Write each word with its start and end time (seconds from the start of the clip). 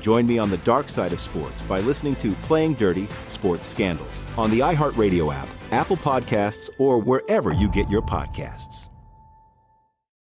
Join 0.00 0.26
me 0.26 0.38
on 0.38 0.50
the 0.50 0.58
dark 0.58 0.88
side 0.88 1.12
of 1.12 1.20
sports 1.20 1.60
by 1.62 1.80
listening 1.80 2.16
to 2.16 2.32
Playing 2.42 2.74
Dirty 2.74 3.06
Sports 3.28 3.66
Scandals 3.66 4.22
on 4.36 4.50
the 4.50 4.60
iHeartRadio 4.60 5.34
app, 5.34 5.48
Apple 5.70 5.96
Podcasts, 5.96 6.70
or 6.78 6.98
wherever 7.00 7.52
you 7.52 7.68
get 7.68 7.88
your 7.90 8.02
podcasts. 8.02 8.88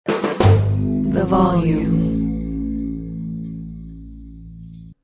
The 0.07 1.25
volume. 1.25 2.13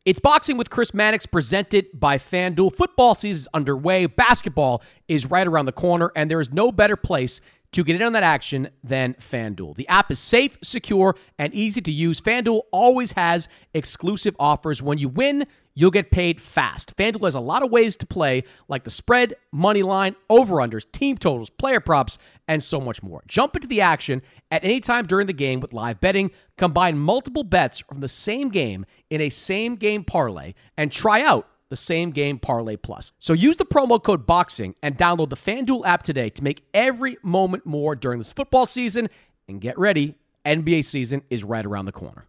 It's 0.08 0.20
Boxing 0.20 0.56
with 0.56 0.70
Chris 0.70 0.94
Mannix 0.94 1.26
presented 1.26 1.86
by 1.92 2.16
FanDuel. 2.16 2.74
Football 2.74 3.14
season 3.14 3.40
is 3.40 3.48
underway. 3.52 4.06
Basketball 4.06 4.82
is 5.06 5.26
right 5.26 5.46
around 5.46 5.66
the 5.66 5.72
corner, 5.72 6.10
and 6.16 6.30
there 6.30 6.40
is 6.40 6.50
no 6.50 6.72
better 6.72 6.96
place 6.96 7.42
to 7.72 7.84
get 7.84 7.96
in 7.96 8.02
on 8.02 8.12
that 8.14 8.22
action 8.22 8.70
than 8.82 9.14
FanDuel. 9.14 9.76
The 9.76 9.88
app 9.88 10.10
is 10.10 10.18
safe, 10.18 10.56
secure, 10.62 11.14
and 11.38 11.54
easy 11.54 11.80
to 11.82 11.92
use. 11.92 12.20
FanDuel 12.20 12.62
always 12.72 13.12
has 13.12 13.48
exclusive 13.74 14.34
offers. 14.38 14.82
When 14.82 14.98
you 14.98 15.08
win, 15.08 15.46
you'll 15.74 15.90
get 15.90 16.10
paid 16.10 16.40
fast. 16.40 16.96
FanDuel 16.96 17.24
has 17.24 17.34
a 17.34 17.40
lot 17.40 17.62
of 17.62 17.70
ways 17.70 17.96
to 17.98 18.06
play, 18.06 18.44
like 18.68 18.84
the 18.84 18.90
spread, 18.90 19.34
money 19.52 19.82
line, 19.82 20.16
over-unders, 20.30 20.90
team 20.90 21.18
totals, 21.18 21.50
player 21.50 21.80
props, 21.80 22.18
and 22.48 22.62
so 22.62 22.80
much 22.80 23.02
more. 23.02 23.22
Jump 23.28 23.54
into 23.54 23.68
the 23.68 23.82
action 23.82 24.22
at 24.50 24.64
any 24.64 24.80
time 24.80 25.06
during 25.06 25.26
the 25.26 25.32
game 25.32 25.60
with 25.60 25.74
live 25.74 26.00
betting. 26.00 26.30
Combine 26.56 26.98
multiple 26.98 27.44
bets 27.44 27.80
from 27.80 28.00
the 28.00 28.08
same 28.08 28.48
game 28.48 28.86
in 29.10 29.20
a 29.20 29.28
same 29.28 29.76
game 29.76 30.04
parlay 30.04 30.54
and 30.76 30.90
try 30.90 31.22
out 31.22 31.46
the 31.68 31.76
same 31.76 32.10
game 32.10 32.38
parlay 32.38 32.76
plus. 32.76 33.12
So 33.18 33.32
use 33.32 33.56
the 33.56 33.66
promo 33.66 34.02
code 34.02 34.26
BOXING 34.26 34.74
and 34.82 34.96
download 34.96 35.30
the 35.30 35.36
FanDuel 35.36 35.86
app 35.86 36.02
today 36.02 36.30
to 36.30 36.42
make 36.42 36.62
every 36.72 37.16
moment 37.22 37.66
more 37.66 37.94
during 37.94 38.18
this 38.18 38.32
football 38.32 38.66
season. 38.66 39.08
And 39.48 39.60
get 39.60 39.78
ready, 39.78 40.14
NBA 40.44 40.84
season 40.84 41.22
is 41.30 41.44
right 41.44 41.64
around 41.64 41.86
the 41.86 41.92
corner. 41.92 42.26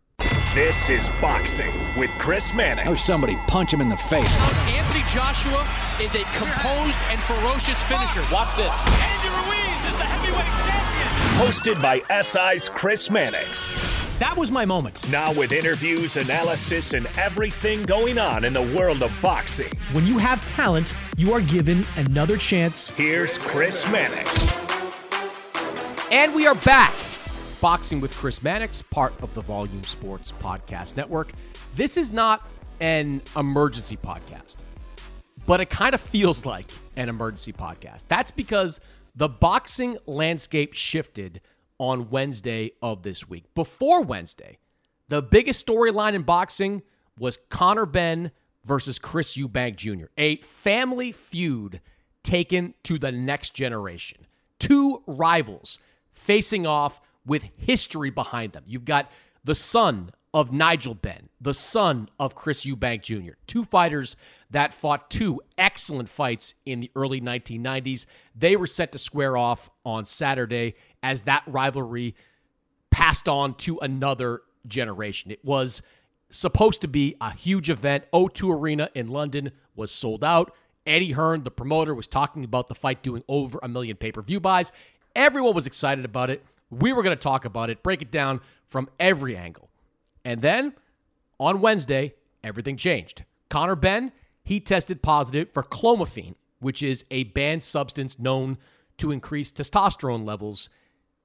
This 0.56 0.90
is 0.90 1.10
Boxing 1.22 1.72
with 1.96 2.10
Chris 2.18 2.54
Mannix. 2.54 2.90
Oh, 2.90 2.96
somebody 2.96 3.38
punch 3.48 3.72
him 3.72 3.82
in 3.82 3.90
the 3.90 3.96
face. 3.96 4.40
Anthony 4.42 5.04
Joshua 5.04 5.68
is 6.02 6.16
a 6.16 6.24
composed 6.36 7.00
and 7.10 7.22
ferocious 7.22 7.84
finisher. 7.84 8.24
Watch 8.34 8.56
this. 8.58 8.76
Andy 8.88 9.30
Ruiz 9.30 9.92
is 9.92 9.98
the 9.98 10.04
heavyweight 10.04 10.46
champion. 10.66 11.00
Hosted 11.48 11.82
by 11.82 12.22
SI's 12.24 12.68
Chris 12.68 13.10
Mannix. 13.12 14.09
That 14.20 14.36
was 14.36 14.52
my 14.52 14.66
moment. 14.66 15.10
Now, 15.10 15.32
with 15.32 15.54
interviews, 15.54 16.18
analysis, 16.18 16.94
and 16.94 17.06
everything 17.18 17.84
going 17.84 18.18
on 18.18 18.44
in 18.44 18.52
the 18.52 18.64
world 18.76 19.02
of 19.02 19.18
boxing. 19.22 19.72
When 19.94 20.06
you 20.06 20.18
have 20.18 20.46
talent, 20.46 20.94
you 21.16 21.32
are 21.32 21.40
given 21.40 21.86
another 21.96 22.36
chance. 22.36 22.90
Here's 22.90 23.38
Chris 23.38 23.90
Mannix. 23.90 24.54
And 26.12 26.36
we 26.36 26.48
are 26.48 26.56
back. 26.56 26.94
Boxing 27.62 28.02
with 28.02 28.14
Chris 28.14 28.44
Mannix, 28.44 28.82
part 28.82 29.14
of 29.24 29.34
the 29.36 29.42
Volume 29.42 29.86
Sports 29.86 30.34
Podcast 30.34 30.98
Network. 30.98 31.32
This 31.78 31.96
is 31.96 32.12
not 32.12 32.46
an 32.82 33.22
emergency 33.38 33.96
podcast, 33.96 34.58
but 35.48 35.62
it 35.62 35.70
kind 35.70 35.96
of 35.96 36.02
feels 36.02 36.46
like 36.46 36.66
an 36.98 37.08
emergency 37.08 37.54
podcast. 37.54 38.04
That's 38.10 38.32
because 38.32 38.82
the 39.16 39.30
boxing 39.30 39.98
landscape 40.06 40.74
shifted 40.74 41.40
on 41.80 42.10
Wednesday 42.10 42.72
of 42.82 43.02
this 43.02 43.28
week. 43.28 43.46
Before 43.56 44.04
Wednesday, 44.04 44.60
the 45.08 45.22
biggest 45.22 45.66
storyline 45.66 46.14
in 46.14 46.22
boxing 46.22 46.84
was 47.18 47.40
Conor 47.50 47.88
Benn 47.88 48.32
versus 48.66 49.00
Chris 49.00 49.36
Eubank 49.36 49.76
Jr., 49.76 50.06
a 50.18 50.38
family 50.38 51.12
feud 51.12 51.82
taken 52.24 52.76
to 52.84 53.00
the 53.00 53.12
next 53.12 53.54
generation. 53.54 54.28
Two 54.60 55.02
rivals 55.08 55.80
facing 56.12 56.68
off 56.68 57.02
with 57.26 57.46
history 57.58 58.10
behind 58.10 58.52
them. 58.54 58.64
You've 58.68 58.86
got 58.86 59.10
the 59.44 59.56
son 59.56 60.12
of 60.34 60.52
Nigel 60.52 60.94
Benn, 60.94 61.30
the 61.42 61.54
son 61.54 62.10
of 62.20 62.36
Chris 62.36 62.66
Eubank 62.66 63.02
Jr., 63.02 63.34
two 63.48 63.64
fighters 63.64 64.16
that 64.52 64.74
fought 64.74 65.10
two 65.10 65.42
excellent 65.58 66.10
fights 66.10 66.54
in 66.66 66.82
the 66.82 66.92
early 66.96 67.20
1990s. 67.20 68.06
They 68.36 68.56
were 68.56 68.68
set 68.68 68.92
to 68.92 69.00
square 69.00 69.38
off 69.38 69.70
on 69.84 70.06
Saturday 70.06 70.76
as 71.02 71.24
that 71.24 71.44
rivalry 71.48 72.16
passed 72.90 73.28
on 73.28 73.54
to 73.56 73.80
another 73.80 74.42
generation. 74.68 75.32
It 75.32 75.44
was 75.44 75.82
supposed 76.30 76.82
to 76.82 76.88
be 76.88 77.16
a 77.22 77.34
huge 77.34 77.70
event. 77.70 78.06
O2 78.14 78.60
Arena 78.60 78.90
in 78.94 79.10
London 79.10 79.52
was 79.76 79.92
sold 79.92 80.24
out. 80.24 80.54
Eddie 80.86 81.12
Hearn, 81.12 81.44
the 81.44 81.52
promoter, 81.52 81.94
was 81.94 82.08
talking 82.08 82.44
about 82.44 82.68
the 82.68 82.76
fight 82.76 83.04
doing 83.04 83.24
over 83.28 83.60
a 83.62 83.68
million 83.68 83.98
pay 83.98 84.12
per 84.12 84.22
view 84.22 84.40
buys. 84.40 84.72
Everyone 85.16 85.54
was 85.54 85.68
excited 85.68 86.06
about 86.06 86.30
it. 86.30 86.44
We 86.70 86.94
were 86.94 87.04
going 87.04 87.16
to 87.16 87.22
talk 87.22 87.46
about 87.46 87.70
it, 87.70 87.84
break 87.84 88.02
it 88.02 88.12
down 88.12 88.42
from 88.68 88.90
every 89.00 89.36
angle. 89.36 89.70
And 90.24 90.42
then 90.42 90.74
on 91.40 91.62
Wednesday, 91.62 92.14
everything 92.44 92.78
changed. 92.78 93.24
Conor 93.50 93.76
Benn, 93.76 94.12
he 94.44 94.60
tested 94.60 95.02
positive 95.02 95.50
for 95.52 95.64
clomiphene, 95.64 96.36
which 96.60 96.84
is 96.84 97.06
a 97.10 97.24
banned 97.26 97.64
substance 97.64 98.20
known 98.20 98.58
to 98.98 99.12
increase 99.12 99.52
testosterone 99.52 100.26
levels 100.26 100.70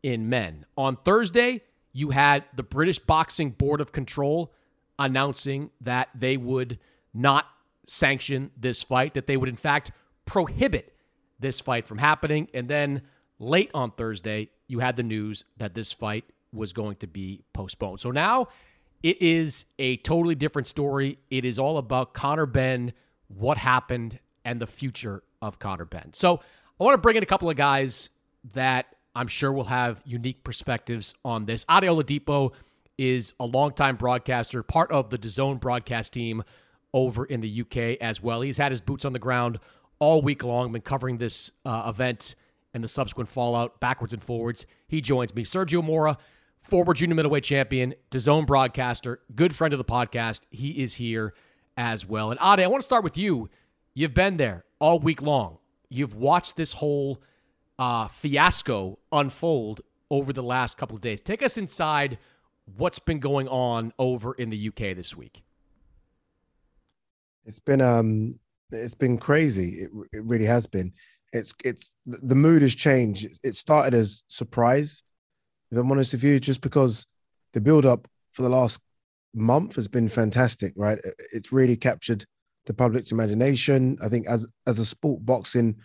in 0.05 0.29
men. 0.29 0.67
On 0.77 0.97
Thursday, 0.97 1.63
you 1.93 2.11
had 2.11 2.45
the 2.55 2.63
British 2.63 2.99
Boxing 2.99 3.51
Board 3.51 3.81
of 3.81 3.91
Control 3.91 4.53
announcing 4.99 5.71
that 5.81 6.11
they 6.15 6.37
would 6.37 6.79
not 7.15 7.47
sanction 7.87 8.51
this 8.57 8.83
fight, 8.83 9.15
that 9.15 9.27
they 9.27 9.39
would, 9.39 9.49
in 9.49 9.57
fact, 9.57 9.91
prohibit 10.27 10.95
this 11.41 11.59
fight 11.59 11.89
from 11.89 11.99
happening. 11.99 12.49
And 12.53 12.69
then 12.69 13.03
late 13.39 13.71
on 13.73 13.93
Thursday, 13.93 14.51
you 14.69 14.81
had 14.81 14.97
the 14.97 15.03
news 15.03 15.45
that 15.57 15.75
this 15.75 15.91
fight 15.91 16.25
was 16.53 16.75
going 16.75 16.97
to 16.97 17.07
be 17.07 17.43
postponed. 17.55 18.01
So 18.01 18.11
now 18.11 18.49
it 19.03 19.21
is 19.23 19.65
a 19.79 19.97
totally 19.99 20.35
different 20.35 20.67
story. 20.67 21.19
It 21.31 21.47
is 21.47 21.59
all 21.59 21.79
about 21.79 22.13
Conor 22.13 22.47
Benn, 22.47 22.93
what 23.29 23.57
happened, 23.57 24.19
and 24.45 24.61
the 24.61 24.67
future 24.67 25.23
of 25.41 25.59
Conor 25.59 25.87
Benn. 25.87 26.11
So 26.13 26.41
I 26.79 26.85
want 26.85 26.95
to 26.95 27.01
bring 27.01 27.17
in 27.17 27.23
a 27.23 27.27
couple 27.27 27.49
of 27.49 27.57
guys 27.57 28.11
that 28.53 28.94
I'm 29.15 29.29
sure 29.29 29.53
we'll 29.53 29.65
have 29.65 30.03
unique 30.05 30.43
perspectives 30.45 31.15
on 31.25 31.47
this. 31.47 31.65
Ade 31.71 31.85
Oladipo 31.85 32.53
is 32.99 33.35
a 33.39 33.47
longtime 33.47 33.97
broadcaster, 33.97 34.63
part 34.63 34.91
of 34.91 35.11
the 35.11 35.19
DAZN 35.19 35.61
broadcast 35.61 36.13
team 36.13 36.43
over 36.93 37.25
in 37.25 37.41
the 37.41 37.61
UK 37.61 37.99
as 38.01 38.23
well. 38.23 38.41
He's 38.41 38.59
had 38.59 38.73
his 38.73 38.81
boots 38.81 39.05
on 39.05 39.13
the 39.13 39.19
ground 39.19 39.59
all 39.99 40.23
week 40.23 40.45
long, 40.45 40.73
been 40.73 40.83
covering 40.83 41.19
this 41.19 41.51
uh, 41.65 41.85
event 41.89 42.35
and 42.73 42.83
the 42.83 42.89
subsequent 42.89 43.29
fallout 43.29 43.81
backwards 43.81 44.13
and 44.13 44.23
forwards. 44.23 44.67
He 44.89 45.01
joins 45.01 45.35
me. 45.35 45.45
Sergio 45.45 45.83
Mora, 45.83 46.19
former 46.63 46.95
junior 46.95 47.15
middleweight 47.15 47.45
champion, 47.45 47.95
DAZN 48.11 48.47
broadcaster, 48.47 49.21
good 49.35 49.55
friend 49.55 49.73
of 49.73 49.79
the 49.79 49.85
podcast. 49.85 50.43
He 50.51 50.83
is 50.83 50.95
here 50.95 51.35
as 51.77 52.07
well. 52.07 52.31
And 52.31 52.41
Ade, 52.41 52.65
I 52.65 52.67
want 52.67 52.83
to 52.83 52.87
start 52.87 53.05
with 53.05 53.17
you. 53.17 53.49
You've 53.95 54.15
been 54.15 54.37
there 54.37 54.65
all 54.81 54.99
week 54.99 55.23
long. 55.23 55.59
You've 55.89 56.15
watched 56.15 56.57
this 56.57 56.73
whole 56.73 57.23
uh, 57.79 58.09
fiasco 58.09 58.99
unfold 59.13 59.81
over 60.11 60.33
the 60.33 60.43
last 60.43 60.77
couple 60.79 60.97
of 60.97 61.03
days. 61.03 61.21
Take 61.21 61.43
us 61.43 61.57
inside 61.57 62.19
what's 62.77 62.99
been 62.99 63.19
going 63.19 63.49
on 63.49 63.93
over 63.99 64.35
in 64.35 64.51
the 64.51 64.69
UK 64.69 64.97
this 64.97 65.17
week. 65.17 65.43
It's 67.45 67.59
been 67.59 67.81
um, 67.81 68.39
it's 68.71 68.95
been 68.95 69.19
crazy. 69.19 69.81
It, 69.81 69.91
it 70.13 70.25
really 70.25 70.47
has 70.47 70.67
been. 70.67 70.93
It's 71.33 71.53
it's 71.65 71.95
the 72.07 72.35
mood 72.35 72.63
has 72.63 72.75
changed. 72.75 73.39
It 73.43 73.55
started 73.55 73.95
as 73.95 74.25
surprise. 74.29 75.03
If 75.71 75.79
I'm 75.79 75.91
honest 75.91 76.13
with 76.13 76.25
you, 76.25 76.39
just 76.41 76.61
because 76.61 77.07
the 77.53 77.61
build 77.61 77.85
up 77.85 78.09
for 78.33 78.43
the 78.43 78.49
last 78.49 78.81
month 79.35 79.77
has 79.77 79.89
been 79.89 80.09
fantastic, 80.09 80.73
right? 80.77 80.99
It's 81.33 81.53
really 81.53 81.77
captured 81.77 82.25
the 82.67 82.75
public's 82.75 83.13
imagination. 83.13 83.99
I 84.03 84.09
think 84.09 84.27
as 84.27 84.47
as 84.67 84.79
a 84.79 84.87
sport, 84.87 85.27
boxing 85.27 85.77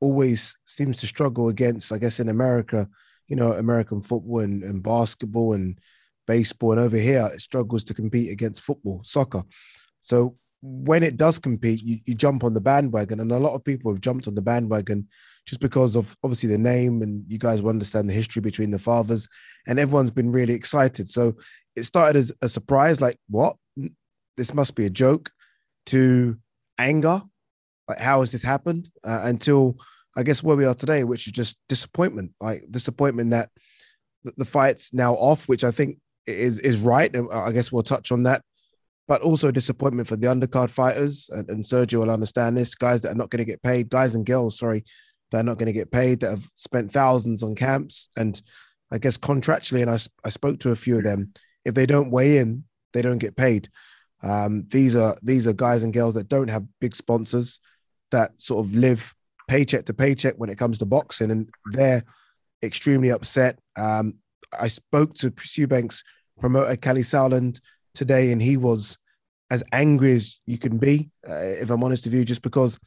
always 0.00 0.56
seems 0.64 0.98
to 0.98 1.06
struggle 1.06 1.48
against, 1.48 1.92
I 1.92 1.98
guess, 1.98 2.20
in 2.20 2.28
America, 2.28 2.88
you 3.28 3.36
know, 3.36 3.52
American 3.52 4.02
football 4.02 4.40
and, 4.40 4.62
and 4.62 4.82
basketball 4.82 5.52
and 5.52 5.78
baseball, 6.26 6.72
and 6.72 6.80
over 6.80 6.96
here 6.96 7.28
it 7.32 7.40
struggles 7.40 7.84
to 7.84 7.94
compete 7.94 8.30
against 8.30 8.62
football, 8.62 9.00
soccer. 9.04 9.42
So 10.00 10.36
when 10.62 11.02
it 11.02 11.16
does 11.16 11.38
compete, 11.38 11.82
you, 11.82 11.98
you 12.04 12.14
jump 12.14 12.44
on 12.44 12.54
the 12.54 12.60
bandwagon, 12.60 13.20
and 13.20 13.32
a 13.32 13.38
lot 13.38 13.54
of 13.54 13.64
people 13.64 13.92
have 13.92 14.00
jumped 14.00 14.28
on 14.28 14.34
the 14.34 14.42
bandwagon 14.42 15.08
just 15.46 15.60
because 15.60 15.96
of 15.96 16.16
obviously 16.22 16.48
the 16.48 16.58
name, 16.58 17.02
and 17.02 17.24
you 17.28 17.38
guys 17.38 17.62
will 17.62 17.70
understand 17.70 18.08
the 18.08 18.14
history 18.14 18.42
between 18.42 18.70
the 18.70 18.78
fathers, 18.78 19.28
and 19.66 19.78
everyone's 19.78 20.10
been 20.10 20.30
really 20.30 20.54
excited. 20.54 21.10
So 21.10 21.34
it 21.76 21.84
started 21.84 22.18
as 22.18 22.32
a 22.42 22.48
surprise, 22.48 23.00
like 23.00 23.18
what? 23.28 23.56
This 24.36 24.54
must 24.54 24.74
be 24.74 24.86
a 24.86 24.90
joke, 24.90 25.30
to 25.86 26.38
anger, 26.78 27.22
like 27.88 27.98
how 27.98 28.20
has 28.20 28.30
this 28.32 28.42
happened? 28.42 28.90
Uh, 29.02 29.22
until 29.24 29.76
I 30.16 30.22
guess 30.22 30.42
where 30.42 30.56
we 30.56 30.64
are 30.64 30.74
today, 30.74 31.04
which 31.04 31.26
is 31.26 31.32
just 31.32 31.58
disappointment, 31.68 32.32
like 32.40 32.62
disappointment 32.70 33.30
that 33.30 33.50
the 34.36 34.44
fight's 34.44 34.92
now 34.92 35.14
off, 35.14 35.48
which 35.48 35.64
I 35.64 35.70
think 35.70 35.98
is 36.26 36.58
is 36.58 36.80
right. 36.80 37.14
And 37.14 37.30
I 37.32 37.52
guess 37.52 37.72
we'll 37.72 37.82
touch 37.82 38.12
on 38.12 38.24
that 38.24 38.42
but 39.10 39.22
also 39.22 39.50
disappointment 39.50 40.06
for 40.06 40.14
the 40.14 40.28
undercard 40.28 40.70
fighters. 40.70 41.28
And, 41.32 41.50
and 41.50 41.64
Sergio 41.64 41.98
will 41.98 42.12
understand 42.12 42.56
this 42.56 42.76
guys 42.76 43.02
that 43.02 43.10
are 43.10 43.16
not 43.16 43.28
going 43.28 43.40
to 43.40 43.44
get 43.44 43.60
paid, 43.60 43.90
guys 43.90 44.14
and 44.14 44.24
girls, 44.24 44.56
sorry, 44.56 44.84
that 45.32 45.40
are 45.40 45.42
not 45.42 45.58
going 45.58 45.66
to 45.66 45.72
get 45.72 45.90
paid, 45.90 46.20
that 46.20 46.30
have 46.30 46.48
spent 46.54 46.92
thousands 46.92 47.42
on 47.42 47.56
camps. 47.56 48.08
And 48.16 48.40
I 48.92 48.98
guess 48.98 49.18
contractually, 49.18 49.82
and 49.82 49.90
I, 49.90 49.98
I 50.24 50.28
spoke 50.28 50.60
to 50.60 50.70
a 50.70 50.76
few 50.76 50.96
of 50.98 51.02
them, 51.02 51.32
if 51.64 51.74
they 51.74 51.86
don't 51.86 52.12
weigh 52.12 52.38
in, 52.38 52.62
they 52.92 53.02
don't 53.02 53.18
get 53.18 53.34
paid. 53.34 53.68
Um, 54.22 54.66
these 54.68 54.94
are 54.94 55.16
these 55.24 55.48
are 55.48 55.54
guys 55.54 55.82
and 55.82 55.92
girls 55.92 56.14
that 56.14 56.28
don't 56.28 56.46
have 56.46 56.62
big 56.80 56.94
sponsors 56.94 57.58
that 58.12 58.40
sort 58.40 58.64
of 58.64 58.72
live 58.76 59.12
paycheck 59.50 59.84
to 59.86 59.92
paycheck 59.92 60.34
when 60.36 60.48
it 60.48 60.58
comes 60.58 60.78
to 60.78 60.86
boxing, 60.86 61.32
and 61.32 61.50
they're 61.72 62.04
extremely 62.62 63.10
upset. 63.10 63.58
Um, 63.76 64.18
I 64.58 64.68
spoke 64.68 65.14
to 65.14 65.32
Eubank's 65.32 66.04
promoter 66.38 66.76
Kalle 66.76 67.02
Sauerland 67.02 67.60
today, 67.92 68.30
and 68.30 68.40
he 68.40 68.56
was 68.56 68.96
as 69.50 69.64
angry 69.72 70.12
as 70.12 70.38
you 70.46 70.56
can 70.56 70.78
be, 70.78 71.10
uh, 71.28 71.34
if 71.34 71.68
I'm 71.68 71.82
honest 71.82 72.04
with 72.04 72.14
you, 72.14 72.24
just 72.24 72.42
because 72.42 72.78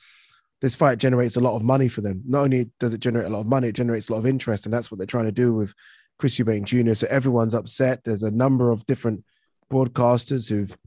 this 0.62 0.74
fight 0.74 1.00
generates 1.00 1.36
a 1.36 1.42
lot 1.42 1.58
of 1.58 1.64
money 1.64 1.90
for 1.90 2.00
them. 2.00 2.24
Not 2.26 2.46
only 2.46 2.72
does 2.80 2.94
it 2.94 3.02
generate 3.02 3.26
a 3.26 3.30
lot 3.30 3.42
of 3.42 3.48
money, 3.48 3.68
it 3.68 3.76
generates 3.76 4.08
a 4.08 4.14
lot 4.14 4.20
of 4.20 4.26
interest, 4.26 4.66
and 4.66 4.74
that's 4.74 4.90
what 4.90 4.98
they're 5.00 5.06
trying 5.06 5.26
to 5.26 5.34
do 5.34 5.54
with 5.54 5.74
Chris 6.18 6.40
Eubank 6.40 6.64
Jr. 6.64 6.94
So 6.94 7.08
everyone's 7.10 7.54
upset. 7.54 8.00
There's 8.06 8.24
a 8.24 8.32
number 8.32 8.72
of 8.72 8.86
different 8.86 9.26
broadcasters 9.70 10.48
who've, 10.48 10.78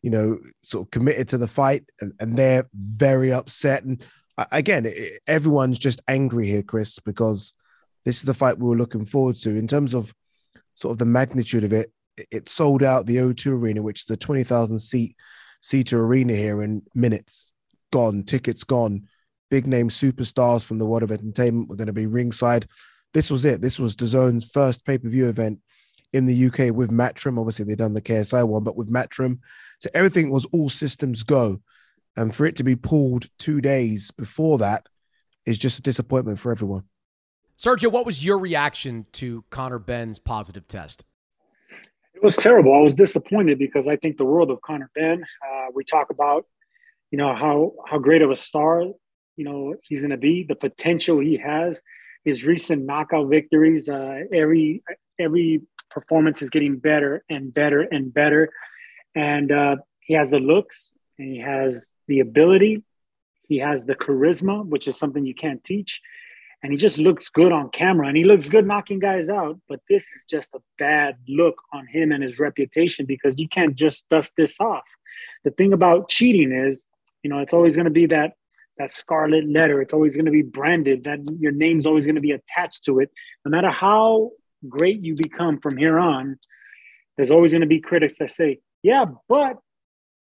you 0.00 0.10
know, 0.10 0.38
sort 0.62 0.86
of 0.86 0.90
committed 0.90 1.28
to 1.28 1.38
the 1.38 1.48
fight, 1.48 1.84
and, 2.00 2.14
and 2.18 2.38
they're 2.38 2.66
very 2.72 3.30
upset. 3.30 3.84
And 3.84 4.02
again, 4.36 4.92
everyone's 5.26 5.78
just 5.78 6.00
angry 6.08 6.46
here, 6.46 6.62
Chris, 6.62 6.98
because 6.98 7.54
this 8.04 8.18
is 8.18 8.22
the 8.24 8.34
fight 8.34 8.58
we 8.58 8.68
were 8.68 8.76
looking 8.76 9.06
forward 9.06 9.36
to. 9.36 9.56
In 9.56 9.66
terms 9.66 9.94
of 9.94 10.12
sort 10.74 10.92
of 10.92 10.98
the 10.98 11.04
magnitude 11.04 11.64
of 11.64 11.72
it, 11.72 11.92
it 12.30 12.48
sold 12.48 12.82
out 12.82 13.06
the 13.06 13.16
O2 13.16 13.52
Arena, 13.52 13.82
which 13.82 14.02
is 14.02 14.10
a 14.10 14.16
20,000 14.16 14.78
seat 14.78 15.16
seater 15.60 16.04
arena 16.04 16.34
here 16.34 16.62
in 16.62 16.82
minutes. 16.94 17.54
Gone, 17.90 18.22
tickets 18.24 18.64
gone. 18.64 19.08
Big 19.50 19.66
name 19.66 19.88
superstars 19.88 20.64
from 20.64 20.78
the 20.78 20.86
world 20.86 21.02
of 21.02 21.12
entertainment 21.12 21.68
were 21.68 21.76
going 21.76 21.86
to 21.86 21.92
be 21.92 22.06
ringside. 22.06 22.66
This 23.14 23.30
was 23.30 23.44
it. 23.44 23.60
This 23.60 23.78
was 23.78 23.94
DAZN's 23.94 24.50
first 24.50 24.84
pay 24.84 24.98
per 24.98 25.08
view 25.08 25.28
event 25.28 25.60
in 26.12 26.26
the 26.26 26.46
UK 26.46 26.74
with 26.74 26.90
Matchroom. 26.90 27.38
Obviously, 27.38 27.64
they've 27.64 27.76
done 27.76 27.94
the 27.94 28.02
KSI 28.02 28.46
one, 28.46 28.64
but 28.64 28.76
with 28.76 28.92
Matchroom. 28.92 29.38
So 29.78 29.90
everything 29.94 30.30
was 30.30 30.46
all 30.46 30.68
systems 30.68 31.22
go. 31.22 31.60
And 32.16 32.34
for 32.34 32.44
it 32.44 32.56
to 32.56 32.64
be 32.64 32.76
pulled 32.76 33.26
two 33.38 33.60
days 33.60 34.10
before 34.10 34.58
that 34.58 34.88
is 35.46 35.58
just 35.58 35.78
a 35.78 35.82
disappointment 35.82 36.38
for 36.38 36.52
everyone. 36.52 36.84
Sergio, 37.58 37.90
what 37.90 38.06
was 38.06 38.24
your 38.24 38.38
reaction 38.38 39.06
to 39.12 39.44
Conor 39.50 39.78
Benn's 39.78 40.18
positive 40.18 40.66
test? 40.66 41.04
It 42.14 42.22
was 42.22 42.36
terrible. 42.36 42.74
I 42.74 42.80
was 42.80 42.94
disappointed 42.94 43.58
because 43.58 43.88
I 43.88 43.96
think 43.96 44.16
the 44.16 44.24
world 44.24 44.50
of 44.50 44.60
Conor 44.62 44.90
Benn. 44.94 45.22
Uh, 45.22 45.66
we 45.74 45.84
talk 45.84 46.10
about, 46.10 46.46
you 47.10 47.18
know, 47.18 47.34
how 47.34 47.72
how 47.86 47.98
great 47.98 48.22
of 48.22 48.30
a 48.30 48.36
star, 48.36 48.82
you 49.36 49.44
know, 49.44 49.74
he's 49.82 50.02
going 50.02 50.10
to 50.10 50.16
be, 50.16 50.44
the 50.44 50.54
potential 50.54 51.18
he 51.18 51.36
has, 51.38 51.82
his 52.24 52.44
recent 52.44 52.84
knockout 52.84 53.28
victories. 53.28 53.88
Uh, 53.88 54.20
every 54.32 54.82
every 55.18 55.62
performance 55.90 56.42
is 56.42 56.50
getting 56.50 56.78
better 56.78 57.24
and 57.28 57.52
better 57.52 57.80
and 57.80 58.12
better, 58.12 58.52
and 59.14 59.50
uh, 59.50 59.76
he 60.00 60.14
has 60.14 60.30
the 60.30 60.40
looks 60.40 60.92
and 61.18 61.32
he 61.32 61.40
has 61.40 61.88
the 62.12 62.20
ability, 62.20 62.82
he 63.48 63.58
has 63.58 63.84
the 63.84 63.94
charisma, 63.94 64.56
which 64.72 64.86
is 64.86 64.98
something 64.98 65.24
you 65.24 65.34
can't 65.34 65.62
teach 65.64 66.00
and 66.62 66.72
he 66.72 66.78
just 66.78 66.98
looks 66.98 67.28
good 67.28 67.50
on 67.50 67.70
camera 67.70 68.06
and 68.06 68.16
he 68.16 68.24
looks 68.24 68.48
good 68.48 68.66
knocking 68.66 69.00
guys 69.00 69.28
out. 69.28 69.58
But 69.68 69.80
this 69.88 70.04
is 70.12 70.24
just 70.28 70.54
a 70.54 70.60
bad 70.78 71.16
look 71.28 71.60
on 71.72 71.86
him 71.86 72.12
and 72.12 72.22
his 72.22 72.38
reputation 72.38 73.04
because 73.04 73.34
you 73.36 73.48
can't 73.48 73.74
just 73.74 74.08
dust 74.08 74.34
this 74.36 74.60
off. 74.60 74.84
The 75.44 75.50
thing 75.50 75.72
about 75.72 76.08
cheating 76.08 76.52
is, 76.52 76.86
you 77.22 77.30
know, 77.30 77.40
it's 77.40 77.52
always 77.52 77.74
going 77.74 77.86
to 77.86 77.90
be 77.90 78.06
that 78.06 78.34
that 78.78 78.90
scarlet 78.90 79.46
letter. 79.46 79.82
It's 79.82 79.92
always 79.92 80.14
going 80.16 80.26
to 80.26 80.32
be 80.32 80.42
branded. 80.42 81.04
That 81.04 81.18
your 81.38 81.52
name's 81.52 81.84
always 81.84 82.06
going 82.06 82.16
to 82.16 82.22
be 82.22 82.32
attached 82.32 82.84
to 82.84 83.00
it. 83.00 83.10
No 83.44 83.50
matter 83.50 83.70
how 83.70 84.30
great 84.68 85.02
you 85.02 85.14
become 85.14 85.58
from 85.58 85.76
here 85.76 85.98
on, 85.98 86.38
there's 87.16 87.30
always 87.30 87.50
going 87.50 87.62
to 87.62 87.66
be 87.66 87.80
critics 87.80 88.18
that 88.18 88.30
say, 88.30 88.60
"Yeah, 88.82 89.06
but 89.28 89.58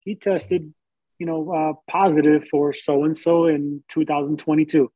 he 0.02 0.16
tested, 0.16 0.74
you 1.22 1.28
know, 1.30 1.42
uh, 1.60 1.74
positive 1.90 2.42
for 2.52 2.74
so 2.74 3.04
and 3.06 3.16
so 3.18 3.46
in 3.46 3.84
2022." 3.88 4.92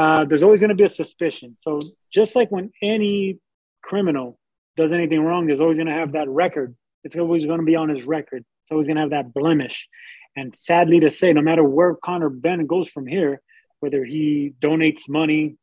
uh, 0.00 0.24
there's 0.24 0.42
always 0.42 0.60
going 0.60 0.70
to 0.70 0.74
be 0.74 0.84
a 0.84 0.88
suspicion. 0.88 1.56
So 1.58 1.80
just 2.10 2.36
like 2.36 2.50
when 2.50 2.70
any 2.82 3.38
criminal 3.82 4.38
does 4.76 4.92
anything 4.92 5.20
wrong, 5.20 5.46
there's 5.46 5.60
always 5.60 5.76
going 5.76 5.88
to 5.88 5.92
have 5.92 6.12
that 6.12 6.28
record. 6.28 6.74
It's 7.04 7.16
always 7.16 7.44
going 7.44 7.60
to 7.60 7.66
be 7.66 7.76
on 7.76 7.88
his 7.88 8.04
record. 8.04 8.44
It's 8.64 8.72
always 8.72 8.86
going 8.86 8.96
to 8.96 9.02
have 9.02 9.10
that 9.10 9.34
blemish. 9.34 9.88
And 10.36 10.54
sadly 10.54 11.00
to 11.00 11.10
say, 11.10 11.32
no 11.32 11.42
matter 11.42 11.64
where 11.64 11.94
Conor 11.96 12.30
Benn 12.30 12.66
goes 12.66 12.88
from 12.88 13.06
here, 13.06 13.42
whether 13.80 14.04
he 14.04 14.54
donates 14.60 15.08
money, 15.08 15.56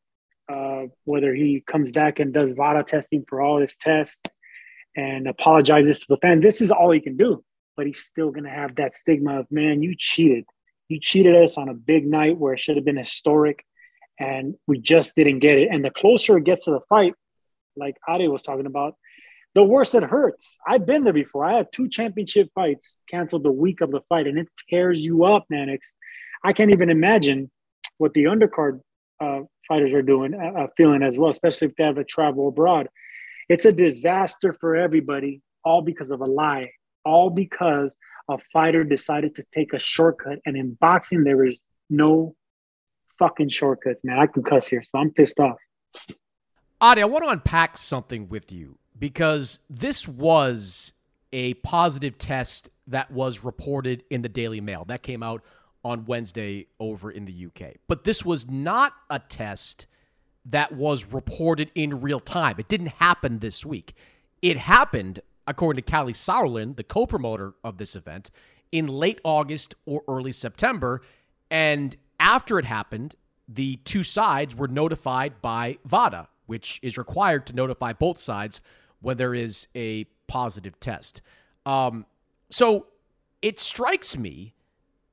uh, 0.55 0.83
whether 1.05 1.33
he 1.33 1.63
comes 1.65 1.91
back 1.91 2.19
and 2.19 2.33
does 2.33 2.53
VADA 2.53 2.83
testing 2.83 3.25
for 3.27 3.41
all 3.41 3.59
his 3.59 3.77
tests 3.77 4.21
and 4.95 5.27
apologizes 5.27 6.01
to 6.01 6.05
the 6.09 6.17
fan, 6.17 6.41
this 6.41 6.61
is 6.61 6.71
all 6.71 6.91
he 6.91 6.99
can 6.99 7.17
do. 7.17 7.43
But 7.77 7.85
he's 7.85 7.99
still 7.99 8.31
going 8.31 8.43
to 8.43 8.49
have 8.49 8.75
that 8.75 8.95
stigma 8.95 9.39
of, 9.39 9.51
man, 9.51 9.81
you 9.81 9.95
cheated. 9.97 10.43
You 10.89 10.99
cheated 10.99 11.35
us 11.35 11.57
on 11.57 11.69
a 11.69 11.73
big 11.73 12.05
night 12.05 12.37
where 12.37 12.53
it 12.53 12.59
should 12.59 12.75
have 12.75 12.85
been 12.85 12.97
historic 12.97 13.63
and 14.19 14.55
we 14.67 14.79
just 14.79 15.15
didn't 15.15 15.39
get 15.39 15.57
it. 15.57 15.69
And 15.71 15.83
the 15.83 15.91
closer 15.91 16.37
it 16.37 16.43
gets 16.43 16.65
to 16.65 16.71
the 16.71 16.79
fight, 16.89 17.13
like 17.75 17.95
Ade 18.09 18.29
was 18.29 18.41
talking 18.41 18.65
about, 18.65 18.95
the 19.53 19.63
worse 19.63 19.93
it 19.95 20.03
hurts. 20.03 20.57
I've 20.67 20.85
been 20.85 21.03
there 21.03 21.13
before. 21.13 21.45
I 21.45 21.57
had 21.57 21.71
two 21.71 21.89
championship 21.89 22.49
fights 22.53 22.99
canceled 23.09 23.43
the 23.43 23.51
week 23.51 23.81
of 23.81 23.91
the 23.91 24.01
fight, 24.09 24.27
and 24.27 24.37
it 24.37 24.47
tears 24.69 24.99
you 24.99 25.23
up, 25.23 25.45
Mannix. 25.49 25.95
I 26.43 26.53
can't 26.53 26.71
even 26.71 26.89
imagine 26.89 27.49
what 27.97 28.13
the 28.13 28.25
undercard 28.25 28.81
uh, 29.19 29.41
fighters 29.67 29.93
are 29.93 30.03
doing, 30.03 30.35
uh, 30.35 30.59
uh, 30.59 30.67
feeling 30.77 31.01
as 31.01 31.17
well, 31.17 31.31
especially 31.31 31.67
if 31.67 31.75
they 31.75 31.83
have 31.83 31.95
to 31.95 32.03
travel 32.03 32.47
abroad. 32.47 32.89
It's 33.49 33.65
a 33.65 33.71
disaster 33.71 34.53
for 34.53 34.75
everybody, 34.75 35.41
all 35.63 35.81
because 35.81 36.11
of 36.11 36.21
a 36.21 36.25
lie, 36.25 36.71
all 37.07 37.29
because 37.29 37.97
a 38.29 38.37
fighter 38.51 38.83
decided 38.83 39.35
to 39.35 39.43
take 39.53 39.73
a 39.73 39.79
shortcut. 39.79 40.39
And 40.45 40.57
in 40.57 40.73
boxing, 40.73 41.23
there 41.23 41.45
is 41.45 41.61
no 41.89 42.35
fucking 43.17 43.49
shortcuts, 43.49 44.03
man. 44.03 44.19
I 44.19 44.27
can 44.27 44.43
cuss 44.43 44.67
here, 44.67 44.83
so 44.83 44.99
I'm 44.99 45.11
pissed 45.11 45.39
off. 45.39 45.57
Ade, 46.83 46.99
I 46.99 47.05
want 47.05 47.23
to 47.23 47.31
unpack 47.31 47.77
something 47.77 48.29
with 48.29 48.51
you 48.51 48.77
because 48.99 49.59
this 49.69 50.07
was 50.07 50.93
a 51.33 51.55
positive 51.55 52.17
test 52.17 52.69
that 52.87 53.11
was 53.11 53.43
reported 53.43 54.03
in 54.09 54.21
the 54.21 54.29
Daily 54.29 54.61
Mail. 54.61 54.85
That 54.85 55.01
came 55.01 55.23
out 55.23 55.43
on 55.83 56.05
Wednesday 56.05 56.67
over 56.79 57.09
in 57.09 57.25
the 57.25 57.47
UK. 57.47 57.75
But 57.87 58.03
this 58.03 58.23
was 58.23 58.49
not 58.49 58.93
a 59.09 59.19
test 59.19 59.87
that 60.45 60.71
was 60.71 61.13
reported 61.13 61.71
in 61.75 62.01
real 62.01 62.19
time. 62.19 62.55
It 62.59 62.67
didn't 62.67 62.87
happen 62.87 63.39
this 63.39 63.65
week. 63.65 63.93
It 64.41 64.57
happened, 64.57 65.21
according 65.47 65.83
to 65.83 65.91
Kalle 65.91 66.07
Sauerland, 66.07 66.75
the 66.75 66.83
co 66.83 67.05
promoter 67.05 67.53
of 67.63 67.77
this 67.77 67.95
event, 67.95 68.29
in 68.71 68.87
late 68.87 69.19
August 69.23 69.75
or 69.85 70.03
early 70.07 70.31
September. 70.31 71.01
And 71.49 71.95
after 72.19 72.59
it 72.59 72.65
happened, 72.65 73.15
the 73.47 73.77
two 73.77 74.03
sides 74.03 74.55
were 74.55 74.67
notified 74.67 75.41
by 75.41 75.77
VADA, 75.85 76.27
which 76.45 76.79
is 76.83 76.97
required 76.97 77.47
to 77.47 77.55
notify 77.55 77.93
both 77.93 78.19
sides 78.19 78.59
when 78.99 79.17
there 79.17 79.33
is 79.33 79.67
a 79.75 80.05
positive 80.27 80.79
test. 80.79 81.21
Um, 81.65 82.05
so 82.49 82.87
it 83.41 83.59
strikes 83.59 84.17
me 84.17 84.53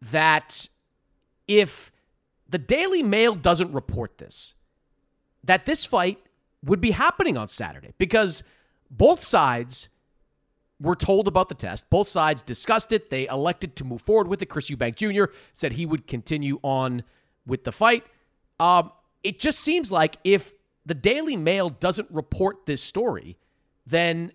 that 0.03 0.69
if 1.47 1.93
the 2.49 2.59
Daily 2.59 3.03
Mail 3.03 3.35
doesn't 3.35 3.73
report 3.73 4.19
this, 4.19 4.55
that 5.45 5.67
this 5.67 5.85
fight 5.85 6.19
would 6.65 6.81
be 6.81 6.93
happening 6.93 7.37
on 7.37 7.49
Saturday 7.49 7.93
because 7.99 8.43
both 8.91 9.23
sides 9.23 9.89
were 10.85 10.95
told 10.95 11.27
about 11.27 11.49
the 11.49 11.55
test. 11.55 11.91
Both 11.91 12.09
sides 12.09 12.43
discussed 12.43 12.93
it. 12.93 13.11
They 13.11 13.27
elected 13.27 13.75
to 13.77 13.85
move 13.85 14.03
forward 14.03 14.29
with 14.29 14.43
it. 14.43 14.47
Chris 14.47 14.71
Eubank 14.71 14.97
Jr. 14.97 15.33
said 15.55 15.73
he 15.73 15.87
would 15.87 16.07
continue 16.07 16.61
on 16.63 17.03
with 17.47 17.65
the 17.65 17.73
fight. 17.73 18.05
Um, 18.61 18.93
it 19.23 19.41
just 19.41 19.61
seems 19.61 19.91
like 19.91 20.17
if 20.23 20.53
the 20.87 20.95
Daily 20.95 21.37
Mail 21.37 21.71
doesn't 21.71 22.09
report 22.11 22.67
this 22.67 22.83
story, 22.83 23.39
then 23.87 24.33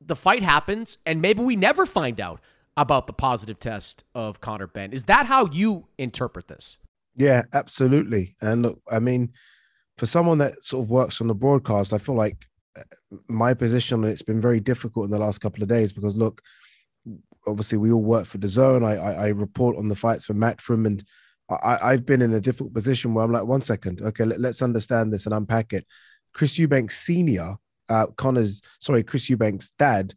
the 0.00 0.16
fight 0.16 0.42
happens 0.42 0.98
and 1.06 1.22
maybe 1.22 1.42
we 1.42 1.56
never 1.56 1.86
find 1.86 2.20
out 2.20 2.40
about 2.76 3.06
the 3.06 3.12
positive 3.12 3.58
test 3.58 4.04
of 4.14 4.40
Conor 4.40 4.66
Benn. 4.66 4.92
Is 4.92 5.04
that 5.04 5.26
how 5.26 5.46
you 5.46 5.86
interpret 5.98 6.48
this? 6.48 6.78
Yeah, 7.14 7.42
absolutely. 7.52 8.36
And 8.40 8.62
look, 8.62 8.80
I 8.90 8.98
mean, 8.98 9.32
for 9.98 10.06
someone 10.06 10.38
that 10.38 10.62
sort 10.62 10.84
of 10.84 10.90
works 10.90 11.20
on 11.20 11.28
the 11.28 11.34
broadcast, 11.34 11.92
I 11.92 11.98
feel 11.98 12.14
like 12.14 12.48
my 13.28 13.54
position 13.54 14.02
and 14.02 14.12
it's 14.12 14.22
been 14.22 14.40
very 14.40 14.60
difficult 14.60 15.04
in 15.04 15.10
the 15.10 15.18
last 15.18 15.40
couple 15.40 15.62
of 15.62 15.68
days 15.68 15.92
because 15.92 16.16
look, 16.16 16.42
obviously 17.46 17.78
we 17.78 17.92
all 17.92 18.02
work 18.02 18.26
for 18.26 18.38
the 18.38 18.48
zone. 18.48 18.84
I 18.84 18.96
I, 18.96 19.12
I 19.12 19.28
report 19.28 19.76
on 19.76 19.88
the 19.88 19.96
fights 19.96 20.26
for 20.26 20.34
Matchroom 20.34 20.86
and 20.86 21.04
I, 21.50 21.78
I've 21.82 22.06
been 22.06 22.22
in 22.22 22.32
a 22.32 22.40
difficult 22.40 22.72
position 22.72 23.14
where 23.14 23.24
I'm 23.24 23.32
like, 23.32 23.44
one 23.44 23.62
second, 23.62 24.00
okay, 24.00 24.24
let, 24.24 24.50
us 24.50 24.62
understand 24.62 25.12
this 25.12 25.26
and 25.26 25.34
unpack 25.34 25.72
it. 25.72 25.86
Chris 26.32 26.58
Eubanks 26.58 26.98
Senior, 26.98 27.56
uh, 27.88 28.06
Conor's 28.16 28.62
sorry, 28.78 29.02
Chris 29.02 29.28
Eubanks' 29.28 29.72
dad 29.78 30.14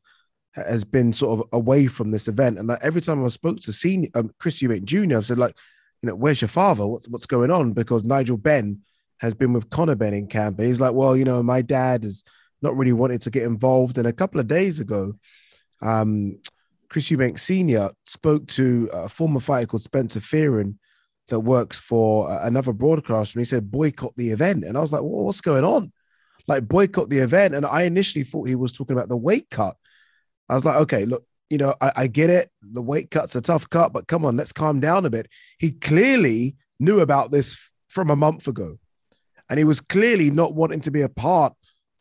has 0.54 0.86
been 0.86 1.12
sort 1.12 1.40
of 1.40 1.48
away 1.52 1.88
from 1.88 2.12
this 2.12 2.30
event, 2.30 2.58
and 2.58 2.70
like, 2.70 2.80
every 2.82 3.02
time 3.02 3.24
I 3.26 3.28
spoke 3.28 3.60
to 3.62 3.74
Senior 3.74 4.10
um, 4.16 4.32
Chris 4.40 4.62
Eubank 4.62 4.86
Jr., 4.86 5.18
I've 5.18 5.26
said 5.26 5.40
like, 5.40 5.58
you 6.02 6.08
know, 6.08 6.16
where's 6.16 6.42
your 6.42 6.48
father? 6.48 6.88
What's 6.88 7.10
what's 7.10 7.26
going 7.26 7.52
on? 7.52 7.74
Because 7.74 8.06
Nigel 8.06 8.38
Benn 8.38 8.82
has 9.18 9.34
been 9.34 9.54
with 9.54 9.70
Conor 9.70 9.96
Benn 9.96 10.14
in 10.14 10.28
camp. 10.28 10.60
And 10.60 10.68
he's 10.68 10.80
like, 10.80 10.94
well, 10.94 11.16
you 11.16 11.26
know, 11.26 11.42
my 11.42 11.62
dad 11.62 12.06
is 12.06 12.24
not 12.66 12.76
really 12.76 12.94
wanted 12.94 13.22
to 13.22 13.30
get 13.30 13.44
involved. 13.44 13.98
And 13.98 14.08
a 14.08 14.14
couple 14.14 14.40
of 14.40 14.48
days 14.48 14.80
ago, 14.80 15.14
um, 15.82 16.40
Chris 16.90 17.10
Eubank 17.10 17.40
Sr. 17.40 17.92
spoke 18.04 18.48
to 18.48 18.90
a 18.92 19.08
former 19.08 19.40
fighter 19.40 19.68
called 19.68 19.84
Spencer 19.84 20.20
Fearon 20.20 20.76
that 21.28 21.40
works 21.40 21.80
for 21.80 22.30
another 22.44 22.74
broadcaster. 22.74 23.38
And 23.38 23.46
he 23.46 23.50
said, 23.50 23.72
boycott 23.72 24.14
the 24.18 24.30
event. 24.30 24.64
And 24.64 24.78
I 24.78 24.82
was 24.82 24.92
like, 24.92 25.02
well, 25.02 25.26
what's 25.26 25.42
going 25.42 25.64
on? 25.64 25.92
Like, 26.48 26.68
boycott 26.68 27.10
the 27.10 27.20
event. 27.20 27.56
And 27.56 27.66
I 27.66 27.84
initially 27.84 28.24
thought 28.24 28.48
he 28.48 28.56
was 28.56 28.72
talking 28.72 28.96
about 28.96 29.10
the 29.10 29.18
weight 29.18 29.50
cut. 29.50 29.76
I 30.48 30.54
was 30.54 30.66
like, 30.66 30.76
okay, 30.78 31.06
look, 31.06 31.26
you 31.50 31.58
know, 31.58 31.74
I, 31.82 31.92
I 31.96 32.08
get 32.08 32.30
it. 32.30 32.50
The 32.62 32.82
weight 32.82 33.12
cut's 33.12 33.36
a 33.36 33.42
tough 33.42 33.70
cut, 33.70 33.94
but 33.94 34.08
come 34.08 34.26
on, 34.26 34.38
let's 34.38 34.54
calm 34.54 34.80
down 34.80 35.06
a 35.06 35.10
bit. 35.10 35.28
He 35.58 35.72
clearly 35.72 36.56
knew 36.80 37.00
about 37.00 37.32
this 37.32 37.72
from 37.88 38.10
a 38.10 38.16
month 38.16 38.48
ago. 38.48 38.78
And 39.50 39.58
he 39.58 39.64
was 39.64 39.82
clearly 39.82 40.32
not 40.32 40.56
wanting 40.56 40.82
to 40.82 40.92
be 40.92 41.02
a 41.02 41.10
part 41.10 41.54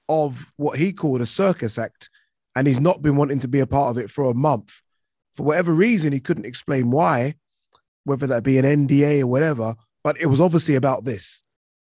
of 0.09 0.53
what 0.57 0.79
he 0.79 0.93
called 0.93 1.21
a 1.21 1.27
circus 1.27 1.79
act. 1.79 2.11
And 2.57 2.67
he's 2.67 2.81
not 2.81 3.03
been 3.03 3.17
wanting 3.17 3.41
to 3.41 3.49
be 3.49 3.61
a 3.61 3.67
part 3.67 3.91
of 3.91 4.03
it 4.03 4.11
for 4.11 4.25
a 4.25 4.35
month. 4.35 4.81
For 5.35 5.43
whatever 5.43 5.73
reason, 5.73 6.13
he 6.13 6.21
couldn't 6.21 6.47
explain 6.47 6.91
why, 6.91 7.35
whether 8.05 8.27
that 8.29 8.45
be 8.45 8.59
an 8.59 8.65
NDA 8.65 9.23
or 9.23 9.27
whatever, 9.27 9.75
but 10.05 10.21
it 10.21 10.27
was 10.27 10.41
obviously 10.41 10.77
about 10.77 11.05
this. 11.05 11.43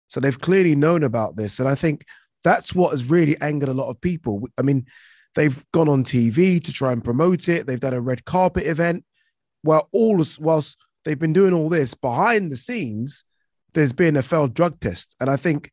So 0.08 0.20
they've 0.20 0.40
clearly 0.40 0.74
known 0.74 1.02
about 1.04 1.36
this. 1.36 1.58
And 1.60 1.68
I 1.68 1.74
think 1.74 2.04
that's 2.44 2.74
what 2.74 2.90
has 2.90 3.08
really 3.08 3.36
angered 3.40 3.68
a 3.68 3.74
lot 3.74 3.88
of 3.88 4.00
people. 4.00 4.46
I 4.58 4.62
mean, 4.62 4.86
they've 5.34 5.64
gone 5.72 5.88
on 5.88 6.04
TV 6.04 6.62
to 6.62 6.72
try 6.72 6.92
and 6.92 7.04
promote 7.04 7.48
it, 7.48 7.66
they've 7.66 7.80
done 7.80 7.94
a 7.94 8.00
red 8.00 8.24
carpet 8.24 8.66
event. 8.66 9.04
Well, 9.62 9.88
all 9.92 10.22
whilst 10.38 10.76
they've 11.04 11.18
been 11.18 11.32
doing 11.32 11.52
all 11.52 11.68
this 11.68 11.94
behind 11.94 12.50
the 12.50 12.56
scenes, 12.56 13.24
there's 13.74 13.92
been 13.92 14.16
a 14.16 14.22
failed 14.22 14.54
drug 14.54 14.80
test. 14.80 15.14
And 15.20 15.30
I 15.30 15.36
think, 15.36 15.72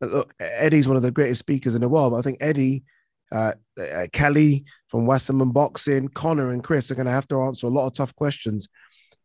look, 0.00 0.34
Eddie's 0.40 0.88
one 0.88 0.96
of 0.96 1.02
the 1.02 1.10
greatest 1.10 1.40
speakers 1.40 1.74
in 1.74 1.80
the 1.80 1.88
world, 1.88 2.12
but 2.12 2.18
I 2.18 2.22
think 2.22 2.38
Eddie, 2.40 2.84
uh, 3.32 3.52
uh, 3.80 4.06
Kalle 4.12 4.60
from 4.88 5.06
Wasserman 5.06 5.52
Boxing, 5.52 6.08
Conor 6.08 6.52
and 6.52 6.64
Chris 6.64 6.90
are 6.90 6.94
going 6.94 7.06
to 7.06 7.12
have 7.12 7.28
to 7.28 7.42
answer 7.42 7.66
a 7.66 7.70
lot 7.70 7.86
of 7.86 7.94
tough 7.94 8.14
questions 8.14 8.68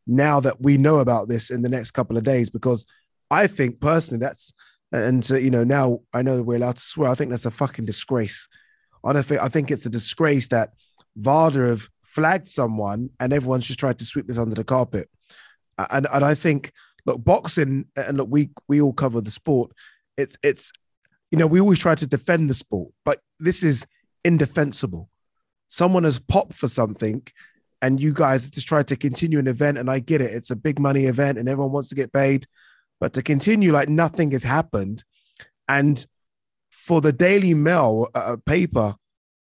now 0.05 0.39
that 0.39 0.61
we 0.61 0.77
know 0.77 0.97
about 0.97 1.27
this 1.27 1.49
in 1.49 1.61
the 1.61 1.69
next 1.69 1.91
couple 1.91 2.17
of 2.17 2.23
days. 2.23 2.49
Because 2.49 2.85
I 3.31 3.47
think 3.47 3.79
personally, 3.79 4.19
that's, 4.19 4.53
and 4.91 5.27
uh, 5.31 5.37
you 5.37 5.49
know, 5.49 5.63
now 5.63 6.01
I 6.13 6.21
know 6.21 6.37
that 6.37 6.43
we're 6.43 6.57
allowed 6.57 6.77
to 6.77 6.83
swear, 6.83 7.09
I 7.09 7.15
think 7.15 7.31
that's 7.31 7.45
a 7.45 7.51
fucking 7.51 7.85
disgrace. 7.85 8.47
I 9.03 9.13
don't 9.13 9.25
think, 9.25 9.41
I 9.41 9.49
think 9.49 9.71
it's 9.71 9.85
a 9.85 9.89
disgrace 9.89 10.47
that 10.47 10.73
VADA 11.15 11.67
have 11.67 11.89
flagged 12.03 12.47
someone 12.47 13.09
and 13.19 13.33
everyone's 13.33 13.67
just 13.67 13.79
tried 13.79 13.99
to 13.99 14.05
sweep 14.05 14.27
this 14.27 14.37
under 14.37 14.55
the 14.55 14.63
carpet. 14.63 15.09
And, 15.77 16.07
and 16.11 16.23
I 16.23 16.35
think 16.35 16.71
look, 17.05 17.23
boxing, 17.23 17.85
and 17.95 18.17
look, 18.17 18.27
we 18.29 18.49
we 18.67 18.81
all 18.81 18.93
cover 18.93 19.21
the 19.21 19.31
sport. 19.31 19.71
It's 20.17 20.37
it's 20.43 20.71
you 21.31 21.37
know 21.37 21.47
we 21.47 21.59
always 21.59 21.79
try 21.79 21.95
to 21.95 22.07
defend 22.07 22.49
the 22.49 22.53
sport, 22.53 22.91
but 23.03 23.19
this 23.39 23.63
is 23.63 23.85
indefensible. 24.23 25.09
Someone 25.67 26.03
has 26.03 26.19
popped 26.19 26.53
for 26.53 26.67
something, 26.67 27.25
and 27.81 27.99
you 27.99 28.13
guys 28.13 28.49
just 28.49 28.67
try 28.67 28.83
to 28.83 28.95
continue 28.95 29.39
an 29.39 29.47
event. 29.47 29.77
And 29.77 29.89
I 29.89 29.99
get 29.99 30.21
it; 30.21 30.33
it's 30.33 30.51
a 30.51 30.55
big 30.55 30.79
money 30.79 31.05
event, 31.05 31.37
and 31.37 31.49
everyone 31.49 31.71
wants 31.71 31.89
to 31.89 31.95
get 31.95 32.13
paid. 32.13 32.47
But 32.99 33.13
to 33.13 33.21
continue 33.21 33.71
like 33.71 33.89
nothing 33.89 34.31
has 34.31 34.43
happened, 34.43 35.03
and 35.67 36.05
for 36.69 37.01
the 37.01 37.11
Daily 37.11 37.53
Mail 37.53 38.07
uh, 38.13 38.37
paper 38.45 38.95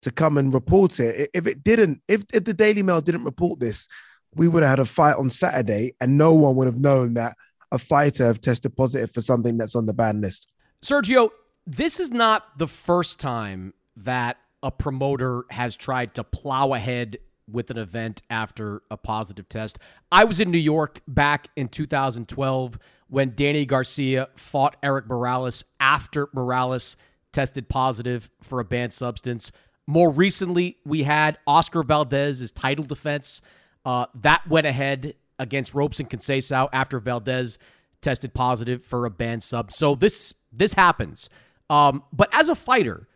to 0.02 0.10
come 0.10 0.38
and 0.38 0.54
report 0.54 1.00
it, 1.00 1.30
if 1.34 1.46
it 1.46 1.64
didn't, 1.64 2.00
if, 2.06 2.24
if 2.32 2.44
the 2.44 2.54
Daily 2.54 2.82
Mail 2.82 3.00
didn't 3.00 3.24
report 3.24 3.58
this, 3.58 3.88
we 4.34 4.48
would 4.48 4.62
have 4.62 4.70
had 4.70 4.78
a 4.78 4.84
fight 4.84 5.16
on 5.16 5.28
Saturday, 5.28 5.94
and 6.00 6.16
no 6.16 6.32
one 6.32 6.56
would 6.56 6.66
have 6.66 6.78
known 6.78 7.14
that 7.14 7.34
a 7.72 7.78
fighter 7.78 8.26
have 8.26 8.40
tested 8.40 8.76
positive 8.76 9.10
for 9.10 9.20
something 9.20 9.56
that's 9.58 9.74
on 9.74 9.86
the 9.86 9.92
ban 9.92 10.20
list. 10.20 10.51
Sergio, 10.84 11.30
this 11.66 12.00
is 12.00 12.10
not 12.10 12.58
the 12.58 12.66
first 12.66 13.20
time 13.20 13.72
that 13.96 14.38
a 14.62 14.70
promoter 14.70 15.44
has 15.50 15.76
tried 15.76 16.14
to 16.14 16.24
plow 16.24 16.72
ahead 16.72 17.16
with 17.50 17.70
an 17.70 17.78
event 17.78 18.22
after 18.30 18.82
a 18.90 18.96
positive 18.96 19.48
test. 19.48 19.78
I 20.10 20.24
was 20.24 20.40
in 20.40 20.50
New 20.50 20.58
York 20.58 21.00
back 21.06 21.48
in 21.56 21.68
2012 21.68 22.78
when 23.08 23.34
Danny 23.34 23.64
Garcia 23.64 24.28
fought 24.36 24.76
Erik 24.82 25.06
Morales 25.06 25.64
after 25.78 26.28
Morales 26.32 26.96
tested 27.32 27.68
positive 27.68 28.30
for 28.42 28.58
a 28.58 28.64
banned 28.64 28.92
substance. 28.92 29.52
More 29.86 30.10
recently, 30.10 30.78
we 30.84 31.04
had 31.04 31.38
Oscar 31.46 31.82
Valdez's 31.82 32.50
title 32.50 32.84
defense. 32.84 33.40
Uh, 33.84 34.06
that 34.14 34.46
went 34.48 34.66
ahead 34.66 35.14
against 35.38 35.74
Robson 35.74 36.06
Conceição 36.06 36.68
after 36.72 37.00
Valdez 37.00 37.58
tested 38.02 38.34
positive 38.34 38.84
for 38.84 39.06
a 39.06 39.10
banned 39.10 39.42
sub. 39.42 39.72
So 39.72 39.94
this 39.94 40.34
this 40.52 40.74
happens. 40.74 41.30
Um, 41.70 42.02
but 42.12 42.28
as 42.32 42.48
a 42.48 42.54
fighter, 42.54 43.08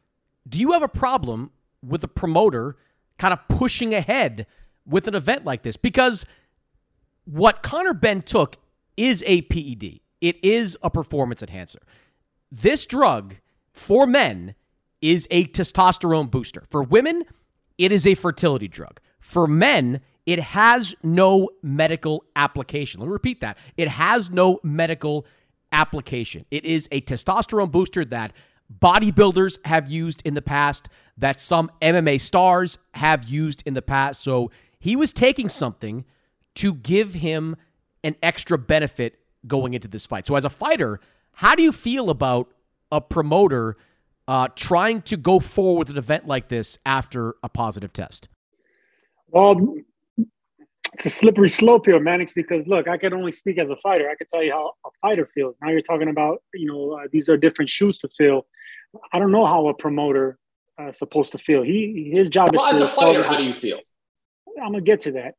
do 0.48 0.60
you 0.60 0.72
have 0.72 0.82
a 0.82 0.88
problem 0.88 1.50
with 1.82 2.02
a 2.04 2.08
promoter 2.08 2.76
kind 3.18 3.34
of 3.34 3.40
pushing 3.48 3.94
ahead 3.94 4.46
with 4.86 5.06
an 5.06 5.14
event 5.14 5.44
like 5.44 5.62
this? 5.62 5.76
Because 5.76 6.24
what 7.24 7.62
Conor 7.62 7.92
Benn 7.92 8.22
took 8.22 8.56
is 8.96 9.22
a 9.26 9.42
PED. 9.42 10.00
It 10.20 10.42
is 10.42 10.78
a 10.82 10.88
performance 10.88 11.42
enhancer. 11.42 11.80
This 12.50 12.86
drug 12.86 13.36
for 13.72 14.06
men 14.06 14.54
is 15.02 15.28
a 15.30 15.46
testosterone 15.46 16.30
booster. 16.30 16.64
For 16.70 16.82
women, 16.82 17.24
it 17.76 17.92
is 17.92 18.06
a 18.06 18.14
fertility 18.14 18.68
drug. 18.68 19.00
For 19.20 19.46
men, 19.46 20.00
it 20.26 20.40
has 20.40 20.94
no 21.02 21.48
medical 21.62 22.24
application. 22.34 23.00
Let 23.00 23.06
me 23.06 23.12
repeat 23.12 23.40
that. 23.40 23.56
It 23.76 23.88
has 23.88 24.30
no 24.30 24.58
medical 24.62 25.24
application. 25.72 26.44
It 26.50 26.64
is 26.64 26.88
a 26.90 27.00
testosterone 27.00 27.70
booster 27.70 28.04
that 28.06 28.32
bodybuilders 28.80 29.58
have 29.64 29.88
used 29.88 30.22
in 30.24 30.34
the 30.34 30.42
past, 30.42 30.88
that 31.16 31.38
some 31.38 31.70
MMA 31.80 32.20
stars 32.20 32.78
have 32.94 33.24
used 33.24 33.62
in 33.64 33.74
the 33.74 33.82
past. 33.82 34.20
So 34.20 34.50
he 34.80 34.96
was 34.96 35.12
taking 35.12 35.48
something 35.48 36.04
to 36.56 36.74
give 36.74 37.14
him 37.14 37.56
an 38.02 38.16
extra 38.22 38.58
benefit 38.58 39.18
going 39.46 39.74
into 39.74 39.88
this 39.88 40.06
fight. 40.06 40.26
So, 40.26 40.34
as 40.34 40.44
a 40.44 40.50
fighter, 40.50 41.00
how 41.32 41.54
do 41.54 41.62
you 41.62 41.72
feel 41.72 42.10
about 42.10 42.52
a 42.90 43.00
promoter 43.00 43.76
uh, 44.26 44.48
trying 44.54 45.02
to 45.02 45.16
go 45.16 45.38
forward 45.38 45.78
with 45.80 45.90
an 45.90 45.98
event 45.98 46.26
like 46.26 46.48
this 46.48 46.78
after 46.84 47.36
a 47.42 47.48
positive 47.48 47.92
test? 47.92 48.28
Well, 49.28 49.76
it's 50.96 51.04
a 51.04 51.10
slippery 51.10 51.50
slope 51.50 51.84
here, 51.84 52.00
Mannix, 52.00 52.32
because 52.32 52.66
look, 52.66 52.88
I 52.88 52.96
can 52.96 53.12
only 53.12 53.30
speak 53.30 53.58
as 53.58 53.70
a 53.70 53.76
fighter. 53.76 54.08
I 54.08 54.14
can 54.14 54.26
tell 54.28 54.42
you 54.42 54.52
how 54.52 54.72
a 54.86 54.88
fighter 55.02 55.26
feels. 55.26 55.54
Now 55.60 55.68
you're 55.68 55.82
talking 55.82 56.08
about, 56.08 56.42
you 56.54 56.66
know, 56.72 56.92
uh, 56.92 57.06
these 57.12 57.28
are 57.28 57.36
different 57.36 57.68
shoes 57.68 57.98
to 57.98 58.08
fill. 58.08 58.46
I 59.12 59.18
don't 59.18 59.30
know 59.30 59.44
how 59.44 59.68
a 59.68 59.74
promoter 59.74 60.38
uh, 60.80 60.90
supposed 60.92 61.32
to 61.32 61.38
feel. 61.38 61.62
He 61.62 62.10
his 62.14 62.30
job 62.30 62.48
well, 62.54 62.74
is 62.74 62.80
to. 62.80 62.88
Fighter, 62.88 63.24
how 63.24 63.36
do 63.36 63.44
you 63.44 63.54
feel? 63.54 63.80
I'm 64.58 64.72
gonna 64.72 64.80
get 64.80 65.02
to 65.02 65.12
that. 65.12 65.34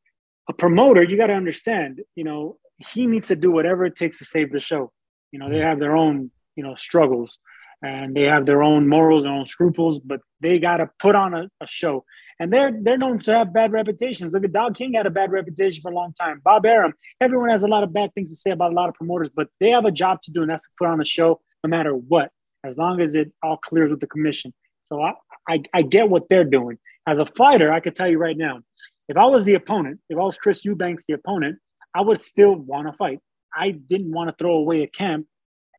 a 0.48 0.54
promoter, 0.54 1.02
you 1.02 1.18
got 1.18 1.28
to 1.28 1.34
understand, 1.34 2.02
you 2.16 2.24
know, 2.24 2.58
he 2.78 3.08
needs 3.08 3.28
to 3.30 3.36
do 3.36 3.50
whatever 3.52 3.84
it 3.84 3.96
takes 3.96 4.20
to 4.20 4.26
save 4.26 4.52
the 4.52 4.60
show. 4.60 4.92
You 5.32 5.40
know, 5.40 5.50
they 5.50 5.60
have 5.60 5.80
their 5.80 5.96
own, 5.96 6.30
you 6.56 6.64
know, 6.64 6.76
struggles 6.76 7.40
and 7.82 8.16
they 8.16 8.24
have 8.24 8.46
their 8.46 8.64
own 8.64 8.88
morals, 8.88 9.24
their 9.24 9.34
own 9.34 9.46
scruples, 9.46 10.00
but 10.00 10.22
they 10.42 10.60
got 10.60 10.78
to 10.78 10.90
put 11.00 11.16
on 11.16 11.34
a, 11.34 11.50
a, 11.62 11.68
show. 11.68 12.04
And 12.40 12.52
they're 12.52 12.72
they're 12.82 12.98
known 12.98 13.20
to 13.20 13.34
have 13.34 13.54
bad 13.54 13.72
reputations. 13.72 14.34
Look 14.34 14.44
at 14.44 14.54
Don 14.54 14.74
King 14.74 14.94
had 14.94 15.06
a 15.06 15.12
bad 15.12 15.32
reputation 15.32 15.82
for 15.82 15.92
a 15.92 15.96
long 15.96 16.14
time. 16.14 16.42
Bob 16.44 16.66
Arum, 16.66 16.94
everyone 17.22 17.50
has 17.50 17.64
a 17.64 17.68
lot 17.68 17.84
of 17.84 17.94
bad 17.94 18.14
things 18.14 18.30
to 18.30 18.36
say 18.36 18.52
about 18.52 18.72
a 18.72 18.76
lot 18.76 18.90
of 18.90 18.96
promoters, 18.96 19.30
but 19.30 19.48
they 19.60 19.70
have 19.70 19.86
a 19.86 19.92
job 19.92 20.22
to 20.22 20.32
do, 20.32 20.42
and 20.42 20.50
that's 20.50 20.64
to 20.64 20.70
put 20.78 20.88
on 20.88 21.02
a 21.02 21.06
show 21.06 21.40
no 21.64 21.70
matter 21.70 21.94
what, 21.94 22.32
as 22.64 22.78
long 22.78 23.02
as 23.02 23.16
it 23.16 23.32
all 23.44 23.58
clears 23.58 23.90
with 23.90 24.00
the 24.00 24.08
commission. 24.08 24.54
So 24.84 25.02
I, 25.02 25.14
I, 25.50 25.64
I 25.74 25.82
get 25.82 26.10
what 26.10 26.30
they're 26.30 26.44
doing. 26.44 26.78
As 27.08 27.20
a 27.20 27.26
fighter, 27.26 27.72
I 27.72 27.80
could 27.80 27.96
tell 27.96 28.08
you 28.08 28.18
right 28.18 28.38
now, 28.38 28.60
if 29.10 29.18
I 29.18 29.26
was 29.26 29.46
the 29.46 29.56
opponent, 29.56 30.00
if 30.10 30.18
I 30.18 30.22
was 30.22 30.38
Chris 30.38 30.64
Eubanks, 30.66 31.06
the 31.08 31.14
opponent, 31.14 31.58
I 31.96 32.02
would 32.02 32.22
still 32.22 32.56
want 32.56 32.88
to 32.88 32.94
fight. 32.94 33.20
I 33.56 33.72
didn't 33.72 34.12
want 34.12 34.30
to 34.30 34.36
throw 34.38 34.56
away 34.56 34.84
a 34.84 34.88
camp 34.88 35.26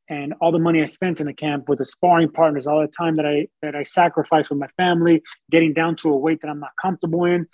and 0.09 0.35
all 0.41 0.53
the 0.53 0.59
money 0.59 0.83
I 0.83 0.87
spent 0.87 1.21
in 1.21 1.27
the 1.27 1.35
camp 1.35 1.69
with 1.69 1.79
the 1.79 1.85
sparring 1.85 2.31
partners, 2.31 2.67
all 2.67 2.81
the 2.81 2.89
time 2.89 3.17
that 3.17 3.27
I 3.27 3.49
that 3.63 3.75
I 3.75 3.83
sacrificed 3.83 4.51
with 4.51 4.59
my 4.59 4.69
family, 4.77 5.23
getting 5.51 5.75
down 5.75 5.97
to 5.97 6.11
a 6.11 6.17
weight 6.17 6.41
that 6.43 6.49
I'm 6.49 6.61
not 6.61 6.71
comfortable 6.81 7.25
in. 7.25 7.47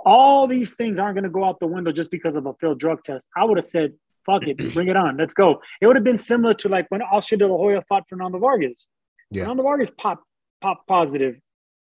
All 0.00 0.46
these 0.46 0.74
things 0.74 0.98
aren't 0.98 1.14
going 1.14 1.24
to 1.24 1.30
go 1.30 1.44
out 1.44 1.60
the 1.60 1.66
window 1.66 1.92
just 1.92 2.10
because 2.10 2.36
of 2.36 2.46
a 2.46 2.54
failed 2.54 2.78
drug 2.78 3.02
test. 3.02 3.26
I 3.36 3.44
would 3.44 3.58
have 3.58 3.66
said, 3.66 3.92
"Fuck 4.26 4.46
it, 4.46 4.56
bring 4.74 4.88
it 4.88 4.96
on, 4.96 5.16
let's 5.16 5.34
go." 5.34 5.60
It 5.80 5.86
would 5.86 5.96
have 5.96 6.04
been 6.04 6.18
similar 6.18 6.54
to 6.54 6.68
like 6.68 6.86
when 6.88 7.02
Oscar 7.02 7.36
De 7.36 7.46
La 7.46 7.56
Hoya 7.56 7.82
fought 7.88 8.08
Fernando 8.08 8.38
Vargas. 8.38 8.86
Yeah. 9.30 9.42
Fernando 9.42 9.62
Vargas 9.62 9.90
popped 9.90 10.24
pop 10.60 10.86
positive, 10.86 11.36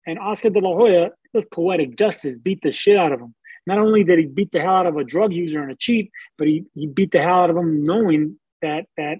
and 0.06 0.18
Oscar 0.18 0.50
De 0.50 0.60
La 0.60 0.74
Hoya 0.74 1.10
was 1.32 1.44
poetic 1.46 1.96
justice, 1.96 2.38
beat 2.38 2.60
the 2.62 2.72
shit 2.72 2.96
out 2.96 3.12
of 3.12 3.20
him. 3.20 3.34
Not 3.66 3.78
only 3.78 4.02
did 4.02 4.18
he 4.18 4.26
beat 4.26 4.50
the 4.50 4.60
hell 4.60 4.74
out 4.74 4.86
of 4.86 4.96
a 4.96 5.04
drug 5.04 5.32
user 5.32 5.62
and 5.62 5.70
a 5.70 5.76
cheat, 5.76 6.10
but 6.36 6.48
he, 6.48 6.64
he 6.74 6.86
beat 6.88 7.12
the 7.12 7.22
hell 7.22 7.42
out 7.42 7.50
of 7.50 7.56
him 7.56 7.84
knowing 7.86 8.38
that 8.60 8.86
that 8.96 9.18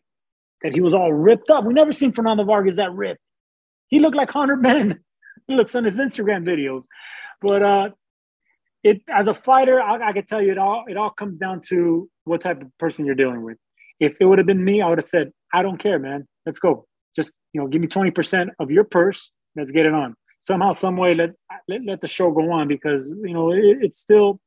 that 0.62 0.74
he 0.74 0.80
was 0.80 0.94
all 0.94 1.12
ripped 1.12 1.50
up. 1.50 1.64
We 1.64 1.74
never 1.74 1.92
seen 1.92 2.12
Fernando 2.12 2.44
Vargas 2.44 2.76
that 2.76 2.92
ripped. 2.92 3.20
He 3.88 4.00
looked 4.00 4.16
like 4.16 4.30
Hunter 4.30 4.56
Ben. 4.56 5.00
He 5.48 5.56
looks 5.56 5.74
on 5.74 5.82
his 5.82 5.98
Instagram 5.98 6.46
videos. 6.46 6.84
But 7.40 7.62
uh, 7.64 7.90
it 8.84 9.02
as 9.10 9.26
a 9.26 9.34
fighter, 9.34 9.82
I, 9.82 10.10
I 10.10 10.12
tell 10.12 10.40
you 10.40 10.52
it 10.52 10.58
all. 10.58 10.84
It 10.86 10.96
all 10.96 11.10
comes 11.10 11.36
down 11.38 11.60
to 11.68 12.08
what 12.24 12.40
type 12.40 12.62
of 12.62 12.68
person 12.78 13.04
you're 13.06 13.16
dealing 13.16 13.42
with. 13.42 13.58
If 13.98 14.16
it 14.20 14.24
would 14.24 14.38
have 14.38 14.46
been 14.46 14.64
me, 14.64 14.82
I 14.82 14.88
would 14.88 14.98
have 14.98 15.04
said, 15.04 15.32
"I 15.52 15.62
don't 15.62 15.78
care, 15.78 15.98
man. 15.98 16.28
Let's 16.46 16.60
go. 16.60 16.86
Just 17.16 17.34
you 17.52 17.60
know, 17.60 17.66
give 17.66 17.80
me 17.80 17.88
twenty 17.88 18.12
percent 18.12 18.50
of 18.60 18.70
your 18.70 18.84
purse. 18.84 19.32
Let's 19.56 19.72
get 19.72 19.84
it 19.84 19.92
on. 19.92 20.14
Somehow, 20.42 20.72
some 20.72 20.96
way, 20.96 21.14
let 21.14 21.30
let, 21.68 21.84
let 21.84 22.00
the 22.00 22.08
show 22.08 22.30
go 22.30 22.50
on 22.52 22.68
because 22.68 23.10
you 23.10 23.34
know 23.34 23.52
it, 23.52 23.78
it's 23.82 24.00
still 24.00 24.40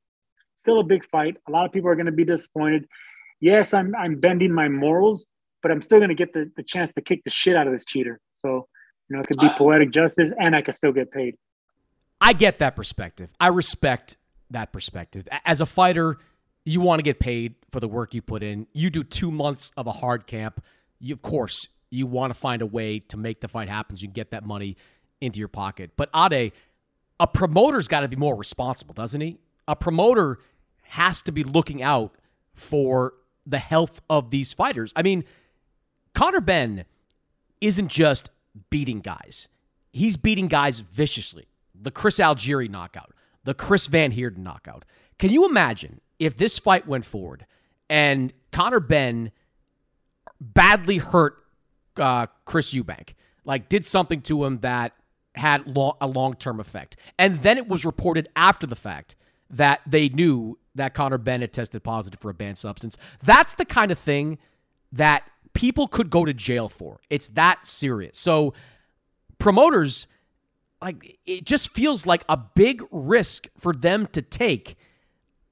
still 0.56 0.80
a 0.80 0.84
big 0.84 1.06
fight. 1.06 1.38
A 1.48 1.52
lot 1.52 1.66
of 1.66 1.72
people 1.72 1.90
are 1.90 1.96
going 1.96 2.06
to 2.06 2.12
be 2.12 2.26
disappointed. 2.26 2.86
Yes, 3.40 3.74
I'm 3.74 3.94
I'm 3.96 4.20
bending 4.20 4.54
my 4.54 4.70
morals, 4.70 5.28
but 5.66 5.72
I'm 5.72 5.82
still 5.82 5.98
going 5.98 6.10
to 6.10 6.16
get 6.16 6.32
the, 6.32 6.52
the 6.56 6.62
chance 6.62 6.94
to 6.94 7.02
kick 7.02 7.24
the 7.24 7.32
shit 7.32 7.56
out 7.56 7.66
of 7.66 7.74
this 7.74 7.86
cheater. 7.86 8.20
So, 8.36 8.68
you 9.10 9.16
know, 9.16 9.24
it 9.24 9.28
could 9.28 9.40
be 9.40 9.50
poetic 9.58 9.90
justice 9.90 10.32
and 10.40 10.56
I 10.56 10.62
could 10.62 10.76
still 10.76 10.92
get 10.92 11.10
paid. 11.10 11.38
I 12.22 12.34
get 12.34 12.60
that 12.60 12.76
perspective. 12.76 13.32
I 13.40 13.48
respect 13.48 14.16
that 14.52 14.72
perspective. 14.72 15.28
As 15.44 15.62
a 15.62 15.66
fighter, 15.66 16.20
you 16.66 16.82
want 16.82 17.00
to 17.00 17.04
get 17.04 17.20
paid 17.20 17.56
for 17.72 17.80
the 17.80 17.88
work 17.88 18.14
you 18.14 18.22
put 18.22 18.44
in. 18.44 18.68
You 18.74 18.92
do 18.92 19.04
two 19.04 19.32
months 19.32 19.72
of 19.76 19.88
a 19.88 19.92
hard 19.92 20.28
camp. 20.28 20.64
You, 21.00 21.16
of 21.16 21.24
course, 21.24 21.68
you 21.90 22.06
want 22.06 22.32
to 22.32 22.40
find 22.40 22.62
a 22.62 22.68
way 22.68 23.00
to 23.00 23.18
make 23.18 23.42
the 23.42 23.48
fight 23.48 23.68
happen 23.68 23.98
so 23.98 24.02
you 24.02 24.10
can 24.10 24.14
get 24.14 24.30
that 24.30 24.46
money 24.46 24.78
into 25.20 25.40
your 25.40 25.48
pocket. 25.48 25.94
But 25.98 26.12
Ade, 26.16 26.52
a 27.20 27.26
promoter's 27.26 27.88
got 27.88 28.02
to 28.02 28.08
be 28.08 28.18
more 28.18 28.36
responsible, 28.36 28.94
doesn't 28.94 29.20
he? 29.20 29.40
A 29.68 29.76
promoter 29.76 30.38
has 30.84 31.24
to 31.24 31.32
be 31.32 31.44
looking 31.44 31.82
out 31.82 32.14
for 32.54 33.16
the 33.48 33.58
health 33.58 34.00
of 34.12 34.30
these 34.30 34.54
fighters. 34.54 34.94
I 34.96 35.02
mean, 35.02 35.24
Conor 36.16 36.42
Benn 36.42 36.86
isn't 37.62 37.90
just 37.90 38.32
beating 38.72 39.02
guys, 39.02 39.48
he's 39.92 40.18
beating 40.18 40.48
guys 40.48 40.80
viciously. 40.80 41.46
The 41.80 41.92
Chris 41.92 42.20
Algieri 42.20 42.70
knockout, 42.70 43.14
the 43.44 43.54
Chris 43.54 43.88
Van 43.88 44.12
Heerden 44.12 44.44
knockout. 44.44 44.86
Can 45.20 45.30
you 45.30 45.46
imagine 45.46 46.00
if 46.18 46.38
this 46.38 46.58
fight 46.58 46.88
went 46.88 47.06
forward 47.06 47.46
and 47.90 48.34
Conor 48.52 48.80
Benn 48.80 49.32
badly 50.40 50.98
hurt 50.98 51.38
uh, 51.98 52.28
Chris 52.46 52.74
Eubank, 52.74 53.14
like 53.44 53.70
did 53.70 53.86
something 53.86 54.22
to 54.22 54.46
him 54.46 54.60
that 54.60 54.94
had 55.36 55.70
a 56.00 56.08
long 56.08 56.36
term 56.36 56.60
effect, 56.62 56.96
and 57.20 57.40
then 57.40 57.58
it 57.58 57.68
was 57.68 57.86
reported 57.86 58.30
after 58.36 58.66
the 58.66 58.76
fact 58.76 59.16
that 59.50 59.82
they 59.86 60.10
knew 60.10 60.58
that 60.74 60.94
Conor 60.94 61.18
Benn 61.18 61.42
had 61.42 61.54
tested 61.54 61.84
positive 61.84 62.20
for 62.20 62.30
a 62.30 62.34
banned 62.34 62.58
substance. 62.58 62.98
That's 63.22 63.56
the 63.56 63.66
kind 63.66 63.92
of 63.92 64.00
thing 64.00 64.38
that 64.92 65.30
people 65.56 65.88
could 65.88 66.12
go 66.12 66.26
to 66.26 66.34
jail 66.34 66.70
for. 66.70 67.00
It's 67.10 67.30
that 67.30 67.66
serious. 67.66 68.20
So 68.20 68.54
promoters 69.40 70.06
like 70.82 71.18
it 71.26 71.46
just 71.46 71.72
feels 71.74 72.06
like 72.06 72.24
a 72.30 72.38
big 72.38 72.84
risk 72.92 73.48
for 73.58 73.74
them 73.74 74.08
to 74.08 74.22
take. 74.22 74.76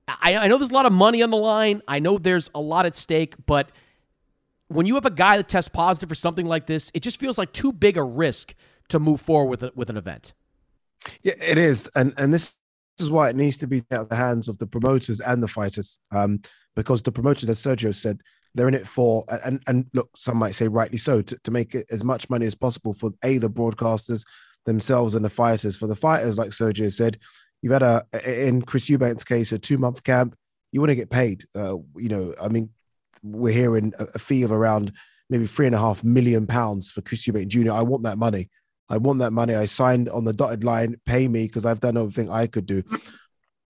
I, 0.07 0.35
I 0.35 0.47
know 0.47 0.57
there's 0.57 0.69
a 0.69 0.73
lot 0.73 0.85
of 0.85 0.93
money 0.93 1.23
on 1.23 1.31
the 1.31 1.37
line. 1.37 1.81
I 1.87 1.99
know 1.99 2.17
there's 2.17 2.51
a 2.53 2.61
lot 2.61 2.85
at 2.85 2.95
stake, 2.95 3.35
but 3.45 3.71
when 4.67 4.85
you 4.85 4.95
have 4.95 5.05
a 5.05 5.11
guy 5.11 5.37
that 5.37 5.47
tests 5.47 5.69
positive 5.69 6.09
for 6.09 6.15
something 6.15 6.45
like 6.45 6.67
this, 6.67 6.91
it 6.93 7.01
just 7.01 7.19
feels 7.19 7.37
like 7.37 7.53
too 7.53 7.71
big 7.71 7.97
a 7.97 8.03
risk 8.03 8.53
to 8.89 8.99
move 8.99 9.21
forward 9.21 9.49
with 9.49 9.63
a, 9.63 9.71
with 9.75 9.89
an 9.89 9.97
event. 9.97 10.33
Yeah, 11.21 11.33
it 11.41 11.57
is, 11.57 11.89
and 11.95 12.13
and 12.17 12.33
this 12.33 12.55
is 12.99 13.09
why 13.09 13.29
it 13.29 13.35
needs 13.35 13.57
to 13.57 13.67
be 13.67 13.83
out 13.91 14.01
of 14.01 14.09
the 14.09 14.15
hands 14.15 14.47
of 14.47 14.57
the 14.57 14.67
promoters 14.67 15.19
and 15.19 15.41
the 15.41 15.47
fighters, 15.47 15.99
um, 16.11 16.41
because 16.75 17.01
the 17.01 17.11
promoters, 17.11 17.49
as 17.49 17.61
Sergio 17.61 17.95
said, 17.95 18.21
they're 18.55 18.67
in 18.67 18.73
it 18.73 18.87
for 18.87 19.25
and 19.45 19.61
and 19.67 19.85
look 19.93 20.09
some 20.15 20.37
might 20.37 20.55
say 20.55 20.67
rightly 20.67 20.97
so 20.97 21.21
to, 21.21 21.37
to 21.39 21.51
make 21.51 21.75
it 21.75 21.87
as 21.91 22.03
much 22.03 22.29
money 22.29 22.45
as 22.45 22.55
possible 22.55 22.93
for 22.93 23.11
a 23.23 23.37
the 23.37 23.49
broadcasters 23.49 24.25
themselves 24.65 25.15
and 25.15 25.25
the 25.25 25.29
fighters. 25.29 25.77
For 25.77 25.87
the 25.87 25.95
fighters 25.95 26.37
like 26.37 26.49
sergio 26.49 26.91
said 26.91 27.19
you've 27.61 27.73
had 27.73 27.83
a 27.83 28.03
in 28.25 28.61
chris 28.61 28.89
eubanks 28.89 29.23
case 29.23 29.51
a 29.51 29.59
two 29.59 29.77
month 29.77 30.03
camp 30.03 30.35
you 30.71 30.79
want 30.79 30.89
to 30.89 30.95
get 30.95 31.09
paid. 31.09 31.45
Uh, 31.55 31.77
you 31.95 32.09
know 32.09 32.33
i 32.41 32.47
mean 32.47 32.69
we're 33.23 33.53
hearing 33.53 33.93
a, 33.99 34.19
fee 34.19 34.43
of 34.43 34.51
around 34.51 34.91
maybe 35.29 35.47
three 35.47 35.65
and 35.65 35.75
a 35.75 35.79
half 35.79 36.03
million 36.03 36.45
pounds 36.45 36.91
for 36.91 37.01
chris 37.01 37.25
Eubank 37.25 37.47
jr 37.47 37.71
i 37.71 37.81
want 37.81 38.03
that 38.03 38.17
money. 38.17 38.49
I 38.89 38.97
want 38.97 39.19
that 39.19 39.31
money. 39.31 39.55
I 39.55 39.65
signed 39.65 40.09
on 40.09 40.25
the 40.25 40.33
dotted 40.33 40.63
line 40.63 40.97
pay 41.05 41.27
me 41.27 41.47
because 41.47 41.65
i've 41.65 41.79
done 41.79 41.97
everything 41.97 42.29
i 42.29 42.47
could 42.47 42.65
do. 42.65 42.83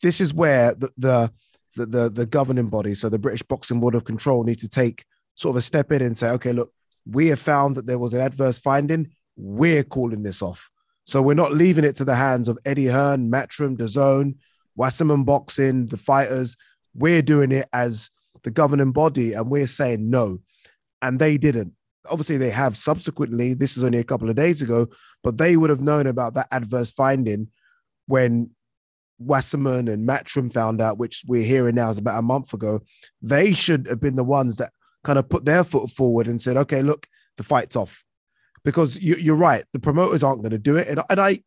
This 0.01 0.19
is 0.19 0.33
where 0.33 0.73
the, 0.75 0.91
the 0.97 1.31
the, 1.75 1.85
the, 1.85 2.09
the 2.09 2.25
governing 2.25 2.69
body, 2.69 2.95
so 2.95 3.09
the 3.09 3.19
British 3.19 3.43
Boxing 3.43 3.79
Board 3.79 3.95
of 3.95 4.05
Control, 4.05 4.43
need 4.43 4.59
to 4.59 4.69
take 4.69 5.05
sort 5.35 5.53
of 5.53 5.57
a 5.57 5.61
step 5.61 5.91
in 5.91 6.01
and 6.01 6.17
say, 6.17 6.29
okay, 6.31 6.53
look, 6.53 6.71
we 7.05 7.27
have 7.27 7.39
found 7.39 7.75
that 7.75 7.85
there 7.85 7.99
was 7.99 8.13
an 8.13 8.21
adverse 8.21 8.57
finding. 8.57 9.11
We're 9.35 9.83
calling 9.83 10.23
this 10.23 10.41
off. 10.41 10.69
So 11.05 11.21
we're 11.21 11.33
not 11.33 11.53
leaving 11.53 11.83
it 11.83 11.95
to 11.97 12.05
the 12.05 12.15
hands 12.15 12.47
of 12.47 12.57
Eddie 12.65 12.87
Hearn, 12.87 13.29
Matchroom, 13.29 13.77
DAZN, 13.77 14.35
Wasserman 14.75 15.25
Boxing, 15.25 15.87
the 15.87 15.97
fighters. 15.97 16.55
We're 16.93 17.21
doing 17.21 17.51
it 17.51 17.67
as 17.73 18.09
the 18.43 18.51
governing 18.51 18.91
body 18.91 19.33
and 19.33 19.49
we're 19.49 19.67
saying 19.67 20.09
no. 20.09 20.39
And 21.01 21.19
they 21.19 21.37
didn't. 21.37 21.73
Obviously, 22.09 22.37
they 22.37 22.49
have 22.49 22.77
subsequently, 22.77 23.53
this 23.53 23.77
is 23.77 23.83
only 23.83 23.97
a 23.97 24.03
couple 24.03 24.29
of 24.29 24.35
days 24.35 24.61
ago, 24.61 24.87
but 25.23 25.37
they 25.37 25.57
would 25.57 25.69
have 25.69 25.81
known 25.81 26.07
about 26.07 26.33
that 26.35 26.47
adverse 26.51 26.91
finding 26.91 27.49
when 28.07 28.51
Wasserman 29.19 29.87
and 29.87 30.07
Matchroom 30.07 30.51
found 30.51 30.81
out, 30.81 30.97
which 30.97 31.23
we're 31.27 31.45
hearing 31.45 31.75
now 31.75 31.89
is 31.89 31.97
about 31.97 32.19
a 32.19 32.23
month 32.23 32.53
ago, 32.53 32.81
they 33.21 33.53
should 33.53 33.87
have 33.87 34.01
been 34.01 34.15
the 34.15 34.23
ones 34.23 34.57
that 34.57 34.71
kind 35.03 35.19
of 35.19 35.29
put 35.29 35.45
their 35.45 35.63
foot 35.63 35.89
forward 35.89 36.27
and 36.27 36.41
said, 36.41 36.57
okay, 36.57 36.81
look, 36.81 37.07
the 37.37 37.43
fight's 37.43 37.75
off. 37.75 38.03
Because 38.63 39.01
you, 39.01 39.33
are 39.33 39.37
right, 39.37 39.65
the 39.73 39.79
promoters 39.79 40.23
aren't 40.23 40.41
going 40.41 40.51
to 40.51 40.57
do 40.57 40.77
it. 40.77 40.87
And, 40.87 41.01
and 41.09 41.19
I, 41.19 41.43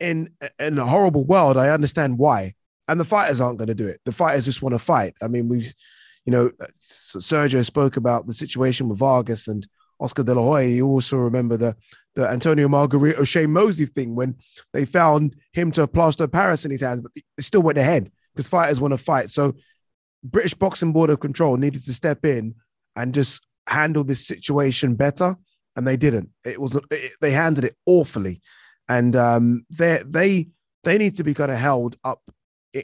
in, 0.00 0.30
in 0.58 0.78
a 0.78 0.86
horrible 0.86 1.24
world, 1.24 1.56
I 1.56 1.68
understand 1.68 2.18
why. 2.18 2.54
And 2.88 2.98
the 2.98 3.04
fighters 3.04 3.40
aren't 3.40 3.58
going 3.58 3.68
to 3.68 3.74
do 3.74 3.86
it. 3.86 4.00
The 4.04 4.12
fighters 4.12 4.44
just 4.44 4.62
want 4.62 4.74
to 4.74 4.78
fight. 4.78 5.14
I 5.22 5.28
mean, 5.28 5.48
we've, 5.48 5.72
you 6.24 6.32
know, 6.32 6.50
uh, 6.60 6.66
Sergio 6.78 7.64
spoke 7.64 7.96
about 7.96 8.26
the 8.26 8.34
situation 8.34 8.88
with 8.88 8.98
Vargas 8.98 9.48
and 9.48 9.66
Oscar 10.00 10.22
De 10.22 10.34
La 10.34 10.42
Hoya. 10.42 10.68
You 10.68 10.86
also 10.86 11.18
remember 11.18 11.56
the 11.56 11.76
the 12.14 12.28
Antonio 12.28 12.68
Margarito 12.68 13.26
Shane 13.26 13.52
Mosley 13.52 13.86
thing 13.86 14.14
when 14.14 14.36
they 14.72 14.84
found 14.84 15.36
him 15.52 15.70
to 15.72 15.82
have 15.82 15.92
plaster 15.92 16.24
of 16.24 16.32
Paris 16.32 16.64
in 16.64 16.70
his 16.70 16.80
hands, 16.80 17.00
but 17.00 17.12
it 17.14 17.42
still 17.42 17.62
went 17.62 17.78
ahead 17.78 18.10
because 18.32 18.48
fighters 18.48 18.80
want 18.80 18.92
to 18.92 18.98
fight. 18.98 19.30
So 19.30 19.54
British 20.22 20.54
Boxing 20.54 20.92
Board 20.92 21.10
of 21.10 21.20
Control 21.20 21.56
needed 21.56 21.84
to 21.84 21.92
step 21.92 22.24
in 22.24 22.54
and 22.96 23.14
just 23.14 23.46
handle 23.68 24.04
this 24.04 24.26
situation 24.26 24.94
better, 24.94 25.36
and 25.76 25.86
they 25.86 25.96
didn't. 25.96 26.30
It 26.44 26.60
was 26.60 26.76
it, 26.90 27.12
they 27.20 27.32
handled 27.32 27.64
it 27.64 27.76
awfully, 27.86 28.40
and 28.88 29.14
um, 29.16 29.66
they 29.70 30.02
they 30.06 30.48
they 30.84 30.98
need 30.98 31.16
to 31.16 31.24
be 31.24 31.34
kind 31.34 31.50
of 31.50 31.58
held 31.58 31.96
up 32.04 32.22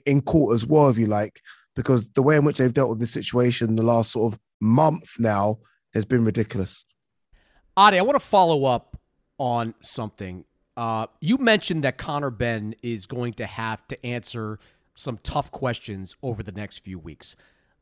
in 0.07 0.23
court 0.23 0.55
as 0.55 0.67
well, 0.67 0.89
if 0.89 0.99
you 0.99 1.07
like, 1.07 1.41
because 1.75 2.11
the 2.11 2.23
way 2.23 2.37
in 2.37 2.45
which 2.45 2.59
they've 2.59 2.73
dealt 2.75 2.91
with 2.91 3.01
this 3.01 3.11
situation 3.11 3.77
the 3.77 3.83
last 3.83 4.13
sort 4.13 4.33
of 4.33 4.41
month 4.61 5.19
now 5.19 5.59
has 5.95 6.05
been 6.05 6.25
ridiculous. 6.25 6.85
Ade, 7.79 7.95
I 7.95 8.03
want 8.03 8.19
to 8.19 8.25
follow 8.25 8.65
up 8.65 9.00
on 9.41 9.75
something. 9.81 10.45
Uh, 10.77 11.07
you 11.21 11.39
mentioned 11.39 11.83
that 11.83 11.97
Conor 11.97 12.31
Benn 12.31 12.75
is 12.83 13.07
going 13.07 13.33
to 13.35 13.47
have 13.47 13.89
to 13.89 14.07
answer 14.07 14.61
some 14.95 15.19
tough 15.23 15.51
questions 15.51 16.15
over 16.23 16.43
the 16.43 16.53
next 16.53 16.79
few 16.85 16.99
weeks. 16.99 17.35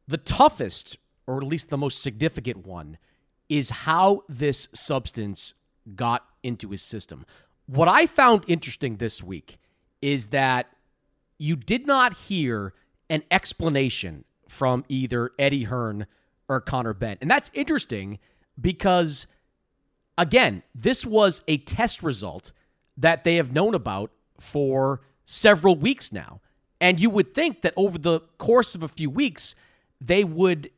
The 0.07 0.17
toughest, 0.17 0.97
or 1.27 1.39
at 1.39 1.43
least 1.43 1.69
the 1.69 1.77
most 1.77 2.01
significant 2.01 2.65
one, 2.65 2.97
is 3.49 3.71
how 3.71 4.23
this 4.29 4.69
substance 4.73 5.55
got 5.97 6.25
into 6.43 6.71
his 6.71 6.83
system. 6.83 7.27
What 7.67 7.89
I 7.89 8.07
found 8.07 8.45
interesting 8.47 8.97
this 8.97 9.23
week 9.23 9.59
is 10.01 10.29
that 10.29 10.69
you 11.39 11.57
did 11.57 11.87
not 11.87 12.15
hear 12.15 12.73
an 13.11 13.25
explanation 13.31 14.25
from 14.49 14.85
either 14.89 15.33
Eddie 15.39 15.65
Hearn 15.65 16.07
or 16.49 16.61
Conor 16.61 16.95
Benn. 16.95 17.19
And 17.21 17.31
that's 17.31 17.51
interesting 17.53 18.19
because, 18.61 19.27
again, 20.19 20.63
this 20.75 21.07
was 21.07 21.43
a 21.49 21.57
test 21.59 22.03
result 22.03 22.53
that 22.99 23.25
they 23.25 23.37
have 23.37 23.53
known 23.53 23.75
about 23.75 24.11
for 24.39 25.01
several 25.25 25.77
weeks 25.77 26.13
now. 26.13 26.41
And 26.81 27.01
you 27.01 27.09
would 27.11 27.35
think 27.35 27.63
that 27.63 27.73
over 27.77 27.97
the 27.97 28.21
course 28.37 28.75
of 28.75 28.83
a 28.83 28.89
few 28.89 29.09
weeks, 29.09 29.55
they 30.01 30.25
would 30.25 30.71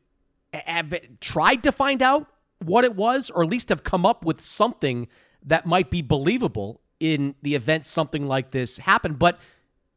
have 0.53 0.93
tried 1.19 1.63
to 1.63 1.71
find 1.71 2.01
out 2.01 2.27
what 2.63 2.83
it 2.83 2.95
was, 2.95 3.29
or 3.29 3.43
at 3.43 3.49
least 3.49 3.69
have 3.69 3.83
come 3.83 4.05
up 4.05 4.23
with 4.23 4.41
something 4.41 5.07
that 5.43 5.65
might 5.65 5.89
be 5.89 6.01
believable 6.01 6.79
in 6.99 7.33
the 7.41 7.55
event 7.55 7.85
something 7.85 8.27
like 8.27 8.51
this 8.51 8.77
happened. 8.77 9.17
But 9.17 9.39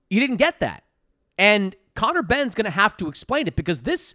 you 0.09 0.21
didn't 0.21 0.37
get 0.37 0.61
that. 0.61 0.85
And 1.37 1.77
Conor 1.95 2.23
Benn's 2.23 2.55
going 2.55 2.65
to 2.65 2.71
have 2.71 2.97
to 2.99 3.09
explain 3.09 3.47
it 3.47 3.57
because 3.57 3.81
this 3.81 4.15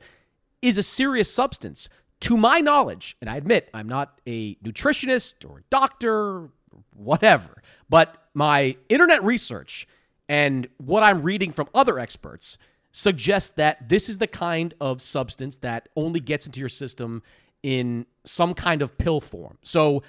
is 0.61 0.77
a 0.77 0.83
serious 0.83 1.31
substance. 1.31 1.89
To 2.21 2.35
my 2.35 2.59
knowledge, 2.59 3.15
and 3.21 3.29
I 3.29 3.37
admit 3.37 3.69
I'm 3.73 3.87
not 3.87 4.19
a 4.27 4.55
nutritionist 4.55 5.49
or 5.49 5.59
a 5.59 5.63
doctor, 5.69 6.49
whatever, 6.93 7.61
but 7.89 8.27
my 8.33 8.75
internet 8.89 9.23
research 9.23 9.87
and 10.27 10.67
what 10.77 11.01
I'm 11.01 11.23
reading 11.23 11.51
from 11.51 11.69
other 11.73 11.97
experts 11.97 12.57
suggests 12.91 13.51
that 13.51 13.89
this 13.89 14.09
is 14.09 14.17
the 14.17 14.27
kind 14.27 14.73
of 14.81 15.01
substance 15.01 15.57
that 15.57 15.89
only 15.95 16.19
gets 16.19 16.45
into 16.45 16.59
your 16.59 16.69
system 16.69 17.23
in 17.63 18.05
some 18.25 18.53
kind 18.53 18.81
of 18.81 18.97
pill 18.97 19.21
form. 19.21 19.57
So 19.61 20.03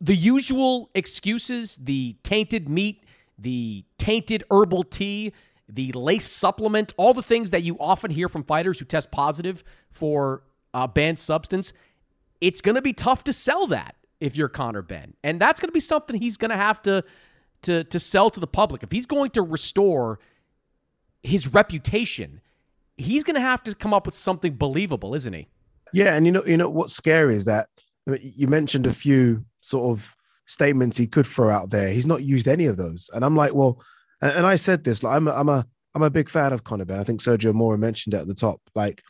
the 0.00 0.16
usual 0.16 0.90
excuses, 0.94 1.76
the 1.76 2.16
tainted 2.22 2.68
meat, 2.68 3.04
the 3.38 3.84
tainted 3.98 4.44
herbal 4.50 4.84
tea, 4.84 5.32
the 5.68 5.92
lace 5.92 6.28
supplement, 6.28 6.92
all 6.96 7.14
the 7.14 7.22
things 7.22 7.50
that 7.50 7.62
you 7.62 7.76
often 7.78 8.10
hear 8.10 8.28
from 8.28 8.44
fighters 8.44 8.78
who 8.78 8.84
test 8.84 9.10
positive 9.10 9.62
for 9.90 10.42
uh, 10.74 10.86
banned 10.86 11.18
substance, 11.18 11.72
it's 12.40 12.60
going 12.60 12.74
to 12.74 12.82
be 12.82 12.92
tough 12.92 13.24
to 13.24 13.32
sell 13.32 13.66
that 13.68 13.94
if 14.20 14.36
you're 14.36 14.48
Conor 14.48 14.82
Benn, 14.82 15.14
and 15.22 15.40
that's 15.40 15.60
going 15.60 15.68
to 15.68 15.72
be 15.72 15.80
something 15.80 16.20
he's 16.20 16.36
going 16.36 16.50
to 16.50 16.56
have 16.56 16.80
to 16.82 17.04
to 17.62 17.84
to 17.84 17.98
sell 17.98 18.30
to 18.30 18.40
the 18.40 18.46
public 18.46 18.82
if 18.82 18.90
he's 18.90 19.06
going 19.06 19.30
to 19.30 19.42
restore 19.42 20.18
his 21.22 21.52
reputation. 21.52 22.40
He's 22.96 23.24
going 23.24 23.34
to 23.34 23.40
have 23.40 23.62
to 23.64 23.74
come 23.74 23.94
up 23.94 24.06
with 24.06 24.14
something 24.14 24.54
believable, 24.54 25.14
isn't 25.14 25.32
he? 25.32 25.48
Yeah, 25.92 26.14
and 26.14 26.26
you 26.26 26.32
know, 26.32 26.44
you 26.44 26.56
know 26.56 26.68
what's 26.68 26.92
scary 26.92 27.34
is 27.34 27.46
that 27.46 27.68
you 28.06 28.48
mentioned 28.48 28.86
a 28.86 28.92
few 28.92 29.44
sort 29.60 29.90
of 29.96 30.14
statements 30.46 30.96
he 30.96 31.06
could 31.06 31.26
throw 31.26 31.50
out 31.50 31.70
there. 31.70 31.88
He's 31.88 32.06
not 32.06 32.22
used 32.22 32.48
any 32.48 32.66
of 32.66 32.76
those, 32.76 33.10
and 33.14 33.24
I'm 33.24 33.36
like, 33.36 33.54
well, 33.54 33.82
and, 34.20 34.32
and 34.32 34.46
I 34.46 34.56
said 34.56 34.84
this, 34.84 35.02
like 35.02 35.16
I'm 35.16 35.28
a, 35.28 35.32
I'm 35.32 35.48
a 35.48 35.66
I'm 35.94 36.02
a 36.02 36.10
big 36.10 36.28
fan 36.28 36.52
of 36.52 36.64
Conor 36.64 36.84
Benn. 36.84 37.00
I 37.00 37.04
think 37.04 37.20
Sergio 37.20 37.52
Mora 37.52 37.78
mentioned 37.78 38.14
it 38.14 38.20
at 38.20 38.26
the 38.26 38.34
top. 38.34 38.60
Like 38.74 39.02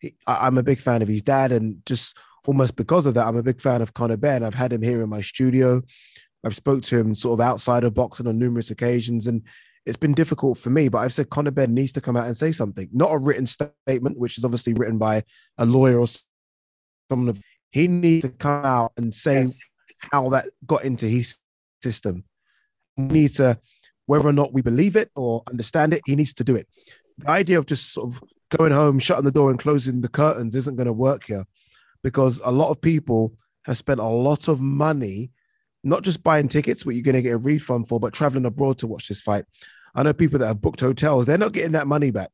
he, 0.00 0.16
I, 0.26 0.46
I'm 0.46 0.58
a 0.58 0.62
big 0.62 0.80
fan 0.80 1.02
of 1.02 1.08
his 1.08 1.22
dad, 1.22 1.52
and 1.52 1.84
just 1.86 2.16
almost 2.46 2.76
because 2.76 3.06
of 3.06 3.14
that, 3.14 3.26
I'm 3.26 3.36
a 3.36 3.42
big 3.42 3.60
fan 3.60 3.82
of 3.82 3.94
Conor 3.94 4.16
Benn. 4.16 4.42
I've 4.42 4.54
had 4.54 4.72
him 4.72 4.82
here 4.82 5.02
in 5.02 5.08
my 5.08 5.20
studio. 5.20 5.82
I've 6.44 6.54
spoke 6.54 6.82
to 6.84 6.98
him 6.98 7.14
sort 7.14 7.38
of 7.38 7.46
outside 7.46 7.84
of 7.84 7.94
boxing 7.94 8.26
on 8.26 8.38
numerous 8.38 8.70
occasions, 8.70 9.26
and 9.26 9.42
it's 9.86 9.96
been 9.96 10.14
difficult 10.14 10.58
for 10.58 10.70
me. 10.70 10.88
But 10.88 10.98
I've 10.98 11.12
said 11.12 11.30
Conor 11.30 11.50
Benn 11.50 11.74
needs 11.74 11.92
to 11.92 12.00
come 12.00 12.16
out 12.16 12.26
and 12.26 12.36
say 12.36 12.52
something, 12.52 12.88
not 12.92 13.12
a 13.12 13.18
written 13.18 13.46
statement, 13.46 14.18
which 14.18 14.38
is 14.38 14.44
obviously 14.44 14.72
written 14.72 14.98
by 14.98 15.22
a 15.58 15.66
lawyer 15.66 15.98
or 16.00 16.08
someone. 17.08 17.28
Of, 17.28 17.40
he 17.70 17.88
needs 17.88 18.24
to 18.24 18.32
come 18.32 18.64
out 18.64 18.92
and 18.96 19.14
say 19.14 19.42
yes. 19.42 19.58
how 20.12 20.30
that 20.30 20.46
got 20.66 20.84
into 20.84 21.06
his 21.06 21.38
system. 21.82 22.24
We 22.96 23.04
need 23.04 23.34
to, 23.36 23.58
whether 24.06 24.28
or 24.28 24.32
not 24.32 24.52
we 24.52 24.62
believe 24.62 24.96
it 24.96 25.10
or 25.14 25.42
understand 25.48 25.94
it, 25.94 26.02
he 26.06 26.16
needs 26.16 26.34
to 26.34 26.44
do 26.44 26.56
it. 26.56 26.66
The 27.18 27.30
idea 27.30 27.58
of 27.58 27.66
just 27.66 27.92
sort 27.92 28.12
of 28.12 28.22
going 28.50 28.72
home, 28.72 28.98
shutting 28.98 29.24
the 29.24 29.30
door, 29.30 29.50
and 29.50 29.58
closing 29.58 30.00
the 30.00 30.08
curtains 30.08 30.54
isn't 30.54 30.76
going 30.76 30.86
to 30.86 30.92
work 30.92 31.24
here 31.24 31.44
because 32.02 32.40
a 32.44 32.52
lot 32.52 32.70
of 32.70 32.80
people 32.80 33.34
have 33.64 33.78
spent 33.78 34.00
a 34.00 34.04
lot 34.04 34.48
of 34.48 34.60
money, 34.60 35.30
not 35.84 36.02
just 36.02 36.22
buying 36.22 36.48
tickets, 36.48 36.84
what 36.84 36.94
you're 36.94 37.04
going 37.04 37.14
to 37.14 37.22
get 37.22 37.34
a 37.34 37.38
refund 37.38 37.88
for, 37.88 38.00
but 38.00 38.12
traveling 38.12 38.46
abroad 38.46 38.78
to 38.78 38.86
watch 38.86 39.08
this 39.08 39.20
fight. 39.20 39.44
I 39.94 40.02
know 40.02 40.12
people 40.12 40.38
that 40.38 40.46
have 40.46 40.60
booked 40.60 40.80
hotels, 40.80 41.26
they're 41.26 41.38
not 41.38 41.52
getting 41.52 41.72
that 41.72 41.86
money 41.86 42.10
back. 42.10 42.30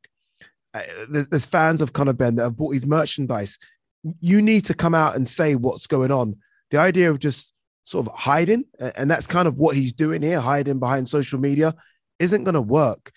Uh, 0.73 0.81
there's, 1.09 1.45
fans 1.45 1.81
of 1.81 1.93
Conor 1.93 2.13
Benn 2.13 2.35
that 2.35 2.43
have 2.43 2.57
bought 2.57 2.73
his 2.73 2.85
merchandise. 2.85 3.57
You 4.21 4.41
need 4.41 4.65
to 4.65 4.73
come 4.73 4.93
out 4.93 5.15
and 5.15 5.27
say 5.27 5.55
what's 5.55 5.87
going 5.87 6.11
on. 6.11 6.35
The 6.71 6.77
idea 6.77 7.09
of 7.09 7.19
just 7.19 7.53
sort 7.83 8.05
of 8.05 8.13
hiding, 8.13 8.65
and 8.79 9.09
that's 9.09 9.27
kind 9.27 9.47
of 9.47 9.57
what 9.57 9.75
he's 9.75 9.93
doing 9.93 10.21
here, 10.21 10.39
hiding 10.39 10.79
behind 10.79 11.07
social 11.07 11.39
media, 11.39 11.73
isn't 12.19 12.43
going 12.43 12.53
to 12.53 12.61
work. 12.61 13.11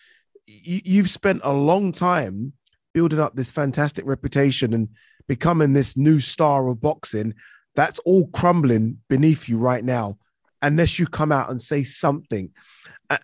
You've 0.46 1.10
spent 1.10 1.42
a 1.44 1.52
long 1.52 1.92
time 1.92 2.54
building 2.92 3.20
up 3.20 3.34
this 3.34 3.52
fantastic 3.52 4.06
reputation 4.06 4.72
and 4.74 4.88
becoming 5.28 5.72
this 5.72 5.96
new 5.96 6.20
star 6.20 6.68
of 6.68 6.80
boxing, 6.80 7.34
that's 7.74 7.98
all 8.00 8.26
crumbling 8.28 8.98
beneath 9.08 9.48
you 9.48 9.58
right 9.58 9.84
now, 9.84 10.18
unless 10.62 10.98
you 10.98 11.06
come 11.06 11.32
out 11.32 11.50
and 11.50 11.60
say 11.60 11.84
something. 11.84 12.50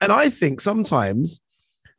And 0.01 0.13
I 0.13 0.31
think 0.31 0.61
sometimes 0.61 1.41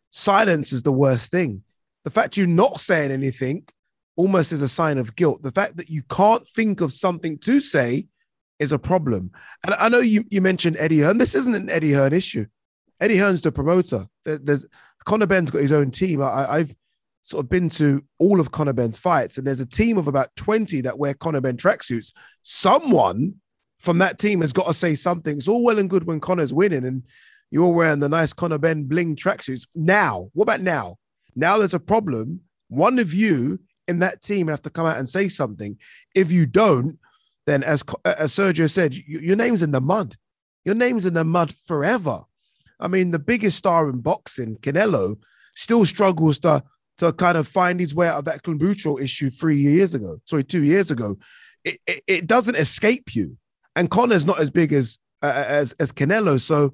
silence 0.10 0.72
is 0.72 0.84
the 0.84 0.92
worst 0.92 1.32
thing. 1.32 1.64
The 2.04 2.12
fact 2.12 2.38
you're 2.38 2.48
not 2.48 2.80
saying 2.80 3.12
anything 3.12 3.68
almost 4.16 4.52
is 4.52 4.62
a 4.62 4.70
sign 4.70 4.98
of 4.98 5.16
guilt. 5.16 5.44
The 5.44 5.52
fact 5.52 5.78
that 5.78 5.90
you 5.90 6.04
can't 6.10 6.48
think 6.48 6.82
of 6.82 6.94
something 6.94 7.38
to 7.40 7.60
say 7.60 8.08
is 8.60 8.72
a 8.72 8.80
problem. 8.80 9.32
And 9.64 9.76
I 9.76 9.90
know 9.90 10.00
you, 10.00 10.24
you 10.30 10.42
mentioned 10.42 10.78
Eddie 10.80 11.02
Hearn. 11.02 11.18
This 11.18 11.36
isn't 11.36 11.54
an 11.54 11.70
Eddie 11.70 11.94
Hearn 11.94 12.14
issue. 12.14 12.48
Eddie 13.00 13.18
Hearn's 13.18 13.42
the 13.42 13.52
promoter. 13.52 14.08
There, 14.26 14.40
there's 14.40 14.66
Conor 15.06 15.28
Benn's 15.28 15.52
got 15.52 15.62
his 15.62 15.72
own 15.72 15.92
team. 15.92 16.22
I, 16.22 16.48
I've 16.50 16.76
sort 17.28 17.44
of 17.44 17.50
been 17.50 17.68
to 17.68 18.02
all 18.20 18.40
of 18.40 18.52
Conor 18.52 18.72
Benn's 18.72 18.98
fights, 18.98 19.38
and 19.38 19.46
there's 19.46 19.60
a 19.60 19.66
team 19.66 19.98
of 19.98 20.08
about 20.08 20.34
20 20.38 20.80
that 20.82 20.98
wear 20.98 21.14
Conor 21.14 21.42
Benn 21.42 21.58
tracksuits. 21.58 22.14
Someone 22.42 23.36
from 23.80 23.98
that 23.98 24.18
team 24.18 24.40
has 24.40 24.54
got 24.54 24.68
to 24.68 24.74
say 24.74 24.96
something. 24.96 25.38
It's 25.38 25.50
all 25.50 25.62
well 25.62 25.78
and 25.78 25.90
good 25.90 26.06
when 26.06 26.22
Conor's 26.22 26.54
winning 26.54 26.86
and 26.86 27.04
you're 27.52 27.74
wearing 27.74 28.00
the 28.00 28.08
nice 28.08 28.32
Conor 28.32 28.58
Benn 28.58 28.86
bling 28.86 29.18
tracksuits. 29.18 29.68
Now, 29.76 30.30
what 30.34 30.44
about 30.44 30.62
now? 30.62 30.96
Now 31.36 31.58
there's 31.58 31.74
a 31.74 31.82
problem. 31.82 32.42
One 32.70 32.98
of 32.98 33.14
you 33.14 33.60
in 33.90 34.00
that 34.00 34.22
team 34.22 34.48
have 34.48 34.62
to 34.62 34.70
come 34.70 34.86
out 34.86 34.98
and 34.98 35.10
say 35.10 35.28
something. 35.28 35.78
If 36.16 36.32
you 36.32 36.46
don't, 36.46 36.98
then 37.46 37.62
as 37.62 37.84
uh, 38.06 38.16
as 38.18 38.32
Sergio 38.32 38.70
said, 38.70 38.94
your 38.94 39.36
name's 39.36 39.64
in 39.64 39.72
the 39.72 39.82
mud. 39.82 40.16
Your 40.64 40.76
name's 40.76 41.06
in 41.06 41.14
the 41.14 41.26
mud 41.26 41.54
forever. 41.54 42.22
I 42.80 42.88
mean, 42.88 43.12
the 43.12 43.20
biggest 43.20 43.58
star 43.58 43.90
in 43.90 44.00
boxing, 44.00 44.58
Canelo, 44.58 45.18
still 45.56 45.86
struggles 45.86 46.40
to 46.40 46.64
to 46.98 47.14
kind 47.14 47.38
of 47.38 47.48
find 47.48 47.80
his 47.80 47.94
way 47.94 48.08
out 48.08 48.20
of 48.20 48.26
that 48.26 48.44
clenbuterol 48.44 49.02
issue 49.02 49.30
three 49.30 49.58
years 49.58 49.94
ago, 49.94 50.20
sorry, 50.26 50.44
two 50.44 50.64
years 50.64 50.92
ago. 50.92 51.18
It, 51.64 51.78
it, 51.86 52.02
it 52.08 52.28
doesn't 52.28 52.56
escape 52.56 53.16
you. 53.16 53.38
And 53.76 53.90
Conor's 53.90 54.26
not 54.26 54.40
as 54.40 54.50
big 54.50 54.74
as 54.74 54.98
uh, 55.22 55.44
as 55.48 55.74
as 55.74 55.92
Canelo. 55.92 56.40
So 56.42 56.74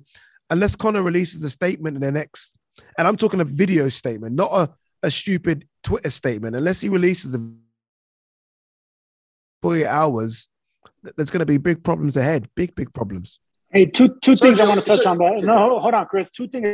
unless 0.50 0.76
Conor 0.76 1.02
releases 1.02 1.44
a 1.44 1.50
statement 1.50 1.96
in 1.96 2.02
the 2.02 2.12
next, 2.12 2.58
and 2.98 3.08
I'm 3.08 3.18
talking 3.18 3.42
a 3.42 3.46
video 3.46 3.90
statement, 3.90 4.36
not 4.36 4.52
a, 4.52 4.70
a 5.04 5.12
stupid 5.12 5.68
Twitter 5.84 6.10
statement, 6.10 6.56
unless 6.56 6.80
he 6.80 6.90
releases 6.90 7.34
a 7.34 7.52
48 9.62 9.86
hours, 9.86 10.48
there's 11.18 11.30
going 11.30 11.40
to 11.40 11.46
be 11.46 11.58
big 11.58 11.84
problems 11.84 12.18
ahead. 12.18 12.48
Big, 12.56 12.76
big 12.76 12.94
problems. 12.94 13.40
Hey, 13.72 13.86
two 13.86 14.16
two 14.22 14.36
so, 14.36 14.46
things 14.46 14.60
I 14.60 14.66
want 14.66 14.86
to 14.86 14.90
touch 14.90 15.04
so, 15.04 15.12
on 15.12 15.18
that. 15.18 15.44
No, 15.44 15.80
hold 15.80 15.94
on, 15.94 16.06
Chris. 16.06 16.30
Two 16.30 16.48
things 16.48 16.66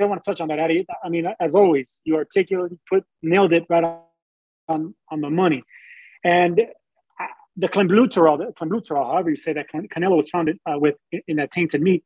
I 0.00 0.04
want 0.04 0.22
to 0.22 0.30
touch 0.30 0.40
on 0.40 0.48
that, 0.48 0.58
Eddie. 0.58 0.86
I 1.02 1.08
mean, 1.08 1.26
as 1.40 1.54
always, 1.54 2.00
you 2.04 2.16
articulated, 2.16 2.78
put 2.88 3.04
nailed 3.22 3.52
it 3.52 3.64
right 3.68 3.84
on 4.68 4.94
on 5.10 5.20
the 5.20 5.30
money, 5.30 5.62
and 6.24 6.60
uh, 6.60 7.26
the 7.56 7.68
clenbuterol, 7.68 8.38
the 8.38 8.52
clenbuterol, 8.52 9.06
however 9.06 9.30
you 9.30 9.36
say 9.36 9.52
that, 9.52 9.66
Canelo 9.72 10.16
was 10.16 10.30
found 10.30 10.50
uh, 10.50 10.78
with 10.78 10.96
in 11.26 11.36
that 11.36 11.50
tainted 11.50 11.82
meat. 11.82 12.04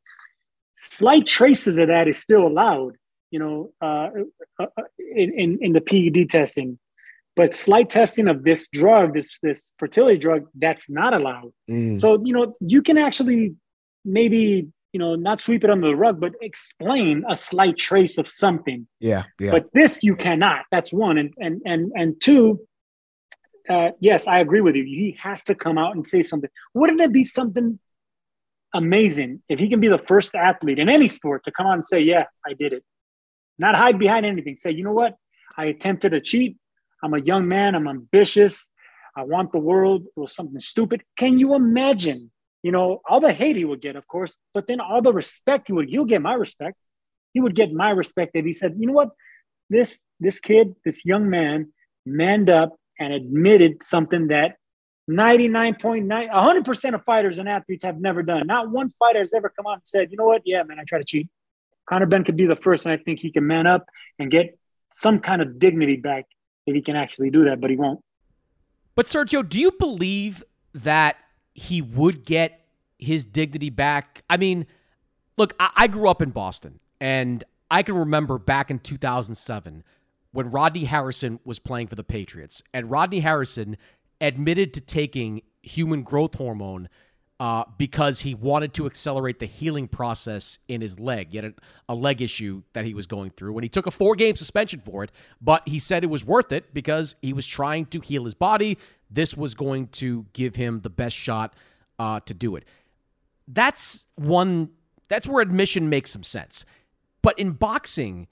Slight 0.73 1.27
traces 1.27 1.77
of 1.77 1.87
that 1.87 2.07
is 2.07 2.17
still 2.17 2.47
allowed, 2.47 2.95
you 3.29 3.39
know, 3.39 3.71
uh, 3.81 4.09
uh, 4.59 4.65
uh 4.77 4.83
in, 4.97 5.31
in 5.33 5.57
in 5.61 5.73
the 5.73 5.81
PED 5.81 6.29
testing, 6.29 6.79
but 7.35 7.53
slight 7.53 7.89
testing 7.89 8.27
of 8.27 8.43
this 8.43 8.67
drug, 8.69 9.13
this 9.13 9.37
this 9.43 9.73
fertility 9.77 10.17
drug, 10.17 10.47
that's 10.55 10.89
not 10.89 11.13
allowed. 11.13 11.51
Mm. 11.69 12.01
So 12.01 12.23
you 12.23 12.33
know, 12.33 12.55
you 12.59 12.81
can 12.81 12.97
actually 12.97 13.55
maybe 14.05 14.67
you 14.93 14.99
know, 14.99 15.15
not 15.15 15.39
sweep 15.39 15.63
it 15.63 15.69
under 15.69 15.87
the 15.87 15.95
rug, 15.95 16.19
but 16.21 16.33
explain 16.41 17.25
a 17.27 17.35
slight 17.35 17.77
trace 17.77 18.17
of 18.17 18.27
something. 18.27 18.87
Yeah, 18.99 19.23
yeah. 19.39 19.51
But 19.51 19.73
this 19.73 20.03
you 20.03 20.15
cannot. 20.15 20.61
That's 20.71 20.93
one, 20.93 21.17
and 21.17 21.33
and 21.39 21.61
and 21.65 21.91
and 21.95 22.21
two. 22.21 22.61
Uh, 23.69 23.89
yes, 23.99 24.27
I 24.27 24.39
agree 24.39 24.61
with 24.61 24.75
you. 24.75 24.83
He 24.83 25.17
has 25.19 25.43
to 25.45 25.55
come 25.55 25.77
out 25.77 25.95
and 25.95 26.05
say 26.07 26.21
something. 26.21 26.49
Wouldn't 26.73 27.01
it 27.01 27.11
be 27.11 27.23
something 27.23 27.79
amazing 28.73 29.41
if 29.49 29.59
he 29.59 29.69
can 29.69 29.79
be 29.79 29.87
the 29.87 29.99
first 29.99 30.35
athlete 30.35 30.79
in 30.79 30.89
any 30.89 31.07
sport 31.07 31.43
to 31.45 31.51
come 31.51 31.67
out 31.67 31.73
and 31.73 31.85
say, 31.85 31.99
"Yeah, 32.01 32.25
I 32.45 32.53
did 32.53 32.73
it. 32.73 32.83
not 33.57 33.75
hide 33.75 33.99
behind 33.99 34.25
anything. 34.25 34.55
Say, 34.55 34.71
you 34.71 34.83
know 34.83 34.93
what? 34.93 35.15
I 35.57 35.65
attempted 35.67 36.11
to 36.11 36.19
cheat. 36.19 36.57
I'm 37.03 37.13
a 37.13 37.21
young 37.21 37.47
man. 37.47 37.75
I'm 37.75 37.87
ambitious. 37.87 38.69
I 39.15 39.23
want 39.23 39.51
the 39.51 39.59
world. 39.59 40.05
It 40.05 40.19
was 40.19 40.35
something 40.35 40.59
stupid. 40.59 41.03
Can 41.17 41.39
you 41.39 41.53
imagine? 41.55 42.31
You 42.63 42.71
know, 42.71 43.01
all 43.07 43.19
the 43.19 43.33
hate 43.33 43.55
he 43.57 43.65
would 43.65 43.81
get, 43.81 43.95
of 43.95 44.07
course, 44.07 44.37
but 44.53 44.67
then 44.67 44.79
all 44.79 45.01
the 45.01 45.13
respect 45.13 45.67
he 45.67 45.73
would. 45.73 45.89
He'll 45.89 46.05
get 46.05 46.21
my 46.21 46.33
respect. 46.33 46.77
He 47.33 47.41
would 47.41 47.55
get 47.55 47.73
my 47.73 47.89
respect 47.89 48.31
if 48.35 48.45
he 48.45 48.53
said, 48.53 48.75
you 48.79 48.87
know 48.87 48.93
what? 48.93 49.09
This 49.69 50.01
this 50.19 50.39
kid, 50.39 50.75
this 50.85 51.03
young 51.05 51.29
man, 51.29 51.73
manned 52.05 52.49
up 52.49 52.75
and 52.99 53.13
admitted 53.13 53.83
something 53.83 54.27
that 54.27 54.55
99.9, 55.09 56.07
100% 56.07 56.93
of 56.93 57.03
fighters 57.03 57.39
and 57.39 57.49
athletes 57.49 57.83
have 57.83 57.99
never 57.99 58.23
done. 58.23 58.47
Not 58.47 58.69
one 58.69 58.89
fighter 58.89 59.19
has 59.19 59.33
ever 59.33 59.49
come 59.49 59.67
out 59.67 59.73
and 59.73 59.81
said, 59.87 60.11
you 60.11 60.17
know 60.17 60.25
what? 60.25 60.43
Yeah, 60.45 60.63
man, 60.63 60.79
I 60.79 60.83
try 60.85 60.99
to 60.99 61.03
cheat. 61.03 61.27
Conor 61.89 62.05
Benn 62.05 62.23
could 62.23 62.37
be 62.37 62.45
the 62.45 62.55
first, 62.55 62.85
and 62.85 62.93
I 62.93 62.97
think 62.97 63.19
he 63.19 63.31
can 63.31 63.45
man 63.45 63.67
up 63.67 63.85
and 64.17 64.31
get 64.31 64.57
some 64.91 65.19
kind 65.19 65.41
of 65.41 65.59
dignity 65.59 65.97
back 65.97 66.25
if 66.65 66.73
he 66.73 66.81
can 66.81 66.95
actually 66.95 67.29
do 67.29 67.45
that, 67.45 67.59
but 67.59 67.69
he 67.69 67.75
won't. 67.75 67.99
But 68.95 69.07
Sergio, 69.07 69.47
do 69.47 69.59
you 69.59 69.71
believe 69.71 70.43
that 70.73 71.17
he 71.53 71.81
would 71.81 72.25
get 72.25 72.65
his 72.97 73.25
dignity 73.25 73.69
back? 73.69 74.23
I 74.29 74.37
mean, 74.37 74.65
look, 75.37 75.53
I, 75.59 75.71
I 75.75 75.87
grew 75.87 76.07
up 76.09 76.21
in 76.21 76.31
Boston, 76.31 76.79
and 76.99 77.43
I 77.69 77.83
can 77.83 77.95
remember 77.95 78.37
back 78.37 78.69
in 78.69 78.79
2007 78.79 79.83
when 80.31 80.51
Rodney 80.51 80.85
Harrison 80.85 81.39
was 81.45 81.59
playing 81.59 81.87
for 81.87 81.95
the 81.95 82.03
Patriots, 82.03 82.63
and 82.73 82.89
Rodney 82.89 83.19
Harrison 83.19 83.77
admitted 84.19 84.73
to 84.73 84.81
taking 84.81 85.41
human 85.61 86.03
growth 86.03 86.35
hormone 86.35 86.89
uh, 87.39 87.63
because 87.77 88.21
he 88.21 88.33
wanted 88.33 88.73
to 88.73 88.85
accelerate 88.85 89.39
the 89.39 89.45
healing 89.45 89.87
process 89.87 90.59
in 90.67 90.81
his 90.81 90.99
leg. 90.99 91.29
He 91.31 91.37
had 91.37 91.45
a, 91.45 91.53
a, 91.89 91.95
leg 91.95 92.21
issue 92.21 92.63
that 92.73 92.85
he 92.85 92.93
was 92.93 93.07
going 93.07 93.31
through, 93.31 93.55
and 93.55 93.63
he 93.63 93.69
took 93.69 93.87
a 93.87 93.91
four 93.91 94.15
game 94.15 94.35
suspension 94.35 94.81
for 94.85 95.03
it. 95.03 95.11
But 95.41 95.67
he 95.67 95.79
said 95.79 96.03
it 96.03 96.07
was 96.07 96.23
worth 96.23 96.51
it 96.51 96.73
because 96.73 97.15
he 97.21 97.33
was 97.33 97.45
trying 97.45 97.87
to 97.87 97.99
heal 97.99 98.23
his 98.23 98.33
body. 98.33 98.77
This 99.13 99.37
was 99.37 99.53
going 99.53 99.87
to 99.87 100.25
give 100.33 100.55
him 100.55 100.81
the 100.81 100.89
best 100.89 101.15
shot 101.15 101.55
uh, 101.99 102.19
to 102.21 102.33
do 102.33 102.55
it. 102.55 102.65
That's 103.47 104.05
one. 104.15 104.69
That's 105.07 105.27
where 105.27 105.41
admission 105.41 105.89
makes 105.89 106.11
some 106.11 106.23
sense. 106.23 106.65
But 107.21 107.37
in 107.37 107.51
boxing, 107.51 108.27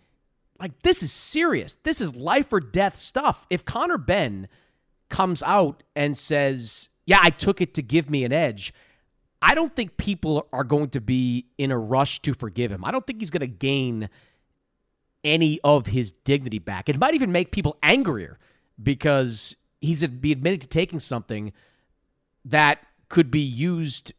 like 0.60 0.82
this 0.82 1.04
is 1.04 1.12
serious. 1.12 1.76
This 1.84 2.02
is 2.02 2.16
life 2.16 2.52
or 2.52 2.60
death 2.60 2.98
stuff. 2.98 3.46
If 3.50 3.66
Conor 3.66 3.98
Benn 3.98 4.48
comes 5.10 5.44
out 5.44 5.84
and 5.96 6.18
says, 6.18 6.90
"Yeah, 7.06 7.20
I 7.22 7.30
took 7.30 7.62
it 7.62 7.74
to 7.76 7.82
give 7.82 8.10
me 8.10 8.24
an 8.24 8.34
edge." 8.34 8.74
I 9.42 9.56
don't 9.56 9.76
think 9.76 9.98
people 9.98 10.48
are 10.54 10.64
going 10.64 10.90
to 10.90 11.02
be 11.02 11.48
in 11.58 11.72
a 11.72 11.78
rush 11.78 12.22
to 12.22 12.34
forgive 12.34 12.72
him. 12.72 12.86
I 12.86 12.92
don't 12.92 13.06
think 13.08 13.20
he's 13.20 13.32
going 13.32 13.42
to 13.42 13.48
gain 13.48 14.08
any 15.24 15.60
of 15.64 15.88
his 15.88 16.12
dignity 16.12 16.60
back. 16.60 16.90
It 16.90 17.00
might 17.00 17.16
even 17.16 17.32
make 17.32 17.52
people 17.52 17.78
angrier 17.82 18.38
because 18.82 19.56
he's 19.82 20.06
be 20.08 20.32
admitted 20.32 20.62
to 20.62 20.68
taking 20.68 21.00
something 21.00 21.52
that 22.46 22.80
could 23.10 23.30
be 23.30 23.42
used, 23.42 24.14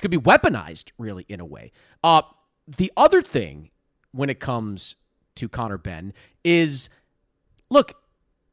could 0.00 0.10
be 0.10 0.18
weaponized, 0.18 0.90
really, 0.98 1.24
in 1.28 1.38
a 1.38 1.44
way. 1.44 1.70
Uh, 2.02 2.22
the 2.66 2.90
other 2.96 3.22
thing 3.22 3.70
when 4.10 4.28
it 4.30 4.40
comes 4.40 4.96
to 5.36 5.48
Conor 5.48 5.78
Benn 5.78 6.12
is 6.44 6.88
look, 7.70 7.94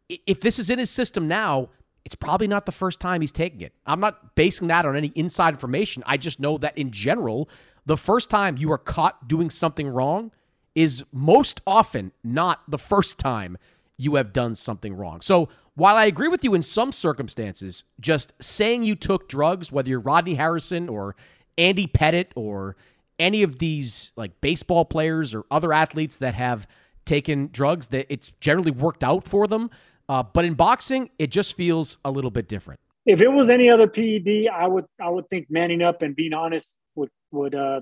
if 0.08 0.40
this 0.40 0.60
is 0.60 0.70
in 0.70 0.80
his 0.80 0.90
system 0.90 1.28
now, 1.28 1.70
it's 2.06 2.16
probably 2.16 2.48
not 2.48 2.66
the 2.66 2.72
first 2.72 3.00
time 3.00 3.22
he's 3.22 3.32
taking 3.32 3.62
it. 3.62 3.74
I'm 3.86 4.00
not 4.00 4.36
basing 4.36 4.68
that 4.68 4.86
on 4.86 4.96
any 4.96 5.12
inside 5.16 5.54
information. 5.54 6.04
I 6.06 6.18
just 6.18 6.40
know 6.40 6.58
that 6.58 6.78
in 6.78 6.92
general, 6.92 7.50
the 7.86 7.98
first 7.98 8.30
time 8.30 8.58
you 8.58 8.72
are 8.72 8.78
caught 8.78 9.28
doing 9.28 9.50
something 9.50 9.88
wrong 9.88 10.32
is 10.74 11.04
most 11.12 11.62
often 11.68 12.12
not 12.24 12.62
the 12.68 12.78
first 12.78 13.20
time 13.20 13.58
you 13.98 14.16
have 14.16 14.32
done 14.32 14.56
something 14.56 14.96
wrong. 14.96 15.22
So 15.22 15.50
while 15.80 15.96
I 15.96 16.06
agree 16.06 16.28
with 16.28 16.44
you 16.44 16.54
in 16.56 16.62
some 16.62 16.92
circumstances, 16.92 17.86
just 18.02 18.34
saying 18.42 18.84
you 18.84 18.96
took 18.96 19.30
drugs, 19.30 19.72
whether 19.72 19.90
you're 19.90 20.02
Rodney 20.02 20.36
Harrison 20.36 20.90
or 20.90 21.16
Andy 21.58 21.88
Pettitte 21.88 22.32
or 22.36 22.76
any 23.18 23.44
of 23.44 23.60
these 23.60 24.12
like 24.18 24.42
baseball 24.42 24.84
players 24.84 25.34
or 25.34 25.46
other 25.50 25.72
athletes 25.72 26.18
that 26.18 26.34
have 26.34 26.68
taken 27.06 27.50
drugs, 27.54 27.88
that 27.88 28.08
it's 28.10 28.34
generally 28.42 28.72
worked 28.72 29.06
out 29.06 29.26
for 29.26 29.48
them. 29.48 29.70
Uh, 30.10 30.22
but 30.22 30.44
in 30.44 30.54
boxing, 30.54 31.12
it 31.18 31.32
just 31.32 31.54
feels 31.54 31.98
a 32.04 32.12
little 32.12 32.32
bit 32.32 32.50
different. 32.50 32.82
If 33.06 33.22
it 33.22 33.30
was 33.30 33.48
any 33.48 33.70
other 33.70 33.88
PED, 33.88 34.50
I 34.54 34.68
would 34.68 34.86
I 35.02 35.10
would 35.10 35.30
think 35.30 35.48
manning 35.50 35.82
up 35.82 36.02
and 36.02 36.14
being 36.14 36.34
honest 36.34 36.76
would 36.96 37.10
would 37.32 37.56
uh 37.56 37.82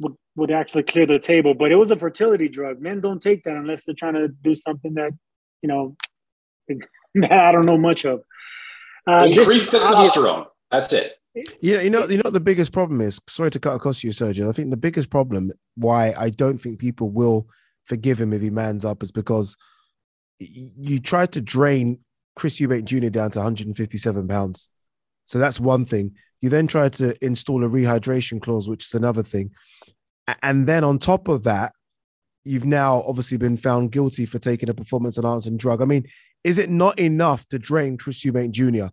would 0.00 0.14
would 0.34 0.50
actually 0.50 0.82
clear 0.82 1.06
the 1.06 1.20
table. 1.20 1.54
But 1.54 1.70
it 1.70 1.76
was 1.76 1.92
a 1.92 1.96
fertility 1.96 2.48
drug. 2.48 2.80
Men 2.80 3.00
don't 3.00 3.22
take 3.22 3.44
that 3.44 3.54
unless 3.54 3.84
they're 3.84 3.94
trying 3.94 4.14
to 4.14 4.26
do 4.26 4.56
something 4.56 4.94
that 4.94 5.12
you 5.62 5.68
know 5.68 5.96
I 7.30 7.52
don't 7.52 7.66
know 7.66 7.78
much 7.78 8.04
of. 8.04 8.22
Uh, 9.06 9.26
Increased 9.26 9.70
testosterone. 9.70 10.46
That's 10.70 10.92
it. 10.92 11.18
You 11.60 11.74
know, 11.74 11.80
you 11.80 11.90
know, 11.90 12.06
you 12.06 12.18
know 12.18 12.30
the 12.30 12.40
biggest 12.40 12.72
problem 12.72 13.00
is. 13.00 13.20
Sorry 13.28 13.50
to 13.50 13.60
cut 13.60 13.74
across 13.74 14.04
you, 14.04 14.10
Sergio. 14.10 14.48
I 14.48 14.52
think 14.52 14.70
the 14.70 14.76
biggest 14.76 15.10
problem 15.10 15.50
why 15.74 16.14
I 16.16 16.30
don't 16.30 16.58
think 16.58 16.78
people 16.78 17.10
will 17.10 17.48
forgive 17.84 18.20
him 18.20 18.32
if 18.32 18.40
he 18.40 18.50
mans 18.50 18.84
up 18.84 19.02
is 19.02 19.10
because 19.10 19.56
you 20.38 21.00
tried 21.00 21.32
to 21.32 21.40
drain 21.40 21.98
Chris 22.36 22.60
Eubank 22.60 22.84
Jr. 22.84 23.08
down 23.08 23.30
to 23.32 23.40
157 23.40 24.28
pounds. 24.28 24.68
So 25.24 25.38
that's 25.38 25.60
one 25.60 25.84
thing. 25.84 26.14
You 26.40 26.50
then 26.50 26.66
tried 26.66 26.92
to 26.94 27.16
install 27.24 27.64
a 27.64 27.68
rehydration 27.68 28.40
clause, 28.40 28.68
which 28.68 28.86
is 28.86 28.94
another 28.94 29.22
thing. 29.22 29.52
And 30.42 30.66
then 30.66 30.84
on 30.84 30.98
top 30.98 31.28
of 31.28 31.44
that, 31.44 31.72
you've 32.44 32.66
now 32.66 33.02
obviously 33.06 33.38
been 33.38 33.56
found 33.56 33.92
guilty 33.92 34.26
for 34.26 34.38
taking 34.38 34.68
a 34.68 34.74
performance 34.74 35.16
enhancing 35.16 35.56
drug. 35.56 35.80
I 35.80 35.86
mean, 35.86 36.06
is 36.44 36.58
it 36.58 36.70
not 36.70 36.98
enough 36.98 37.48
to 37.48 37.58
drain 37.58 37.96
Chris 37.96 38.24
Eubank 38.24 38.52
Jr.? 38.52 38.92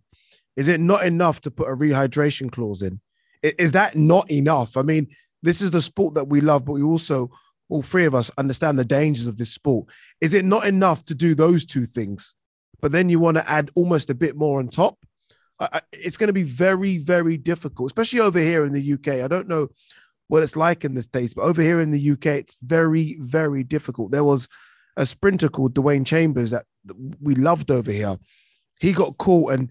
Is 0.56 0.68
it 0.68 0.80
not 0.80 1.04
enough 1.04 1.40
to 1.42 1.50
put 1.50 1.68
a 1.68 1.76
rehydration 1.76 2.50
clause 2.50 2.82
in? 2.82 3.00
Is 3.42 3.72
that 3.72 3.96
not 3.96 4.30
enough? 4.30 4.76
I 4.76 4.82
mean, 4.82 5.08
this 5.42 5.60
is 5.60 5.70
the 5.70 5.82
sport 5.82 6.14
that 6.14 6.28
we 6.28 6.40
love, 6.40 6.64
but 6.64 6.72
we 6.72 6.82
also 6.82 7.30
all 7.68 7.82
three 7.82 8.04
of 8.04 8.14
us 8.14 8.30
understand 8.36 8.78
the 8.78 8.84
dangers 8.84 9.26
of 9.26 9.38
this 9.38 9.50
sport. 9.50 9.86
Is 10.20 10.34
it 10.34 10.44
not 10.44 10.66
enough 10.66 11.04
to 11.04 11.14
do 11.14 11.34
those 11.34 11.64
two 11.64 11.86
things? 11.86 12.34
But 12.80 12.92
then 12.92 13.08
you 13.08 13.18
want 13.18 13.38
to 13.38 13.50
add 13.50 13.70
almost 13.74 14.10
a 14.10 14.14
bit 14.14 14.36
more 14.36 14.58
on 14.58 14.68
top. 14.68 14.98
It's 15.92 16.16
going 16.16 16.28
to 16.28 16.34
be 16.34 16.42
very, 16.42 16.98
very 16.98 17.36
difficult, 17.36 17.86
especially 17.86 18.20
over 18.20 18.38
here 18.38 18.64
in 18.64 18.72
the 18.72 18.92
UK. 18.92 19.24
I 19.24 19.28
don't 19.28 19.48
know 19.48 19.68
what 20.28 20.42
it's 20.42 20.56
like 20.56 20.84
in 20.84 20.94
the 20.94 21.02
States, 21.02 21.34
but 21.34 21.42
over 21.42 21.62
here 21.62 21.80
in 21.80 21.92
the 21.92 22.10
UK, 22.10 22.26
it's 22.26 22.56
very, 22.62 23.16
very 23.20 23.62
difficult. 23.62 24.10
There 24.10 24.24
was 24.24 24.48
a 24.96 25.06
sprinter 25.06 25.48
called 25.48 25.74
Dwain 25.74 26.06
Chambers 26.06 26.50
that 26.50 26.64
we 27.20 27.34
loved 27.34 27.70
over 27.70 27.90
here. 27.90 28.18
He 28.80 28.92
got 28.92 29.18
caught 29.18 29.52
and 29.52 29.70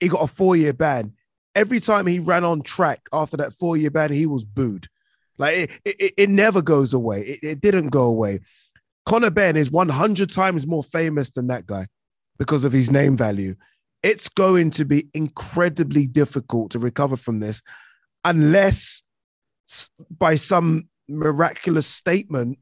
he 0.00 0.08
got 0.08 0.22
a 0.22 0.26
four 0.26 0.56
year 0.56 0.72
ban. 0.72 1.12
Every 1.54 1.80
time 1.80 2.06
he 2.06 2.18
ran 2.18 2.44
on 2.44 2.62
track 2.62 3.08
after 3.12 3.36
that 3.38 3.52
four 3.52 3.76
year 3.76 3.90
ban, 3.90 4.12
he 4.12 4.26
was 4.26 4.44
booed. 4.44 4.88
Like 5.38 5.56
it, 5.56 5.70
it, 5.84 6.14
it 6.16 6.30
never 6.30 6.62
goes 6.62 6.92
away. 6.92 7.22
It, 7.22 7.38
it 7.42 7.60
didn't 7.60 7.88
go 7.88 8.04
away. 8.04 8.40
Conor 9.04 9.30
Benn 9.30 9.56
is 9.56 9.70
100 9.70 10.30
times 10.30 10.66
more 10.66 10.82
famous 10.82 11.30
than 11.30 11.46
that 11.46 11.66
guy 11.66 11.86
because 12.38 12.64
of 12.64 12.72
his 12.72 12.90
name 12.90 13.16
value. 13.16 13.54
It's 14.02 14.28
going 14.28 14.70
to 14.72 14.84
be 14.84 15.08
incredibly 15.14 16.06
difficult 16.06 16.72
to 16.72 16.78
recover 16.78 17.16
from 17.16 17.40
this 17.40 17.62
unless 18.24 19.02
by 20.10 20.36
some 20.36 20.88
miraculous 21.08 21.86
statement 21.86 22.58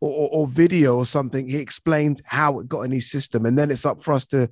or, 0.00 0.28
or, 0.30 0.46
video 0.46 0.96
or 0.96 1.06
something, 1.06 1.48
he 1.48 1.58
explains 1.58 2.22
how 2.24 2.60
it 2.60 2.68
got 2.68 2.82
in 2.82 2.92
his 2.92 3.10
system. 3.10 3.46
And 3.46 3.58
then 3.58 3.70
it's 3.70 3.86
up 3.86 4.02
for 4.02 4.12
us 4.12 4.26
to 4.26 4.50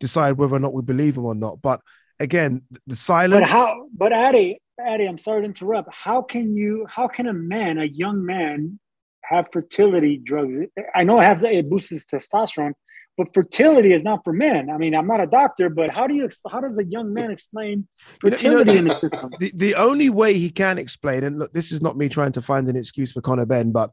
decide 0.00 0.32
whether 0.32 0.56
or 0.56 0.60
not 0.60 0.72
we 0.72 0.82
believe 0.82 1.16
him 1.16 1.24
or 1.24 1.34
not. 1.34 1.60
But 1.60 1.80
again, 2.18 2.62
the 2.86 2.96
silence. 2.96 3.42
But 3.42 3.50
how, 3.50 3.88
but 3.94 4.12
Ade, 4.12 4.58
Ade, 4.80 5.08
I'm 5.08 5.18
sorry 5.18 5.42
to 5.42 5.46
interrupt. 5.46 5.92
How 5.92 6.22
can 6.22 6.54
you? 6.54 6.86
How 6.88 7.08
can 7.08 7.26
a 7.26 7.32
man, 7.32 7.78
a 7.78 7.84
young 7.84 8.24
man, 8.24 8.78
have 9.22 9.48
fertility 9.52 10.18
drugs? 10.18 10.56
I 10.94 11.04
know 11.04 11.20
it 11.20 11.24
has 11.24 11.42
it 11.42 11.68
boosts 11.68 12.06
testosterone, 12.06 12.72
but 13.16 13.32
fertility 13.32 13.92
is 13.92 14.02
not 14.02 14.24
for 14.24 14.32
men. 14.32 14.70
I 14.70 14.78
mean, 14.78 14.94
I'm 14.94 15.06
not 15.06 15.20
a 15.20 15.26
doctor, 15.26 15.68
but 15.68 15.90
how 15.90 16.06
do 16.06 16.14
you? 16.14 16.28
How 16.50 16.60
does 16.60 16.78
a 16.78 16.84
young 16.84 17.12
man 17.12 17.30
explain 17.30 17.86
fertility 18.20 18.44
you 18.44 18.50
know, 18.50 18.58
you 18.58 18.64
know, 18.64 18.72
in 18.72 18.88
the 18.88 18.94
system? 18.94 19.30
The, 19.40 19.52
the 19.54 19.74
only 19.74 20.10
way 20.10 20.34
he 20.34 20.50
can 20.50 20.78
explain, 20.78 21.24
and 21.24 21.38
look, 21.38 21.52
this 21.52 21.72
is 21.72 21.82
not 21.82 21.96
me 21.96 22.08
trying 22.08 22.32
to 22.32 22.42
find 22.42 22.68
an 22.68 22.76
excuse 22.76 23.12
for 23.12 23.20
Conor 23.20 23.46
Benn, 23.46 23.72
but 23.72 23.90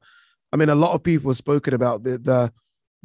I 0.53 0.55
mean, 0.55 0.69
a 0.69 0.75
lot 0.75 0.93
of 0.93 1.01
people 1.03 1.31
have 1.31 1.37
spoken 1.37 1.73
about 1.73 2.03
the 2.03 2.17
the 2.19 2.53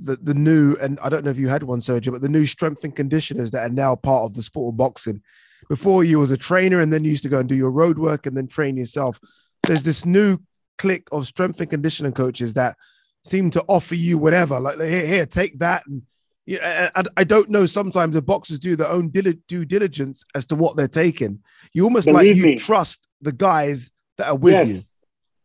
the, 0.00 0.16
the 0.16 0.34
new, 0.34 0.76
and 0.76 1.00
I 1.00 1.08
don't 1.08 1.24
know 1.24 1.30
if 1.30 1.38
you 1.38 1.48
had 1.48 1.64
one, 1.64 1.80
Sergio, 1.80 2.12
but 2.12 2.22
the 2.22 2.28
new 2.28 2.46
strength 2.46 2.84
and 2.84 2.94
conditioners 2.94 3.50
that 3.50 3.68
are 3.68 3.72
now 3.72 3.96
part 3.96 4.26
of 4.26 4.34
the 4.34 4.44
sport 4.44 4.72
of 4.72 4.76
boxing 4.76 5.22
before 5.68 6.04
you 6.04 6.20
was 6.20 6.30
a 6.30 6.36
trainer 6.36 6.80
and 6.80 6.92
then 6.92 7.02
you 7.02 7.10
used 7.10 7.24
to 7.24 7.28
go 7.28 7.40
and 7.40 7.48
do 7.48 7.56
your 7.56 7.72
road 7.72 7.98
work 7.98 8.26
and 8.26 8.36
then 8.36 8.46
train 8.46 8.76
yourself. 8.76 9.18
There's 9.66 9.82
this 9.82 10.06
new 10.06 10.38
clique 10.76 11.08
of 11.10 11.26
strength 11.26 11.60
and 11.60 11.68
conditioning 11.68 12.12
coaches 12.12 12.54
that 12.54 12.76
seem 13.24 13.50
to 13.50 13.64
offer 13.66 13.96
you 13.96 14.18
whatever, 14.18 14.60
like 14.60 14.78
here, 14.78 15.06
here, 15.06 15.26
take 15.26 15.58
that. 15.58 15.84
And 15.86 16.02
yeah, 16.46 16.90
I, 16.94 17.02
I 17.16 17.24
don't 17.24 17.50
know. 17.50 17.66
Sometimes 17.66 18.14
the 18.14 18.22
boxers 18.22 18.60
do 18.60 18.76
their 18.76 18.88
own 18.88 19.08
due 19.08 19.64
diligence 19.64 20.22
as 20.34 20.46
to 20.46 20.54
what 20.54 20.76
they're 20.76 20.86
taking. 20.86 21.40
You 21.72 21.84
almost 21.84 22.06
Believe 22.06 22.36
like 22.36 22.36
you 22.36 22.44
me. 22.44 22.54
trust 22.56 23.06
the 23.20 23.32
guys 23.32 23.90
that 24.16 24.28
are 24.28 24.36
with 24.36 24.54
yes. 24.54 24.68
you. 24.68 24.80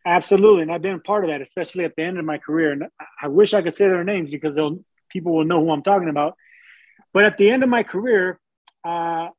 Absolutely, 0.05 0.63
and 0.63 0.71
I've 0.71 0.81
been 0.81 0.99
part 0.99 1.23
of 1.23 1.29
that, 1.29 1.41
especially 1.41 1.85
at 1.85 1.95
the 1.95 2.03
end 2.03 2.19
of 2.19 2.25
my 2.25 2.37
career. 2.37 2.71
And 2.71 2.83
I 3.21 3.29
wish 3.29 3.53
I 3.53 3.61
could 3.61 3.73
say 3.73 3.87
their 3.87 4.03
names 4.03 4.31
because 4.31 4.55
they'll 4.55 4.83
people 5.09 5.33
will 5.33 5.45
know 5.45 5.63
who 5.63 5.71
I'm 5.71 5.83
talking 5.83 6.09
about. 6.09 6.35
But 7.13 7.25
at 7.25 7.37
the 7.37 7.49
end 7.49 7.63
of 7.63 7.69
my 7.69 7.83
career, 7.83 8.39
uh, 8.83 9.29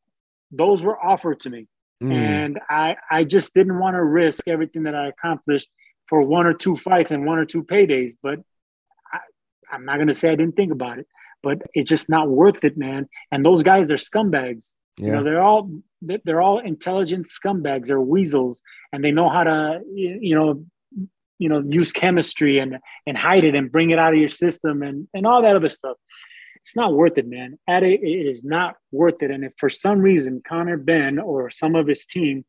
those 0.50 0.82
were 0.82 0.98
offered 0.98 1.40
to 1.40 1.50
me, 1.50 1.66
mm. 2.02 2.12
and 2.12 2.60
I 2.70 2.96
I 3.10 3.24
just 3.24 3.52
didn't 3.52 3.78
want 3.78 3.94
to 3.94 4.02
risk 4.02 4.48
everything 4.48 4.84
that 4.84 4.94
I 4.94 5.08
accomplished 5.08 5.70
for 6.08 6.22
one 6.22 6.46
or 6.46 6.54
two 6.54 6.76
fights 6.76 7.10
and 7.10 7.26
one 7.26 7.38
or 7.38 7.44
two 7.44 7.64
paydays. 7.64 8.12
But 8.22 8.38
I, 9.12 9.18
I'm 9.70 9.84
not 9.84 9.98
gonna 9.98 10.14
say 10.14 10.30
I 10.30 10.36
didn't 10.36 10.56
think 10.56 10.72
about 10.72 10.98
it, 10.98 11.06
but 11.42 11.60
it's 11.74 11.90
just 11.90 12.08
not 12.08 12.30
worth 12.30 12.64
it, 12.64 12.78
man. 12.78 13.08
And 13.30 13.44
those 13.44 13.62
guys 13.62 13.92
are 13.92 13.96
scumbags. 13.96 14.74
Yeah. 14.96 15.06
You 15.06 15.12
know, 15.12 15.22
they're 15.24 15.42
all 15.42 15.70
they're 16.24 16.42
all 16.42 16.58
intelligent 16.58 17.26
scumbags. 17.26 17.86
They're 17.86 18.00
weasels, 18.00 18.62
and 18.92 19.04
they 19.04 19.12
know 19.12 19.28
how 19.28 19.44
to 19.44 19.80
you 19.94 20.34
know 20.34 20.64
you 21.38 21.48
know 21.48 21.62
use 21.66 21.92
chemistry 21.92 22.58
and 22.58 22.78
and 23.06 23.16
hide 23.16 23.44
it 23.44 23.54
and 23.54 23.70
bring 23.70 23.90
it 23.90 23.98
out 23.98 24.12
of 24.12 24.18
your 24.18 24.28
system 24.28 24.82
and 24.82 25.08
and 25.14 25.26
all 25.26 25.42
that 25.42 25.56
other 25.56 25.68
stuff. 25.68 25.96
It's 26.56 26.76
not 26.76 26.94
worth 26.94 27.18
it, 27.18 27.28
man. 27.28 27.58
At 27.68 27.82
it, 27.82 28.02
it 28.02 28.26
is 28.26 28.42
not 28.42 28.76
worth 28.90 29.22
it. 29.22 29.30
And 29.30 29.44
if 29.44 29.52
for 29.58 29.68
some 29.68 29.98
reason 29.98 30.42
Conor 30.46 30.78
Benn 30.78 31.18
or 31.18 31.50
some 31.50 31.74
of 31.74 31.86
his 31.86 32.06
team 32.06 32.44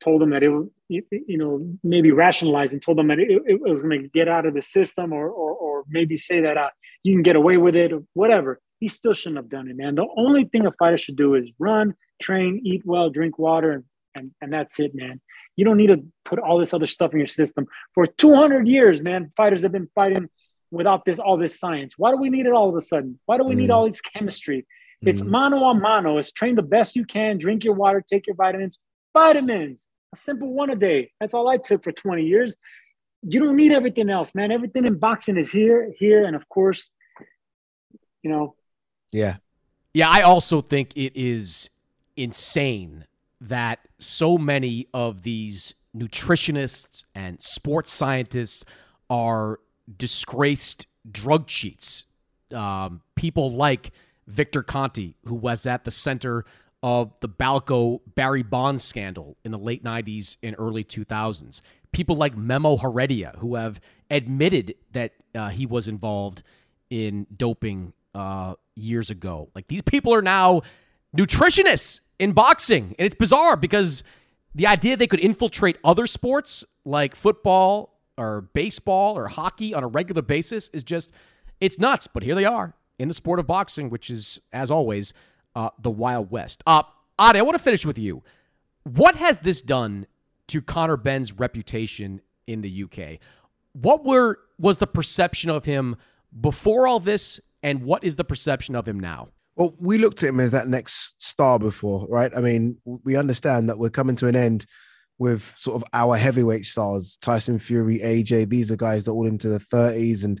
told 0.00 0.20
them 0.20 0.30
that 0.30 0.42
it 0.42 0.50
you 0.88 1.38
know 1.38 1.66
maybe 1.82 2.10
rationalized 2.10 2.74
and 2.74 2.82
told 2.82 2.98
them 2.98 3.08
that 3.08 3.18
it, 3.18 3.42
it 3.46 3.60
was 3.60 3.82
going 3.82 4.02
to 4.02 4.08
get 4.08 4.28
out 4.28 4.46
of 4.46 4.54
the 4.54 4.62
system 4.62 5.12
or 5.12 5.28
or, 5.28 5.52
or 5.52 5.84
maybe 5.88 6.16
say 6.16 6.40
that 6.40 6.56
uh, 6.56 6.70
you 7.02 7.14
can 7.14 7.22
get 7.22 7.36
away 7.36 7.56
with 7.56 7.74
it 7.74 7.92
or 7.92 8.02
whatever 8.12 8.60
he 8.84 8.88
still 8.88 9.14
shouldn't 9.14 9.38
have 9.38 9.48
done 9.48 9.66
it, 9.66 9.78
man. 9.78 9.94
The 9.94 10.06
only 10.14 10.44
thing 10.44 10.66
a 10.66 10.72
fighter 10.72 10.98
should 10.98 11.16
do 11.16 11.36
is 11.36 11.48
run, 11.58 11.94
train, 12.20 12.60
eat 12.64 12.82
well, 12.84 13.08
drink 13.08 13.38
water, 13.38 13.72
and, 13.72 13.84
and, 14.14 14.30
and 14.42 14.52
that's 14.52 14.78
it, 14.78 14.94
man. 14.94 15.22
You 15.56 15.64
don't 15.64 15.78
need 15.78 15.86
to 15.86 16.04
put 16.26 16.38
all 16.38 16.58
this 16.58 16.74
other 16.74 16.86
stuff 16.86 17.14
in 17.14 17.18
your 17.18 17.26
system. 17.26 17.66
For 17.94 18.04
200 18.04 18.68
years, 18.68 19.02
man, 19.02 19.32
fighters 19.38 19.62
have 19.62 19.72
been 19.72 19.88
fighting 19.94 20.28
without 20.70 21.06
this 21.06 21.18
all 21.18 21.38
this 21.38 21.58
science. 21.58 21.94
Why 21.96 22.10
do 22.10 22.18
we 22.18 22.28
need 22.28 22.44
it 22.44 22.52
all 22.52 22.68
of 22.68 22.76
a 22.76 22.82
sudden? 22.82 23.18
Why 23.24 23.38
do 23.38 23.44
we 23.44 23.54
mm. 23.54 23.60
need 23.60 23.70
all 23.70 23.86
this 23.86 24.02
chemistry? 24.02 24.66
It's 25.00 25.22
mm. 25.22 25.28
mano 25.28 25.64
a 25.64 25.72
mano. 25.72 26.18
It's 26.18 26.30
train 26.30 26.54
the 26.54 26.62
best 26.62 26.94
you 26.94 27.06
can, 27.06 27.38
drink 27.38 27.64
your 27.64 27.74
water, 27.74 28.04
take 28.06 28.26
your 28.26 28.36
vitamins. 28.36 28.78
Vitamins, 29.14 29.88
a 30.12 30.16
simple 30.18 30.52
one 30.52 30.68
a 30.68 30.76
day. 30.76 31.10
That's 31.20 31.32
all 31.32 31.48
I 31.48 31.56
took 31.56 31.84
for 31.84 31.92
20 31.92 32.22
years. 32.22 32.54
You 33.22 33.40
don't 33.40 33.56
need 33.56 33.72
everything 33.72 34.10
else, 34.10 34.34
man. 34.34 34.52
Everything 34.52 34.84
in 34.84 34.98
boxing 34.98 35.38
is 35.38 35.50
here, 35.50 35.90
here, 35.98 36.26
and 36.26 36.36
of 36.36 36.46
course, 36.50 36.90
you 38.22 38.30
know, 38.30 38.54
yeah. 39.14 39.36
Yeah, 39.92 40.10
I 40.10 40.22
also 40.22 40.60
think 40.60 40.92
it 40.96 41.12
is 41.14 41.70
insane 42.16 43.06
that 43.40 43.78
so 43.98 44.36
many 44.36 44.88
of 44.92 45.22
these 45.22 45.74
nutritionists 45.96 47.04
and 47.14 47.40
sports 47.40 47.92
scientists 47.92 48.64
are 49.08 49.60
disgraced 49.96 50.88
drug 51.08 51.46
cheats. 51.46 52.04
Um, 52.52 53.02
people 53.14 53.52
like 53.52 53.92
Victor 54.26 54.62
Conte, 54.62 55.14
who 55.26 55.34
was 55.34 55.64
at 55.64 55.84
the 55.84 55.90
center 55.92 56.44
of 56.82 57.12
the 57.20 57.28
Balco 57.28 58.00
Barry 58.14 58.42
Bonds 58.42 58.82
scandal 58.82 59.36
in 59.44 59.52
the 59.52 59.58
late 59.58 59.84
90s 59.84 60.38
and 60.42 60.56
early 60.58 60.82
2000s. 60.82 61.60
People 61.92 62.16
like 62.16 62.36
Memo 62.36 62.76
Heredia, 62.76 63.34
who 63.38 63.54
have 63.54 63.80
admitted 64.10 64.74
that 64.90 65.12
uh, 65.34 65.50
he 65.50 65.66
was 65.66 65.86
involved 65.86 66.42
in 66.90 67.26
doping 67.34 67.92
uh, 68.14 68.54
years 68.74 69.10
ago. 69.10 69.50
Like 69.54 69.66
these 69.68 69.82
people 69.82 70.14
are 70.14 70.22
now 70.22 70.62
nutritionists 71.16 72.00
in 72.18 72.32
boxing. 72.32 72.94
And 72.98 73.06
it's 73.06 73.14
bizarre 73.14 73.56
because 73.56 74.02
the 74.54 74.66
idea 74.66 74.96
they 74.96 75.06
could 75.06 75.20
infiltrate 75.20 75.78
other 75.84 76.06
sports 76.06 76.64
like 76.84 77.14
football 77.14 78.00
or 78.16 78.42
baseball 78.52 79.18
or 79.18 79.28
hockey 79.28 79.74
on 79.74 79.82
a 79.82 79.88
regular 79.88 80.22
basis 80.22 80.68
is 80.72 80.84
just, 80.84 81.12
it's 81.60 81.78
nuts. 81.78 82.06
But 82.06 82.22
here 82.22 82.34
they 82.34 82.44
are 82.44 82.74
in 82.98 83.08
the 83.08 83.14
sport 83.14 83.40
of 83.40 83.46
boxing, 83.46 83.90
which 83.90 84.10
is, 84.10 84.40
as 84.52 84.70
always, 84.70 85.12
uh, 85.56 85.70
the 85.80 85.90
Wild 85.90 86.30
West. 86.30 86.62
Uh, 86.66 86.82
Ade, 87.20 87.36
I 87.36 87.42
want 87.42 87.56
to 87.56 87.62
finish 87.62 87.84
with 87.84 87.98
you. 87.98 88.22
What 88.84 89.16
has 89.16 89.38
this 89.38 89.62
done 89.62 90.06
to 90.48 90.60
Conor 90.60 90.96
Benn's 90.96 91.32
reputation 91.32 92.20
in 92.46 92.60
the 92.60 92.84
UK? 92.84 93.18
What 93.72 94.04
were 94.04 94.38
was 94.58 94.78
the 94.78 94.86
perception 94.86 95.50
of 95.50 95.64
him 95.64 95.96
before 96.38 96.86
all 96.86 97.00
this 97.00 97.40
and 97.64 97.82
what 97.82 98.04
is 98.04 98.16
the 98.16 98.24
perception 98.24 98.76
of 98.76 98.86
him 98.86 99.00
now? 99.00 99.28
Well, 99.56 99.74
we 99.78 99.96
looked 99.96 100.22
at 100.22 100.28
him 100.28 100.38
as 100.38 100.50
that 100.50 100.68
next 100.68 101.14
star 101.18 101.58
before, 101.58 102.06
right? 102.08 102.30
I 102.36 102.40
mean, 102.40 102.76
we 102.84 103.16
understand 103.16 103.68
that 103.68 103.78
we're 103.78 103.88
coming 103.88 104.16
to 104.16 104.26
an 104.28 104.36
end 104.36 104.66
with 105.18 105.54
sort 105.56 105.76
of 105.76 105.84
our 105.94 106.16
heavyweight 106.16 106.66
stars, 106.66 107.16
Tyson 107.22 107.58
Fury, 107.58 108.00
AJ. 108.00 108.50
These 108.50 108.70
are 108.70 108.76
guys 108.76 109.04
that 109.04 109.12
are 109.12 109.14
all 109.14 109.26
into 109.26 109.48
the 109.48 109.58
30s. 109.58 110.24
And, 110.24 110.40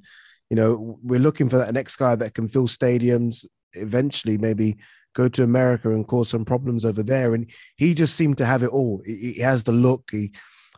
you 0.50 0.56
know, 0.56 0.98
we're 1.02 1.20
looking 1.20 1.48
for 1.48 1.56
that 1.56 1.72
next 1.72 1.96
guy 1.96 2.14
that 2.14 2.34
can 2.34 2.46
fill 2.46 2.68
stadiums, 2.68 3.46
eventually 3.72 4.36
maybe 4.36 4.76
go 5.14 5.28
to 5.28 5.44
America 5.44 5.90
and 5.90 6.06
cause 6.06 6.28
some 6.28 6.44
problems 6.44 6.84
over 6.84 7.02
there. 7.02 7.34
And 7.34 7.50
he 7.76 7.94
just 7.94 8.16
seemed 8.16 8.36
to 8.38 8.44
have 8.44 8.62
it 8.62 8.70
all. 8.70 9.00
He, 9.06 9.38
has 9.38 9.64
the 9.64 9.72
look. 9.72 10.10
He, 10.10 10.32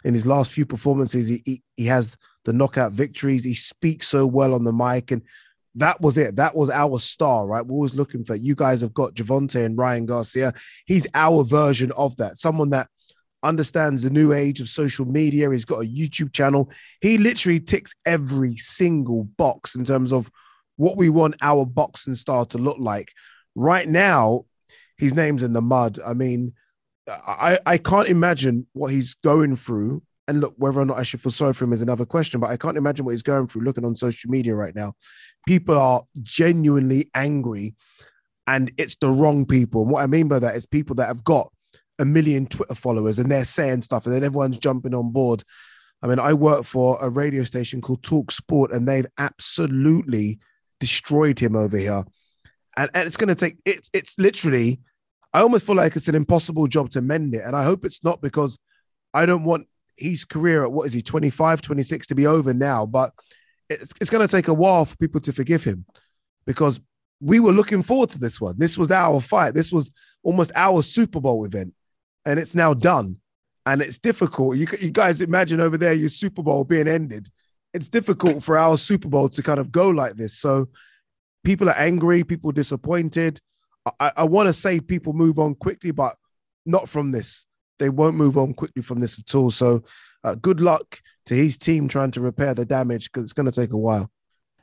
in 0.04 0.14
his 0.14 0.26
last 0.26 0.52
few 0.52 0.66
performances, 0.66 1.26
he, 1.26 1.42
he, 1.44 1.62
he 1.76 1.86
has 1.86 2.16
the 2.44 2.52
knockout 2.52 2.92
victories. 2.92 3.42
He 3.42 3.54
speaks 3.54 4.06
so 4.06 4.26
well 4.26 4.54
on 4.54 4.62
the 4.62 4.72
mic. 4.72 5.10
And 5.10 5.22
that 5.76 6.00
was 6.00 6.18
it. 6.18 6.36
That 6.36 6.56
was 6.56 6.70
our 6.70 6.98
star, 6.98 7.46
right? 7.46 7.64
We're 7.64 7.74
always 7.74 7.94
looking 7.94 8.24
for 8.24 8.34
you 8.34 8.54
guys 8.54 8.80
have 8.80 8.94
got 8.94 9.14
Gervonta 9.14 9.64
and 9.64 9.78
Ryan 9.78 10.06
Garcia. 10.06 10.54
He's 10.86 11.06
our 11.14 11.44
version 11.44 11.92
of 11.92 12.16
that. 12.16 12.38
Someone 12.38 12.70
that 12.70 12.88
understands 13.42 14.02
the 14.02 14.10
new 14.10 14.32
age 14.32 14.60
of 14.60 14.68
social 14.68 15.06
media. 15.06 15.50
He's 15.50 15.64
got 15.64 15.84
a 15.84 15.88
YouTube 15.88 16.32
channel. 16.32 16.70
He 17.00 17.18
literally 17.18 17.60
ticks 17.60 17.94
every 18.04 18.56
single 18.56 19.24
box 19.24 19.74
in 19.74 19.84
terms 19.84 20.12
of 20.12 20.30
what 20.76 20.96
we 20.96 21.08
want 21.08 21.36
our 21.40 21.64
boxing 21.64 22.14
star 22.14 22.44
to 22.46 22.58
look 22.58 22.78
like. 22.78 23.12
Right 23.54 23.88
now, 23.88 24.46
his 24.98 25.14
name's 25.14 25.42
in 25.42 25.52
the 25.52 25.62
mud. 25.62 25.98
I 26.04 26.14
mean, 26.14 26.54
I, 27.08 27.58
I 27.64 27.78
can't 27.78 28.08
imagine 28.08 28.66
what 28.72 28.90
he's 28.92 29.14
going 29.14 29.56
through 29.56 30.02
and 30.28 30.40
look, 30.40 30.54
whether 30.56 30.80
or 30.80 30.84
not 30.84 30.98
I 30.98 31.02
should 31.02 31.20
feel 31.20 31.32
sorry 31.32 31.52
for 31.52 31.64
him 31.64 31.72
is 31.72 31.82
another 31.82 32.04
question, 32.04 32.40
but 32.40 32.50
I 32.50 32.56
can't 32.56 32.76
imagine 32.76 33.04
what 33.04 33.12
he's 33.12 33.22
going 33.22 33.46
through 33.46 33.62
looking 33.62 33.84
on 33.84 33.94
social 33.94 34.30
media 34.30 34.54
right 34.54 34.74
now. 34.74 34.94
People 35.46 35.78
are 35.78 36.02
genuinely 36.22 37.10
angry, 37.14 37.74
and 38.46 38.72
it's 38.76 38.96
the 38.96 39.10
wrong 39.10 39.46
people. 39.46 39.82
And 39.82 39.90
what 39.90 40.02
I 40.02 40.06
mean 40.06 40.28
by 40.28 40.38
that 40.40 40.56
is 40.56 40.66
people 40.66 40.96
that 40.96 41.06
have 41.06 41.22
got 41.24 41.52
a 41.98 42.04
million 42.04 42.46
Twitter 42.46 42.74
followers 42.74 43.18
and 43.18 43.30
they're 43.30 43.44
saying 43.44 43.82
stuff, 43.82 44.06
and 44.06 44.14
then 44.14 44.24
everyone's 44.24 44.58
jumping 44.58 44.94
on 44.94 45.12
board. 45.12 45.44
I 46.02 46.08
mean, 46.08 46.18
I 46.18 46.34
work 46.34 46.64
for 46.64 46.98
a 47.00 47.08
radio 47.08 47.44
station 47.44 47.80
called 47.80 48.02
Talk 48.02 48.30
Sport, 48.30 48.72
and 48.72 48.86
they've 48.86 49.06
absolutely 49.18 50.38
destroyed 50.80 51.38
him 51.38 51.56
over 51.56 51.76
here. 51.76 52.04
And, 52.76 52.90
and 52.92 53.06
it's 53.06 53.16
going 53.16 53.28
to 53.28 53.34
take, 53.34 53.56
it's, 53.64 53.88
it's 53.94 54.18
literally, 54.18 54.80
I 55.32 55.40
almost 55.40 55.66
feel 55.66 55.76
like 55.76 55.96
it's 55.96 56.08
an 56.08 56.14
impossible 56.14 56.66
job 56.66 56.90
to 56.90 57.00
mend 57.00 57.34
it. 57.34 57.42
And 57.44 57.56
I 57.56 57.64
hope 57.64 57.84
it's 57.84 58.04
not 58.04 58.20
because 58.20 58.58
I 59.14 59.24
don't 59.24 59.44
want 59.44 59.66
his 59.96 60.24
career 60.24 60.64
at 60.64 60.72
what 60.72 60.86
is 60.86 60.92
he 60.92 61.02
25 61.02 61.62
26 61.62 62.06
to 62.06 62.14
be 62.14 62.26
over 62.26 62.52
now 62.52 62.84
but 62.86 63.12
it's, 63.68 63.92
it's 64.00 64.10
going 64.10 64.26
to 64.26 64.30
take 64.30 64.48
a 64.48 64.54
while 64.54 64.84
for 64.84 64.96
people 64.96 65.20
to 65.20 65.32
forgive 65.32 65.64
him 65.64 65.84
because 66.46 66.80
we 67.20 67.40
were 67.40 67.52
looking 67.52 67.82
forward 67.82 68.10
to 68.10 68.18
this 68.18 68.40
one. 68.40 68.54
This 68.58 68.76
was 68.76 68.90
our 68.90 69.20
fight. 69.20 69.54
This 69.54 69.72
was 69.72 69.90
almost 70.22 70.52
our 70.54 70.82
super 70.82 71.20
bowl 71.20 71.44
event 71.44 71.74
and 72.24 72.38
it's 72.38 72.54
now 72.54 72.74
done. 72.74 73.20
And 73.64 73.80
it's 73.80 73.98
difficult. 73.98 74.56
You, 74.56 74.66
you 74.80 74.90
guys 74.90 75.20
imagine 75.20 75.60
over 75.60 75.76
there 75.76 75.92
your 75.92 76.08
super 76.08 76.42
bowl 76.42 76.62
being 76.62 76.86
ended. 76.86 77.28
It's 77.74 77.88
difficult 77.88 78.42
for 78.42 78.56
our 78.56 78.78
super 78.78 79.08
bowl 79.08 79.28
to 79.30 79.42
kind 79.42 79.58
of 79.58 79.72
go 79.72 79.88
like 79.88 80.14
this. 80.14 80.38
So 80.38 80.68
people 81.42 81.68
are 81.68 81.76
angry 81.76 82.22
people 82.22 82.52
disappointed. 82.52 83.40
I, 83.98 84.12
I 84.18 84.24
want 84.24 84.48
to 84.48 84.52
say 84.52 84.80
people 84.80 85.12
move 85.12 85.38
on 85.38 85.54
quickly 85.54 85.90
but 85.90 86.14
not 86.64 86.88
from 86.88 87.10
this 87.10 87.46
they 87.78 87.88
won't 87.88 88.16
move 88.16 88.36
on 88.38 88.54
quickly 88.54 88.82
from 88.82 89.00
this 89.00 89.18
at 89.18 89.34
all. 89.34 89.50
So, 89.50 89.84
uh, 90.24 90.34
good 90.34 90.60
luck 90.60 91.02
to 91.26 91.34
his 91.34 91.56
team 91.58 91.88
trying 91.88 92.10
to 92.12 92.20
repair 92.20 92.54
the 92.54 92.64
damage 92.64 93.10
because 93.12 93.24
it's 93.24 93.32
going 93.32 93.46
to 93.46 93.52
take 93.52 93.72
a 93.72 93.76
while. 93.76 94.10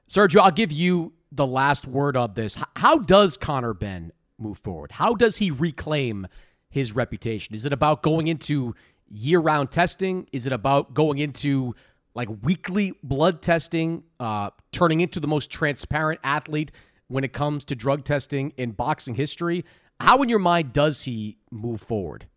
Sergio, 0.09 0.41
I'll 0.41 0.51
give 0.51 0.71
you 0.71 1.13
the 1.31 1.47
last 1.47 1.87
word 1.87 2.15
on 2.17 2.33
this. 2.33 2.57
How 2.75 2.99
does 2.99 3.37
Conor 3.37 3.73
Benn 3.73 4.11
move 4.37 4.59
forward? 4.59 4.91
How 4.91 5.13
does 5.13 5.37
he 5.37 5.51
reclaim 5.51 6.27
his 6.69 6.93
reputation? 6.93 7.55
Is 7.55 7.65
it 7.65 7.73
about 7.73 8.03
going 8.03 8.27
into 8.27 8.75
year 9.09 9.39
round 9.39 9.71
testing? 9.71 10.27
Is 10.31 10.45
it 10.45 10.53
about 10.53 10.93
going 10.93 11.19
into 11.19 11.75
like 12.15 12.29
weekly 12.43 12.93
blood 13.03 13.41
testing, 13.41 14.03
uh, 14.19 14.51
turning 14.71 15.01
into 15.01 15.19
the 15.19 15.27
most 15.27 15.49
transparent 15.49 16.19
athlete 16.23 16.71
when 17.07 17.23
it 17.23 17.33
comes 17.33 17.65
to 17.65 17.75
drug 17.75 18.03
testing 18.03 18.53
in 18.57 18.71
boxing 18.71 19.15
history? 19.15 19.65
How, 19.99 20.21
in 20.21 20.29
your 20.29 20.39
mind, 20.39 20.73
does 20.73 21.03
he 21.03 21.37
move 21.51 21.81
forward? 21.81 22.27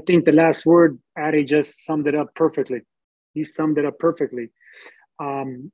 I 0.00 0.02
think 0.02 0.24
the 0.24 0.32
last 0.32 0.64
word, 0.64 0.98
Ade 1.18 1.46
just 1.46 1.84
summed 1.84 2.06
it 2.06 2.14
up 2.14 2.34
perfectly. 2.34 2.80
He 3.34 3.44
summed 3.44 3.76
it 3.76 3.84
up 3.84 3.98
perfectly. 3.98 4.48
Um, 5.18 5.70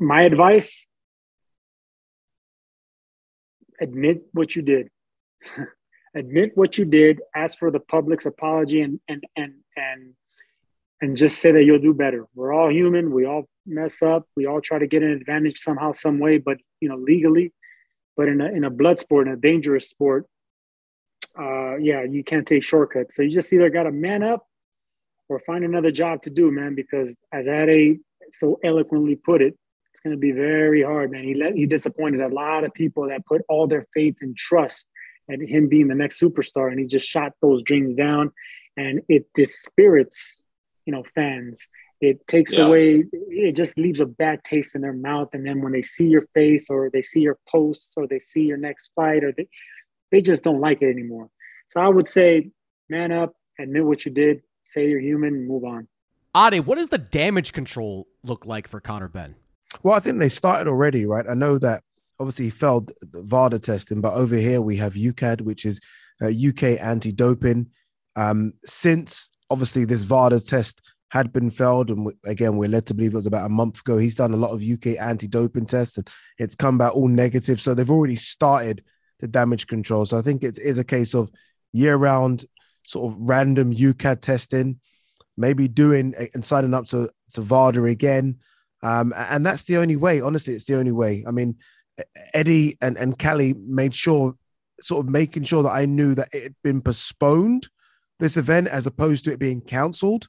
my 0.00 0.22
advice 0.22 0.86
admit 3.78 4.22
what 4.32 4.56
you 4.56 4.62
did. 4.62 4.88
admit 6.14 6.52
what 6.54 6.78
you 6.78 6.86
did, 6.86 7.20
ask 7.34 7.58
for 7.58 7.70
the 7.70 7.80
public's 7.80 8.24
apology 8.24 8.80
and, 8.80 9.00
and, 9.06 9.22
and, 9.36 9.52
and 9.76 10.14
and 11.02 11.14
just 11.14 11.40
say 11.40 11.52
that 11.52 11.64
you'll 11.64 11.78
do 11.78 11.92
better. 11.92 12.24
We're 12.34 12.54
all 12.54 12.70
human. 12.70 13.12
We 13.12 13.26
all 13.26 13.44
mess 13.66 14.00
up. 14.00 14.26
We 14.34 14.46
all 14.46 14.62
try 14.62 14.78
to 14.78 14.86
get 14.86 15.02
an 15.02 15.10
advantage 15.10 15.58
somehow, 15.58 15.92
some 15.92 16.18
way, 16.18 16.38
but 16.38 16.56
you 16.80 16.88
know, 16.88 16.96
legally. 16.96 17.52
But 18.16 18.28
in 18.28 18.40
a 18.40 18.46
in 18.46 18.64
a 18.64 18.70
blood 18.70 18.98
sport, 18.98 19.26
in 19.26 19.34
a 19.34 19.36
dangerous 19.36 19.90
sport, 19.90 20.24
uh, 21.38 21.76
yeah, 21.76 22.02
you 22.02 22.24
can't 22.24 22.46
take 22.46 22.62
shortcuts. 22.62 23.16
So 23.16 23.22
you 23.22 23.30
just 23.30 23.52
either 23.52 23.70
got 23.70 23.84
to 23.84 23.92
man 23.92 24.22
up 24.22 24.46
or 25.28 25.38
find 25.40 25.64
another 25.64 25.90
job 25.90 26.22
to 26.22 26.30
do, 26.30 26.50
man. 26.50 26.74
Because 26.74 27.16
as 27.32 27.48
Ade 27.48 27.98
so 28.32 28.58
eloquently 28.64 29.16
put 29.16 29.42
it, 29.42 29.56
it's 29.92 30.00
going 30.00 30.14
to 30.14 30.20
be 30.20 30.32
very 30.32 30.82
hard, 30.82 31.10
man. 31.10 31.24
He 31.24 31.34
let 31.34 31.54
he 31.54 31.66
disappointed 31.66 32.20
a 32.20 32.28
lot 32.28 32.64
of 32.64 32.74
people 32.74 33.08
that 33.08 33.24
put 33.26 33.42
all 33.48 33.66
their 33.66 33.86
faith 33.94 34.16
and 34.20 34.36
trust 34.36 34.88
and 35.28 35.46
him 35.48 35.68
being 35.68 35.88
the 35.88 35.94
next 35.94 36.20
superstar, 36.20 36.70
and 36.70 36.78
he 36.78 36.86
just 36.86 37.06
shot 37.06 37.32
those 37.42 37.62
dreams 37.62 37.96
down, 37.96 38.30
and 38.76 39.00
it 39.08 39.26
dispirits, 39.34 40.42
you 40.84 40.92
know, 40.92 41.02
fans. 41.14 41.68
It 42.00 42.26
takes 42.28 42.56
yeah. 42.56 42.66
away. 42.66 43.04
It 43.12 43.56
just 43.56 43.78
leaves 43.78 44.00
a 44.00 44.06
bad 44.06 44.44
taste 44.44 44.74
in 44.74 44.82
their 44.82 44.92
mouth, 44.92 45.30
and 45.32 45.46
then 45.46 45.62
when 45.62 45.72
they 45.72 45.82
see 45.82 46.06
your 46.06 46.26
face, 46.34 46.68
or 46.68 46.90
they 46.92 47.02
see 47.02 47.20
your 47.20 47.38
posts, 47.48 47.94
or 47.96 48.06
they 48.06 48.18
see 48.18 48.42
your 48.42 48.58
next 48.58 48.92
fight, 48.94 49.24
or 49.24 49.32
they 49.32 49.48
they 50.10 50.20
just 50.20 50.44
don't 50.44 50.60
like 50.60 50.82
it 50.82 50.90
anymore. 50.90 51.30
So 51.68 51.80
I 51.80 51.88
would 51.88 52.06
say, 52.06 52.50
man 52.88 53.12
up, 53.12 53.34
admit 53.58 53.84
what 53.84 54.04
you 54.04 54.12
did, 54.12 54.42
say 54.64 54.88
you're 54.88 55.00
human, 55.00 55.34
and 55.34 55.48
move 55.48 55.64
on. 55.64 55.88
Ade, 56.36 56.66
what 56.66 56.76
does 56.76 56.88
the 56.88 56.98
damage 56.98 57.52
control 57.52 58.06
look 58.22 58.46
like 58.46 58.68
for 58.68 58.80
Conor 58.80 59.08
Benn? 59.08 59.34
Well, 59.82 59.94
I 59.94 60.00
think 60.00 60.18
they 60.18 60.28
started 60.28 60.68
already, 60.68 61.06
right? 61.06 61.24
I 61.28 61.34
know 61.34 61.58
that 61.58 61.82
obviously 62.20 62.46
he 62.46 62.50
failed 62.50 62.92
the 63.00 63.22
VADA 63.22 63.58
testing, 63.60 64.00
but 64.00 64.14
over 64.14 64.36
here 64.36 64.60
we 64.60 64.76
have 64.76 64.94
UKAD, 64.94 65.40
which 65.40 65.64
is 65.64 65.80
uh, 66.22 66.26
UK 66.26 66.80
anti-doping. 66.80 67.68
Um, 68.16 68.54
since 68.64 69.30
obviously 69.50 69.84
this 69.84 70.02
VADA 70.02 70.40
test 70.40 70.80
had 71.10 71.32
been 71.32 71.50
failed, 71.50 71.90
and 71.90 72.12
again 72.24 72.56
we're 72.56 72.68
led 72.68 72.86
to 72.86 72.94
believe 72.94 73.12
it 73.12 73.16
was 73.16 73.26
about 73.26 73.46
a 73.46 73.50
month 73.50 73.80
ago. 73.80 73.96
He's 73.98 74.16
done 74.16 74.34
a 74.34 74.38
lot 74.38 74.52
of 74.52 74.62
UK 74.62 74.98
anti-doping 75.00 75.66
tests, 75.66 75.96
and 75.96 76.08
it's 76.38 76.54
come 76.54 76.78
back 76.78 76.94
all 76.94 77.08
negative. 77.08 77.60
So 77.60 77.74
they've 77.74 77.90
already 77.90 78.16
started 78.16 78.82
the 79.20 79.28
damage 79.28 79.66
control. 79.66 80.04
So 80.04 80.18
I 80.18 80.22
think 80.22 80.42
it 80.42 80.58
is 80.58 80.78
a 80.78 80.84
case 80.84 81.14
of 81.14 81.30
year-round 81.72 82.44
sort 82.82 83.12
of 83.12 83.18
random 83.20 83.74
UKAD 83.74 84.20
testing, 84.20 84.80
maybe 85.36 85.68
doing 85.68 86.14
and 86.34 86.44
signing 86.44 86.74
up 86.74 86.86
to 86.86 87.10
to 87.32 87.40
VADA 87.40 87.84
again. 87.84 88.38
Um, 88.82 89.12
and 89.16 89.44
that's 89.44 89.64
the 89.64 89.78
only 89.78 89.96
way. 89.96 90.20
Honestly, 90.20 90.54
it's 90.54 90.64
the 90.64 90.78
only 90.78 90.92
way. 90.92 91.24
I 91.26 91.30
mean, 91.30 91.56
Eddie 92.34 92.76
and, 92.80 92.96
and 92.96 93.18
Kalle 93.18 93.54
made 93.66 93.94
sure, 93.94 94.34
sort 94.80 95.04
of 95.04 95.10
making 95.10 95.44
sure 95.44 95.62
that 95.62 95.70
I 95.72 95.86
knew 95.86 96.14
that 96.14 96.28
it 96.32 96.42
had 96.42 96.54
been 96.62 96.80
postponed, 96.80 97.68
this 98.20 98.36
event, 98.36 98.68
as 98.68 98.86
opposed 98.86 99.24
to 99.24 99.32
it 99.32 99.38
being 99.38 99.60
cancelled. 99.60 100.28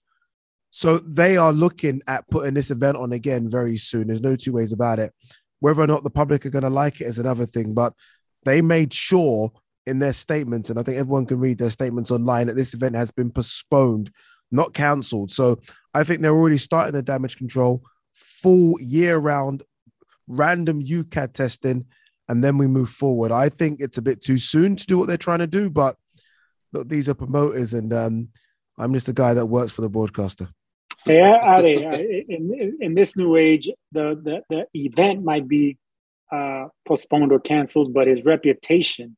So 0.72 0.98
they 0.98 1.38
are 1.38 1.54
looking 1.54 2.02
at 2.08 2.28
putting 2.30 2.54
this 2.54 2.72
event 2.72 2.98
on 2.98 3.12
again 3.12 3.50
very 3.50 3.78
soon. 3.78 4.08
There's 4.08 4.22
no 4.22 4.36
two 4.36 4.54
ways 4.54 4.72
about 4.72 5.00
it. 5.00 5.14
Whether 5.60 5.82
or 5.82 5.88
not 5.88 6.04
the 6.04 6.10
public 6.10 6.46
are 6.46 6.50
going 6.50 6.64
to 6.64 6.70
like 6.70 7.02
it 7.02 7.08
is 7.08 7.20
another 7.20 7.46
thing, 7.46 7.74
but 7.74 7.94
they 8.48 8.62
made 8.62 8.94
sure 8.94 9.52
in 9.86 10.00
their 10.00 10.14
statements, 10.14 10.70
and 10.70 10.80
I 10.80 10.84
think 10.84 10.98
everyone 10.98 11.26
can 11.26 11.40
read 11.40 11.58
their 11.58 11.70
statements 11.70 12.12
online, 12.12 12.48
that 12.48 12.56
this 12.56 12.74
event 12.74 12.96
has 12.96 13.12
been 13.12 13.32
postponed, 13.32 14.12
not 14.52 14.74
cancelled. 14.74 15.32
So 15.32 15.60
I 15.94 16.04
think 16.04 16.22
they're 16.22 16.36
already 16.36 16.58
starting 16.58 16.94
the 16.94 17.02
damage 17.02 17.38
control 17.38 17.84
full 18.14 18.80
year 18.80 19.18
round 19.18 19.64
random 20.28 20.84
UKAD 20.84 21.34
testing, 21.34 21.86
and 22.28 22.44
then 22.44 22.58
we 22.58 22.68
move 22.68 22.90
forward. 22.90 23.32
I 23.32 23.50
think 23.50 23.80
it's 23.80 23.98
a 23.98 24.02
bit 24.02 24.22
too 24.22 24.38
soon 24.38 24.76
to 24.76 24.86
do 24.86 24.98
what 24.98 25.08
they're 25.08 25.18
trying 25.18 25.40
to 25.40 25.48
do, 25.48 25.70
but 25.70 25.98
look, 26.74 26.90
these 26.90 27.08
are 27.10 27.14
promoters, 27.14 27.74
and 27.74 27.94
um, 27.94 28.30
I'm 28.78 28.94
just 28.94 29.10
a 29.10 29.14
guy 29.14 29.34
that 29.34 29.46
works 29.46 29.72
for 29.72 29.82
the 29.82 29.90
broadcaster. 29.90 30.50
Yeah, 31.06 31.38
uh, 31.42 31.62
in, 31.62 32.78
in 32.82 32.94
this 32.94 33.16
new 33.16 33.38
age, 33.38 33.70
the, 33.94 34.20
the, 34.22 34.44
the 34.50 34.68
event 34.74 35.24
might 35.24 35.48
be 35.48 35.78
uh, 36.32 36.68
postponed 36.88 37.32
or 37.32 37.40
canceled, 37.40 37.94
but 37.94 38.08
his 38.08 38.24
reputation 38.24 39.16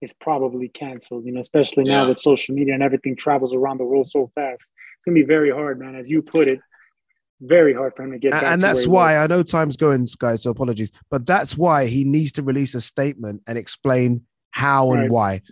is 0.00 0.12
probably 0.20 0.68
canceled, 0.68 1.24
you 1.24 1.32
know, 1.32 1.40
especially 1.40 1.84
now 1.84 2.02
yeah. 2.02 2.08
with 2.08 2.18
social 2.18 2.54
media 2.54 2.74
and 2.74 2.82
everything 2.82 3.16
travels 3.16 3.54
around 3.54 3.78
the 3.78 3.84
world 3.84 4.08
so 4.08 4.30
fast. 4.34 4.72
It's 4.96 5.06
going 5.06 5.16
to 5.16 5.22
be 5.22 5.26
very 5.26 5.50
hard, 5.50 5.78
man. 5.78 5.94
As 5.94 6.08
you 6.08 6.22
put 6.22 6.48
it, 6.48 6.60
very 7.40 7.74
hard 7.74 7.94
for 7.96 8.04
him 8.04 8.12
to 8.12 8.18
get 8.18 8.32
and, 8.34 8.46
and 8.46 8.62
that's 8.62 8.86
why. 8.86 9.16
I 9.16 9.26
know 9.26 9.42
time's 9.42 9.76
going, 9.76 10.06
guys. 10.18 10.42
So 10.42 10.50
apologies, 10.50 10.92
but 11.10 11.26
that's 11.26 11.56
why 11.56 11.86
he 11.86 12.04
needs 12.04 12.32
to 12.32 12.42
release 12.42 12.74
a 12.74 12.80
statement 12.80 13.42
and 13.46 13.58
explain 13.58 14.22
how 14.52 14.90
right. 14.90 15.02
and 15.02 15.10
why. 15.10 15.42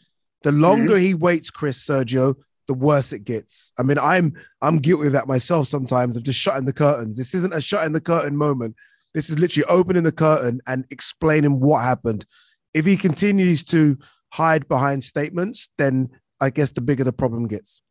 The 0.42 0.52
longer 0.52 0.94
mm-hmm. 0.94 1.04
he 1.04 1.14
waits, 1.14 1.50
Chris 1.50 1.84
Sergio, 1.84 2.36
the 2.66 2.74
worse 2.74 3.12
it 3.12 3.24
gets. 3.24 3.72
I 3.78 3.82
mean, 3.82 3.98
I'm 3.98 4.34
I'm 4.62 4.78
guilty 4.78 5.08
of 5.08 5.12
that 5.14 5.26
myself 5.26 5.66
sometimes 5.66 6.16
of 6.16 6.22
just 6.22 6.38
shutting 6.38 6.66
the 6.66 6.72
curtains. 6.72 7.16
This 7.16 7.34
isn't 7.34 7.52
a 7.52 7.60
shutting 7.60 7.92
the 7.92 8.00
curtain 8.00 8.36
moment. 8.36 8.76
This 9.14 9.28
is 9.28 9.38
literally 9.38 9.66
opening 9.68 10.02
the 10.04 10.12
curtain 10.12 10.60
and 10.66 10.84
explaining 10.90 11.60
what 11.60 11.82
happened. 11.82 12.26
If 12.74 12.86
he 12.86 12.96
continues 12.96 13.64
to 13.64 13.98
hide 14.32 14.68
behind 14.68 15.02
statements, 15.04 15.70
then 15.78 16.10
I 16.40 16.50
guess 16.50 16.70
the 16.72 16.80
bigger 16.80 17.04
the 17.04 17.12
problem 17.12 17.48
gets. 17.48 17.82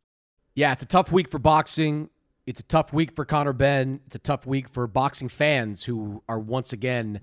Yeah, 0.55 0.71
it's 0.71 0.83
a 0.83 0.87
tough 0.87 1.11
week 1.11 1.29
for 1.29 1.39
boxing. 1.39 2.09
It's 2.45 2.59
a 2.59 2.63
tough 2.63 2.93
week 2.93 3.15
for 3.15 3.25
Conor 3.25 3.53
Benn. 3.53 3.99
It's 4.07 4.15
a 4.15 4.19
tough 4.19 4.45
week 4.45 4.69
for 4.69 4.87
boxing 4.87 5.29
fans 5.29 5.83
who 5.83 6.23
are 6.27 6.39
once 6.39 6.73
again 6.73 7.21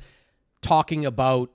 talking 0.60 1.04
about 1.04 1.50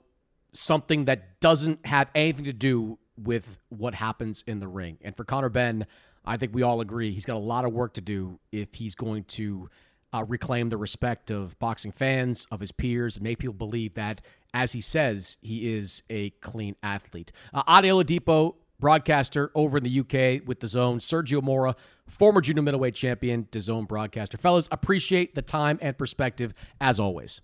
something 0.52 1.06
that 1.06 1.40
doesn't 1.40 1.86
have 1.86 2.08
anything 2.14 2.44
to 2.44 2.52
do 2.52 2.98
with 3.16 3.58
what 3.68 3.94
happens 3.94 4.44
in 4.46 4.60
the 4.60 4.68
ring. 4.68 4.98
And 5.00 5.16
for 5.16 5.24
Conor 5.24 5.48
Benn, 5.48 5.86
I 6.24 6.36
think 6.36 6.54
we 6.54 6.62
all 6.62 6.80
agree 6.80 7.12
he's 7.12 7.24
got 7.24 7.36
a 7.36 7.38
lot 7.38 7.64
of 7.64 7.72
work 7.72 7.94
to 7.94 8.00
do 8.00 8.38
if 8.50 8.74
he's 8.74 8.94
going 8.94 9.24
to 9.24 9.70
uh, 10.12 10.24
reclaim 10.24 10.68
the 10.68 10.76
respect 10.76 11.30
of 11.30 11.58
boxing 11.58 11.92
fans, 11.92 12.46
of 12.50 12.60
his 12.60 12.72
peers, 12.72 13.16
and 13.16 13.24
make 13.24 13.38
people 13.38 13.54
believe 13.54 13.94
that, 13.94 14.20
as 14.54 14.72
he 14.72 14.80
says, 14.80 15.38
he 15.40 15.72
is 15.74 16.02
a 16.10 16.30
clean 16.40 16.76
athlete. 16.82 17.32
Uh, 17.54 17.62
Ade 17.68 17.86
Oladipo 17.86 18.54
broadcaster 18.78 19.50
over 19.54 19.78
in 19.78 19.84
the 19.84 20.00
UK 20.00 20.46
with 20.46 20.58
DAZN. 20.58 20.96
Sergio 20.98 21.42
Mora, 21.42 21.76
former 22.06 22.40
junior 22.40 22.62
middleweight 22.62 22.94
champion, 22.94 23.44
DAZN 23.50 23.88
broadcaster. 23.88 24.36
Fellas, 24.36 24.68
appreciate 24.70 25.34
the 25.34 25.42
time 25.42 25.78
and 25.80 25.96
perspective 25.96 26.52
as 26.80 27.00
always. 27.00 27.40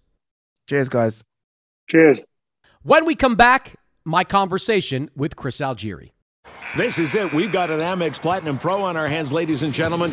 Cheers, 0.69 0.89
guys. 0.89 1.25
Cheers. 1.89 2.25
When 2.83 3.07
we 3.07 3.15
come 3.15 3.37
back, 3.37 3.77
my 4.05 4.25
conversation 4.25 5.11
with 5.17 5.37
Chris 5.37 5.59
Algieri. 5.59 6.11
This 6.77 6.99
is 6.99 7.15
it. 7.15 7.33
We've 7.33 7.53
got 7.53 7.71
an 7.71 7.81
Amex 7.81 8.21
Platinum 8.21 8.59
Pro 8.59 8.83
on 8.83 8.97
our 8.97 9.09
hands, 9.09 9.33
ladies 9.33 9.63
and 9.63 9.73
gentlemen. 9.73 10.13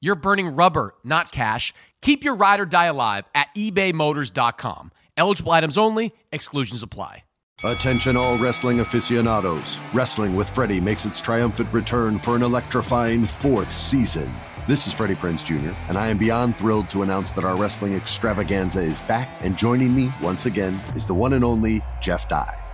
you're 0.00 0.14
burning 0.14 0.54
rubber, 0.54 0.94
not 1.04 1.32
cash. 1.32 1.72
Keep 2.02 2.24
your 2.24 2.34
ride 2.34 2.60
or 2.60 2.66
die 2.66 2.86
alive 2.86 3.24
at 3.34 3.48
ebaymotors.com. 3.56 4.92
Eligible 5.16 5.52
items 5.52 5.76
only, 5.78 6.14
exclusions 6.32 6.82
apply. 6.82 7.24
Attention, 7.64 8.16
all 8.16 8.38
wrestling 8.38 8.78
aficionados. 8.78 9.78
Wrestling 9.92 10.36
with 10.36 10.48
Freddie 10.50 10.80
makes 10.80 11.04
its 11.04 11.20
triumphant 11.20 11.72
return 11.72 12.16
for 12.20 12.36
an 12.36 12.42
electrifying 12.42 13.26
fourth 13.26 13.72
season. 13.72 14.32
This 14.68 14.86
is 14.86 14.92
Freddie 14.92 15.16
Prinze 15.16 15.44
Jr., 15.44 15.76
and 15.88 15.98
I 15.98 16.08
am 16.08 16.18
beyond 16.18 16.56
thrilled 16.56 16.88
to 16.90 17.02
announce 17.02 17.32
that 17.32 17.44
our 17.44 17.56
wrestling 17.56 17.94
extravaganza 17.94 18.82
is 18.84 19.00
back, 19.00 19.28
and 19.40 19.56
joining 19.56 19.92
me 19.92 20.12
once 20.22 20.46
again 20.46 20.78
is 20.94 21.04
the 21.04 21.14
one 21.14 21.32
and 21.32 21.44
only 21.44 21.82
Jeff 22.00 22.28
Dye. 22.28 22.67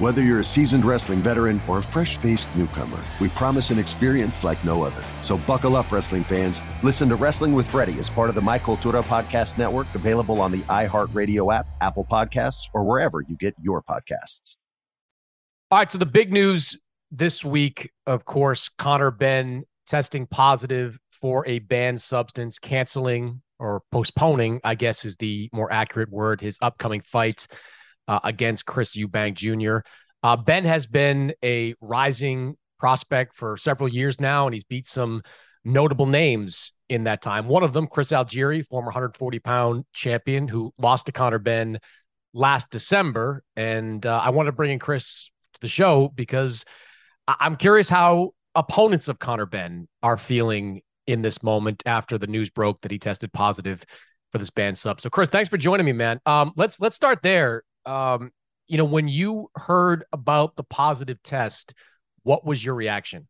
Whether 0.00 0.22
you're 0.22 0.40
a 0.40 0.44
seasoned 0.44 0.84
wrestling 0.84 1.20
veteran 1.20 1.62
or 1.68 1.78
a 1.78 1.82
fresh 1.82 2.16
faced 2.16 2.48
newcomer, 2.56 2.98
we 3.20 3.28
promise 3.28 3.70
an 3.70 3.78
experience 3.78 4.42
like 4.42 4.62
no 4.64 4.82
other. 4.82 5.04
So 5.22 5.38
buckle 5.38 5.76
up, 5.76 5.92
wrestling 5.92 6.24
fans. 6.24 6.60
Listen 6.82 7.08
to 7.10 7.14
Wrestling 7.14 7.52
with 7.52 7.68
Freddie 7.68 8.00
as 8.00 8.10
part 8.10 8.28
of 8.28 8.34
the 8.34 8.40
My 8.40 8.58
Cultura 8.58 9.04
Podcast 9.04 9.56
Network, 9.56 9.86
available 9.94 10.40
on 10.40 10.50
the 10.50 10.62
iHeartRadio 10.62 11.54
app, 11.54 11.68
Apple 11.80 12.04
Podcasts, 12.10 12.68
or 12.74 12.82
wherever 12.82 13.20
you 13.20 13.36
get 13.36 13.54
your 13.62 13.82
podcasts. 13.82 14.56
All 15.70 15.78
right. 15.78 15.88
So 15.88 15.98
the 15.98 16.06
big 16.06 16.32
news 16.32 16.76
this 17.12 17.44
week, 17.44 17.92
of 18.04 18.24
course, 18.24 18.68
Conor 18.76 19.12
Benn 19.12 19.62
testing 19.86 20.26
positive 20.26 20.98
for 21.12 21.46
a 21.46 21.60
banned 21.60 22.02
substance, 22.02 22.58
canceling 22.58 23.42
or 23.60 23.84
postponing, 23.92 24.60
I 24.64 24.74
guess 24.74 25.04
is 25.04 25.16
the 25.18 25.50
more 25.52 25.72
accurate 25.72 26.10
word, 26.10 26.40
his 26.40 26.58
upcoming 26.60 27.02
fight 27.02 27.46
uh, 28.08 28.20
against 28.24 28.66
Chris 28.66 28.96
Eubank 28.96 29.34
Jr. 29.34 29.86
Uh, 30.22 30.36
Benn 30.36 30.64
has 30.64 30.86
been 30.86 31.34
a 31.44 31.74
rising 31.80 32.56
prospect 32.78 33.34
for 33.34 33.56
several 33.56 33.88
years 33.88 34.20
now, 34.20 34.46
and 34.46 34.54
he's 34.54 34.64
beat 34.64 34.86
some 34.86 35.22
notable 35.64 36.06
names 36.06 36.72
in 36.88 37.04
that 37.04 37.22
time. 37.22 37.48
One 37.48 37.62
of 37.62 37.72
them, 37.72 37.86
Chris 37.86 38.10
Algieri, 38.10 38.66
former 38.66 38.86
140 38.86 39.38
pound 39.38 39.84
champion 39.92 40.48
who 40.48 40.72
lost 40.78 41.06
to 41.06 41.12
Conor 41.12 41.38
Benn 41.38 41.78
last 42.32 42.70
December. 42.70 43.42
And 43.56 44.04
uh, 44.04 44.20
I 44.22 44.30
want 44.30 44.46
to 44.46 44.52
bring 44.52 44.72
in 44.72 44.78
Chris 44.78 45.30
to 45.54 45.60
the 45.60 45.68
show 45.68 46.10
because 46.14 46.64
I- 47.26 47.36
I'm 47.40 47.56
curious 47.56 47.88
how 47.88 48.32
opponents 48.54 49.08
of 49.08 49.18
Conor 49.18 49.46
Benn 49.46 49.88
are 50.02 50.16
feeling 50.16 50.82
in 51.06 51.22
this 51.22 51.42
moment 51.42 51.82
after 51.86 52.18
the 52.18 52.26
news 52.26 52.50
broke 52.50 52.80
that 52.82 52.90
he 52.90 52.98
tested 52.98 53.32
positive 53.32 53.84
for 54.32 54.38
this 54.38 54.50
banned 54.50 54.78
sub. 54.78 55.00
So, 55.00 55.10
Chris, 55.10 55.28
thanks 55.30 55.48
for 55.48 55.58
joining 55.58 55.86
me, 55.86 55.92
man. 55.92 56.20
Um, 56.26 56.52
let's 56.56 56.80
let's 56.80 56.96
start 56.96 57.20
there 57.22 57.62
um, 57.86 58.30
you 58.66 58.78
know, 58.78 58.84
when 58.84 59.08
you 59.08 59.50
heard 59.54 60.04
about 60.12 60.56
the 60.56 60.64
positive 60.64 61.22
test, 61.22 61.74
what 62.22 62.44
was 62.44 62.64
your 62.64 62.74
reaction? 62.74 63.28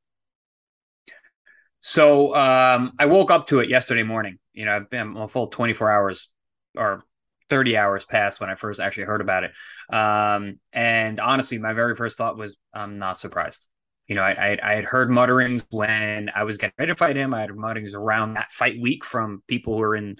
So 1.81 2.35
um, 2.35 2.93
I 2.99 3.07
woke 3.07 3.31
up 3.31 3.47
to 3.49 3.61
it 3.61 3.69
yesterday 3.69 4.05
morning. 4.05 4.39
You 4.53 4.65
know, 4.65 4.73
I've 4.73 4.89
been 4.89 5.17
a 5.17 5.29
full 5.29 5.49
24 5.49 5.91
hours 5.91 6.31
or 6.77 7.05
30 7.51 7.77
hours 7.77 8.05
past 8.05 8.41
when 8.41 8.49
I 8.49 8.55
first 8.55 8.81
actually 8.81 9.05
heard 9.05 9.21
about 9.21 9.45
it. 9.45 9.53
Um, 9.95 10.61
and 10.73 11.21
honestly, 11.21 11.59
my 11.59 11.75
very 11.75 11.95
first 11.95 12.17
thought 12.17 12.39
was, 12.39 12.57
I'm 12.73 12.99
not 12.99 13.19
surprised. 13.19 13.67
You 14.07 14.15
know, 14.15 14.23
I, 14.23 14.33
I, 14.33 14.59
I, 14.63 14.75
had 14.75 14.85
heard 14.85 15.11
mutterings 15.11 15.67
when 15.71 16.31
I 16.35 16.45
was 16.45 16.59
getting 16.59 16.75
ready 16.79 16.93
to 16.93 16.97
fight 16.97 17.17
him. 17.17 17.33
I 17.33 17.43
had 17.43 17.55
mutterings 17.55 17.95
around 17.95 18.35
that 18.35 18.51
fight 18.51 18.81
week 18.81 19.05
from 19.05 19.43
people 19.47 19.75
who 19.75 19.81
were 19.81 19.97
in 19.97 20.17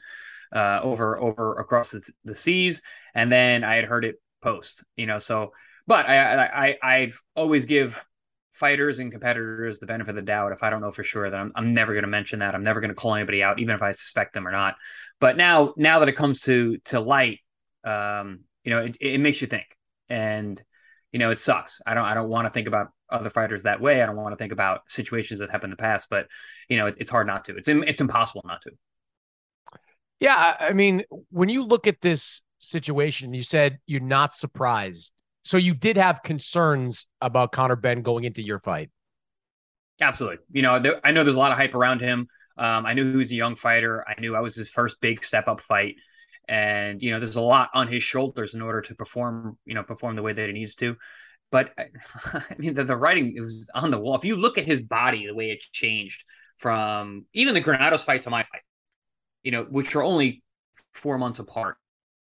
uh, 0.53 0.81
over 0.83 1.21
over 1.21 1.55
across 1.59 1.91
the, 1.91 2.09
the 2.25 2.35
seas, 2.35 2.81
and 3.15 3.31
then 3.31 3.63
I 3.65 3.77
had 3.77 3.85
heard 3.85 4.05
it 4.05 4.17
post, 4.45 4.85
you 4.97 5.07
know. 5.07 5.19
So, 5.19 5.53
but 5.87 6.09
I, 6.09 6.45
I, 6.45 6.77
I've 6.83 7.21
always 7.35 7.65
give 7.65 8.07
fighters 8.53 9.01
and 9.01 9.11
competitors 9.11 9.81
the 9.81 9.87
benefit 9.87 10.11
of 10.11 10.17
the 10.17 10.23
doubt. 10.23 10.53
If 10.53 10.63
I 10.63 10.71
don't 10.71 10.81
know 10.81 10.93
for 10.93 11.03
sure, 11.03 11.29
that 11.29 11.39
I'm, 11.39 11.51
I'm 11.57 11.75
never 11.75 11.93
going 11.93 12.05
to 12.05 12.09
mention 12.09 12.39
that. 12.39 12.55
I'm 12.55 12.63
never 12.63 12.81
going 12.81 12.91
to 12.91 12.95
call 12.95 13.15
anybody 13.15 13.43
out, 13.43 13.59
even 13.59 13.75
if 13.75 13.83
I 13.83 13.91
suspect 13.91 14.35
them 14.35 14.47
or 14.47 14.53
not. 14.53 14.77
But 15.19 15.37
now, 15.37 15.75
now 15.77 15.99
that 15.99 16.09
it 16.09 16.13
comes 16.13 16.43
to 16.43 16.79
to 16.87 17.01
light, 17.01 17.41
um, 17.85 18.41
you 18.63 18.71
know, 18.71 18.79
it, 18.79 18.97
it 19.01 19.19
makes 19.19 19.41
you 19.41 19.49
think, 19.49 19.77
and 20.09 20.63
you 21.11 21.19
know, 21.19 21.31
it 21.31 21.41
sucks. 21.41 21.81
I 21.87 21.95
don't, 21.95 22.05
I 22.05 22.15
don't 22.15 22.29
want 22.29 22.47
to 22.47 22.51
think 22.51 22.69
about 22.69 22.89
other 23.11 23.31
fighters 23.31 23.63
that 23.63 23.81
way. 23.81 24.03
I 24.03 24.07
don't 24.07 24.17
want 24.17 24.33
to 24.33 24.37
think 24.37 24.53
about 24.53 24.83
situations 24.89 25.41
that 25.41 25.51
happened 25.51 25.73
in 25.73 25.77
the 25.77 25.83
past, 25.83 26.09
but 26.11 26.27
you 26.69 26.77
know, 26.77 26.87
it, 26.87 26.97
it's 26.99 27.11
hard 27.11 27.27
not 27.27 27.45
to. 27.47 27.57
It's 27.57 27.69
it's 27.69 28.01
impossible 28.01 28.43
not 28.45 28.63
to. 28.63 28.71
Yeah, 30.21 30.57
I 30.59 30.73
mean, 30.73 31.05
when 31.31 31.49
you 31.49 31.65
look 31.65 31.87
at 31.87 32.01
this 32.01 32.41
situation, 32.65 33.35
you 33.35 33.43
said 33.43 33.79
you're 33.87 34.01
not 34.01 34.33
surprised. 34.33 35.13
So 35.43 35.57
you 35.57 35.75
did 35.75 35.97
have 35.97 36.23
concerns 36.23 37.07
about 37.21 37.53
Conor 37.53 37.77
Benn 37.77 38.03
going 38.03 38.25
into 38.25 38.43
your 38.43 38.59
fight. 38.59 38.91
Absolutely. 40.01 40.39
You 40.51 40.63
know, 40.63 40.79
there, 40.79 41.01
I 41.05 41.13
know 41.13 41.23
there's 41.23 41.37
a 41.37 41.41
lot 41.41 41.53
of 41.53 41.59
hype 41.59 41.75
around 41.75 42.01
him. 42.01 42.29
Um, 42.57 42.87
I 42.87 42.95
knew 42.95 43.11
he 43.11 43.17
was 43.17 43.31
a 43.31 43.37
young 43.37 43.55
fighter. 43.55 44.05
I 44.09 44.21
knew 44.21 44.35
I 44.35 44.41
was 44.41 44.55
his 44.55 44.71
first 44.71 45.01
big 45.01 45.23
step 45.23 45.49
up 45.49 45.61
fight. 45.61 45.97
And, 46.49 47.03
you 47.03 47.11
know, 47.11 47.19
there's 47.19 47.37
a 47.37 47.41
lot 47.41 47.71
on 47.75 47.89
his 47.89 48.03
shoulders 48.03 48.55
in 48.55 48.63
order 48.63 48.81
to 48.83 48.95
perform, 48.95 49.59
you 49.65 49.75
know, 49.75 49.83
perform 49.83 50.17
the 50.17 50.23
way 50.23 50.33
that 50.33 50.47
he 50.47 50.53
needs 50.53 50.75
to. 50.77 50.97
But 51.51 51.73
I 52.25 52.43
mean, 52.59 52.75
the, 52.75 52.85
the 52.85 52.97
writing 52.97 53.35
was 53.39 53.71
on 53.75 53.91
the 53.91 53.99
wall. 53.99 54.17
If 54.17 54.25
you 54.25 54.37
look 54.37 54.59
at 54.59 54.67
his 54.67 54.81
body, 54.81 55.27
the 55.27 55.35
way 55.35 55.51
it 55.51 55.61
changed 55.61 56.25
from 56.59 57.27
even 57.33 57.55
the 57.55 57.61
Granados 57.61 58.03
fight 58.03 58.23
to 58.23 58.31
my 58.31 58.43
fight, 58.43 58.63
you 59.43 59.53
know, 59.53 59.65
which 59.65 59.95
are 59.95 60.03
only 60.03 60.43
four 60.93 61.19
months 61.19 61.39
apart, 61.39 61.77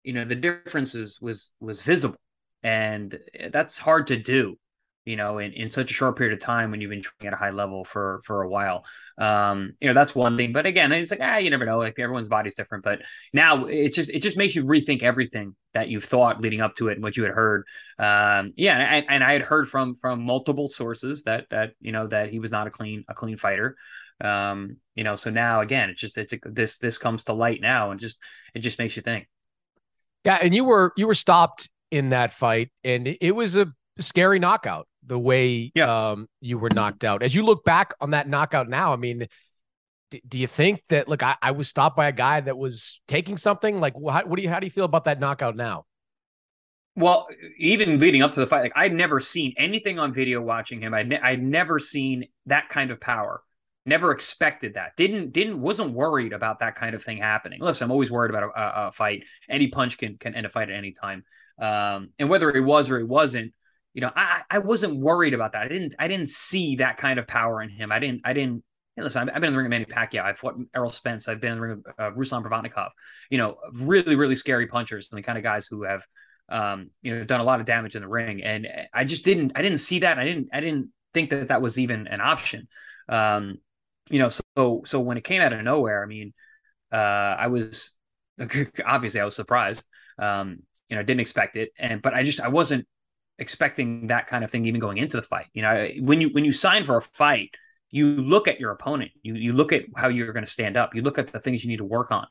you 0.06 0.12
know 0.12 0.24
the 0.24 0.36
differences 0.36 1.20
was 1.20 1.50
was 1.60 1.82
visible. 1.82 2.16
And 2.62 3.18
that's 3.50 3.78
hard 3.78 4.06
to 4.08 4.16
do 4.16 4.56
you 5.04 5.14
know 5.16 5.38
in, 5.38 5.52
in 5.52 5.70
such 5.70 5.90
a 5.90 5.94
short 5.94 6.16
period 6.16 6.32
of 6.34 6.40
time 6.40 6.70
when 6.70 6.80
you've 6.80 6.90
been 6.90 7.02
training 7.02 7.28
at 7.28 7.32
a 7.32 7.36
high 7.36 7.50
level 7.50 7.84
for 7.84 8.20
for 8.24 8.42
a 8.42 8.48
while. 8.48 8.84
Um 9.18 9.72
you 9.80 9.88
know 9.88 9.94
that's 9.94 10.14
one 10.14 10.36
thing. 10.36 10.52
But 10.52 10.66
again 10.66 10.92
it's 10.92 11.10
like 11.10 11.20
ah 11.22 11.38
you 11.38 11.50
never 11.50 11.64
know. 11.64 11.78
Like 11.78 11.98
everyone's 11.98 12.28
body's 12.28 12.54
different. 12.54 12.84
But 12.84 13.02
now 13.32 13.66
it's 13.66 13.96
just 13.96 14.10
it 14.10 14.20
just 14.20 14.36
makes 14.36 14.54
you 14.54 14.64
rethink 14.64 15.02
everything 15.02 15.56
that 15.74 15.88
you've 15.88 16.04
thought 16.04 16.40
leading 16.40 16.60
up 16.60 16.74
to 16.76 16.88
it 16.88 16.94
and 16.94 17.02
what 17.02 17.16
you 17.16 17.24
had 17.24 17.32
heard. 17.32 17.64
Um 17.98 18.52
yeah 18.56 18.76
and, 18.78 19.06
and 19.08 19.24
i 19.24 19.32
had 19.32 19.42
heard 19.42 19.68
from 19.68 19.94
from 19.94 20.22
multiple 20.22 20.68
sources 20.68 21.24
that 21.24 21.46
that 21.50 21.72
you 21.80 21.92
know 21.92 22.06
that 22.06 22.30
he 22.30 22.38
was 22.38 22.52
not 22.52 22.68
a 22.68 22.70
clean 22.70 23.04
a 23.08 23.14
clean 23.14 23.36
fighter. 23.36 23.76
Um 24.20 24.76
you 24.94 25.04
know 25.04 25.16
so 25.16 25.30
now 25.30 25.60
again 25.60 25.90
it's 25.90 26.00
just 26.00 26.16
it's 26.16 26.32
a, 26.32 26.38
this 26.44 26.78
this 26.78 26.98
comes 26.98 27.24
to 27.24 27.32
light 27.32 27.60
now 27.60 27.90
and 27.90 28.00
just 28.00 28.18
it 28.54 28.60
just 28.60 28.78
makes 28.78 28.96
you 28.96 29.02
think 29.02 29.28
yeah, 30.26 30.38
and 30.42 30.52
you 30.52 30.64
were 30.64 30.92
you 30.96 31.06
were 31.06 31.14
stopped 31.14 31.70
in 31.92 32.10
that 32.10 32.32
fight, 32.32 32.70
and 32.82 33.16
it, 33.20 33.30
was 33.30 33.56
a 33.56 33.68
scary 34.00 34.40
knockout. 34.40 34.88
The 35.06 35.18
way 35.18 35.70
yeah. 35.76 36.10
um, 36.10 36.26
you 36.40 36.58
were 36.58 36.68
knocked 36.68 37.04
out. 37.04 37.22
As 37.22 37.32
you 37.32 37.44
look 37.44 37.64
back 37.64 37.94
on 38.00 38.10
that 38.10 38.28
knockout 38.28 38.68
now, 38.68 38.92
I 38.92 38.96
mean, 38.96 39.28
d- 40.10 40.22
do 40.28 40.40
you 40.40 40.48
think 40.48 40.84
that 40.88 41.06
look, 41.06 41.22
I, 41.22 41.36
I, 41.40 41.52
was 41.52 41.68
stopped 41.68 41.96
by 41.96 42.08
a 42.08 42.12
guy 42.12 42.40
that 42.40 42.58
was 42.58 43.00
taking 43.06 43.36
something? 43.36 43.78
Like, 43.78 43.96
what, 43.96 44.28
what 44.28 44.36
do 44.36 44.42
you 44.42 44.48
how 44.48 44.58
do 44.58 44.66
you 44.66 44.70
feel 44.72 44.84
about 44.84 45.04
that 45.04 45.20
knockout 45.20 45.54
now? 45.54 45.84
Well, 46.96 47.28
even 47.58 48.00
leading 48.00 48.22
up 48.22 48.32
to 48.32 48.40
the 48.40 48.48
fight, 48.48 48.62
like 48.62 48.72
I'd 48.74 48.92
never 48.92 49.20
seen 49.20 49.54
anything 49.56 50.00
on 50.00 50.12
video 50.12 50.40
watching 50.40 50.80
him. 50.80 50.92
I'd, 50.92 51.08
ne- 51.08 51.20
I'd 51.20 51.42
never 51.42 51.78
seen 51.78 52.26
that 52.46 52.68
kind 52.68 52.90
of 52.90 53.00
power 53.00 53.42
never 53.86 54.12
expected 54.12 54.74
that. 54.74 54.96
Didn't 54.96 55.32
didn't 55.32 55.60
wasn't 55.60 55.92
worried 55.92 56.32
about 56.32 56.58
that 56.58 56.74
kind 56.74 56.94
of 56.94 57.02
thing 57.02 57.18
happening. 57.18 57.60
Listen 57.60 57.86
i'm 57.86 57.90
always 57.90 58.10
worried 58.10 58.30
about 58.30 58.50
a, 58.54 58.88
a 58.88 58.92
fight. 58.92 59.24
Any 59.48 59.68
punch 59.68 59.98
can 59.98 60.18
can 60.18 60.34
end 60.34 60.46
a 60.46 60.48
fight 60.48 60.70
at 60.70 60.76
any 60.76 60.92
time. 60.92 61.24
Um, 61.58 62.10
and 62.18 62.28
whether 62.28 62.50
it 62.50 62.60
was 62.60 62.90
or 62.90 62.98
it 62.98 63.08
wasn't 63.08 63.52
you 63.94 64.02
know 64.02 64.10
i 64.14 64.42
i 64.50 64.58
wasn't 64.58 64.98
worried 64.98 65.34
about 65.34 65.52
that. 65.52 65.62
I 65.62 65.68
didn't 65.68 65.94
i 65.98 66.08
didn't 66.08 66.28
see 66.28 66.76
that 66.76 66.96
kind 66.96 67.18
of 67.18 67.26
power 67.26 67.62
in 67.62 67.70
him. 67.70 67.92
I 67.92 67.98
didn't 67.98 68.22
i 68.24 68.32
didn't 68.32 68.64
hey, 68.96 69.02
listen 69.02 69.22
I've, 69.22 69.36
I've, 69.36 69.40
been 69.40 69.48
in 69.48 69.54
the 69.54 69.58
ring 69.58 69.66
of 69.66 69.70
Manny 69.70 69.84
Pacquiao. 69.84 70.22
I've 70.22 70.38
fought 70.38 70.56
Errol 70.74 70.90
Spence. 70.90 71.28
I've 71.28 71.40
been 71.40 71.52
in 71.52 71.58
the 71.58 71.62
ring 71.62 71.82
of 71.84 71.94
uh, 71.98 72.10
Ruslan 72.16 72.44
Provodnikov 72.44 72.90
you 73.30 73.38
know 73.38 73.56
really 73.72 74.16
really 74.16 74.36
scary 74.36 74.66
punchers 74.66 75.10
and 75.10 75.18
the 75.18 75.22
kind 75.22 75.38
of 75.38 75.44
guys 75.44 75.66
who 75.66 75.84
have 75.84 76.04
um, 76.48 76.90
you 77.02 77.14
know 77.14 77.24
done 77.24 77.40
a 77.40 77.44
lot 77.44 77.60
of 77.60 77.66
damage 77.66 77.96
in 77.96 78.02
the 78.02 78.08
ring. 78.08 78.42
And 78.42 78.68
I 78.92 79.04
just 79.04 79.24
didn't 79.24 79.52
I 79.54 79.62
didn't 79.62 79.78
see 79.78 80.00
that. 80.00 80.18
I 80.18 80.24
didn't 80.24 80.48
I 80.52 80.60
didn't 80.60 80.90
think 81.14 81.30
that 81.30 81.48
that 81.48 81.62
was 81.62 81.78
even 81.78 82.06
an 82.06 82.20
option. 82.20 82.68
Um, 83.08 83.58
you 84.08 84.18
know, 84.18 84.28
so 84.28 84.82
so 84.84 85.00
when 85.00 85.16
it 85.16 85.24
came 85.24 85.42
out 85.42 85.52
of 85.52 85.62
nowhere, 85.62 86.02
I 86.02 86.06
mean, 86.06 86.32
uh, 86.92 87.36
I 87.38 87.48
was 87.48 87.94
obviously 88.84 89.20
I 89.20 89.24
was 89.24 89.36
surprised. 89.36 89.84
Um, 90.18 90.60
you 90.88 90.96
know, 90.96 91.02
didn't 91.02 91.20
expect 91.20 91.56
it, 91.56 91.70
and 91.78 92.00
but 92.00 92.14
I 92.14 92.22
just 92.22 92.40
I 92.40 92.48
wasn't 92.48 92.86
expecting 93.38 94.06
that 94.06 94.26
kind 94.26 94.44
of 94.44 94.50
thing 94.50 94.66
even 94.66 94.80
going 94.80 94.98
into 94.98 95.16
the 95.16 95.22
fight. 95.22 95.46
You 95.52 95.62
know, 95.62 95.88
when 96.00 96.20
you 96.20 96.28
when 96.30 96.44
you 96.44 96.52
sign 96.52 96.84
for 96.84 96.96
a 96.96 97.02
fight, 97.02 97.50
you 97.90 98.16
look 98.16 98.46
at 98.46 98.60
your 98.60 98.70
opponent. 98.70 99.10
You 99.22 99.34
you 99.34 99.52
look 99.52 99.72
at 99.72 99.84
how 99.96 100.08
you're 100.08 100.32
going 100.32 100.44
to 100.44 100.50
stand 100.50 100.76
up. 100.76 100.94
You 100.94 101.02
look 101.02 101.18
at 101.18 101.28
the 101.28 101.40
things 101.40 101.64
you 101.64 101.70
need 101.70 101.78
to 101.78 101.84
work 101.84 102.12
on. 102.12 102.26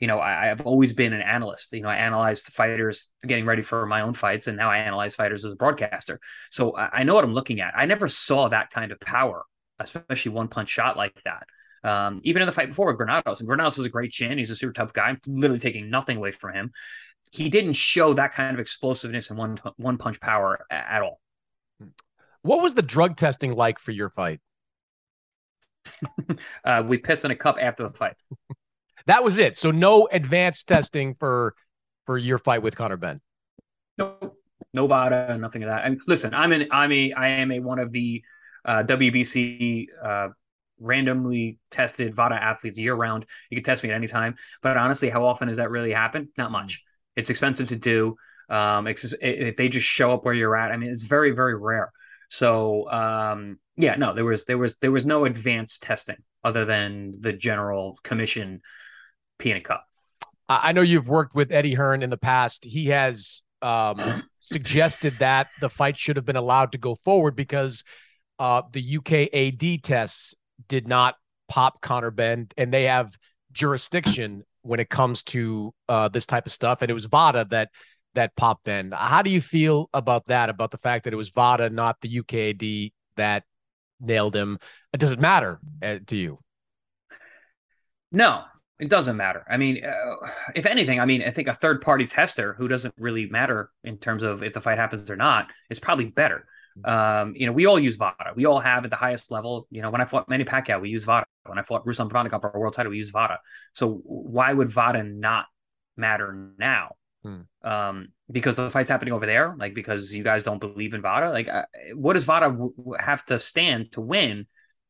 You 0.00 0.08
know 0.08 0.18
I, 0.18 0.46
have 0.46 0.62
always 0.62 0.92
been 0.92 1.12
an 1.12 1.22
analyst. 1.22 1.72
You 1.72 1.82
know 1.82 1.88
i 1.88 1.96
analyzed 1.96 2.46
the 2.46 2.52
fighters 2.52 3.08
getting 3.26 3.46
ready 3.46 3.62
for 3.62 3.86
my 3.86 4.00
own 4.00 4.14
fights 4.14 4.46
and 4.46 4.56
now 4.56 4.70
i 4.70 4.78
analyze 4.78 5.14
fighters 5.14 5.44
as 5.44 5.52
a 5.52 5.56
broadcaster. 5.56 6.20
So 6.50 6.74
I, 6.76 7.00
I 7.00 7.04
know 7.04 7.14
what 7.14 7.24
i'm 7.24 7.34
looking 7.34 7.60
at. 7.60 7.74
I 7.76 7.86
never 7.86 8.08
saw 8.08 8.48
that 8.48 8.70
kind 8.70 8.92
of 8.92 9.00
power 9.00 9.44
especially 9.80 10.32
one 10.32 10.48
punch 10.48 10.68
shot 10.68 10.96
like 10.96 11.20
that 11.24 11.46
um, 11.82 12.20
even 12.24 12.42
in 12.42 12.46
the 12.46 12.52
fight 12.52 12.68
before 12.68 12.88
with 12.88 12.96
Granados, 12.96 13.40
and 13.40 13.48
Granados 13.48 13.78
is 13.78 13.86
a 13.86 13.90
great 13.90 14.10
chin. 14.10 14.38
He's 14.38 14.50
a 14.50 14.56
super 14.56 14.72
tough 14.72 14.92
guy. 14.92 15.08
I'm 15.08 15.18
literally 15.26 15.60
taking 15.60 15.90
nothing 15.90 16.18
away 16.18 16.30
from 16.30 16.54
him. 16.54 16.72
He 17.32 17.48
didn't 17.48 17.74
show 17.74 18.12
that 18.14 18.32
kind 18.32 18.54
of 18.54 18.60
explosiveness 18.60 19.30
and 19.30 19.38
one 19.38 19.58
one 19.76 19.96
punch 19.96 20.20
power 20.20 20.66
at 20.70 21.02
all. 21.02 21.20
What 22.42 22.60
was 22.60 22.74
the 22.74 22.82
drug 22.82 23.16
testing 23.16 23.54
like 23.54 23.78
for 23.78 23.92
your 23.92 24.10
fight? 24.10 24.40
uh, 26.64 26.82
we 26.86 26.98
pissed 26.98 27.24
in 27.24 27.30
a 27.30 27.36
cup 27.36 27.56
after 27.60 27.84
the 27.84 27.90
fight. 27.90 28.16
that 29.06 29.24
was 29.24 29.38
it. 29.38 29.56
So 29.56 29.70
no 29.70 30.08
advanced 30.10 30.68
testing 30.68 31.14
for 31.14 31.54
for 32.04 32.18
your 32.18 32.38
fight 32.38 32.62
with 32.62 32.76
Conor 32.76 32.96
Benn. 32.96 33.20
No, 33.96 34.34
no 34.74 34.86
VADA, 34.86 35.38
nothing 35.38 35.62
of 35.62 35.68
that. 35.68 35.84
And 35.84 36.00
listen, 36.06 36.34
I'm 36.34 36.52
an 36.52 36.68
I'm 36.72 36.92
a 36.92 37.12
I 37.12 37.28
am 37.28 37.52
a 37.52 37.60
one 37.60 37.78
of 37.78 37.92
the 37.92 38.22
uh, 38.64 38.82
WBC 38.84 39.86
uh, 40.02 40.28
randomly 40.78 41.58
tested 41.70 42.14
VADA 42.14 42.34
athletes 42.34 42.78
year 42.78 42.94
round. 42.94 43.26
You 43.50 43.56
can 43.56 43.64
test 43.64 43.82
me 43.82 43.90
at 43.90 43.94
any 43.94 44.08
time. 44.08 44.36
But 44.62 44.76
honestly, 44.76 45.10
how 45.10 45.24
often 45.24 45.48
does 45.48 45.58
that 45.58 45.70
really 45.70 45.92
happen? 45.92 46.30
Not 46.36 46.50
much. 46.50 46.82
It's 47.16 47.30
expensive 47.30 47.68
to 47.68 47.76
do. 47.76 48.16
Um, 48.48 48.86
if 48.88 49.56
they 49.56 49.68
just 49.68 49.86
show 49.86 50.12
up 50.12 50.24
where 50.24 50.34
you're 50.34 50.56
at, 50.56 50.72
I 50.72 50.76
mean, 50.76 50.90
it's 50.90 51.04
very, 51.04 51.30
very 51.30 51.54
rare. 51.54 51.92
So 52.30 52.90
um, 52.90 53.58
yeah, 53.76 53.96
no, 53.96 54.14
there 54.14 54.24
was 54.24 54.44
there 54.44 54.58
was 54.58 54.76
there 54.76 54.92
was 54.92 55.04
no 55.04 55.24
advanced 55.24 55.82
testing 55.82 56.16
other 56.42 56.64
than 56.64 57.20
the 57.20 57.32
general 57.32 57.98
commission 58.02 58.60
peanut 59.38 59.64
cup. 59.64 59.84
I 60.48 60.72
know 60.72 60.80
you've 60.80 61.08
worked 61.08 61.34
with 61.34 61.52
Eddie 61.52 61.74
Hearn 61.74 62.02
in 62.02 62.10
the 62.10 62.16
past. 62.16 62.64
He 62.64 62.86
has 62.86 63.42
um, 63.62 64.24
suggested 64.40 65.14
that 65.20 65.48
the 65.60 65.68
fight 65.68 65.96
should 65.96 66.16
have 66.16 66.24
been 66.24 66.36
allowed 66.36 66.72
to 66.72 66.78
go 66.78 66.96
forward 66.96 67.36
because 67.36 67.84
uh, 68.40 68.62
the 68.72 68.98
UKAD 68.98 69.82
tests 69.82 70.34
did 70.66 70.88
not 70.88 71.14
pop 71.48 71.80
Conor 71.82 72.10
Benn, 72.10 72.48
and 72.56 72.72
they 72.72 72.84
have 72.84 73.16
jurisdiction 73.52 74.42
when 74.62 74.80
it 74.80 74.88
comes 74.88 75.22
to 75.24 75.74
uh, 75.88 76.08
this 76.08 76.24
type 76.26 76.46
of 76.46 76.52
stuff. 76.52 76.80
And 76.80 76.90
it 76.90 76.94
was 76.94 77.04
VADA 77.04 77.48
that 77.50 77.68
that 78.14 78.34
popped 78.34 78.64
Benn. 78.64 78.92
How 78.92 79.22
do 79.22 79.30
you 79.30 79.40
feel 79.40 79.90
about 79.92 80.26
that? 80.26 80.48
About 80.48 80.70
the 80.70 80.78
fact 80.78 81.04
that 81.04 81.12
it 81.12 81.16
was 81.16 81.28
VADA, 81.28 81.70
not 81.70 82.00
the 82.00 82.22
UKAD, 82.22 82.92
that 83.16 83.44
nailed 84.00 84.34
him? 84.34 84.58
Does 84.96 85.12
it 85.12 85.20
matter 85.20 85.60
uh, 85.82 85.98
to 86.06 86.16
you? 86.16 86.38
No, 88.10 88.44
it 88.80 88.88
doesn't 88.88 89.16
matter. 89.16 89.44
I 89.48 89.58
mean, 89.58 89.84
uh, 89.84 90.28
if 90.56 90.64
anything, 90.64 90.98
I 90.98 91.04
mean, 91.04 91.22
I 91.22 91.30
think 91.30 91.46
a 91.46 91.52
third 91.52 91.82
party 91.82 92.06
tester 92.06 92.54
who 92.54 92.68
doesn't 92.68 92.94
really 92.98 93.26
matter 93.26 93.70
in 93.84 93.98
terms 93.98 94.22
of 94.22 94.42
if 94.42 94.54
the 94.54 94.60
fight 94.62 94.78
happens 94.78 95.08
or 95.10 95.16
not 95.16 95.48
is 95.68 95.78
probably 95.78 96.06
better. 96.06 96.46
Um, 96.84 97.34
you 97.36 97.46
know, 97.46 97.52
we 97.52 97.66
all 97.66 97.78
use 97.78 97.96
VADA. 97.96 98.32
We 98.34 98.46
all 98.46 98.60
have 98.60 98.84
at 98.84 98.90
the 98.90 98.96
highest 98.96 99.30
level. 99.30 99.66
You 99.70 99.82
know, 99.82 99.90
when 99.90 100.00
I 100.00 100.04
fought 100.04 100.28
Manny 100.28 100.44
Pacquiao, 100.44 100.80
we 100.80 100.88
use 100.88 101.04
VADA. 101.04 101.26
When 101.46 101.58
I 101.58 101.62
fought 101.62 101.84
Ruslan 101.86 102.10
Provodnikov 102.10 102.40
for 102.40 102.52
our 102.52 102.60
world 102.60 102.74
title, 102.74 102.90
we 102.90 102.98
use 102.98 103.10
VADA. 103.10 103.38
So 103.74 104.00
why 104.04 104.52
would 104.52 104.70
VADA 104.70 105.04
not 105.04 105.46
matter 105.96 106.52
now? 106.58 106.94
Hmm. 107.22 107.40
Um, 107.62 108.08
because 108.30 108.54
the 108.54 108.70
fight's 108.70 108.88
happening 108.88 109.12
over 109.12 109.26
there, 109.26 109.54
like 109.58 109.74
because 109.74 110.14
you 110.14 110.24
guys 110.24 110.44
don't 110.44 110.58
believe 110.58 110.94
in 110.94 111.02
Vada. 111.02 111.30
Like, 111.30 111.48
uh, 111.48 111.64
what 111.94 112.14
does 112.14 112.24
Vada 112.24 112.46
w- 112.46 112.72
have 112.98 113.24
to 113.26 113.38
stand 113.38 113.92
to 113.92 114.00
win 114.00 114.46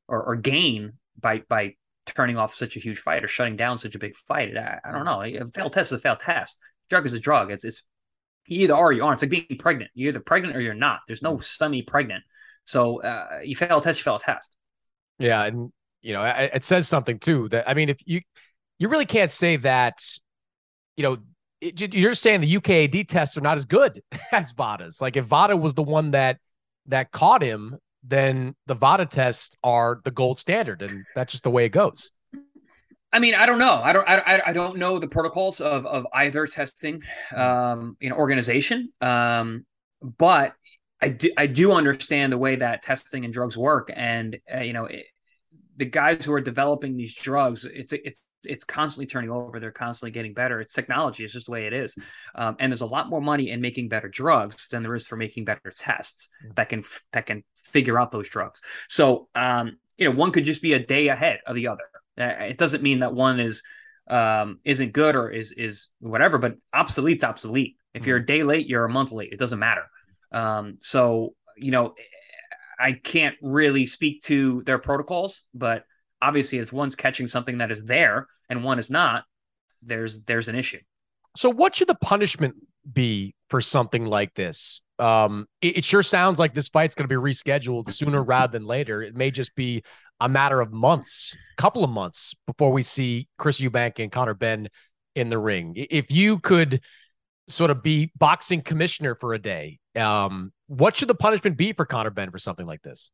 or, 0.06 0.22
or, 0.22 0.36
gain 0.36 0.92
by 1.18 1.42
by 1.48 1.74
turning 2.06 2.36
off 2.36 2.54
such 2.54 2.76
a 2.76 2.80
huge 2.80 2.98
fight 2.98 3.24
or 3.24 3.28
shutting 3.28 3.56
down 3.56 3.78
such 3.78 3.96
a 3.96 3.98
big 3.98 4.14
fight? 4.14 4.56
I, 4.56 4.78
I 4.84 4.92
don't 4.92 5.04
know. 5.04 5.22
A 5.22 5.50
failed 5.52 5.72
test 5.72 5.90
is 5.90 5.98
a 5.98 5.98
failed 5.98 6.20
test. 6.20 6.60
Drug 6.88 7.06
is 7.06 7.14
a 7.14 7.20
drug. 7.20 7.50
It's 7.50 7.64
it's 7.64 7.82
either 8.48 8.74
or 8.74 8.92
you 8.92 9.04
aren't. 9.04 9.22
It's 9.22 9.32
like 9.32 9.48
being 9.48 9.58
pregnant. 9.58 9.90
You're 9.94 10.10
either 10.10 10.20
pregnant 10.20 10.56
or 10.56 10.60
you're 10.60 10.74
not. 10.74 11.00
There's 11.06 11.22
no 11.22 11.36
hmm. 11.36 11.42
semi 11.42 11.82
pregnant. 11.82 12.24
So 12.64 13.02
uh, 13.02 13.40
you 13.42 13.56
fail 13.56 13.78
a 13.78 13.82
test, 13.82 14.00
you 14.00 14.04
fail 14.04 14.16
a 14.16 14.20
test. 14.20 14.54
Yeah, 15.18 15.44
and 15.44 15.72
you 16.02 16.12
know 16.12 16.24
it, 16.24 16.50
it 16.54 16.64
says 16.64 16.88
something 16.88 17.18
too. 17.18 17.48
That 17.48 17.68
I 17.68 17.74
mean, 17.74 17.88
if 17.88 17.98
you 18.06 18.20
you 18.78 18.88
really 18.88 19.06
can't 19.06 19.30
say 19.30 19.56
that 19.58 20.02
you 20.96 21.02
know 21.02 21.16
it, 21.60 21.94
you're 21.94 22.14
saying 22.14 22.40
the 22.40 22.56
UKAD 22.56 23.08
tests 23.08 23.36
are 23.36 23.42
not 23.42 23.56
as 23.56 23.64
good 23.64 24.02
as 24.32 24.52
VADA's. 24.52 25.00
Like 25.00 25.16
if 25.16 25.26
VADA 25.26 25.56
was 25.56 25.74
the 25.74 25.82
one 25.82 26.12
that 26.12 26.38
that 26.86 27.12
caught 27.12 27.42
him, 27.42 27.76
then 28.02 28.54
the 28.66 28.74
VADA 28.74 29.06
tests 29.06 29.56
are 29.62 30.00
the 30.04 30.10
gold 30.10 30.38
standard, 30.38 30.82
and 30.82 31.04
that's 31.14 31.32
just 31.32 31.44
the 31.44 31.50
way 31.50 31.66
it 31.66 31.70
goes. 31.70 32.10
I 33.12 33.18
mean, 33.18 33.34
I 33.34 33.46
don't 33.46 33.58
know. 33.58 33.80
I 33.82 33.92
don't. 33.92 34.08
I, 34.08 34.42
I 34.46 34.52
don't 34.52 34.76
know 34.76 34.98
the 34.98 35.08
protocols 35.08 35.60
of 35.60 35.84
of 35.84 36.06
either 36.12 36.46
testing, 36.46 37.02
um, 37.34 37.96
you 38.00 38.08
know, 38.08 38.16
organization. 38.16 38.92
Um, 39.00 39.66
but 40.00 40.54
I 41.00 41.08
do. 41.08 41.30
I 41.36 41.46
do 41.46 41.72
understand 41.72 42.32
the 42.32 42.38
way 42.38 42.56
that 42.56 42.82
testing 42.82 43.24
and 43.24 43.34
drugs 43.34 43.56
work, 43.56 43.90
and 43.94 44.38
uh, 44.52 44.60
you 44.60 44.72
know, 44.72 44.84
it, 44.84 45.06
the 45.76 45.86
guys 45.86 46.24
who 46.24 46.32
are 46.32 46.40
developing 46.40 46.96
these 46.96 47.14
drugs, 47.14 47.64
it's 47.64 47.92
it's 47.92 48.24
it's 48.44 48.64
constantly 48.64 49.06
turning 49.06 49.30
over. 49.30 49.58
They're 49.58 49.72
constantly 49.72 50.12
getting 50.12 50.32
better. 50.32 50.60
It's 50.60 50.72
technology. 50.72 51.24
It's 51.24 51.32
just 51.32 51.46
the 51.46 51.52
way 51.52 51.66
it 51.66 51.72
is. 51.72 51.96
Um, 52.34 52.56
and 52.60 52.70
there's 52.70 52.80
a 52.80 52.86
lot 52.86 53.08
more 53.08 53.20
money 53.20 53.50
in 53.50 53.60
making 53.60 53.88
better 53.88 54.08
drugs 54.08 54.68
than 54.68 54.82
there 54.82 54.94
is 54.94 55.06
for 55.06 55.16
making 55.16 55.46
better 55.46 55.72
tests 55.74 56.28
that 56.54 56.68
can 56.68 56.84
that 57.12 57.26
can 57.26 57.42
figure 57.64 57.98
out 57.98 58.12
those 58.12 58.28
drugs. 58.28 58.62
So 58.88 59.28
um, 59.34 59.78
you 59.98 60.04
know, 60.04 60.16
one 60.16 60.32
could 60.32 60.44
just 60.44 60.62
be 60.62 60.74
a 60.74 60.78
day 60.78 61.08
ahead 61.08 61.40
of 61.46 61.54
the 61.56 61.68
other. 61.68 61.89
It 62.20 62.58
doesn't 62.58 62.82
mean 62.82 63.00
that 63.00 63.14
one 63.14 63.40
is 63.40 63.62
um, 64.08 64.58
isn't 64.64 64.92
good 64.92 65.16
or 65.16 65.30
is 65.30 65.52
is 65.52 65.88
whatever, 66.00 66.38
but 66.38 66.56
obsolete's 66.74 67.24
obsolete. 67.24 67.76
If 67.94 68.06
you're 68.06 68.18
a 68.18 68.26
day 68.26 68.42
late, 68.42 68.66
you're 68.66 68.84
a 68.84 68.90
month 68.90 69.12
late. 69.12 69.32
It 69.32 69.38
doesn't 69.38 69.58
matter. 69.58 69.86
Um, 70.32 70.78
so 70.80 71.34
you 71.56 71.70
know, 71.70 71.94
I 72.78 72.92
can't 72.92 73.36
really 73.42 73.86
speak 73.86 74.22
to 74.22 74.62
their 74.64 74.78
protocols, 74.78 75.42
but 75.52 75.84
obviously 76.22 76.58
as 76.58 76.72
one's 76.72 76.94
catching 76.94 77.26
something 77.26 77.58
that 77.58 77.70
is 77.70 77.84
there 77.84 78.28
and 78.48 78.64
one 78.64 78.78
is 78.78 78.90
not 78.90 79.24
there's 79.82 80.22
there's 80.22 80.48
an 80.48 80.54
issue 80.54 80.80
so 81.36 81.48
what 81.50 81.74
should 81.74 81.88
the 81.88 81.94
punishment 81.96 82.54
be 82.92 83.34
for 83.48 83.60
something 83.60 84.04
like 84.04 84.34
this 84.34 84.82
um 85.00 85.46
it, 85.60 85.78
it 85.78 85.84
sure 85.84 86.02
sounds 86.02 86.38
like 86.38 86.54
this 86.54 86.68
fight's 86.68 86.94
going 86.94 87.08
to 87.08 87.14
be 87.14 87.20
rescheduled 87.20 87.90
sooner 87.90 88.22
rather 88.22 88.52
than 88.52 88.66
later. 88.66 89.02
It 89.02 89.16
may 89.16 89.30
just 89.30 89.54
be 89.54 89.82
a 90.20 90.28
matter 90.28 90.60
of 90.60 90.72
months 90.72 91.36
couple 91.56 91.82
of 91.84 91.90
months 91.90 92.34
before 92.46 92.72
we 92.72 92.82
see 92.82 93.28
chris 93.38 93.60
eubank 93.60 93.98
and 93.98 94.12
conor 94.12 94.34
benn 94.34 94.68
in 95.14 95.28
the 95.28 95.38
ring. 95.38 95.74
If 95.76 96.10
you 96.10 96.38
could 96.38 96.80
sort 97.48 97.70
of 97.70 97.82
be 97.82 98.12
boxing 98.16 98.62
commissioner 98.62 99.14
for 99.14 99.34
a 99.34 99.38
day 99.38 99.78
um 99.96 100.52
what 100.66 100.96
should 100.96 101.08
the 101.08 101.14
punishment 101.14 101.56
be 101.56 101.72
for 101.72 101.84
conor 101.84 102.10
benn 102.10 102.30
for 102.30 102.38
something 102.38 102.66
like 102.66 102.82
this? 102.82 103.10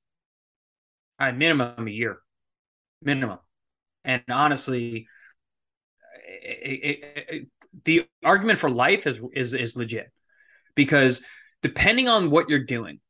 At 1.18 1.37
minimum 1.37 1.87
a 1.87 1.91
year. 1.91 2.18
Minimum. 3.03 3.39
And 4.05 4.22
honestly, 4.30 5.09
it, 6.26 7.01
it, 7.03 7.26
it, 7.28 7.49
the 7.84 8.07
argument 8.24 8.59
for 8.59 8.70
life 8.70 9.07
is 9.07 9.20
is 9.32 9.55
is 9.55 9.76
legit. 9.76 10.11
Because 10.74 11.22
depending 11.63 12.09
on 12.09 12.31
what 12.31 12.49
you're 12.49 12.65
doing 12.65 13.01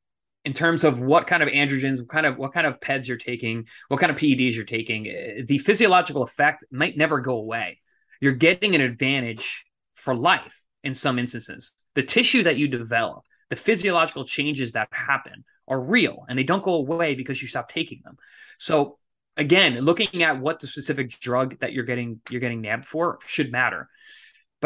in 0.44 0.52
terms 0.52 0.84
of 0.84 1.00
what 1.00 1.26
kind 1.26 1.42
of 1.42 1.48
androgens, 1.48 1.98
what 1.98 2.08
kind 2.08 2.26
of 2.26 2.38
what 2.38 2.52
kind 2.52 2.66
of 2.66 2.78
PEDs 2.80 3.08
you're 3.08 3.16
taking, 3.16 3.66
what 3.88 3.98
kind 3.98 4.10
of 4.10 4.18
PEDs 4.18 4.54
you're 4.54 4.64
taking, 4.64 5.08
eh, 5.08 5.42
the 5.46 5.58
physiological 5.58 6.22
effect 6.22 6.64
might 6.70 6.96
never 6.96 7.20
go 7.20 7.36
away. 7.36 7.80
You're 8.20 8.32
getting 8.32 8.74
an 8.74 8.80
advantage 8.80 9.64
for 9.94 10.14
life 10.14 10.62
in 10.84 10.94
some 10.94 11.18
instances. 11.18 11.72
The 11.94 12.02
tissue 12.02 12.44
that 12.44 12.56
you 12.56 12.68
develop, 12.68 13.24
the 13.50 13.56
physiological 13.56 14.24
changes 14.24 14.72
that 14.72 14.88
happen 14.92 15.44
are 15.66 15.80
real 15.80 16.24
and 16.28 16.38
they 16.38 16.44
don't 16.44 16.62
go 16.62 16.74
away 16.74 17.16
because 17.16 17.42
you 17.42 17.48
stop 17.48 17.68
taking 17.68 18.02
them. 18.04 18.16
So 18.58 18.98
again, 19.36 19.80
looking 19.80 20.22
at 20.22 20.40
what 20.40 20.60
the 20.60 20.66
specific 20.66 21.10
drug 21.18 21.58
that 21.58 21.72
you're 21.72 21.84
getting 21.84 22.20
you're 22.30 22.40
getting 22.40 22.60
nabbed 22.60 22.86
for 22.86 23.18
should 23.26 23.50
matter. 23.50 23.88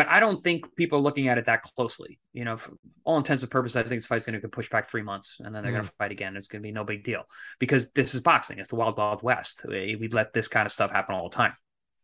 But 0.01 0.09
I 0.09 0.18
don't 0.18 0.42
think 0.42 0.74
people 0.76 0.98
are 0.98 1.03
looking 1.03 1.28
at 1.28 1.36
it 1.36 1.44
that 1.44 1.61
closely. 1.61 2.18
You 2.32 2.46
know, 2.46 2.57
for 2.57 2.72
all 3.05 3.18
intents 3.18 3.42
and 3.42 3.53
purposes, 3.53 3.76
I 3.76 3.82
think 3.82 3.96
this 3.96 4.07
fight's 4.07 4.24
going 4.24 4.32
to 4.32 4.40
get 4.40 4.51
pushed 4.51 4.70
back 4.70 4.88
three 4.88 5.03
months, 5.03 5.36
and 5.40 5.55
then 5.55 5.62
they're 5.62 5.72
mm. 5.72 5.74
going 5.74 5.84
to 5.84 5.92
fight 5.98 6.11
again. 6.11 6.38
It's 6.38 6.46
going 6.46 6.62
to 6.62 6.66
be 6.66 6.72
no 6.72 6.84
big 6.84 7.05
deal 7.05 7.24
because 7.59 7.90
this 7.90 8.14
is 8.14 8.22
boxing. 8.22 8.59
It's 8.59 8.70
the 8.70 8.76
wild, 8.76 8.96
wild 8.96 9.22
west. 9.22 9.61
We, 9.68 9.96
we 10.01 10.09
let 10.09 10.32
this 10.32 10.48
kind 10.48 10.64
of 10.64 10.72
stuff 10.72 10.90
happen 10.90 11.14
all 11.14 11.28
the 11.28 11.36
time. 11.36 11.53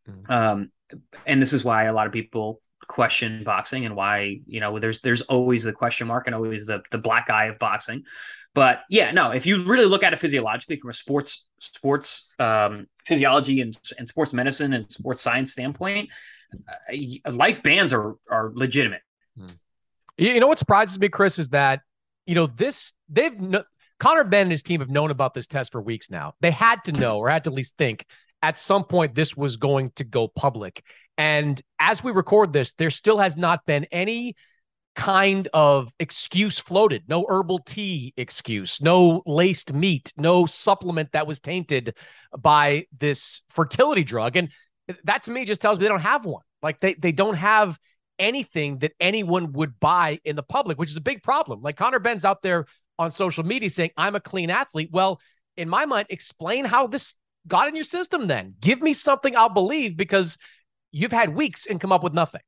Mm. 0.06 0.30
Um, 0.30 0.70
and 1.24 1.40
this 1.40 1.54
is 1.54 1.64
why 1.64 1.84
a 1.84 1.94
lot 1.94 2.06
of 2.06 2.12
people 2.12 2.60
question 2.86 3.44
boxing 3.44 3.86
and 3.86 3.96
why 3.96 4.40
you 4.46 4.60
know 4.60 4.78
there's 4.78 5.00
there's 5.00 5.22
always 5.22 5.64
the 5.64 5.72
question 5.72 6.06
mark 6.06 6.26
and 6.26 6.34
always 6.34 6.66
the 6.66 6.82
the 6.90 6.98
black 6.98 7.30
eye 7.30 7.46
of 7.46 7.58
boxing 7.58 8.04
but 8.54 8.82
yeah 8.90 9.10
no 9.10 9.30
if 9.30 9.46
you 9.46 9.64
really 9.64 9.86
look 9.86 10.04
at 10.04 10.12
it 10.12 10.20
physiologically 10.20 10.76
from 10.76 10.90
a 10.90 10.92
sports 10.92 11.48
sports 11.58 12.32
um, 12.38 12.86
physiology 13.04 13.60
and, 13.62 13.76
and 13.98 14.06
sports 14.06 14.32
medicine 14.32 14.72
and 14.74 14.92
sports 14.92 15.22
science 15.22 15.50
standpoint 15.50 16.10
life 17.30 17.62
bans 17.62 17.92
are 17.92 18.16
are 18.30 18.50
legitimate 18.54 19.02
hmm. 19.38 19.46
you 20.16 20.40
know 20.40 20.46
what 20.46 20.58
surprises 20.58 20.98
me 20.98 21.08
chris 21.08 21.38
is 21.38 21.50
that 21.50 21.80
you 22.26 22.34
know 22.34 22.46
this 22.46 22.92
they've 23.08 23.38
no, 23.38 23.62
Conor 23.98 24.24
Benn 24.24 24.42
and 24.42 24.50
his 24.50 24.62
team 24.62 24.80
have 24.80 24.90
known 24.90 25.10
about 25.10 25.32
this 25.32 25.46
test 25.46 25.72
for 25.72 25.80
weeks 25.80 26.10
now. 26.10 26.34
They 26.40 26.50
had 26.50 26.84
to 26.84 26.92
know 26.92 27.16
or 27.18 27.30
had 27.30 27.44
to 27.44 27.50
at 27.50 27.54
least 27.54 27.78
think 27.78 28.04
at 28.42 28.58
some 28.58 28.84
point 28.84 29.14
this 29.14 29.36
was 29.36 29.56
going 29.56 29.90
to 29.96 30.04
go 30.04 30.28
public. 30.28 30.84
And 31.16 31.60
as 31.80 32.04
we 32.04 32.12
record 32.12 32.52
this, 32.52 32.74
there 32.74 32.90
still 32.90 33.18
has 33.18 33.36
not 33.36 33.64
been 33.64 33.86
any 33.90 34.36
kind 34.94 35.48
of 35.52 35.92
excuse 35.98 36.58
floated. 36.58 37.04
No 37.08 37.26
herbal 37.28 37.60
tea 37.60 38.12
excuse, 38.16 38.80
no 38.80 39.22
laced 39.26 39.72
meat, 39.72 40.12
no 40.16 40.46
supplement 40.46 41.12
that 41.12 41.26
was 41.26 41.40
tainted 41.40 41.96
by 42.38 42.86
this 42.98 43.42
fertility 43.50 44.04
drug. 44.04 44.36
And 44.36 44.50
that 45.04 45.24
to 45.24 45.30
me 45.30 45.44
just 45.44 45.60
tells 45.60 45.78
me 45.78 45.84
they 45.84 45.88
don't 45.88 46.00
have 46.00 46.24
one. 46.24 46.42
Like 46.62 46.80
they 46.80 46.94
they 46.94 47.12
don't 47.12 47.36
have 47.36 47.78
anything 48.18 48.78
that 48.78 48.92
anyone 49.00 49.52
would 49.52 49.78
buy 49.78 50.20
in 50.24 50.36
the 50.36 50.42
public, 50.42 50.78
which 50.78 50.90
is 50.90 50.96
a 50.96 51.02
big 51.02 51.22
problem. 51.22 51.62
Like 51.62 51.76
Conor 51.76 51.98
Benn's 51.98 52.24
out 52.24 52.42
there 52.42 52.66
on 52.98 53.10
social 53.10 53.44
media 53.44 53.70
saying, 53.70 53.90
I'm 53.96 54.14
a 54.14 54.20
clean 54.20 54.50
athlete. 54.50 54.90
Well, 54.92 55.20
in 55.56 55.68
my 55.68 55.86
mind, 55.86 56.06
explain 56.10 56.64
how 56.64 56.86
this 56.86 57.14
got 57.46 57.68
in 57.68 57.74
your 57.74 57.84
system 57.84 58.26
then. 58.26 58.54
Give 58.60 58.80
me 58.80 58.92
something 58.92 59.36
I'll 59.36 59.48
believe 59.48 59.96
because 59.96 60.36
you've 60.92 61.12
had 61.12 61.34
weeks 61.34 61.66
and 61.66 61.80
come 61.80 61.92
up 61.92 62.02
with 62.02 62.14
nothing. 62.14 62.40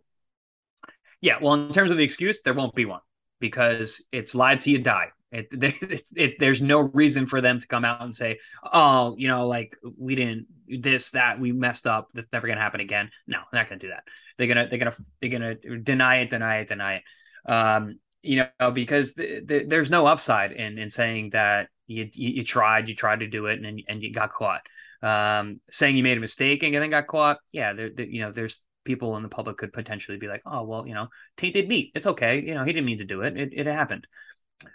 Yeah, 1.21 1.39
well, 1.41 1.55
in 1.55 1.73
terms 1.73 1.91
of 1.91 1.97
the 1.97 2.05
excuse, 2.05 2.43
there 2.43 2.55
won't 2.55 2.75
be 2.75 2.85
one 2.85 3.01
because 3.41 4.03
it's 4.13 4.35
lied 4.35 4.61
to 4.61 4.71
you, 4.71 4.79
die. 4.79 5.09
It, 5.33 5.49
it, 6.17 6.37
there's 6.39 6.63
no 6.63 6.81
reason 6.81 7.27
for 7.27 7.41
them 7.41 7.61
to 7.61 7.67
come 7.67 7.85
out 7.85 8.03
and 8.03 8.15
say, 8.15 8.39
"Oh, 8.73 9.15
you 9.19 9.29
know, 9.29 9.47
like 9.47 9.77
we 9.99 10.15
didn't 10.15 10.47
this, 10.81 11.11
that, 11.11 11.41
we 11.41 11.53
messed 11.53 11.87
up. 11.87 12.09
That's 12.15 12.27
never 12.33 12.47
gonna 12.47 12.61
happen 12.61 12.81
again." 12.81 13.11
No, 13.27 13.39
they're 13.51 13.61
not 13.61 13.69
gonna 13.69 13.81
do 13.81 13.89
that. 13.89 14.05
They're 14.37 14.47
gonna, 14.47 14.69
they're 14.69 14.79
gonna, 14.79 14.97
they're 15.21 15.31
gonna 15.31 15.55
deny 15.79 16.17
it, 16.19 16.31
deny 16.31 16.59
it, 16.59 16.69
deny 16.69 16.95
it. 16.97 17.03
Um, 17.51 17.99
you 18.23 18.45
know, 18.61 18.71
because 18.71 19.15
the, 19.15 19.43
the, 19.45 19.65
there's 19.65 19.91
no 19.91 20.07
upside 20.07 20.53
in 20.53 20.79
in 20.79 20.91
saying 20.91 21.31
that 21.31 21.69
you, 21.87 22.09
you, 22.13 22.31
you 22.31 22.45
tried, 22.45 22.89
you 22.89 22.95
tried 22.95 23.21
to 23.21 23.27
do 23.27 23.47
it, 23.47 23.63
and 23.63 23.83
and 23.89 24.03
you 24.03 24.13
got 24.13 24.31
caught. 24.31 24.63
Um, 25.01 25.61
saying 25.71 25.97
you 25.97 26.03
made 26.03 26.19
a 26.19 26.21
mistake 26.21 26.65
and 26.65 26.75
then 26.75 26.91
got 26.91 27.07
caught, 27.07 27.39
yeah, 27.53 27.73
there, 27.73 27.91
there, 27.95 28.07
you 28.07 28.21
know, 28.21 28.33
there's 28.33 28.61
people 28.85 29.17
in 29.17 29.23
the 29.23 29.29
public 29.29 29.57
could 29.57 29.73
potentially 29.73 30.19
be 30.19 30.27
like, 30.27 30.43
oh, 30.45 30.65
well, 30.65 30.87
you 30.87 30.95
know, 30.95 31.09
tainted 31.37 31.69
meat. 31.69 31.93
It's 31.95 32.07
okay. 32.07 32.41
You 32.41 32.55
know, 32.55 32.65
he 32.65 32.73
didn't 32.73 32.87
mean 32.87 32.99
to 32.99 33.05
do 33.05 33.21
it. 33.21 33.37
It, 33.37 33.53
it 33.55 33.67
happened. 33.67 34.07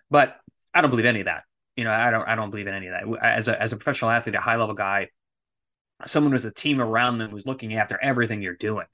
But 0.09 0.37
I 0.73 0.81
don't 0.81 0.91
believe 0.91 1.05
any 1.05 1.19
of 1.19 1.25
that. 1.25 1.43
You 1.75 1.83
know, 1.83 1.91
I 1.91 2.11
don't, 2.11 2.25
I 2.25 2.35
don't 2.35 2.51
believe 2.51 2.67
in 2.67 2.73
any 2.73 2.87
of 2.87 2.93
that. 2.93 3.21
As 3.21 3.47
a, 3.47 3.61
as 3.61 3.73
a 3.73 3.75
professional 3.75 4.11
athlete, 4.11 4.35
a 4.35 4.39
high 4.39 4.55
level 4.55 4.75
guy, 4.75 5.09
someone 6.05 6.31
who's 6.31 6.45
a 6.45 6.51
team 6.51 6.81
around 6.81 7.17
them 7.17 7.31
who's 7.31 7.45
looking 7.45 7.75
after 7.75 7.99
everything 8.01 8.41
you're 8.41 8.55
doing. 8.55 8.85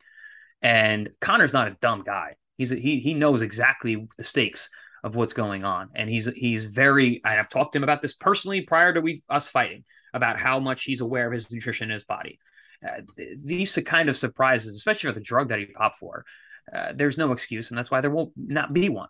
And 0.62 1.10
Conor's 1.22 1.54
not 1.54 1.68
a 1.68 1.78
dumb 1.82 2.04
guy. 2.04 2.36
He's 2.58 2.72
a, 2.72 2.76
he 2.76 3.00
he 3.00 3.14
knows 3.14 3.42
exactly 3.42 4.08
the 4.18 4.24
stakes 4.24 4.70
of 5.04 5.16
what's 5.16 5.34
going 5.34 5.64
on, 5.64 5.90
and 5.96 6.10
he's 6.10 6.26
he's 6.36 6.66
very. 6.66 7.22
I 7.24 7.34
have 7.34 7.48
talked 7.48 7.74
to 7.74 7.78
him 7.78 7.84
about 7.84 8.02
this 8.02 8.14
personally 8.14 8.62
prior 8.62 8.94
to 8.94 9.00
we 9.00 9.24
us 9.30 9.48
fighting 9.48 9.86
about 10.14 10.38
how 10.40 10.60
much 10.60 10.84
he's 10.84 11.02
aware 11.02 11.28
of 11.28 11.34
his 11.34 11.50
nutrition 11.52 11.90
in 11.90 11.94
his 11.94 12.04
body 12.04 12.40
uh, 12.88 13.02
these 13.18 13.78
kind 13.86 14.10
of 14.10 14.18
surprises, 14.18 14.76
especially 14.76 15.10
for 15.10 15.14
the 15.14 15.24
drug 15.24 15.50
that 15.50 15.60
he 15.60 15.66
popped 15.66 15.98
for, 15.98 16.26
uh, 16.74 16.94
there's 16.96 17.18
no 17.18 17.32
excuse, 17.32 17.70
and 17.70 17.78
that's 17.78 17.92
why 17.92 18.02
there 18.02 18.12
won't 18.12 18.32
not 18.38 18.74
be 18.74 18.90
one. 18.90 19.10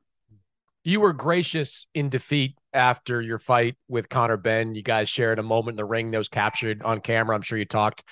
You 0.84 1.02
were 1.02 1.14
gracious 1.14 1.88
in 1.94 2.10
defeat 2.10 2.56
after 2.74 3.22
your 3.22 3.40
fight 3.40 3.76
with 3.88 4.10
Conor 4.10 4.38
Benn. 4.38 4.76
You 4.76 4.82
guys 4.82 5.10
shared 5.10 5.40
a 5.40 5.44
moment 5.44 5.74
in 5.74 5.78
the 5.78 5.86
ring 5.86 6.12
that 6.12 6.18
was 6.18 6.30
captured 6.30 6.82
on 6.84 7.02
camera. 7.02 7.36
I'm 7.36 7.42
sure 7.42 7.58
you 7.58 7.66
talked 7.66 8.04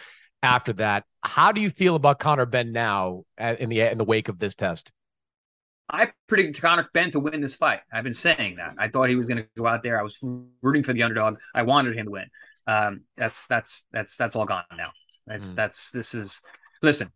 after 0.44 0.74
that. 0.74 1.06
How 1.24 1.52
do 1.52 1.62
you 1.62 1.70
feel 1.70 1.96
about 1.96 2.20
Conor 2.20 2.46
Benn 2.46 2.72
now 2.72 3.24
uh, 3.40 3.56
in 3.60 3.70
the 3.70 3.82
in 3.82 3.98
the 3.98 4.04
wake 4.04 4.28
of 4.30 4.38
this 4.38 4.56
test? 4.56 4.92
I 5.90 6.12
predicted 6.28 6.62
Conor 6.62 6.90
Benn 6.94 7.12
to 7.12 7.20
win 7.20 7.40
this 7.40 7.56
fight. 7.56 7.80
I've 7.94 8.04
been 8.04 8.14
saying 8.14 8.58
that. 8.58 8.74
I 8.78 8.90
thought 8.90 9.08
he 9.08 9.16
was 9.16 9.30
going 9.30 9.42
to 9.42 9.48
go 9.58 9.66
out 9.66 9.84
there. 9.84 9.98
I 9.98 10.04
was 10.04 10.18
rooting 10.62 10.84
for 10.84 10.92
the 10.92 11.04
underdog. 11.04 11.38
I 11.56 11.62
wanted 11.62 11.96
him 11.96 12.06
to 12.06 12.12
win. 12.12 12.26
Um, 12.68 13.04
that's 13.16 13.48
that's 13.48 13.86
that's 13.94 14.18
that's 14.18 14.36
all 14.36 14.46
gone 14.46 14.66
now. 14.76 14.90
That's 15.26 15.54
mm. 15.54 15.56
that's 15.56 15.92
this 15.92 16.14
is 16.14 16.42
listen. 16.82 17.12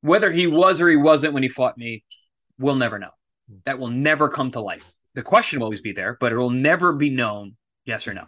Whether 0.00 0.32
he 0.32 0.46
was 0.46 0.80
or 0.80 0.88
he 0.88 0.96
wasn't 0.96 1.34
when 1.34 1.42
he 1.42 1.48
fought 1.48 1.78
me, 1.78 2.04
we'll 2.58 2.76
never 2.76 2.98
know. 2.98 3.10
That 3.64 3.78
will 3.78 3.88
never 3.88 4.28
come 4.28 4.50
to 4.52 4.60
light. 4.60 4.82
The 5.14 5.22
question 5.22 5.58
will 5.58 5.64
always 5.64 5.80
be 5.80 5.92
there, 5.92 6.16
but 6.20 6.32
it 6.32 6.36
will 6.36 6.50
never 6.50 6.92
be 6.92 7.10
known 7.10 7.56
yes 7.84 8.06
or 8.06 8.14
no. 8.14 8.24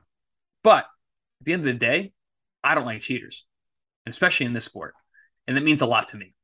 But 0.62 0.84
at 1.40 1.44
the 1.44 1.52
end 1.52 1.60
of 1.60 1.66
the 1.66 1.74
day, 1.74 2.12
I 2.64 2.74
don't 2.74 2.86
like 2.86 3.00
cheaters, 3.00 3.44
especially 4.06 4.46
in 4.46 4.52
this 4.52 4.64
sport. 4.64 4.94
And 5.46 5.56
that 5.56 5.64
means 5.64 5.82
a 5.82 5.86
lot 5.86 6.08
to 6.08 6.16
me. 6.16 6.34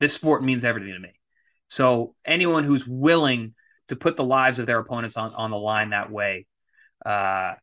This 0.00 0.12
sport 0.12 0.42
means 0.42 0.64
everything 0.64 0.92
to 0.92 0.98
me. 0.98 1.12
So 1.68 2.14
anyone 2.24 2.64
who's 2.64 2.86
willing 2.86 3.54
to 3.88 3.96
put 3.96 4.16
the 4.16 4.24
lives 4.24 4.58
of 4.58 4.66
their 4.66 4.78
opponents 4.78 5.16
on, 5.16 5.34
on 5.34 5.50
the 5.50 5.56
line 5.56 5.90
that 5.90 6.10
way, 6.10 6.46
uh, 7.04 7.54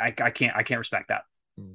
I, 0.00 0.14
I 0.20 0.30
can't 0.30 0.56
I 0.56 0.62
can't 0.62 0.78
respect 0.78 1.08
that. 1.08 1.22
Hmm 1.58 1.74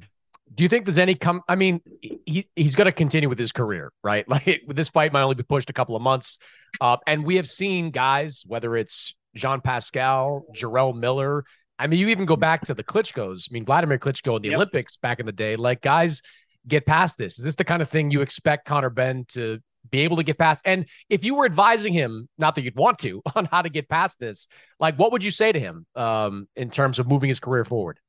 do 0.53 0.63
you 0.63 0.69
think 0.69 0.85
there's 0.85 0.97
any 0.97 1.15
come? 1.15 1.41
I 1.47 1.55
mean, 1.55 1.81
he 2.01 2.45
he's 2.55 2.75
going 2.75 2.85
to 2.85 2.91
continue 2.91 3.29
with 3.29 3.39
his 3.39 3.51
career, 3.51 3.91
right? 4.03 4.25
Like 4.33 4.63
this 4.67 4.89
fight 4.89 5.13
might 5.13 5.21
only 5.21 5.35
be 5.35 5.43
pushed 5.43 5.69
a 5.69 5.73
couple 5.73 5.95
of 5.95 6.01
months, 6.01 6.37
uh, 6.81 6.97
and 7.07 7.23
we 7.23 7.35
have 7.37 7.47
seen 7.47 7.91
guys, 7.91 8.43
whether 8.47 8.75
it's 8.75 9.13
Jean 9.35 9.61
Pascal, 9.61 10.45
Jarrell 10.55 10.95
Miller. 10.95 11.45
I 11.77 11.87
mean, 11.87 11.99
you 11.99 12.09
even 12.09 12.25
go 12.25 12.35
back 12.35 12.65
to 12.65 12.73
the 12.73 12.83
Klitschko's. 12.83 13.47
I 13.49 13.53
mean, 13.53 13.65
Vladimir 13.65 13.97
Klitschko 13.97 14.35
in 14.35 14.41
the 14.41 14.49
yep. 14.49 14.57
Olympics 14.57 14.97
back 14.97 15.19
in 15.19 15.25
the 15.25 15.31
day. 15.31 15.55
Like 15.55 15.81
guys 15.81 16.21
get 16.67 16.85
past 16.85 17.17
this. 17.17 17.39
Is 17.39 17.45
this 17.45 17.55
the 17.55 17.63
kind 17.63 17.81
of 17.81 17.89
thing 17.89 18.11
you 18.11 18.21
expect 18.21 18.65
Conor 18.65 18.89
Benn 18.89 19.25
to 19.29 19.59
be 19.89 19.99
able 19.99 20.17
to 20.17 20.23
get 20.23 20.37
past? 20.37 20.61
And 20.65 20.85
if 21.09 21.25
you 21.25 21.35
were 21.35 21.45
advising 21.45 21.93
him, 21.93 22.29
not 22.37 22.55
that 22.55 22.63
you'd 22.63 22.75
want 22.75 22.99
to, 22.99 23.21
on 23.35 23.45
how 23.45 23.61
to 23.61 23.69
get 23.69 23.89
past 23.89 24.19
this, 24.19 24.47
like 24.79 24.97
what 24.97 25.11
would 25.11 25.23
you 25.23 25.31
say 25.31 25.51
to 25.51 25.59
him 25.59 25.85
um, 25.95 26.47
in 26.55 26.69
terms 26.69 26.99
of 26.99 27.07
moving 27.07 27.27
his 27.27 27.39
career 27.39 27.65
forward? 27.65 27.99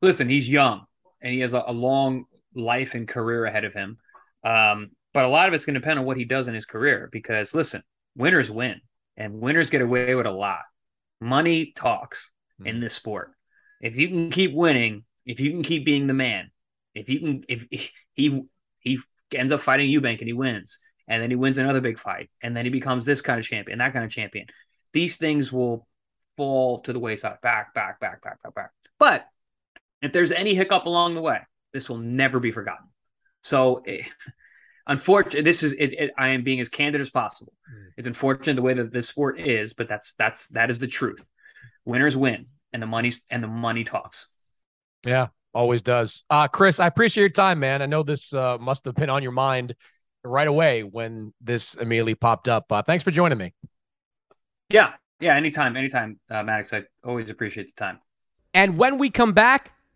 Listen, 0.00 0.28
he's 0.28 0.48
young 0.48 0.86
and 1.22 1.32
he 1.32 1.40
has 1.40 1.54
a, 1.54 1.62
a 1.66 1.72
long 1.72 2.24
life 2.54 2.94
and 2.94 3.08
career 3.08 3.44
ahead 3.44 3.64
of 3.64 3.72
him. 3.72 3.98
Um, 4.44 4.90
but 5.14 5.24
a 5.24 5.28
lot 5.28 5.48
of 5.48 5.54
it's 5.54 5.64
going 5.64 5.74
to 5.74 5.80
depend 5.80 5.98
on 5.98 6.04
what 6.04 6.16
he 6.16 6.24
does 6.24 6.48
in 6.48 6.54
his 6.54 6.66
career 6.66 7.08
because 7.12 7.54
listen, 7.54 7.82
winners 8.16 8.50
win 8.50 8.80
and 9.16 9.40
winners 9.40 9.70
get 9.70 9.82
away 9.82 10.14
with 10.14 10.26
a 10.26 10.30
lot. 10.30 10.62
Money 11.20 11.72
talks 11.76 12.30
mm-hmm. 12.60 12.68
in 12.68 12.80
this 12.80 12.94
sport. 12.94 13.32
If 13.80 13.96
you 13.96 14.08
can 14.08 14.30
keep 14.30 14.52
winning, 14.52 15.04
if 15.26 15.40
you 15.40 15.50
can 15.50 15.62
keep 15.62 15.84
being 15.84 16.06
the 16.06 16.14
man, 16.14 16.50
if 16.94 17.08
you 17.08 17.20
can, 17.20 17.44
if 17.48 17.66
he 18.14 18.42
he 18.80 18.98
ends 19.34 19.52
up 19.52 19.60
fighting 19.60 19.88
Eubank 19.88 20.18
and 20.18 20.26
he 20.26 20.32
wins, 20.32 20.78
and 21.08 21.22
then 21.22 21.30
he 21.30 21.36
wins 21.36 21.58
another 21.58 21.80
big 21.80 21.98
fight, 21.98 22.30
and 22.42 22.56
then 22.56 22.64
he 22.64 22.70
becomes 22.70 23.04
this 23.04 23.20
kind 23.20 23.38
of 23.38 23.46
champion, 23.46 23.78
that 23.78 23.92
kind 23.92 24.04
of 24.04 24.10
champion. 24.10 24.46
These 24.92 25.16
things 25.16 25.52
will 25.52 25.86
fall 26.36 26.80
to 26.80 26.92
the 26.92 26.98
wayside, 26.98 27.40
back, 27.42 27.74
back, 27.74 28.00
back, 28.00 28.22
back, 28.22 28.42
back, 28.42 28.54
back. 28.54 28.70
But 28.98 29.26
if 30.02 30.12
there's 30.12 30.32
any 30.32 30.54
hiccup 30.54 30.86
along 30.86 31.14
the 31.14 31.22
way, 31.22 31.38
this 31.72 31.88
will 31.88 31.98
never 31.98 32.40
be 32.40 32.50
forgotten. 32.50 32.88
So, 33.42 33.82
it, 33.84 34.06
unfortunately, 34.86 35.42
this 35.42 35.62
is 35.62 35.72
it, 35.72 35.92
it, 35.92 36.10
I 36.18 36.28
am 36.28 36.42
being 36.42 36.60
as 36.60 36.68
candid 36.68 37.00
as 37.00 37.10
possible. 37.10 37.52
Mm. 37.72 37.92
It's 37.96 38.06
unfortunate 38.06 38.54
the 38.54 38.62
way 38.62 38.74
that 38.74 38.92
this 38.92 39.08
sport 39.08 39.40
is, 39.40 39.72
but 39.72 39.88
that's 39.88 40.14
that's 40.14 40.46
that 40.48 40.70
is 40.70 40.78
the 40.78 40.86
truth. 40.86 41.26
Winners 41.84 42.16
win, 42.16 42.46
and 42.72 42.82
the 42.82 42.86
money 42.86 43.12
and 43.30 43.42
the 43.42 43.48
money 43.48 43.84
talks. 43.84 44.26
Yeah, 45.04 45.28
always 45.54 45.82
does. 45.82 46.24
Uh, 46.30 46.48
Chris, 46.48 46.80
I 46.80 46.86
appreciate 46.86 47.22
your 47.22 47.30
time, 47.30 47.58
man. 47.58 47.82
I 47.82 47.86
know 47.86 48.02
this 48.02 48.34
uh, 48.34 48.58
must 48.58 48.84
have 48.84 48.94
been 48.94 49.10
on 49.10 49.22
your 49.22 49.32
mind 49.32 49.74
right 50.24 50.46
away 50.46 50.82
when 50.82 51.32
this 51.40 51.74
immediately 51.74 52.14
popped 52.14 52.48
up. 52.48 52.70
Uh, 52.70 52.82
thanks 52.82 53.02
for 53.02 53.10
joining 53.10 53.38
me. 53.38 53.52
Yeah, 54.68 54.92
yeah, 55.20 55.34
anytime, 55.36 55.76
anytime, 55.76 56.18
uh, 56.30 56.42
Mannix. 56.42 56.72
I 56.72 56.84
always 57.04 57.30
appreciate 57.30 57.66
the 57.66 57.84
time. 57.84 58.00
And 58.54 58.78
when 58.78 58.98
we 58.98 59.10
come 59.10 59.32
back 59.32 59.72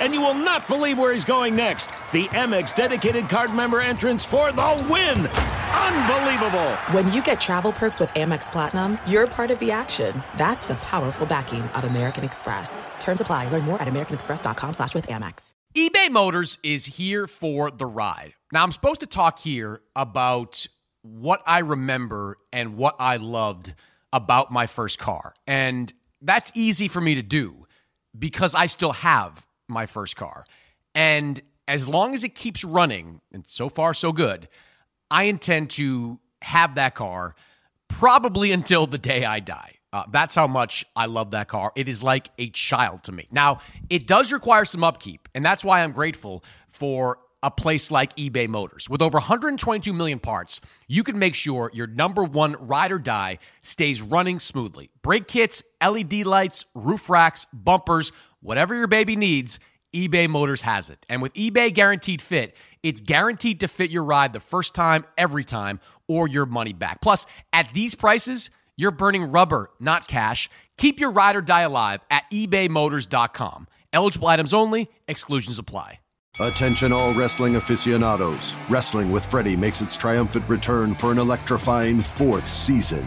And 0.00 0.12
you 0.14 0.20
will 0.20 0.34
not 0.34 0.66
believe 0.66 0.98
where 0.98 1.12
he's 1.12 1.24
going 1.24 1.54
next. 1.54 1.90
The 2.12 2.26
Amex 2.28 2.74
dedicated 2.74 3.28
card 3.28 3.54
member 3.54 3.80
entrance 3.80 4.24
for 4.24 4.50
the 4.50 4.86
win! 4.90 5.26
Unbelievable! 5.26 6.70
When 6.92 7.12
you 7.12 7.22
get 7.22 7.40
travel 7.40 7.72
perks 7.72 8.00
with 8.00 8.08
Amex 8.10 8.50
Platinum, 8.50 8.98
you're 9.06 9.26
part 9.26 9.50
of 9.50 9.58
the 9.58 9.70
action. 9.70 10.22
That's 10.36 10.66
the 10.66 10.76
powerful 10.76 11.26
backing 11.26 11.62
of 11.62 11.84
American 11.84 12.24
Express. 12.24 12.86
Terms 12.98 13.20
apply. 13.20 13.48
Learn 13.48 13.62
more 13.62 13.80
at 13.80 13.88
americanexpress.com 13.88 14.74
slash 14.74 14.94
with 14.94 15.06
Amex. 15.06 15.52
eBay 15.76 16.10
Motors 16.10 16.58
is 16.62 16.86
here 16.86 17.26
for 17.26 17.70
the 17.70 17.86
ride. 17.86 18.34
Now, 18.52 18.62
I'm 18.62 18.72
supposed 18.72 19.00
to 19.00 19.06
talk 19.06 19.38
here 19.38 19.82
about 19.94 20.66
what 21.02 21.42
I 21.46 21.60
remember 21.60 22.38
and 22.52 22.76
what 22.76 22.96
I 22.98 23.16
loved 23.16 23.74
about 24.12 24.50
my 24.50 24.66
first 24.66 24.98
car. 24.98 25.34
And 25.46 25.92
that's 26.20 26.50
easy 26.54 26.88
for 26.88 27.00
me 27.00 27.14
to 27.14 27.22
do 27.22 27.66
because 28.18 28.54
I 28.54 28.66
still 28.66 28.92
have 28.92 29.46
my 29.70 29.86
first 29.86 30.16
car. 30.16 30.44
And 30.94 31.40
as 31.68 31.88
long 31.88 32.14
as 32.14 32.24
it 32.24 32.34
keeps 32.34 32.64
running, 32.64 33.20
and 33.32 33.46
so 33.46 33.68
far 33.68 33.94
so 33.94 34.12
good, 34.12 34.48
I 35.10 35.24
intend 35.24 35.70
to 35.70 36.18
have 36.42 36.74
that 36.74 36.94
car 36.94 37.34
probably 37.88 38.52
until 38.58 38.86
the 38.86 38.98
day 38.98 39.24
I 39.24 39.40
die. 39.40 39.76
Uh, 39.92 40.04
that's 40.10 40.36
how 40.36 40.46
much 40.46 40.84
I 40.94 41.06
love 41.06 41.32
that 41.32 41.48
car. 41.48 41.72
It 41.74 41.88
is 41.88 42.02
like 42.02 42.30
a 42.38 42.48
child 42.50 43.02
to 43.04 43.12
me. 43.12 43.26
Now, 43.32 43.60
it 43.88 44.06
does 44.06 44.32
require 44.32 44.64
some 44.64 44.84
upkeep, 44.84 45.28
and 45.34 45.44
that's 45.44 45.64
why 45.64 45.82
I'm 45.82 45.90
grateful 45.90 46.44
for 46.68 47.18
a 47.42 47.50
place 47.50 47.90
like 47.90 48.14
eBay 48.16 48.48
Motors. 48.48 48.88
With 48.88 49.02
over 49.02 49.16
122 49.16 49.92
million 49.92 50.18
parts, 50.18 50.60
you 50.86 51.02
can 51.02 51.18
make 51.18 51.34
sure 51.34 51.70
your 51.72 51.86
number 51.86 52.22
one 52.22 52.54
ride 52.60 52.92
or 52.92 52.98
die 52.98 53.38
stays 53.62 54.02
running 54.02 54.38
smoothly. 54.38 54.90
Brake 55.02 55.26
kits, 55.26 55.62
LED 55.82 56.26
lights, 56.26 56.66
roof 56.74 57.08
racks, 57.08 57.46
bumpers, 57.52 58.12
whatever 58.40 58.74
your 58.74 58.86
baby 58.86 59.16
needs, 59.16 59.58
eBay 59.94 60.28
Motors 60.28 60.62
has 60.62 60.90
it. 60.90 61.04
And 61.08 61.20
with 61.22 61.32
eBay 61.34 61.72
Guaranteed 61.72 62.22
Fit, 62.22 62.56
it's 62.82 63.00
guaranteed 63.00 63.60
to 63.60 63.68
fit 63.68 63.90
your 63.90 64.04
ride 64.04 64.32
the 64.32 64.40
first 64.40 64.74
time, 64.74 65.04
every 65.18 65.44
time, 65.44 65.80
or 66.08 66.28
your 66.28 66.46
money 66.46 66.72
back. 66.72 67.00
Plus, 67.00 67.26
at 67.52 67.72
these 67.74 67.94
prices, 67.94 68.50
you're 68.76 68.90
burning 68.90 69.30
rubber, 69.30 69.70
not 69.78 70.08
cash. 70.08 70.48
Keep 70.78 71.00
your 71.00 71.10
ride 71.10 71.36
or 71.36 71.42
die 71.42 71.62
alive 71.62 72.00
at 72.10 72.24
ebaymotors.com. 72.32 73.68
Eligible 73.92 74.28
items 74.28 74.54
only, 74.54 74.88
exclusions 75.08 75.58
apply. 75.58 76.00
Attention, 76.38 76.92
all 76.92 77.12
wrestling 77.12 77.56
aficionados. 77.56 78.54
Wrestling 78.70 79.10
with 79.10 79.26
Freddie 79.26 79.56
makes 79.56 79.82
its 79.82 79.96
triumphant 79.96 80.48
return 80.48 80.94
for 80.94 81.12
an 81.12 81.18
electrifying 81.18 82.00
fourth 82.00 82.48
season. 82.48 83.06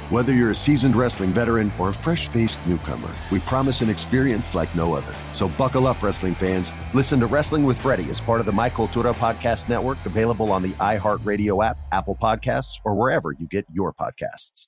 Whether 0.11 0.33
you're 0.33 0.51
a 0.51 0.55
seasoned 0.55 0.97
wrestling 0.97 1.29
veteran 1.29 1.71
or 1.79 1.87
a 1.87 1.93
fresh 1.93 2.27
faced 2.27 2.59
newcomer, 2.67 3.07
we 3.31 3.39
promise 3.39 3.79
an 3.79 3.89
experience 3.89 4.53
like 4.53 4.75
no 4.75 4.93
other. 4.93 5.13
So 5.31 5.47
buckle 5.47 5.87
up, 5.87 6.03
wrestling 6.03 6.35
fans. 6.35 6.73
Listen 6.93 7.17
to 7.21 7.27
Wrestling 7.27 7.63
with 7.63 7.79
Freddie 7.79 8.09
as 8.09 8.19
part 8.19 8.41
of 8.41 8.45
the 8.45 8.51
My 8.51 8.69
Cultura 8.69 9.13
Podcast 9.13 9.69
Network, 9.69 10.05
available 10.05 10.51
on 10.51 10.63
the 10.63 10.71
iHeartRadio 10.71 11.65
app, 11.65 11.77
Apple 11.93 12.17
Podcasts, 12.21 12.81
or 12.83 12.93
wherever 12.93 13.31
you 13.31 13.47
get 13.47 13.65
your 13.71 13.93
podcasts. 13.93 14.67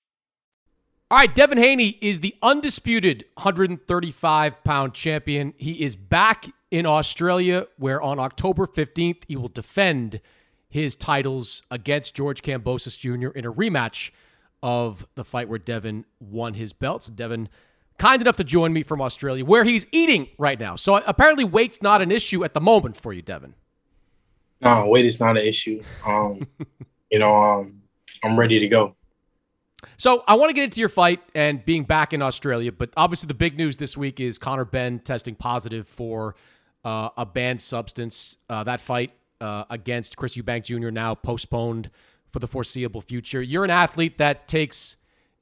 All 1.11 1.17
right, 1.17 1.35
Devin 1.35 1.57
Haney 1.57 1.97
is 2.01 2.21
the 2.21 2.35
undisputed 2.41 3.25
135 3.33 4.63
pound 4.63 4.93
champion. 4.93 5.55
He 5.57 5.83
is 5.83 5.97
back 5.97 6.45
in 6.71 6.85
Australia, 6.85 7.67
where 7.75 8.01
on 8.01 8.17
October 8.17 8.65
15th, 8.65 9.23
he 9.27 9.35
will 9.35 9.49
defend 9.49 10.21
his 10.69 10.95
titles 10.95 11.63
against 11.69 12.15
George 12.15 12.41
Kambosos 12.41 12.97
Jr. 12.97 13.37
in 13.37 13.43
a 13.43 13.51
rematch 13.51 14.11
of 14.63 15.05
the 15.15 15.25
fight 15.25 15.49
where 15.49 15.59
Devin 15.59 16.05
won 16.19 16.55
his 16.55 16.73
belts. 16.73 17.07
Devin, 17.07 17.49
kind 17.99 18.21
enough 18.21 18.37
to 18.37 18.43
join 18.43 18.73
me 18.73 18.81
from 18.81 19.01
Australia, 19.01 19.45
where 19.45 19.65
he's 19.65 19.85
eating 19.91 20.29
right 20.39 20.59
now. 20.59 20.75
So 20.77 20.95
apparently, 21.05 21.43
weight's 21.43 21.81
not 21.81 22.01
an 22.01 22.11
issue 22.11 22.43
at 22.43 22.55
the 22.55 22.61
moment 22.61 22.97
for 22.97 23.13
you, 23.13 23.21
Devin. 23.21 23.53
No, 24.61 24.87
weight 24.87 25.05
is 25.05 25.19
not 25.19 25.37
an 25.37 25.45
issue. 25.45 25.83
Um, 26.05 26.47
you 27.11 27.19
know, 27.19 27.35
um, 27.35 27.81
I'm 28.23 28.39
ready 28.39 28.57
to 28.59 28.67
go. 28.69 28.95
So 29.97 30.23
I 30.27 30.35
want 30.35 30.49
to 30.49 30.53
get 30.53 30.63
into 30.63 30.79
your 30.79 30.89
fight 30.89 31.21
and 31.35 31.63
being 31.65 31.83
back 31.83 32.13
in 32.13 32.21
Australia, 32.21 32.71
but 32.71 32.89
obviously 32.95 33.27
the 33.27 33.33
big 33.33 33.57
news 33.57 33.75
this 33.75 33.97
week 33.97 34.21
is 34.21 34.37
Conor 34.37 34.63
Benn 34.63 34.99
testing 34.99 35.35
positive 35.35 35.89
for 35.89 36.35
uh, 36.85 37.09
a 37.17 37.25
banned 37.25 37.59
substance. 37.59 38.37
Uh, 38.49 38.63
that 38.63 38.79
fight 38.79 39.11
uh, 39.41 39.65
against 39.69 40.15
Chris 40.15 40.37
Eubank 40.37 40.63
Jr. 40.63 40.89
now 40.89 41.15
postponed 41.15 41.89
for 42.33 42.39
the 42.39 42.47
foreseeable 42.47 42.99
future. 42.99 43.41
You're 43.41 43.63
an 43.63 43.69
athlete 43.69 44.17
that 44.17 44.47
takes 44.47 44.97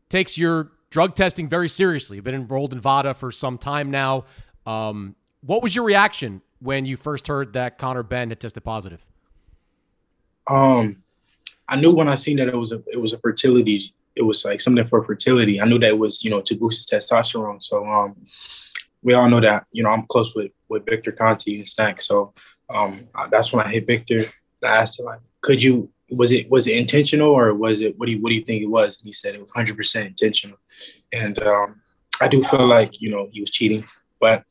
takes 0.09 0.37
your 0.37 0.71
drug 0.89 1.15
testing 1.15 1.47
very 1.47 1.69
seriously. 1.69 2.17
You've 2.17 2.25
been 2.25 2.35
enrolled 2.35 2.73
in 2.73 2.81
VADA 2.81 3.13
for 3.13 3.31
some 3.31 3.57
time 3.57 3.89
now. 3.89 4.25
Um, 4.65 5.15
what 5.39 5.63
was 5.63 5.73
your 5.73 5.85
reaction 5.85 6.41
when 6.59 6.85
you 6.85 6.97
first 6.97 7.27
heard 7.27 7.53
that 7.53 7.77
Conor 7.77 8.03
Benn 8.03 8.29
had 8.29 8.41
tested 8.41 8.63
positive? 8.63 9.03
Um, 10.47 10.97
I 11.69 11.77
knew 11.77 11.95
when 11.95 12.09
I 12.09 12.15
seen 12.15 12.37
that 12.37 12.49
it 12.49 12.55
was 12.55 12.73
a 12.73 12.83
it 12.87 12.99
was 12.99 13.13
a 13.13 13.17
fertility. 13.19 13.93
It 14.15 14.23
was 14.23 14.43
like 14.43 14.59
something 14.59 14.85
for 14.85 15.03
fertility. 15.05 15.61
I 15.61 15.65
knew 15.65 15.79
that 15.79 15.87
it 15.87 15.97
was 15.97 16.23
you 16.23 16.29
know 16.29 16.41
to 16.41 16.55
boost 16.55 16.91
his 16.91 17.01
testosterone. 17.01 17.63
So 17.63 17.87
um, 17.87 18.17
we 19.01 19.13
all 19.13 19.29
know 19.29 19.39
that 19.39 19.65
you 19.71 19.81
know 19.81 19.89
I'm 19.89 20.05
close 20.07 20.35
with 20.35 20.51
with 20.67 20.85
Victor 20.85 21.13
Conte 21.13 21.47
and 21.47 21.65
SNAC. 21.65 22.01
So 22.01 22.33
um, 22.69 23.07
that's 23.29 23.53
when 23.53 23.65
I 23.65 23.69
hit 23.69 23.87
Victor. 23.87 24.25
I 24.63 24.67
asked 24.67 24.99
him 24.99 25.05
like, 25.05 25.19
could 25.39 25.63
you 25.63 25.89
was 26.11 26.31
it 26.31 26.49
was 26.49 26.67
it 26.67 26.75
intentional 26.75 27.31
or 27.31 27.53
was 27.53 27.81
it 27.81 27.97
what 27.97 28.05
do 28.05 28.11
you 28.11 28.21
what 28.21 28.29
do 28.29 28.35
you 28.35 28.43
think 28.43 28.61
it 28.61 28.67
was? 28.67 28.97
And 28.97 29.05
he 29.05 29.11
said 29.11 29.35
it 29.35 29.41
was 29.41 29.49
hundred 29.55 29.77
percent 29.77 30.07
intentional. 30.07 30.57
And 31.13 31.41
um, 31.43 31.81
I 32.21 32.27
do 32.27 32.43
feel 32.43 32.67
like 32.67 33.01
you 33.01 33.09
know 33.09 33.29
he 33.31 33.39
was 33.41 33.49
cheating, 33.49 33.85
but 34.19 34.43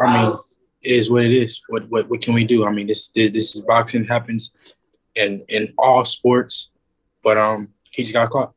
I 0.00 0.12
mean 0.12 0.38
it 0.82 0.92
is 0.96 1.10
what 1.10 1.24
it 1.24 1.32
is. 1.32 1.60
What 1.68 1.88
what 1.88 2.08
what 2.10 2.20
can 2.20 2.34
we 2.34 2.44
do? 2.44 2.66
I 2.66 2.70
mean 2.70 2.86
this 2.86 3.08
this 3.08 3.54
is 3.54 3.60
boxing 3.62 4.04
happens 4.04 4.52
in 5.14 5.44
in 5.48 5.72
all 5.78 6.04
sports, 6.04 6.70
but 7.22 7.38
um 7.38 7.68
he 7.90 8.02
just 8.02 8.12
got 8.12 8.30
caught. 8.30 8.52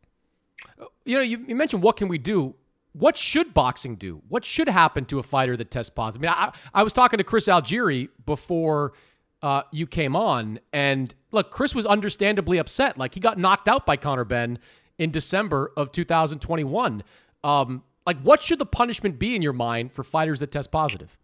You 1.06 1.18
know, 1.18 1.24
you, 1.24 1.46
you 1.48 1.56
mentioned 1.56 1.82
what 1.82 1.96
can 1.96 2.08
we 2.08 2.18
do. 2.18 2.56
What 2.94 3.16
should 3.16 3.54
boxing 3.54 3.96
do? 3.96 4.22
What 4.28 4.44
should 4.44 4.68
happen 4.68 5.06
to 5.06 5.20
a 5.20 5.24
fighter 5.24 5.56
that 5.56 5.70
tests 5.70 5.92
positive? 5.92 6.28
I 6.28 6.32
mean, 6.32 6.52
I, 6.74 6.80
I 6.80 6.84
was 6.84 6.94
talking 6.94 7.20
to 7.20 7.24
Chris 7.24 7.48
Algieri 7.48 8.10
before 8.26 8.94
uh, 9.42 9.64
you 9.72 9.88
came 9.88 10.16
on, 10.16 10.60
and 10.74 11.14
look, 11.32 11.52
Chris 11.52 11.76
was 11.76 11.86
understandably 11.86 12.58
upset. 12.58 12.98
Like 12.98 13.14
he 13.14 13.20
got 13.20 13.38
knocked 13.38 13.68
out 13.68 13.86
by 13.86 13.98
Conor 13.98 14.26
Benn 14.26 14.60
in 14.98 15.12
December 15.12 15.72
of 15.78 15.92
2021. 15.92 17.04
Um, 17.44 17.84
like, 18.06 18.20
what 18.22 18.42
should 18.42 18.60
the 18.60 18.66
punishment 18.66 19.20
be 19.20 19.36
in 19.36 19.42
your 19.42 19.54
mind 19.54 19.92
for 19.92 20.04
fighters 20.04 20.40
that 20.40 20.52
test 20.52 20.72
positive? 20.72 21.18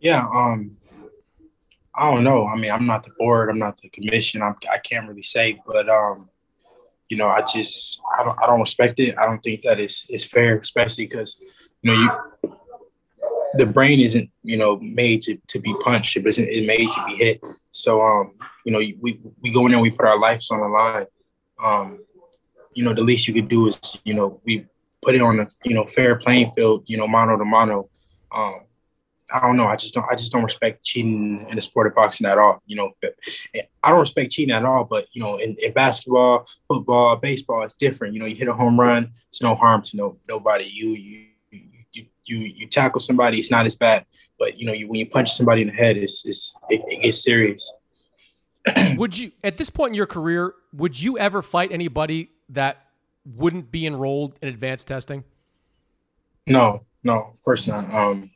Yeah, 0.00 0.26
um, 0.34 0.76
I 1.94 2.12
don't 2.12 2.24
know. 2.24 2.46
I 2.46 2.56
mean, 2.56 2.70
I'm 2.70 2.86
not 2.86 3.04
the 3.04 3.10
board. 3.18 3.48
I'm 3.48 3.58
not 3.58 3.80
the 3.80 3.88
commission. 3.88 4.42
I'm, 4.42 4.56
I 4.70 4.78
can't 4.78 5.08
really 5.08 5.22
say, 5.22 5.60
but 5.66 5.88
um, 5.88 6.28
you 7.08 7.16
know, 7.16 7.28
I 7.28 7.42
just 7.42 8.00
I 8.18 8.24
don't 8.24 8.42
I 8.42 8.46
don't 8.46 8.60
respect 8.60 8.98
it. 8.98 9.16
I 9.18 9.26
don't 9.26 9.42
think 9.42 9.62
that 9.62 9.78
is 9.78 10.06
is 10.08 10.24
fair, 10.24 10.58
especially 10.58 11.06
because 11.06 11.38
you 11.82 11.92
know 11.92 12.00
you 12.00 12.56
the 13.56 13.66
brain 13.66 14.00
isn't 14.00 14.30
you 14.42 14.56
know 14.56 14.78
made 14.80 15.22
to, 15.22 15.36
to 15.48 15.58
be 15.58 15.74
punched 15.82 16.16
it 16.16 16.26
isn't 16.26 16.46
made 16.66 16.90
to 16.90 17.04
be 17.06 17.16
hit 17.16 17.40
so 17.70 18.02
um 18.02 18.32
you 18.64 18.72
know 18.72 18.78
we 18.78 19.20
we 19.40 19.50
go 19.50 19.66
in 19.66 19.72
there 19.72 19.80
we 19.80 19.90
put 19.90 20.06
our 20.06 20.18
lives 20.18 20.50
on 20.50 20.60
the 20.60 20.68
line 20.68 21.06
um 21.62 21.98
you 22.74 22.84
know 22.84 22.94
the 22.94 23.02
least 23.02 23.28
you 23.28 23.34
could 23.34 23.48
do 23.48 23.68
is 23.68 23.98
you 24.04 24.14
know 24.14 24.40
we 24.44 24.66
put 25.02 25.14
it 25.14 25.20
on 25.20 25.40
a 25.40 25.48
you 25.64 25.74
know 25.74 25.84
fair 25.86 26.16
playing 26.16 26.50
field 26.52 26.84
you 26.86 26.96
know 26.96 27.06
mano 27.06 27.36
to 27.36 27.44
mano 27.44 27.88
um 28.32 28.60
I 29.32 29.40
don't 29.40 29.56
know. 29.56 29.66
I 29.66 29.74
just 29.74 29.94
don't. 29.94 30.06
I 30.08 30.14
just 30.14 30.32
don't 30.32 30.44
respect 30.44 30.84
cheating 30.84 31.46
in 31.48 31.56
the 31.56 31.62
sport 31.62 31.86
of 31.86 31.94
boxing 31.94 32.26
at 32.26 32.38
all. 32.38 32.62
You 32.66 32.76
know, 32.76 32.92
I 33.82 33.90
don't 33.90 33.98
respect 33.98 34.32
cheating 34.32 34.54
at 34.54 34.64
all. 34.64 34.84
But 34.84 35.06
you 35.12 35.22
know, 35.22 35.38
in, 35.38 35.56
in 35.60 35.72
basketball, 35.72 36.46
football, 36.68 37.16
baseball, 37.16 37.64
it's 37.64 37.74
different. 37.74 38.14
You 38.14 38.20
know, 38.20 38.26
you 38.26 38.36
hit 38.36 38.48
a 38.48 38.52
home 38.52 38.78
run, 38.78 39.12
it's 39.28 39.42
no 39.42 39.54
harm 39.54 39.82
to 39.82 39.96
no 39.96 40.18
nobody. 40.28 40.70
You 40.72 40.90
you 40.90 41.26
you 42.26 42.38
you 42.38 42.68
tackle 42.68 43.00
somebody, 43.00 43.38
it's 43.38 43.50
not 43.50 43.66
as 43.66 43.74
bad. 43.74 44.06
But 44.38 44.58
you 44.58 44.66
know, 44.66 44.72
you, 44.72 44.88
when 44.88 44.98
you 44.98 45.06
punch 45.06 45.32
somebody 45.32 45.62
in 45.62 45.68
the 45.68 45.74
head, 45.74 45.96
it's, 45.96 46.24
it's 46.26 46.52
it, 46.68 46.82
it 46.88 47.02
gets 47.02 47.22
serious. 47.22 47.72
would 48.96 49.16
you, 49.16 49.32
at 49.42 49.58
this 49.58 49.70
point 49.70 49.90
in 49.90 49.94
your 49.94 50.06
career, 50.06 50.54
would 50.72 51.00
you 51.00 51.18
ever 51.18 51.42
fight 51.42 51.70
anybody 51.70 52.30
that 52.48 52.78
wouldn't 53.24 53.70
be 53.70 53.86
enrolled 53.86 54.36
in 54.42 54.48
advanced 54.48 54.86
testing? 54.86 55.24
No, 56.46 56.84
no, 57.02 57.30
of 57.32 57.42
course 57.42 57.66
not. 57.66 57.92
Um, 57.92 58.30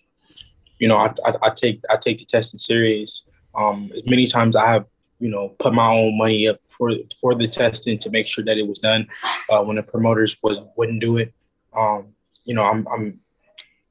you 0.78 0.88
know, 0.88 0.96
I, 0.96 1.12
I, 1.26 1.34
I 1.42 1.50
take 1.50 1.82
I 1.90 1.96
take 1.96 2.18
the 2.18 2.24
testing 2.24 2.58
serious. 2.58 3.24
Um, 3.54 3.90
many 4.06 4.26
times 4.26 4.54
I 4.54 4.66
have 4.66 4.86
you 5.18 5.28
know 5.28 5.54
put 5.58 5.74
my 5.74 5.90
own 5.90 6.16
money 6.16 6.48
up 6.48 6.60
for 6.76 6.92
for 7.20 7.34
the 7.34 7.48
testing 7.48 7.98
to 7.98 8.10
make 8.10 8.28
sure 8.28 8.44
that 8.44 8.56
it 8.56 8.66
was 8.66 8.78
done 8.78 9.08
uh, 9.50 9.62
when 9.62 9.76
the 9.76 9.82
promoters 9.82 10.38
was 10.42 10.58
wouldn't 10.76 11.00
do 11.00 11.18
it. 11.18 11.34
Um, 11.76 12.08
you 12.44 12.54
know, 12.54 12.62
I'm 12.62 12.86
I'm 12.88 13.20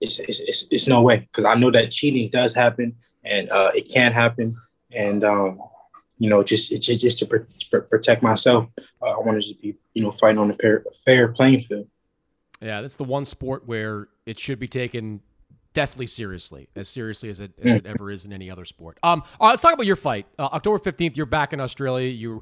it's 0.01 0.19
it's 0.19 0.39
it's, 0.41 0.65
it's 0.71 0.87
no 0.87 1.01
way 1.01 1.17
because 1.17 1.45
I 1.45 1.55
know 1.55 1.71
that 1.71 1.91
cheating 1.91 2.29
does 2.29 2.53
happen 2.53 2.95
and 3.23 3.49
uh, 3.49 3.71
it 3.73 3.89
can 3.91 4.11
happen, 4.11 4.55
and 4.91 5.23
um, 5.23 5.59
you 6.17 6.29
know, 6.29 6.43
just 6.43 6.71
it's 6.71 6.85
just, 6.85 7.01
just 7.01 7.19
to 7.19 7.25
pr- 7.25 7.79
protect 7.79 8.23
myself. 8.23 8.69
Uh, 9.01 9.09
I 9.09 9.19
want 9.19 9.41
to 9.41 9.47
just 9.47 9.61
be 9.61 9.75
you 9.93 10.03
know 10.03 10.11
fighting 10.11 10.39
on 10.39 10.51
a 10.51 10.53
fair, 10.55 10.83
fair 11.05 11.29
playing 11.29 11.61
field. 11.61 11.87
Yeah, 12.61 12.81
that's 12.81 12.95
the 12.95 13.03
one 13.03 13.25
sport 13.25 13.67
where 13.67 14.07
it 14.25 14.39
should 14.39 14.59
be 14.59 14.67
taken 14.67 15.21
deathly 15.73 16.07
seriously, 16.07 16.69
as 16.75 16.89
seriously 16.89 17.29
as 17.29 17.39
it, 17.39 17.51
as 17.61 17.75
it 17.75 17.85
ever 17.85 18.09
is 18.09 18.25
in 18.25 18.33
any 18.33 18.49
other 18.49 18.65
sport. 18.65 18.97
Um, 19.03 19.21
all 19.39 19.47
right, 19.47 19.51
let's 19.51 19.61
talk 19.61 19.73
about 19.73 19.85
your 19.85 19.95
fight. 19.95 20.25
Uh, 20.39 20.49
October 20.53 20.79
15th, 20.79 21.15
you're 21.15 21.27
back 21.27 21.53
in 21.53 21.59
Australia. 21.59 22.09
You 22.09 22.41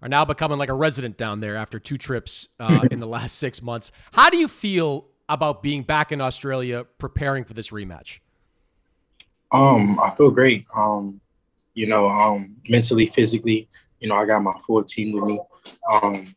are 0.00 0.08
now 0.08 0.24
becoming 0.24 0.56
like 0.56 0.70
a 0.70 0.74
resident 0.74 1.18
down 1.18 1.40
there 1.40 1.56
after 1.56 1.78
two 1.78 1.98
trips 1.98 2.48
uh, 2.58 2.86
in 2.90 3.00
the 3.00 3.06
last 3.06 3.36
six 3.36 3.60
months. 3.60 3.92
How 4.14 4.30
do 4.30 4.38
you 4.38 4.48
feel 4.48 5.09
about 5.30 5.62
being 5.62 5.82
back 5.82 6.12
in 6.12 6.20
Australia 6.20 6.84
preparing 6.98 7.44
for 7.44 7.54
this 7.54 7.70
rematch? 7.70 8.18
Um, 9.52 9.98
I 10.00 10.10
feel 10.10 10.30
great. 10.30 10.66
Um, 10.74 11.20
you 11.74 11.86
know, 11.86 12.08
um, 12.08 12.56
mentally, 12.68 13.06
physically, 13.06 13.68
you 14.00 14.08
know, 14.08 14.16
I 14.16 14.26
got 14.26 14.42
my 14.42 14.54
full 14.66 14.84
team 14.84 15.12
with 15.12 15.24
me. 15.24 15.40
Um, 15.90 16.34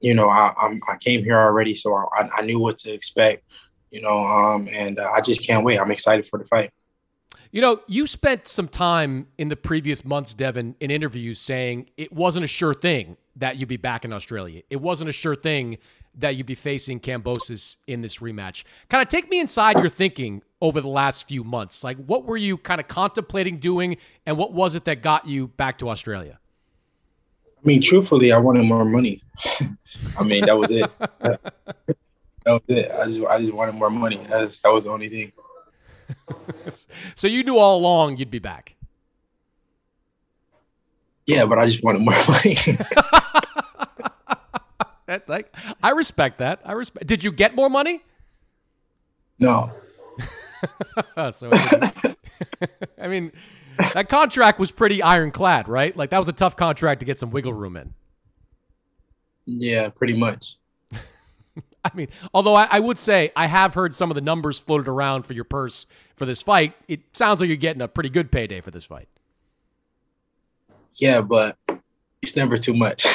you 0.00 0.14
know, 0.14 0.28
I, 0.28 0.52
I'm, 0.60 0.78
I 0.90 0.96
came 0.96 1.22
here 1.22 1.38
already, 1.38 1.74
so 1.74 1.94
I, 1.94 2.28
I 2.34 2.42
knew 2.42 2.58
what 2.58 2.78
to 2.78 2.92
expect 2.92 3.44
you 3.90 4.02
know, 4.02 4.26
um, 4.26 4.68
and 4.70 4.98
uh, 4.98 5.10
I 5.14 5.20
just 5.20 5.42
can't 5.42 5.64
wait. 5.64 5.78
I'm 5.78 5.90
excited 5.90 6.26
for 6.26 6.38
the 6.38 6.44
fight. 6.44 6.70
You 7.50 7.62
know, 7.62 7.80
you 7.86 8.06
spent 8.06 8.48
some 8.48 8.68
time 8.68 9.28
in 9.38 9.48
the 9.48 9.56
previous 9.56 10.04
months, 10.04 10.34
Devin, 10.34 10.74
in 10.80 10.90
interviews 10.90 11.38
saying 11.38 11.88
it 11.96 12.12
wasn't 12.12 12.44
a 12.44 12.48
sure 12.48 12.74
thing 12.74 13.16
that 13.36 13.56
you'd 13.56 13.68
be 13.68 13.76
back 13.78 14.04
in 14.04 14.12
Australia. 14.12 14.62
It 14.68 14.80
wasn't 14.82 15.08
a 15.08 15.12
sure 15.12 15.34
thing 15.34 15.78
that 16.16 16.36
you'd 16.36 16.46
be 16.46 16.54
facing 16.54 16.98
Kambosos 17.00 17.76
in 17.86 18.00
this 18.02 18.18
rematch. 18.18 18.64
Kind 18.88 19.02
of 19.02 19.08
take 19.08 19.28
me 19.30 19.38
inside 19.38 19.78
your 19.78 19.90
thinking 19.90 20.42
over 20.60 20.80
the 20.80 20.88
last 20.88 21.28
few 21.28 21.44
months. 21.44 21.84
Like, 21.84 21.98
what 21.98 22.24
were 22.24 22.36
you 22.36 22.56
kind 22.56 22.80
of 22.80 22.88
contemplating 22.88 23.58
doing, 23.58 23.98
and 24.24 24.38
what 24.38 24.52
was 24.52 24.74
it 24.74 24.84
that 24.86 25.02
got 25.02 25.26
you 25.26 25.48
back 25.48 25.78
to 25.78 25.90
Australia? 25.90 26.38
I 27.58 27.66
mean, 27.66 27.82
truthfully, 27.82 28.32
I 28.32 28.38
wanted 28.38 28.64
more 28.64 28.84
money. 28.84 29.22
I 30.18 30.22
mean, 30.22 30.46
that 30.46 30.56
was 30.56 30.70
it. 30.70 30.90
that 31.20 31.40
was 32.46 32.62
it. 32.68 32.90
I 32.90 33.06
just 33.06 33.20
I 33.26 33.40
just 33.40 33.52
wanted 33.52 33.74
more 33.74 33.90
money. 33.90 34.24
That's, 34.28 34.60
that 34.60 34.72
was 34.72 34.84
the 34.84 34.90
only 34.90 35.08
thing. 35.08 35.32
so 37.14 37.26
you 37.28 37.42
knew 37.42 37.58
all 37.58 37.78
along 37.78 38.16
you'd 38.16 38.30
be 38.30 38.38
back. 38.38 38.76
Yeah, 41.26 41.44
but 41.44 41.58
I 41.58 41.66
just 41.66 41.82
wanted 41.82 42.02
more 42.02 42.14
money. 42.28 42.56
That, 45.06 45.28
like, 45.28 45.54
I 45.82 45.90
respect 45.90 46.38
that. 46.38 46.60
I 46.64 46.72
respect. 46.72 47.06
Did 47.06 47.24
you 47.24 47.32
get 47.32 47.54
more 47.54 47.70
money? 47.70 48.02
No. 49.38 49.72
so, 51.30 51.50
I 53.00 53.08
mean, 53.08 53.32
that 53.94 54.08
contract 54.08 54.58
was 54.58 54.70
pretty 54.70 55.02
ironclad, 55.02 55.68
right? 55.68 55.96
Like 55.96 56.10
that 56.10 56.18
was 56.18 56.28
a 56.28 56.32
tough 56.32 56.56
contract 56.56 57.00
to 57.00 57.06
get 57.06 57.18
some 57.18 57.30
wiggle 57.30 57.52
room 57.52 57.76
in. 57.76 57.94
Yeah, 59.46 59.90
pretty 59.90 60.14
much. 60.14 60.56
I 60.92 61.90
mean, 61.94 62.08
although 62.34 62.54
I, 62.54 62.68
I, 62.70 62.80
would 62.80 62.98
say 62.98 63.30
I 63.36 63.46
have 63.46 63.74
heard 63.74 63.94
some 63.94 64.10
of 64.10 64.14
the 64.14 64.20
numbers 64.20 64.58
floated 64.58 64.88
around 64.88 65.22
for 65.24 65.34
your 65.34 65.44
purse 65.44 65.86
for 66.16 66.26
this 66.26 66.42
fight. 66.42 66.74
It 66.88 67.00
sounds 67.12 67.40
like 67.40 67.48
you're 67.48 67.56
getting 67.56 67.82
a 67.82 67.88
pretty 67.88 68.08
good 68.08 68.32
payday 68.32 68.60
for 68.60 68.70
this 68.70 68.84
fight. 68.84 69.08
Yeah, 70.96 71.20
but 71.20 71.58
it's 72.26 72.36
never 72.36 72.58
too 72.58 72.74
much. 72.74 73.06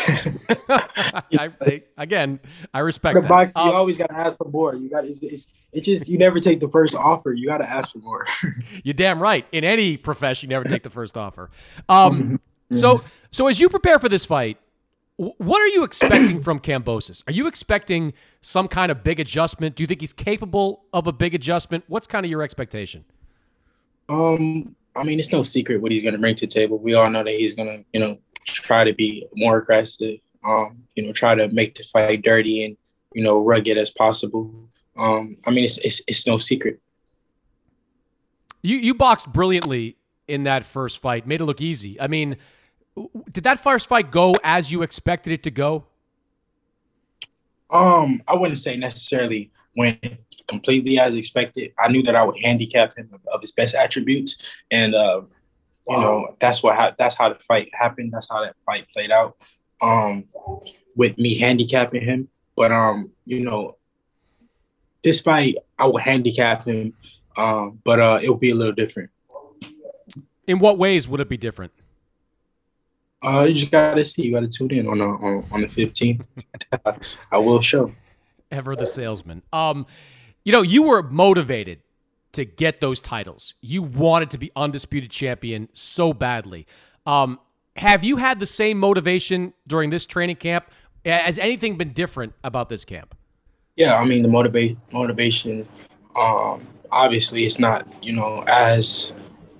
I, 0.69 1.23
I, 1.61 1.83
again, 1.97 2.39
I 2.73 2.79
respect 2.79 3.15
the 3.15 3.21
that. 3.21 3.29
box. 3.29 3.53
You 3.55 3.61
um, 3.61 3.75
always 3.75 3.97
got 3.97 4.07
to 4.07 4.17
ask 4.17 4.37
for 4.37 4.49
more. 4.49 4.75
You 4.75 4.89
got 4.89 5.05
it's, 5.05 5.19
it's, 5.21 5.47
it's 5.73 5.85
just 5.85 6.09
you 6.09 6.17
never 6.17 6.39
take 6.39 6.59
the 6.59 6.69
first 6.69 6.95
offer. 6.95 7.33
You 7.33 7.47
got 7.47 7.57
to 7.57 7.69
ask 7.69 7.91
for 7.91 7.99
more. 7.99 8.25
you're 8.83 8.93
damn 8.93 9.21
right. 9.21 9.45
In 9.51 9.63
any 9.63 9.97
profession, 9.97 10.49
you 10.49 10.55
never 10.55 10.67
take 10.67 10.83
the 10.83 10.89
first 10.89 11.17
offer. 11.17 11.49
Um, 11.89 12.39
so 12.71 13.03
so 13.31 13.47
as 13.47 13.59
you 13.59 13.69
prepare 13.69 13.99
for 13.99 14.09
this 14.09 14.25
fight, 14.25 14.57
what 15.17 15.61
are 15.61 15.67
you 15.67 15.83
expecting 15.83 16.41
from 16.41 16.59
Kambosos? 16.59 17.23
Are 17.27 17.33
you 17.33 17.47
expecting 17.47 18.13
some 18.39 18.67
kind 18.67 18.91
of 18.91 19.03
big 19.03 19.19
adjustment? 19.19 19.75
Do 19.75 19.83
you 19.83 19.87
think 19.87 20.01
he's 20.01 20.13
capable 20.13 20.85
of 20.93 21.05
a 21.05 21.11
big 21.11 21.35
adjustment? 21.35 21.83
What's 21.87 22.07
kind 22.07 22.25
of 22.25 22.29
your 22.29 22.41
expectation? 22.41 23.05
Um, 24.09 24.75
I 24.95 25.03
mean, 25.03 25.19
it's 25.19 25.31
no 25.31 25.43
secret 25.43 25.81
what 25.81 25.91
he's 25.91 26.01
going 26.01 26.13
to 26.13 26.19
bring 26.19 26.35
to 26.35 26.47
the 26.47 26.51
table. 26.51 26.77
We 26.77 26.95
all 26.95 27.09
know 27.09 27.23
that 27.23 27.33
he's 27.33 27.53
going 27.53 27.67
to, 27.67 27.85
you 27.93 27.99
know, 27.99 28.17
try 28.45 28.83
to 28.83 28.93
be 28.93 29.27
more 29.35 29.57
aggressive. 29.57 30.19
Um, 30.43 30.83
you 30.95 31.05
know, 31.05 31.13
try 31.13 31.35
to 31.35 31.49
make 31.49 31.75
the 31.75 31.83
fight 31.83 32.23
dirty 32.23 32.65
and 32.65 32.77
you 33.13 33.23
know 33.23 33.43
rugged 33.43 33.77
as 33.77 33.91
possible. 33.91 34.69
Um, 34.97 35.37
I 35.45 35.51
mean, 35.51 35.63
it's 35.63 35.77
it's 35.79 36.01
it's 36.07 36.27
no 36.27 36.37
secret. 36.37 36.79
You 38.61 38.77
you 38.77 38.93
boxed 38.93 39.31
brilliantly 39.31 39.97
in 40.27 40.43
that 40.43 40.63
first 40.63 40.99
fight. 40.99 41.27
Made 41.27 41.41
it 41.41 41.45
look 41.45 41.61
easy. 41.61 41.99
I 41.99 42.07
mean 42.07 42.37
did 43.31 43.43
that 43.45 43.59
first 43.59 43.87
fight 43.87 44.11
go 44.11 44.35
as 44.43 44.71
you 44.71 44.81
expected 44.81 45.33
it 45.33 45.43
to 45.43 45.51
go? 45.51 45.85
Um, 47.69 48.21
I 48.27 48.35
wouldn't 48.35 48.59
say 48.59 48.75
necessarily 48.75 49.51
went 49.77 50.03
completely 50.47 50.99
as 50.99 51.15
expected. 51.15 51.71
I 51.79 51.87
knew 51.87 52.03
that 52.03 52.15
I 52.15 52.23
would 52.23 52.37
handicap 52.39 52.97
him 52.97 53.09
of, 53.31 53.41
his 53.41 53.53
best 53.53 53.75
attributes, 53.75 54.35
and 54.71 54.93
uh, 54.93 55.21
you 55.91 55.97
know 55.99 56.35
that's 56.39 56.63
what 56.63 56.75
ha- 56.75 56.93
that's 56.97 57.15
how 57.15 57.29
the 57.29 57.39
fight 57.39 57.69
happened. 57.73 58.11
That's 58.13 58.27
how 58.29 58.41
that 58.43 58.55
fight 58.65 58.87
played 58.93 59.11
out. 59.11 59.37
Um, 59.81 60.25
with 60.95 61.17
me 61.17 61.37
handicapping 61.37 62.03
him, 62.03 62.27
but 62.55 62.71
um, 62.71 63.11
you 63.25 63.39
know, 63.39 63.77
this 65.03 65.21
fight 65.21 65.55
I 65.77 65.87
will 65.87 65.97
handicap 65.97 66.65
him, 66.65 66.93
um, 67.37 67.79
but 67.83 67.99
uh, 67.99 68.19
it 68.21 68.29
will 68.29 68.37
be 68.37 68.51
a 68.51 68.55
little 68.55 68.73
different. 68.73 69.09
In 70.47 70.59
what 70.59 70.77
ways 70.77 71.07
would 71.07 71.19
it 71.19 71.29
be 71.29 71.37
different? 71.37 71.71
Uh, 73.23 73.45
you 73.47 73.53
just 73.53 73.71
gotta 73.71 74.03
see. 74.03 74.23
You 74.23 74.33
gotta 74.33 74.47
tune 74.47 74.71
in 74.71 74.87
on 74.87 74.97
the, 74.97 75.05
on, 75.05 75.45
on 75.51 75.61
the 75.61 75.67
fifteenth. 75.67 76.25
I 77.31 77.37
will 77.37 77.61
show. 77.61 77.93
Ever 78.51 78.75
the 78.75 78.87
salesman. 78.87 79.43
Um, 79.53 79.85
you 80.43 80.51
know, 80.51 80.61
you 80.61 80.83
were 80.83 81.03
motivated 81.03 81.79
to 82.33 82.45
get 82.45 82.81
those 82.81 83.01
titles. 83.01 83.55
You 83.61 83.83
wanted 83.83 84.29
to 84.31 84.37
be 84.37 84.51
undisputed 84.55 85.11
champion 85.11 85.69
so 85.73 86.13
badly. 86.13 86.67
Um, 87.05 87.39
have 87.75 88.03
you 88.03 88.17
had 88.17 88.39
the 88.39 88.45
same 88.45 88.79
motivation 88.79 89.53
during 89.67 89.89
this 89.89 90.05
training 90.05 90.37
camp? 90.37 90.65
Has 91.05 91.37
anything 91.37 91.77
been 91.77 91.93
different 91.93 92.33
about 92.43 92.69
this 92.69 92.85
camp? 92.85 93.15
Yeah, 93.75 93.95
I 93.95 94.05
mean 94.05 94.21
the 94.21 94.27
motivate 94.27 94.77
motivation. 94.91 95.67
Um, 96.15 96.67
obviously, 96.91 97.45
it's 97.45 97.57
not 97.57 97.87
you 98.03 98.13
know 98.13 98.43
as 98.47 99.13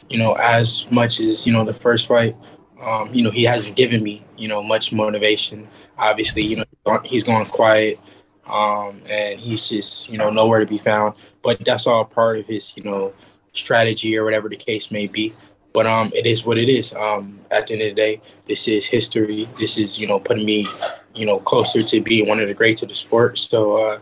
you 0.10 0.18
know 0.18 0.34
as 0.34 0.86
much 0.92 1.20
as 1.20 1.48
you 1.48 1.54
know 1.54 1.66
the 1.66 1.74
first 1.74 2.08
fight 2.08 2.36
um, 2.82 3.14
you 3.14 3.24
know, 3.24 3.30
he 3.30 3.44
hasn't 3.44 3.76
given 3.76 4.02
me, 4.02 4.24
you 4.38 4.48
know, 4.48 4.64
much 4.64 4.92
motivation. 4.92 5.68
Obviously, 5.98 6.44
you 6.44 6.56
know, 6.58 7.00
he's 7.04 7.24
gone 7.24 7.46
quiet, 7.46 8.00
um, 8.48 9.02
and 9.08 9.40
he's 9.40 9.70
just, 9.70 10.10
you 10.10 10.18
know, 10.18 10.30
nowhere 10.30 10.60
to 10.60 10.66
be 10.66 10.80
found. 10.80 11.16
But 11.44 11.64
that's 11.66 11.88
all 11.88 12.06
part 12.06 12.40
of 12.40 12.46
his, 12.46 12.76
you 12.76 12.84
know, 12.84 13.14
strategy 13.54 14.18
or 14.18 14.24
whatever 14.24 14.50
the 14.50 14.56
case 14.56 14.92
may 14.92 15.08
be. 15.08 15.34
But 15.74 15.88
um, 15.88 16.12
it 16.14 16.26
is 16.26 16.46
what 16.46 16.58
it 16.58 16.70
is. 16.70 16.94
Um, 16.94 17.40
at 17.50 17.68
the 17.68 17.74
end 17.74 17.82
of 17.84 17.90
the 17.90 17.96
day, 17.96 18.22
this 18.48 18.68
is 18.68 18.86
history. 18.86 19.48
This 19.58 19.78
is, 19.78 20.00
you 20.00 20.06
know, 20.06 20.20
putting 20.20 20.46
me, 20.46 20.68
you 21.16 21.26
know, 21.26 21.40
closer 21.40 21.82
to 21.82 22.02
being 22.02 22.28
one 22.28 22.40
of 22.40 22.48
the 22.48 22.54
greats 22.54 22.82
of 22.82 22.90
the 22.90 22.96
sport. 22.96 23.38
So, 23.38 23.92
uh, 23.92 24.00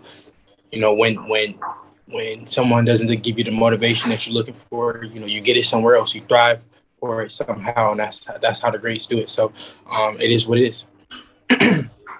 you 0.71 0.79
know, 0.79 0.93
when 0.93 1.27
when 1.27 1.59
when 2.07 2.47
someone 2.47 2.85
doesn't 2.85 3.07
give 3.21 3.37
you 3.37 3.43
the 3.43 3.51
motivation 3.51 4.09
that 4.09 4.25
you're 4.25 4.33
looking 4.33 4.55
for, 4.69 5.03
you 5.03 5.19
know, 5.19 5.27
you 5.27 5.41
get 5.41 5.57
it 5.57 5.65
somewhere 5.65 5.95
else. 5.95 6.15
You 6.15 6.21
thrive 6.21 6.61
for 6.99 7.21
it 7.23 7.31
somehow, 7.31 7.91
and 7.91 7.99
that's 7.99 8.27
that's 8.41 8.59
how 8.59 8.71
the 8.71 8.79
greats 8.79 9.05
do 9.05 9.19
it. 9.19 9.29
So 9.29 9.51
um, 9.89 10.19
it 10.19 10.31
is 10.31 10.47
what 10.47 10.57
it 10.57 10.67
is. 10.67 10.85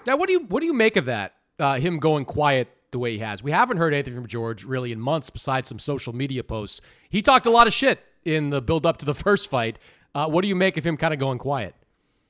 now, 0.06 0.16
what 0.16 0.26
do 0.26 0.32
you 0.32 0.40
what 0.46 0.60
do 0.60 0.66
you 0.66 0.72
make 0.72 0.96
of 0.96 1.06
that? 1.06 1.34
Uh, 1.58 1.76
him 1.76 1.98
going 1.98 2.24
quiet 2.24 2.68
the 2.90 2.98
way 2.98 3.12
he 3.12 3.18
has. 3.18 3.42
We 3.42 3.50
haven't 3.50 3.76
heard 3.76 3.94
anything 3.94 4.14
from 4.14 4.26
George 4.26 4.64
really 4.64 4.92
in 4.92 5.00
months, 5.00 5.30
besides 5.30 5.68
some 5.68 5.78
social 5.78 6.14
media 6.14 6.42
posts. 6.42 6.80
He 7.08 7.22
talked 7.22 7.46
a 7.46 7.50
lot 7.50 7.66
of 7.66 7.72
shit 7.72 8.00
in 8.24 8.50
the 8.50 8.60
build 8.60 8.86
up 8.86 8.98
to 8.98 9.04
the 9.04 9.14
first 9.26 9.48
fight. 9.50 9.78
Uh, 10.14 10.26
what 10.26 10.42
do 10.42 10.48
you 10.48 10.56
make 10.56 10.76
of 10.76 10.84
him 10.84 10.96
kind 10.96 11.14
of 11.14 11.20
going 11.20 11.38
quiet? 11.38 11.74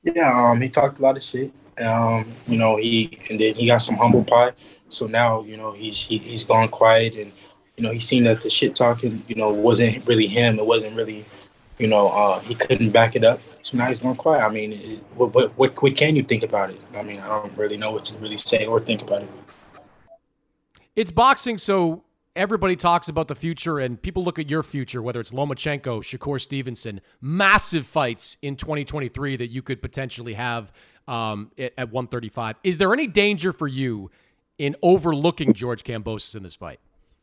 Yeah, 0.03 0.31
um, 0.33 0.61
he 0.61 0.69
talked 0.69 0.99
a 0.99 1.01
lot 1.01 1.17
of 1.17 1.23
shit. 1.23 1.51
Um, 1.79 2.31
you 2.47 2.57
know, 2.57 2.75
he 2.77 3.19
and 3.29 3.39
then 3.39 3.55
he 3.55 3.65
got 3.67 3.79
some 3.79 3.95
humble 3.95 4.23
pie. 4.23 4.51
So 4.89 5.07
now, 5.07 5.43
you 5.43 5.57
know, 5.57 5.71
he's 5.71 5.99
he, 5.99 6.17
he's 6.17 6.43
gone 6.43 6.69
quiet 6.69 7.15
and 7.15 7.31
you 7.77 7.83
know, 7.83 7.91
he's 7.91 8.05
seen 8.05 8.25
that 8.25 8.41
the 8.41 8.49
shit 8.49 8.75
talking, 8.75 9.23
you 9.27 9.35
know, 9.35 9.49
wasn't 9.49 10.05
really 10.07 10.27
him. 10.27 10.59
It 10.59 10.65
wasn't 10.65 10.95
really 10.95 11.25
you 11.81 11.87
know, 11.87 12.09
uh, 12.09 12.39
he 12.41 12.53
couldn't 12.53 12.91
back 12.91 13.15
it 13.15 13.23
up. 13.23 13.41
So 13.63 13.75
now 13.75 13.87
he's 13.87 13.99
going 13.99 14.15
quiet. 14.15 14.43
I 14.43 14.49
mean, 14.49 14.73
it, 14.73 15.03
what, 15.15 15.33
what, 15.33 15.57
what, 15.57 15.81
what 15.81 15.97
can 15.97 16.15
you 16.15 16.23
think 16.23 16.43
about 16.43 16.69
it? 16.69 16.79
I 16.95 17.01
mean, 17.01 17.19
I 17.19 17.27
don't 17.27 17.57
really 17.57 17.77
know 17.77 17.91
what 17.91 18.05
to 18.05 18.17
really 18.19 18.37
say 18.37 18.65
or 18.65 18.79
think 18.79 19.01
about 19.01 19.23
it. 19.23 19.29
It's 20.93 21.11
boxing, 21.11 21.57
so 21.57 22.03
everybody 22.35 22.75
talks 22.75 23.07
about 23.07 23.29
the 23.29 23.35
future, 23.35 23.79
and 23.79 24.01
people 24.01 24.25
look 24.25 24.37
at 24.37 24.49
your 24.49 24.61
future, 24.61 25.01
whether 25.01 25.21
it's 25.21 25.31
Lomachenko, 25.31 26.01
Shakur 26.01 26.39
Stevenson, 26.39 26.99
massive 27.21 27.85
fights 27.85 28.35
in 28.41 28.57
2023 28.57 29.37
that 29.37 29.47
you 29.47 29.61
could 29.61 29.81
potentially 29.81 30.33
have 30.33 30.73
um, 31.07 31.51
at, 31.57 31.71
at 31.77 31.91
135. 31.91 32.57
Is 32.65 32.77
there 32.77 32.91
any 32.91 33.07
danger 33.07 33.53
for 33.53 33.69
you 33.69 34.11
in 34.57 34.75
overlooking 34.81 35.53
George 35.53 35.83
Kambosos 35.83 36.35
in 36.35 36.43
this 36.43 36.55
fight? 36.55 36.79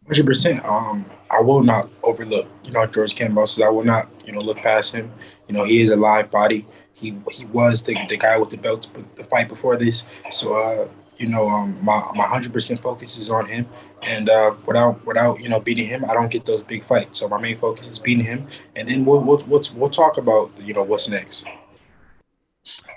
Hundred 0.06 0.24
percent. 0.24 0.64
Um, 0.64 1.04
I 1.30 1.40
will 1.42 1.62
not 1.62 1.90
overlook, 2.02 2.46
you 2.64 2.70
know, 2.70 2.86
George 2.86 3.14
Kambosos. 3.14 3.62
I 3.62 3.68
will 3.68 3.84
not, 3.84 4.08
you 4.24 4.32
know, 4.32 4.38
look 4.38 4.56
past 4.56 4.94
him. 4.94 5.12
You 5.46 5.54
know, 5.54 5.64
he 5.64 5.82
is 5.82 5.90
a 5.90 5.96
live 5.96 6.30
body. 6.30 6.66
He 6.94 7.14
he 7.30 7.44
was 7.44 7.82
the, 7.82 7.94
the 8.08 8.16
guy 8.16 8.38
with 8.38 8.48
the 8.48 8.56
belt 8.56 8.90
the 9.16 9.24
fight 9.24 9.48
before 9.48 9.76
this. 9.76 10.06
So, 10.30 10.54
uh, 10.56 10.88
you 11.18 11.26
know, 11.26 11.48
um, 11.48 11.76
my 11.82 12.10
my 12.14 12.24
hundred 12.26 12.52
percent 12.52 12.80
focus 12.80 13.18
is 13.18 13.28
on 13.28 13.46
him, 13.46 13.66
and 14.02 14.28
uh, 14.28 14.54
without 14.66 15.04
without 15.04 15.40
you 15.40 15.48
know 15.48 15.60
beating 15.60 15.86
him, 15.86 16.04
I 16.04 16.14
don't 16.14 16.30
get 16.30 16.46
those 16.46 16.62
big 16.62 16.84
fights. 16.84 17.18
So 17.18 17.28
my 17.28 17.40
main 17.40 17.58
focus 17.58 17.86
is 17.86 17.98
beating 17.98 18.24
him, 18.24 18.46
and 18.76 18.88
then 18.88 19.04
we'll 19.04 19.20
we'll 19.20 19.40
we'll, 19.48 19.62
we'll 19.76 19.90
talk 19.90 20.16
about 20.16 20.50
you 20.60 20.74
know 20.74 20.82
what's 20.82 21.08
next. 21.08 21.44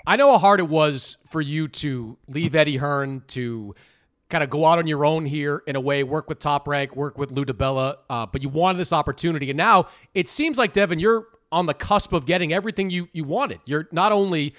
I 0.06 0.16
know 0.16 0.30
how 0.32 0.38
hard 0.38 0.60
it 0.60 0.68
was 0.68 1.16
for 1.28 1.40
you 1.40 1.68
to 1.68 2.16
leave 2.28 2.54
Eddie 2.54 2.76
Hearn 2.76 3.22
to 3.28 3.74
kind 4.28 4.42
of 4.42 4.50
go 4.50 4.64
out 4.64 4.78
on 4.78 4.86
your 4.86 5.04
own 5.04 5.26
here 5.26 5.62
in 5.66 5.76
a 5.76 5.80
way, 5.80 6.02
work 6.02 6.28
with 6.28 6.38
Top 6.38 6.66
Rank, 6.66 6.96
work 6.96 7.18
with 7.18 7.30
Lou 7.30 7.44
DiBella, 7.44 7.96
uh, 8.08 8.26
but 8.26 8.42
you 8.42 8.48
wanted 8.48 8.78
this 8.78 8.92
opportunity, 8.92 9.50
and 9.50 9.56
now 9.56 9.88
it 10.14 10.28
seems 10.28 10.58
like 10.58 10.72
Devin, 10.72 10.98
you're 10.98 11.26
on 11.50 11.66
the 11.66 11.74
cusp 11.74 12.12
of 12.12 12.24
getting 12.24 12.52
everything 12.52 12.88
you 12.88 13.08
you 13.12 13.24
wanted. 13.24 13.60
You're 13.66 13.88
not 13.92 14.12
only 14.12 14.54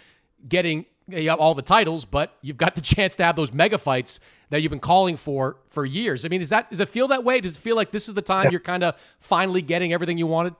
getting 0.47 0.85
you 1.07 1.29
have 1.29 1.39
all 1.39 1.53
the 1.53 1.61
titles, 1.61 2.05
but 2.05 2.37
you've 2.41 2.57
got 2.57 2.75
the 2.75 2.81
chance 2.95 3.15
to 3.17 3.23
have 3.23 3.35
those 3.35 3.51
mega 3.51 3.77
fights 3.77 4.19
that 4.49 4.61
you've 4.61 4.69
been 4.69 4.79
calling 4.79 5.17
for 5.17 5.57
for 5.69 5.85
years. 5.85 6.25
I 6.25 6.27
mean, 6.27 6.41
is 6.41 6.49
that 6.49 6.69
does 6.69 6.79
it 6.79 6.89
feel 6.89 7.07
that 7.09 7.23
way? 7.23 7.41
Does 7.41 7.55
it 7.55 7.59
feel 7.59 7.75
like 7.75 7.91
this 7.91 8.07
is 8.07 8.13
the 8.13 8.21
time 8.21 8.45
yeah. 8.45 8.51
you're 8.51 8.59
kind 8.59 8.83
of 8.83 8.95
finally 9.19 9.61
getting 9.61 9.93
everything 9.93 10.17
you 10.17 10.27
wanted? 10.27 10.55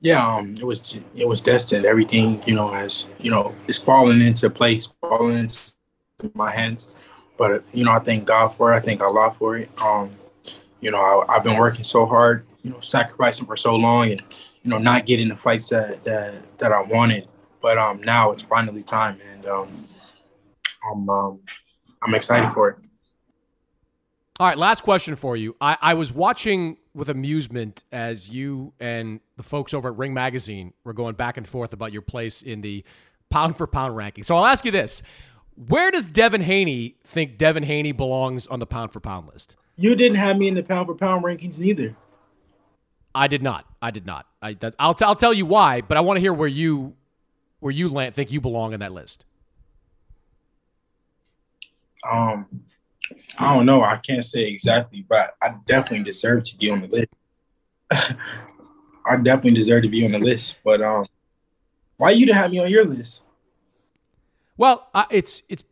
Yeah, 0.00 0.36
um, 0.36 0.54
it 0.54 0.64
was 0.64 0.98
it 1.14 1.28
was 1.28 1.40
destined. 1.40 1.84
Everything 1.84 2.42
you 2.46 2.54
know 2.54 2.68
has 2.68 3.06
you 3.18 3.30
know 3.30 3.54
is 3.68 3.78
falling 3.78 4.20
into 4.20 4.50
place, 4.50 4.92
falling 5.00 5.38
into 5.38 5.72
my 6.34 6.50
hands. 6.50 6.88
But 7.38 7.64
you 7.72 7.84
know, 7.84 7.92
I 7.92 7.98
thank 8.00 8.24
God 8.24 8.48
for 8.48 8.72
it. 8.72 8.76
I 8.76 8.80
thank 8.80 9.00
Allah 9.00 9.34
for 9.38 9.56
it. 9.56 9.70
Um, 9.80 10.10
you 10.80 10.90
know, 10.90 10.98
I, 10.98 11.36
I've 11.36 11.44
been 11.44 11.56
working 11.56 11.84
so 11.84 12.04
hard, 12.06 12.44
you 12.62 12.70
know, 12.70 12.80
sacrificing 12.80 13.46
for 13.46 13.56
so 13.56 13.74
long, 13.76 14.10
and 14.10 14.22
you 14.62 14.70
know, 14.70 14.78
not 14.78 15.06
getting 15.06 15.28
the 15.28 15.36
fights 15.36 15.68
that 15.68 16.02
that 16.04 16.34
that 16.58 16.72
I 16.72 16.82
wanted. 16.82 17.28
But 17.62 17.78
um, 17.78 18.02
now 18.02 18.32
it's 18.32 18.42
finally 18.42 18.82
time, 18.82 19.20
and 19.32 19.46
um, 19.46 19.88
I'm 20.90 21.08
um, 21.08 21.40
I'm 22.02 22.14
excited 22.14 22.52
for 22.52 22.70
it. 22.70 22.76
All 24.40 24.48
right, 24.48 24.58
last 24.58 24.82
question 24.82 25.14
for 25.14 25.36
you. 25.36 25.54
I, 25.60 25.78
I 25.80 25.94
was 25.94 26.12
watching 26.12 26.76
with 26.94 27.08
amusement 27.08 27.84
as 27.92 28.28
you 28.28 28.72
and 28.80 29.20
the 29.36 29.42
folks 29.42 29.72
over 29.72 29.88
at 29.88 29.96
Ring 29.96 30.12
Magazine 30.12 30.72
were 30.84 30.92
going 30.92 31.14
back 31.14 31.36
and 31.36 31.46
forth 31.46 31.72
about 31.72 31.92
your 31.92 32.02
place 32.02 32.42
in 32.42 32.60
the 32.60 32.84
pound 33.30 33.56
for 33.56 33.66
pound 33.66 33.96
ranking. 33.96 34.24
So 34.24 34.36
I'll 34.36 34.46
ask 34.46 34.64
you 34.64 34.70
this. 34.70 35.02
Where 35.54 35.90
does 35.90 36.06
Devin 36.06 36.40
Haney 36.40 36.96
think 37.04 37.38
Devin 37.38 37.62
Haney 37.62 37.92
belongs 37.92 38.46
on 38.46 38.58
the 38.58 38.66
pound 38.66 38.92
for 38.92 39.00
pound 39.00 39.28
list? 39.28 39.54
You 39.76 39.94
didn't 39.94 40.18
have 40.18 40.38
me 40.38 40.48
in 40.48 40.54
the 40.54 40.62
pound 40.62 40.86
for 40.86 40.94
pound 40.94 41.24
rankings 41.24 41.60
neither. 41.60 41.94
I 43.14 43.28
did 43.28 43.42
not. 43.42 43.66
I 43.80 43.90
did 43.90 44.06
not. 44.06 44.26
I, 44.40 44.56
will 44.80 44.94
t- 44.94 45.04
I'll 45.04 45.14
tell 45.14 45.34
you 45.34 45.44
why, 45.44 45.82
but 45.82 45.98
I 45.98 46.00
want 46.00 46.16
to 46.16 46.20
hear 46.20 46.32
where 46.32 46.48
you 46.48 46.94
where 47.62 47.70
you 47.70 47.88
land, 47.88 48.12
think 48.12 48.32
you 48.32 48.40
belong 48.40 48.72
in 48.72 48.80
that 48.80 48.92
list. 48.92 49.24
Um, 52.10 52.64
I 53.38 53.54
don't 53.54 53.66
know. 53.66 53.84
I 53.84 53.98
can't 53.98 54.24
say 54.24 54.48
exactly, 54.48 55.06
but 55.08 55.36
I 55.40 55.54
definitely 55.64 56.02
deserve 56.02 56.42
to 56.42 56.56
be 56.56 56.70
on 56.70 56.80
the 56.80 56.88
list. 56.88 57.14
I 59.06 59.16
definitely 59.16 59.52
deserve 59.52 59.84
to 59.84 59.88
be 59.88 60.04
on 60.04 60.10
the 60.10 60.18
list. 60.18 60.56
But 60.64 60.82
um, 60.82 61.06
why 61.98 62.10
you 62.10 62.26
didn't 62.26 62.38
have 62.38 62.50
me 62.50 62.58
on 62.58 62.68
your 62.68 62.84
list? 62.84 63.22
Well, 64.56 64.88
uh, 64.92 65.04
it's 65.10 65.42
it's. 65.48 65.62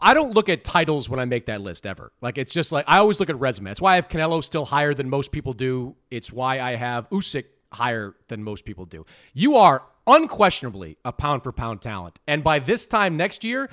I 0.00 0.14
don't 0.14 0.32
look 0.32 0.48
at 0.48 0.64
titles 0.64 1.06
when 1.10 1.20
I 1.20 1.26
make 1.26 1.46
that 1.46 1.60
list 1.60 1.84
ever. 1.84 2.12
Like 2.22 2.38
it's 2.38 2.52
just 2.54 2.72
like 2.72 2.86
I 2.88 2.96
always 2.96 3.20
look 3.20 3.28
at 3.28 3.38
resume. 3.38 3.68
That's 3.68 3.80
why 3.80 3.92
I 3.92 3.96
have 3.96 4.08
Canelo 4.08 4.42
still 4.42 4.64
higher 4.64 4.94
than 4.94 5.10
most 5.10 5.32
people 5.32 5.52
do. 5.52 5.96
It's 6.10 6.32
why 6.32 6.60
I 6.60 6.76
have 6.76 7.10
Usyk 7.10 7.44
higher 7.70 8.16
than 8.28 8.42
most 8.42 8.64
people 8.64 8.86
do. 8.86 9.04
You 9.34 9.56
are 9.56 9.82
unquestionably 10.06 10.96
a 11.04 11.12
pound 11.12 11.42
for 11.42 11.52
pound 11.52 11.82
talent, 11.82 12.18
and 12.26 12.44
by 12.44 12.58
this 12.58 12.86
time 12.86 13.16
next 13.16 13.44
year, 13.44 13.68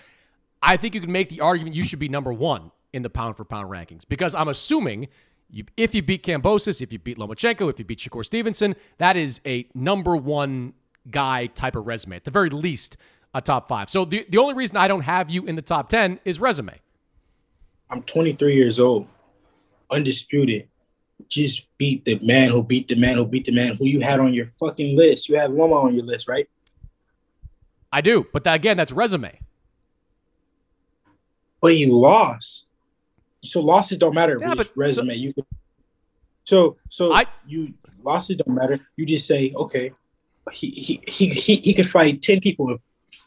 I 0.62 0.78
think 0.78 0.96
you 0.96 1.02
can 1.02 1.12
make 1.12 1.30
the 1.30 1.42
argument 1.42 1.76
you 1.76 1.84
should 1.84 2.00
be 2.00 2.10
number 2.10 2.32
one 2.32 2.72
in 2.94 3.02
the 3.02 3.10
pound 3.10 3.38
for 3.38 3.44
pound 3.44 3.70
rankings 3.70 4.04
because 4.08 4.34
I'm 4.34 4.48
assuming 4.48 5.10
you, 5.50 5.66
if 5.78 5.94
you 5.94 6.02
beat 6.02 6.24
Kambosos, 6.24 6.82
if 6.82 6.92
you 6.92 7.00
beat 7.00 7.18
Lomachenko, 7.18 7.70
if 7.70 7.78
you 7.78 7.86
beat 7.86 8.00
Shakur 8.00 8.26
Stevenson, 8.26 8.76
that 8.98 9.16
is 9.16 9.42
a 9.46 9.68
number 9.74 10.16
one 10.16 10.74
guy 11.12 11.48
type 11.48 11.76
of 11.76 11.86
resume. 11.86 12.16
At 12.16 12.24
the 12.24 12.32
very 12.32 12.50
least, 12.50 12.98
a 13.34 13.42
top 13.42 13.68
five. 13.68 13.90
So 13.90 14.06
the, 14.06 14.26
the 14.30 14.38
only 14.38 14.54
reason 14.54 14.78
I 14.78 14.88
don't 14.88 15.02
have 15.02 15.30
you 15.30 15.46
in 15.46 15.56
the 15.56 15.62
top 15.62 15.90
10 15.90 16.20
is 16.26 16.40
resume. 16.40 16.80
I'm 17.90 18.04
23 18.04 18.56
years 18.56 18.80
old, 18.80 19.08
undisputed. 19.92 20.68
Just 21.30 21.66
beat 21.78 22.06
the 22.06 22.20
man 22.20 22.50
who 22.50 22.64
beat 22.64 22.88
the 22.88 22.96
man 22.96 23.18
who 23.18 23.26
beat 23.26 23.46
the 23.46 23.52
man 23.52 23.76
who 23.76 23.86
you 23.86 24.02
had 24.02 24.20
on 24.20 24.34
your 24.34 24.52
fucking 24.60 24.96
list. 24.98 25.30
You 25.30 25.38
have 25.38 25.52
Loma 25.52 25.76
on 25.76 25.96
your 25.96 26.06
list, 26.06 26.28
right? 26.28 26.48
I 27.92 28.02
do. 28.02 28.26
But 28.34 28.44
that, 28.46 28.56
again, 28.56 28.78
that's 28.78 28.92
resume 28.92 29.40
but 31.64 31.78
you 31.78 31.98
lost. 31.98 32.66
So 33.42 33.62
losses 33.62 33.98
don't 33.98 34.14
matter. 34.14 34.38
Yeah, 34.40 34.54
but 34.54 34.70
resume. 34.76 35.16
So, 35.16 35.22
you 35.22 35.34
so 36.44 36.78
so 36.90 37.14
I, 37.14 37.26
you 37.48 37.74
losses 38.04 38.36
don't 38.36 38.54
matter. 38.54 38.80
You 38.98 39.06
just 39.06 39.26
say, 39.26 39.54
okay, 39.56 39.94
he 40.52 40.70
he 40.72 41.02
he 41.08 41.30
he, 41.30 41.56
he 41.56 41.74
could 41.74 41.90
fight 41.90 42.22
ten 42.22 42.42
people. 42.42 42.72
If, 42.74 42.82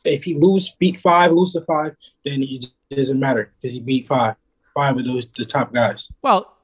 if 0.05 0.25
he 0.25 0.35
lose, 0.35 0.71
beat 0.79 1.01
five, 1.01 1.33
lose 1.33 1.55
the 1.55 1.63
five, 1.63 1.97
then 2.27 2.43
it 2.43 2.67
doesn't 2.91 3.19
matter 3.19 3.53
because 3.57 3.73
he 3.73 3.81
beat 3.81 4.07
five, 4.07 4.37
five 4.75 4.99
of 4.99 5.07
those 5.07 5.29
the 5.31 5.45
top 5.45 5.73
guys. 5.73 6.13
Well, 6.21 6.56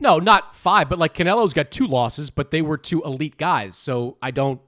no, 0.00 0.18
not 0.18 0.54
five, 0.54 0.88
but 0.88 0.98
like 0.98 1.14
Canelo's 1.14 1.54
got 1.54 1.70
two 1.70 1.86
losses, 1.86 2.30
but 2.30 2.50
they 2.50 2.62
were 2.62 2.78
two 2.78 3.02
elite 3.02 3.36
guys. 3.36 3.76
So 3.76 4.16
I 4.22 4.30
don't, 4.30 4.60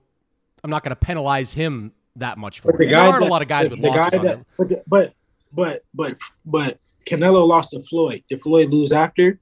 I'm 0.65 0.71
not 0.71 0.83
going 0.83 0.91
to 0.91 0.97
penalize 0.97 1.53
him 1.53 1.93
that 2.17 2.39
much 2.39 2.61
for 2.61 2.73
but 2.73 2.79
the 2.79 2.85
it. 2.85 2.91
Guy 2.91 3.03
there 3.03 3.11
aren't 3.11 3.23
that, 3.23 3.29
a 3.29 3.31
lot 3.31 3.43
of 3.43 3.49
guys 3.49 3.67
the, 3.67 3.71
with 3.71 3.83
the 3.83 3.89
losses 3.89 4.19
guy 4.19 4.25
that, 4.25 4.47
but, 4.57 4.85
but 4.87 5.15
but 5.53 5.85
but 5.95 6.19
but 6.45 6.79
Canelo 7.07 7.47
lost 7.47 7.71
to 7.71 7.83
Floyd. 7.83 8.25
Did 8.29 8.43
Floyd 8.43 8.71
lose 8.71 8.93
after? 8.93 9.39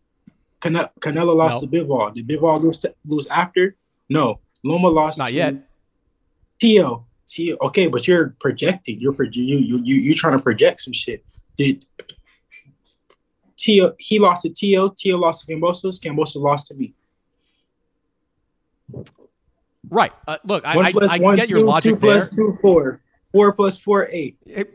Cane- 0.61 0.89
Canelo 1.01 1.35
lost 1.35 1.63
no. 1.63 1.69
to 1.69 1.85
Bivol. 1.85 2.15
Did 2.15 2.29
Bivol 2.29 2.63
lose 2.63 2.81
to, 2.81 2.95
lose 3.07 3.27
after? 3.29 3.77
No. 4.09 4.41
Loma 4.65 4.89
lost. 4.89 5.19
Not 5.19 5.33
yet. 5.33 5.55
Tio. 6.61 7.07
Tio. 7.27 7.57
Okay, 7.63 7.87
but 7.87 8.07
you're 8.07 8.35
projecting. 8.41 9.01
You're 9.01 9.13
pro- 9.13 9.27
you 9.31 9.59
you 9.59 9.81
you 9.83 9.95
you're 9.97 10.15
trying 10.15 10.37
to 10.37 10.43
project 10.43 10.81
some 10.83 10.93
shit. 10.93 11.25
Did 11.57 11.85
Tio? 13.59 13.95
He 13.99 14.19
lost 14.19 14.43
to 14.43 14.51
Tio. 14.51 14.89
Tio 14.89 15.19
lost 15.19 15.47
to 15.47 15.53
Kambosos. 15.53 16.01
Kambosos 16.01 16.37
lost 16.37 16.69
to 16.69 16.75
me. 16.75 16.95
Right. 19.91 20.13
Uh, 20.27 20.39
look, 20.45 20.67
I, 20.67 20.75
I, 20.75 20.93
I 21.11 21.19
one, 21.19 21.37
get 21.37 21.51
your 21.51 21.61
logic 21.61 21.95
two 21.95 22.07
there. 22.07 22.17
Plus 22.17 22.35
two, 22.35 22.59
four. 22.61 23.03
Four 23.33 23.53
plus 23.53 23.79
four, 23.79 24.09
eight. 24.11 24.39
It, 24.47 24.73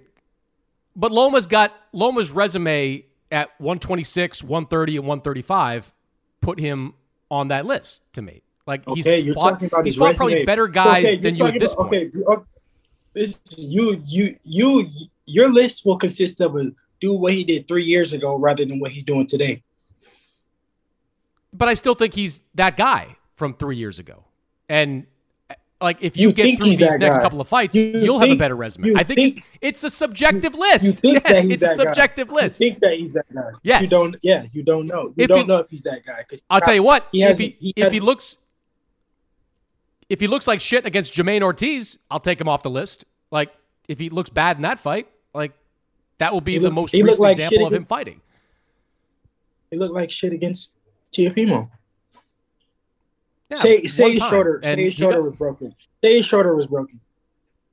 but 0.96 1.12
Loma's 1.12 1.48
got 1.48 1.74
Loma's 1.92 2.30
resume 2.30 3.06
at 3.32 3.50
126, 3.60 4.44
130, 4.44 4.98
and 4.98 5.08
135 5.08 5.94
put 6.42 6.60
him 6.60 6.94
on 7.32 7.48
that 7.48 7.66
list 7.66 8.04
to 8.14 8.22
me. 8.22 8.44
Like 8.68 8.84
he's 8.94 9.06
you're 9.06 9.34
fought, 9.34 9.52
talking 9.52 9.68
about 9.68 9.86
he's 9.86 9.96
fought 9.96 10.10
resume. 10.10 10.18
probably 10.18 10.46
better 10.46 10.68
guys 10.68 11.04
okay, 11.04 11.18
than 11.18 11.36
you 11.36 11.46
at 11.48 11.60
this 11.60 11.74
about, 11.74 11.90
point. 11.90 12.14
Okay, 12.16 12.44
this 13.14 13.40
you 13.58 14.02
you 14.06 14.38
you 14.44 14.90
your 15.26 15.52
list 15.52 15.86
will 15.86 15.98
consist 15.98 16.42
of 16.42 16.56
a 16.56 16.72
do 17.04 17.14
what 17.14 17.34
he 17.34 17.44
did 17.44 17.68
three 17.68 17.84
years 17.84 18.14
ago 18.14 18.38
rather 18.38 18.64
than 18.66 18.80
what 18.80 18.92
he's 18.92 19.04
doing 19.04 19.28
today. 19.28 19.62
But 21.52 21.68
I 21.68 21.74
still 21.74 21.96
think 21.96 22.14
he's 22.14 22.42
that 22.56 22.78
guy 22.78 23.18
from 23.36 23.56
three 23.56 23.76
years 23.76 24.00
ago. 24.00 24.24
And 24.70 25.06
like 25.82 25.98
if 26.00 26.16
you, 26.16 26.30
you 26.30 26.34
get 26.34 26.58
through 26.58 26.68
these 26.68 26.80
next 26.80 27.18
guy. 27.18 27.22
couple 27.22 27.42
of 27.42 27.48
fights, 27.48 27.76
you 27.76 28.10
will 28.12 28.20
have 28.20 28.32
a 28.32 28.36
better 28.36 28.56
resume. 28.56 28.94
I 28.96 29.04
think, 29.04 29.18
think 29.18 29.38
it's, 29.62 29.84
it's, 29.84 29.84
a 29.84 29.90
subjective 29.90 30.56
list. 30.56 31.02
yes, 31.04 31.46
it's 31.46 31.64
a 31.64 31.76
subjective 31.76 32.30
guy. 32.30 32.36
list. 32.36 32.62
You 32.62 32.72
think 32.72 32.82
that 32.82 32.94
he's 32.94 33.14
that 33.14 33.26
guy. 33.34 33.52
Yes. 33.64 33.84
You 33.84 33.90
don't. 33.90 34.16
Yeah, 34.22 34.46
you 34.54 34.64
don't 34.64 34.86
know. 34.86 35.14
You 35.16 35.26
if 35.26 35.28
don't 35.28 35.48
know 35.48 35.58
if 35.58 35.70
he's 35.70 35.84
that 35.84 36.06
guy. 36.06 36.20
Because 36.20 36.42
I'll 36.50 36.62
tell 36.62 36.74
you 36.74 36.84
what. 36.84 37.10
He 37.12 37.24
if 37.24 37.38
he, 37.38 37.58
he 37.60 37.74
if 37.76 37.92
he 37.92 38.00
looks 38.00 38.38
if 40.10 40.22
he 40.22 40.28
looks 40.28 40.48
like 40.48 40.62
shit 40.62 40.86
against 40.86 41.14
Jamaine 41.14 41.42
Ortiz, 41.42 42.00
I'll 42.10 42.22
take 42.22 42.40
him 42.40 42.48
off 42.48 42.64
the 42.64 42.70
list. 42.70 43.04
Like 43.30 43.52
if 43.90 44.00
he 44.00 44.10
looks 44.10 44.30
bad 44.30 44.56
in 44.56 44.62
that 44.64 44.80
fight, 44.80 45.10
like 45.34 45.52
that 46.18 46.34
will 46.34 46.42
be 46.42 46.58
the 46.58 46.72
most 46.72 46.94
recent 46.94 47.20
like 47.20 47.38
example 47.38 47.68
of 47.68 47.74
him 47.74 47.84
fighting. 47.84 48.22
He 49.72 49.78
looked 49.78 49.94
like 49.94 50.12
shit 50.12 50.34
against 50.34 50.74
Teofimo. 51.12 51.70
Yeah, 53.50 53.58
say 53.58 53.84
say 53.86 54.12
his 54.12 54.20
shoulder. 54.22 54.60
Say 54.64 54.84
his 54.84 54.94
shoulder 54.94 55.22
was 55.22 55.36
broken. 55.36 55.76
Say 56.04 56.18
his 56.18 56.26
shoulder 56.26 56.56
was 56.56 56.68
broken. 56.68 57.00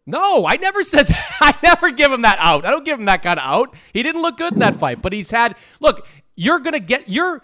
No, 0.06 0.46
I 0.46 0.56
never 0.56 0.82
said 0.82 1.06
that. 1.08 1.36
I 1.40 1.54
never 1.62 1.90
give 1.90 2.10
him 2.10 2.22
that 2.22 2.38
out. 2.40 2.64
I 2.64 2.70
don't 2.70 2.84
give 2.84 2.98
him 2.98 3.06
that 3.06 3.22
kind 3.22 3.38
of 3.38 3.44
out. 3.44 3.74
He 3.92 4.02
didn't 4.02 4.22
look 4.22 4.38
good 4.38 4.54
in 4.54 4.58
that 4.60 4.76
fight, 4.76 5.02
but 5.02 5.12
he's 5.12 5.30
had. 5.30 5.56
Look, 5.78 6.06
you're 6.36 6.58
gonna 6.58 6.80
get. 6.80 7.08
You're. 7.08 7.42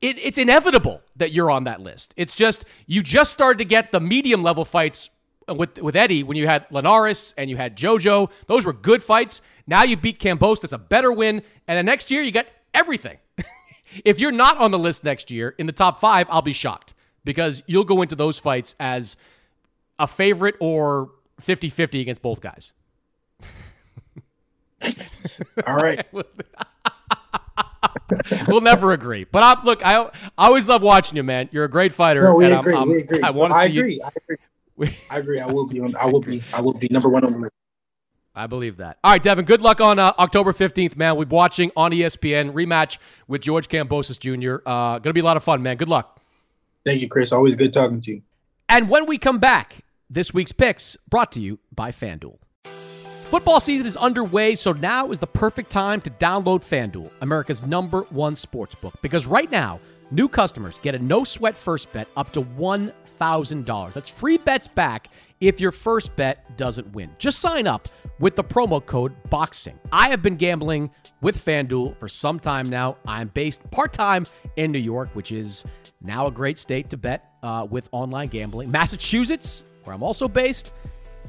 It, 0.00 0.18
it's 0.18 0.38
inevitable 0.38 1.02
that 1.16 1.32
you're 1.32 1.50
on 1.50 1.64
that 1.64 1.80
list. 1.80 2.14
It's 2.16 2.34
just 2.34 2.64
you 2.86 3.02
just 3.02 3.32
started 3.32 3.58
to 3.58 3.66
get 3.66 3.92
the 3.92 4.00
medium 4.00 4.42
level 4.42 4.64
fights 4.64 5.10
Uh, 5.50 5.54
with 5.54 5.80
with 5.80 5.96
Eddie 5.96 6.22
when 6.22 6.36
you 6.36 6.46
had 6.46 6.66
Linares 6.70 7.34
and 7.36 7.50
you 7.50 7.56
had 7.56 7.76
JoJo. 7.76 8.30
Those 8.46 8.64
were 8.64 8.72
good 8.72 9.02
fights. 9.02 9.42
Now 9.66 9.82
you 9.82 9.96
beat 9.96 10.18
Cambos. 10.18 10.60
That's 10.60 10.72
a 10.72 10.78
better 10.78 11.12
win. 11.12 11.42
And 11.66 11.78
the 11.78 11.82
next 11.82 12.10
year 12.10 12.22
you 12.22 12.30
got 12.30 12.46
everything. 12.72 13.18
if 14.04 14.20
you're 14.20 14.32
not 14.32 14.58
on 14.58 14.70
the 14.70 14.78
list 14.78 15.04
next 15.04 15.30
year 15.30 15.54
in 15.58 15.66
the 15.66 15.72
top 15.72 16.00
five, 16.00 16.26
I'll 16.30 16.42
be 16.42 16.52
shocked 16.52 16.94
because 17.24 17.62
you'll 17.66 17.84
go 17.84 18.02
into 18.02 18.14
those 18.14 18.38
fights 18.38 18.74
as 18.78 19.16
a 19.98 20.06
favorite 20.06 20.56
or 20.60 21.10
50 21.40 21.68
50 21.68 22.00
against 22.00 22.22
both 22.22 22.40
guys. 22.40 22.74
All 25.66 25.76
right. 25.76 26.06
we'll 28.48 28.60
never 28.60 28.92
agree. 28.92 29.24
But 29.24 29.42
I, 29.42 29.62
look, 29.62 29.84
I, 29.84 30.10
I 30.38 30.46
always 30.46 30.68
love 30.68 30.82
watching 30.82 31.16
you, 31.16 31.22
man. 31.22 31.48
You're 31.52 31.64
a 31.64 31.70
great 31.70 31.92
fighter. 31.92 32.22
No, 32.22 32.34
we 32.34 32.46
and 32.46 32.54
agree. 32.54 32.74
I'm, 32.74 32.88
we 32.88 33.00
agree. 33.00 33.22
I 33.22 33.30
want 33.30 33.52
to 33.52 33.60
see 33.60 33.78
agree. 33.78 34.00
you. 34.28 34.36
I 34.80 34.84
agree. 34.86 34.96
I 35.10 35.18
agree. 35.18 35.40
I 35.40 35.46
will 35.46 35.66
be 35.66 35.80
on. 35.80 35.94
I 35.96 36.06
will 36.06 36.20
be. 36.20 36.42
I 36.52 36.60
will 36.60 36.74
be 36.74 36.88
number 36.90 37.08
one 37.08 37.24
on 37.24 37.32
the 37.32 37.38
list. 37.38 37.52
I 38.34 38.46
believe 38.46 38.76
that. 38.78 38.98
All 39.02 39.12
right, 39.12 39.22
Devin. 39.22 39.44
Good 39.44 39.60
luck 39.60 39.80
on 39.80 39.98
uh, 39.98 40.12
October 40.18 40.52
fifteenth, 40.52 40.96
man. 40.96 41.16
We'll 41.16 41.26
be 41.26 41.34
watching 41.34 41.70
on 41.76 41.90
ESPN 41.92 42.52
rematch 42.52 42.98
with 43.28 43.42
George 43.42 43.68
Kambosos 43.68 44.18
Jr. 44.18 44.62
Uh, 44.66 44.98
gonna 44.98 45.14
be 45.14 45.20
a 45.20 45.24
lot 45.24 45.36
of 45.36 45.44
fun, 45.44 45.62
man. 45.62 45.76
Good 45.76 45.88
luck. 45.88 46.20
Thank 46.84 47.02
you, 47.02 47.08
Chris. 47.08 47.32
Always 47.32 47.56
good 47.56 47.72
talking 47.72 48.00
to 48.02 48.12
you. 48.12 48.22
And 48.68 48.88
when 48.88 49.06
we 49.06 49.18
come 49.18 49.38
back, 49.38 49.84
this 50.08 50.32
week's 50.32 50.52
picks 50.52 50.96
brought 51.08 51.32
to 51.32 51.40
you 51.40 51.58
by 51.74 51.90
FanDuel. 51.90 52.38
Football 53.30 53.60
season 53.60 53.86
is 53.86 53.96
underway, 53.96 54.54
so 54.54 54.72
now 54.72 55.10
is 55.10 55.18
the 55.18 55.26
perfect 55.26 55.70
time 55.70 56.00
to 56.00 56.10
download 56.10 56.64
FanDuel, 56.64 57.10
America's 57.20 57.62
number 57.62 58.02
one 58.10 58.34
sports 58.34 58.74
book. 58.74 58.94
Because 59.02 59.26
right 59.26 59.50
now, 59.50 59.78
new 60.10 60.28
customers 60.28 60.78
get 60.82 60.94
a 60.96 60.98
no 60.98 61.22
sweat 61.22 61.56
first 61.56 61.92
bet 61.92 62.08
up 62.16 62.32
to 62.32 62.42
$1,000. 62.42 62.92
That's 63.20 64.08
free 64.08 64.38
bets 64.38 64.66
back 64.66 65.08
if 65.40 65.60
your 65.60 65.72
first 65.72 66.14
bet 66.16 66.56
doesn't 66.56 66.92
win. 66.92 67.10
Just 67.18 67.40
sign 67.40 67.66
up 67.66 67.88
with 68.18 68.36
the 68.36 68.44
promo 68.44 68.84
code 68.84 69.14
BOXING. 69.30 69.78
I 69.92 70.08
have 70.10 70.22
been 70.22 70.36
gambling 70.36 70.90
with 71.20 71.42
FanDuel 71.42 71.98
for 71.98 72.08
some 72.08 72.38
time 72.38 72.68
now. 72.68 72.96
I'm 73.06 73.28
based 73.28 73.68
part 73.70 73.92
time 73.92 74.26
in 74.56 74.72
New 74.72 74.78
York, 74.78 75.10
which 75.14 75.32
is 75.32 75.64
now 76.02 76.26
a 76.26 76.30
great 76.30 76.58
state 76.58 76.90
to 76.90 76.96
bet 76.96 77.24
uh, 77.42 77.66
with 77.68 77.88
online 77.92 78.28
gambling. 78.28 78.70
Massachusetts, 78.70 79.64
where 79.84 79.94
I'm 79.94 80.02
also 80.02 80.28
based, 80.28 80.72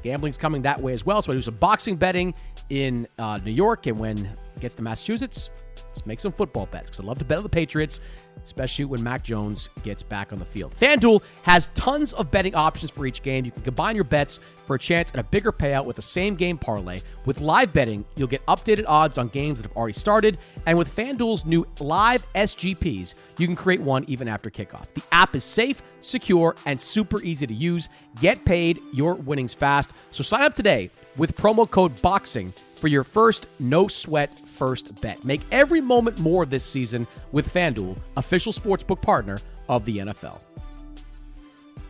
gambling's 0.02 0.38
coming 0.38 0.62
that 0.62 0.80
way 0.80 0.92
as 0.92 1.06
well. 1.06 1.22
So 1.22 1.32
I 1.32 1.36
do 1.36 1.42
some 1.42 1.56
boxing 1.56 1.96
betting 1.96 2.34
in 2.70 3.06
uh, 3.18 3.38
New 3.44 3.52
York, 3.52 3.86
and 3.86 3.98
when 3.98 4.18
it 4.18 4.60
gets 4.60 4.74
to 4.76 4.82
Massachusetts, 4.82 5.50
let's 5.88 6.06
make 6.06 6.20
some 6.20 6.32
football 6.32 6.66
bets 6.66 6.90
because 6.90 7.00
I 7.00 7.04
love 7.04 7.18
to 7.18 7.24
bet 7.24 7.38
on 7.38 7.42
the 7.42 7.48
Patriots, 7.48 8.00
especially 8.44 8.84
when 8.84 9.02
Mac 9.02 9.22
Jones 9.22 9.68
gets 9.82 10.02
back 10.02 10.32
on 10.32 10.38
the 10.38 10.44
field. 10.44 10.74
FanDuel 10.76 11.22
has 11.42 11.68
tons 11.74 12.12
of 12.12 12.30
betting 12.30 12.54
options 12.54 12.90
for 12.90 13.06
each 13.06 13.22
game. 13.22 13.44
You 13.44 13.50
can 13.50 13.62
combine 13.62 13.94
your 13.94 14.04
bets 14.04 14.40
for 14.64 14.76
a 14.76 14.78
chance 14.78 15.10
at 15.12 15.20
a 15.20 15.22
bigger 15.22 15.52
payout 15.52 15.84
with 15.84 15.96
the 15.96 16.02
same 16.02 16.34
game 16.34 16.58
parlay. 16.58 17.00
With 17.24 17.40
live 17.40 17.72
betting, 17.72 18.04
you'll 18.16 18.28
get 18.28 18.44
updated 18.46 18.84
odds 18.88 19.18
on 19.18 19.28
games 19.28 19.60
that 19.60 19.68
have 19.68 19.76
already 19.76 19.98
started. 19.98 20.38
And 20.66 20.78
with 20.78 20.94
FanDuel's 20.94 21.44
new 21.44 21.66
live 21.80 22.24
SGPs, 22.34 23.14
you 23.38 23.46
can 23.46 23.56
create 23.56 23.80
one 23.80 24.04
even 24.08 24.28
after 24.28 24.50
kickoff. 24.50 24.86
The 24.94 25.02
app 25.12 25.34
is 25.36 25.44
safe, 25.44 25.82
secure, 26.00 26.56
and 26.66 26.80
super 26.80 27.22
easy 27.22 27.46
to 27.46 27.54
use. 27.54 27.88
Get 28.20 28.44
paid 28.44 28.80
your 28.92 29.14
winnings 29.14 29.54
fast. 29.54 29.92
So 30.10 30.22
sign 30.22 30.42
up 30.42 30.54
today 30.54 30.90
with 31.16 31.36
promo 31.36 31.70
code 31.70 31.94
BOXING 31.96 32.52
for 32.82 32.88
your 32.88 33.04
first 33.04 33.46
no 33.60 33.86
sweat 33.86 34.36
first 34.36 35.00
bet. 35.00 35.24
Make 35.24 35.40
every 35.52 35.80
moment 35.80 36.18
more 36.18 36.44
this 36.44 36.64
season 36.64 37.06
with 37.30 37.54
FanDuel, 37.54 37.96
official 38.16 38.52
sportsbook 38.52 39.00
partner 39.00 39.38
of 39.68 39.84
the 39.84 39.98
NFL. 39.98 40.40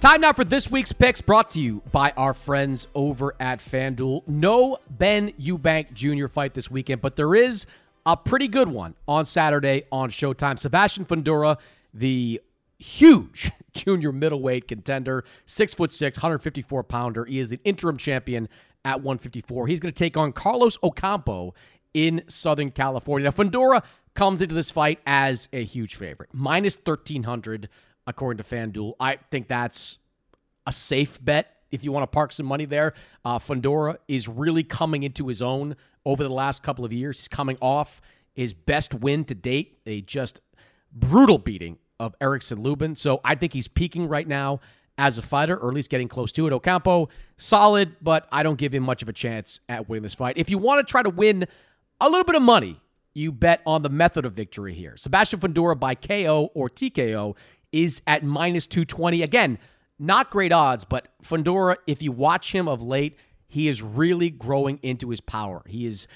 Time 0.01 0.20
now 0.20 0.35
for 0.35 0.44
this 0.44 0.70
week's 0.70 0.93
picks 0.93 1.23
brought 1.23 1.51
to 1.52 1.62
you 1.62 1.81
by 1.93 2.12
our 2.19 2.35
friends 2.35 2.89
over 2.94 3.35
at 3.40 3.60
FanDuel. 3.60 4.28
No 4.28 4.77
Benn 4.90 5.32
Eubank 5.40 5.94
Jr. 5.94 6.27
fight 6.27 6.52
this 6.52 6.70
weekend, 6.70 7.01
but 7.01 7.16
there 7.16 7.35
is 7.35 7.64
a 8.05 8.14
pretty 8.14 8.47
good 8.47 8.69
one 8.69 8.94
on 9.09 9.24
Saturday 9.24 9.85
on 9.90 10.10
Showtime. 10.10 10.59
Sebastian 10.59 11.06
Fundora, 11.06 11.56
the 11.94 12.39
huge 12.78 13.51
junior 13.73 14.12
middleweight 14.12 14.69
contender, 14.69 15.24
six 15.47 15.73
foot 15.73 15.90
six, 15.90 16.19
154 16.19 16.82
pounder. 16.82 17.24
He 17.24 17.39
is 17.39 17.48
the 17.48 17.60
interim 17.64 17.97
champion 17.97 18.51
at 18.84 19.02
154. 19.02 19.66
He's 19.66 19.80
going 19.80 19.92
to 19.92 19.98
take 19.98 20.16
on 20.16 20.32
Carlos 20.32 20.78
Ocampo 20.82 21.54
in 21.94 22.22
Southern 22.28 22.70
California. 22.70 23.24
Now, 23.24 23.30
Fundora 23.30 23.82
comes 24.14 24.42
into 24.42 24.54
this 24.54 24.70
fight 24.70 25.00
as 25.06 25.48
a 25.52 25.64
huge 25.64 25.96
favorite, 25.96 26.30
minus 26.32 26.76
1300 26.76 27.68
according 28.06 28.42
to 28.42 28.54
FanDuel. 28.56 28.94
I 28.98 29.18
think 29.30 29.48
that's 29.48 29.98
a 30.66 30.72
safe 30.72 31.22
bet 31.24 31.56
if 31.70 31.84
you 31.84 31.92
want 31.92 32.02
to 32.02 32.09
park 32.09 32.32
some 32.32 32.46
money 32.46 32.64
there. 32.64 32.94
Uh, 33.24 33.38
Fundora 33.38 33.96
is 34.09 34.28
really 34.28 34.62
coming 34.62 35.02
into 35.02 35.28
his 35.28 35.40
own 35.40 35.76
over 36.04 36.22
the 36.22 36.32
last 36.32 36.62
couple 36.62 36.84
of 36.84 36.92
years. 36.92 37.18
He's 37.18 37.28
coming 37.28 37.56
off 37.60 38.00
his 38.32 38.52
best 38.54 38.94
win 38.94 39.24
to 39.26 39.34
date, 39.34 39.78
a 39.86 40.00
just 40.00 40.40
brutal 40.92 41.38
beating 41.38 41.78
of 41.98 42.14
Erickson 42.20 42.62
Lubin. 42.62 42.96
So 42.96 43.20
I 43.24 43.34
think 43.34 43.52
he's 43.52 43.68
peaking 43.68 44.09
right 44.09 44.26
now 44.26 44.60
as 44.98 45.19
a 45.19 45.23
fighter, 45.23 45.56
or 45.56 45.69
at 45.69 45.74
least 45.74 45.90
getting 45.90 46.09
close 46.09 46.32
to 46.32 46.47
it. 46.47 46.52
Ocampo, 46.52 47.09
solid, 47.36 47.97
but 48.01 48.28
I 48.31 48.43
don't 48.43 48.59
give 48.59 48.74
him 48.74 48.82
much 48.82 49.02
of 49.02 49.09
a 49.09 49.12
chance 49.12 49.60
at 49.69 49.89
winning 49.89 50.02
this 50.02 50.14
fight. 50.14 50.36
If 50.36 50.51
you 50.51 50.59
want 50.59 50.86
to 50.86 50.90
try 50.90 51.02
to 51.02 51.10
win 51.10 51.47
a 52.01 52.09
little 52.09 52.24
bit 52.24 52.35
of 52.35 52.43
money, 52.43 52.81
you 53.14 53.32
bet 53.32 53.60
on 53.66 53.82
the 53.82 53.89
method 53.89 54.24
of 54.24 54.32
victory 54.32 54.74
here. 54.74 54.97
Sebastian 54.97 55.40
Fundora 55.40 55.78
by 55.78 55.94
KO 55.94 56.51
or 56.55 56.69
TKO 56.69 57.36
is 57.73 58.02
at 58.06 58.24
minus 58.24 58.66
220. 58.66 59.23
Again, 59.23 59.59
not 59.98 60.31
great 60.31 60.52
odds, 60.52 60.85
but 60.85 61.09
Fundora, 61.23 61.77
if 61.86 62.02
you 62.02 62.12
watch 62.12 62.52
him 62.52 62.69
of 62.69 62.82
late, 62.82 63.16
he 63.48 63.69
is 63.69 63.82
really 63.82 64.31
growing 64.31 64.78
into 64.82 65.10
his 65.10 65.20
power. 65.20 65.62
He 65.66 65.86
is 65.86 66.06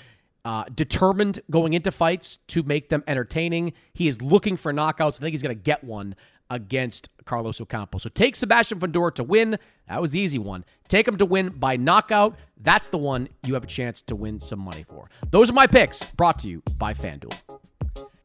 uh, 0.45 0.65
determined 0.75 1.41
going 1.51 1.73
into 1.73 1.91
fights 1.91 2.39
to 2.49 2.63
make 2.63 2.89
them 2.89 3.05
entertaining. 3.07 3.73
He 3.93 4.09
is 4.09 4.23
looking 4.23 4.57
for 4.57 4.73
knockouts. 4.73 5.17
I 5.17 5.19
think 5.19 5.33
he's 5.33 5.43
going 5.43 5.57
to 5.57 5.63
get 5.63 5.85
one 5.85 6.15
against 6.51 7.09
Carlos 7.25 7.61
Ocampo. 7.61 7.99
So 7.99 8.09
take 8.09 8.37
Sebastian 8.37 8.79
Fundora 8.79 9.15
to 9.15 9.25
win. 9.25 9.59
That 9.89 10.01
was 10.01 10.11
the 10.11 10.21
easy 10.21 10.39
one. 10.39 10.65
Take 10.89 11.07
him 11.07 11.17
to 11.19 11.27
win 11.27 11.51
by 11.51 11.77
knockout. 11.77 12.37
That's 12.61 12.89
the 12.89 12.99
one 12.99 13.29
you 13.43 13.55
have 13.55 13.65
a 13.65 13.69
chance 13.69 14.03
to 14.03 14.17
win 14.17 14.41
some 14.41 14.61
money 14.61 14.85
for. 14.89 15.11
Those 15.31 15.51
are 15.51 15.55
my 15.55 15.67
picks 15.67 16.05
brought 16.05 16.39
to 16.41 16.49
you 16.49 16.63
by 16.79 16.95
FanDuel. 16.95 17.35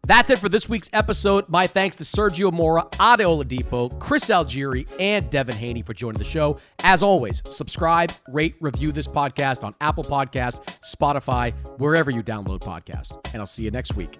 That's 0.07 0.29
it 0.31 0.39
for 0.39 0.49
this 0.49 0.67
week's 0.67 0.89
episode. 0.93 1.47
My 1.47 1.67
thanks 1.67 1.95
to 1.97 2.03
Sergio 2.03 2.51
Mora, 2.51 2.85
Ade 2.95 3.21
Oladipo, 3.21 3.97
Chris 3.99 4.25
Algieri, 4.25 4.87
and 4.99 5.29
Devin 5.29 5.55
Haney 5.55 5.83
for 5.83 5.93
joining 5.93 6.17
the 6.17 6.25
show. 6.25 6.57
As 6.79 7.03
always, 7.03 7.43
subscribe, 7.47 8.11
rate, 8.27 8.55
review 8.59 8.91
this 8.91 9.07
podcast 9.07 9.63
on 9.63 9.75
Apple 9.79 10.03
Podcasts, 10.03 10.59
Spotify, 10.83 11.53
wherever 11.77 12.09
you 12.09 12.23
download 12.23 12.59
podcasts. 12.59 13.17
And 13.31 13.41
I'll 13.41 13.47
see 13.47 13.63
you 13.63 13.71
next 13.71 13.95
week. 13.95 14.19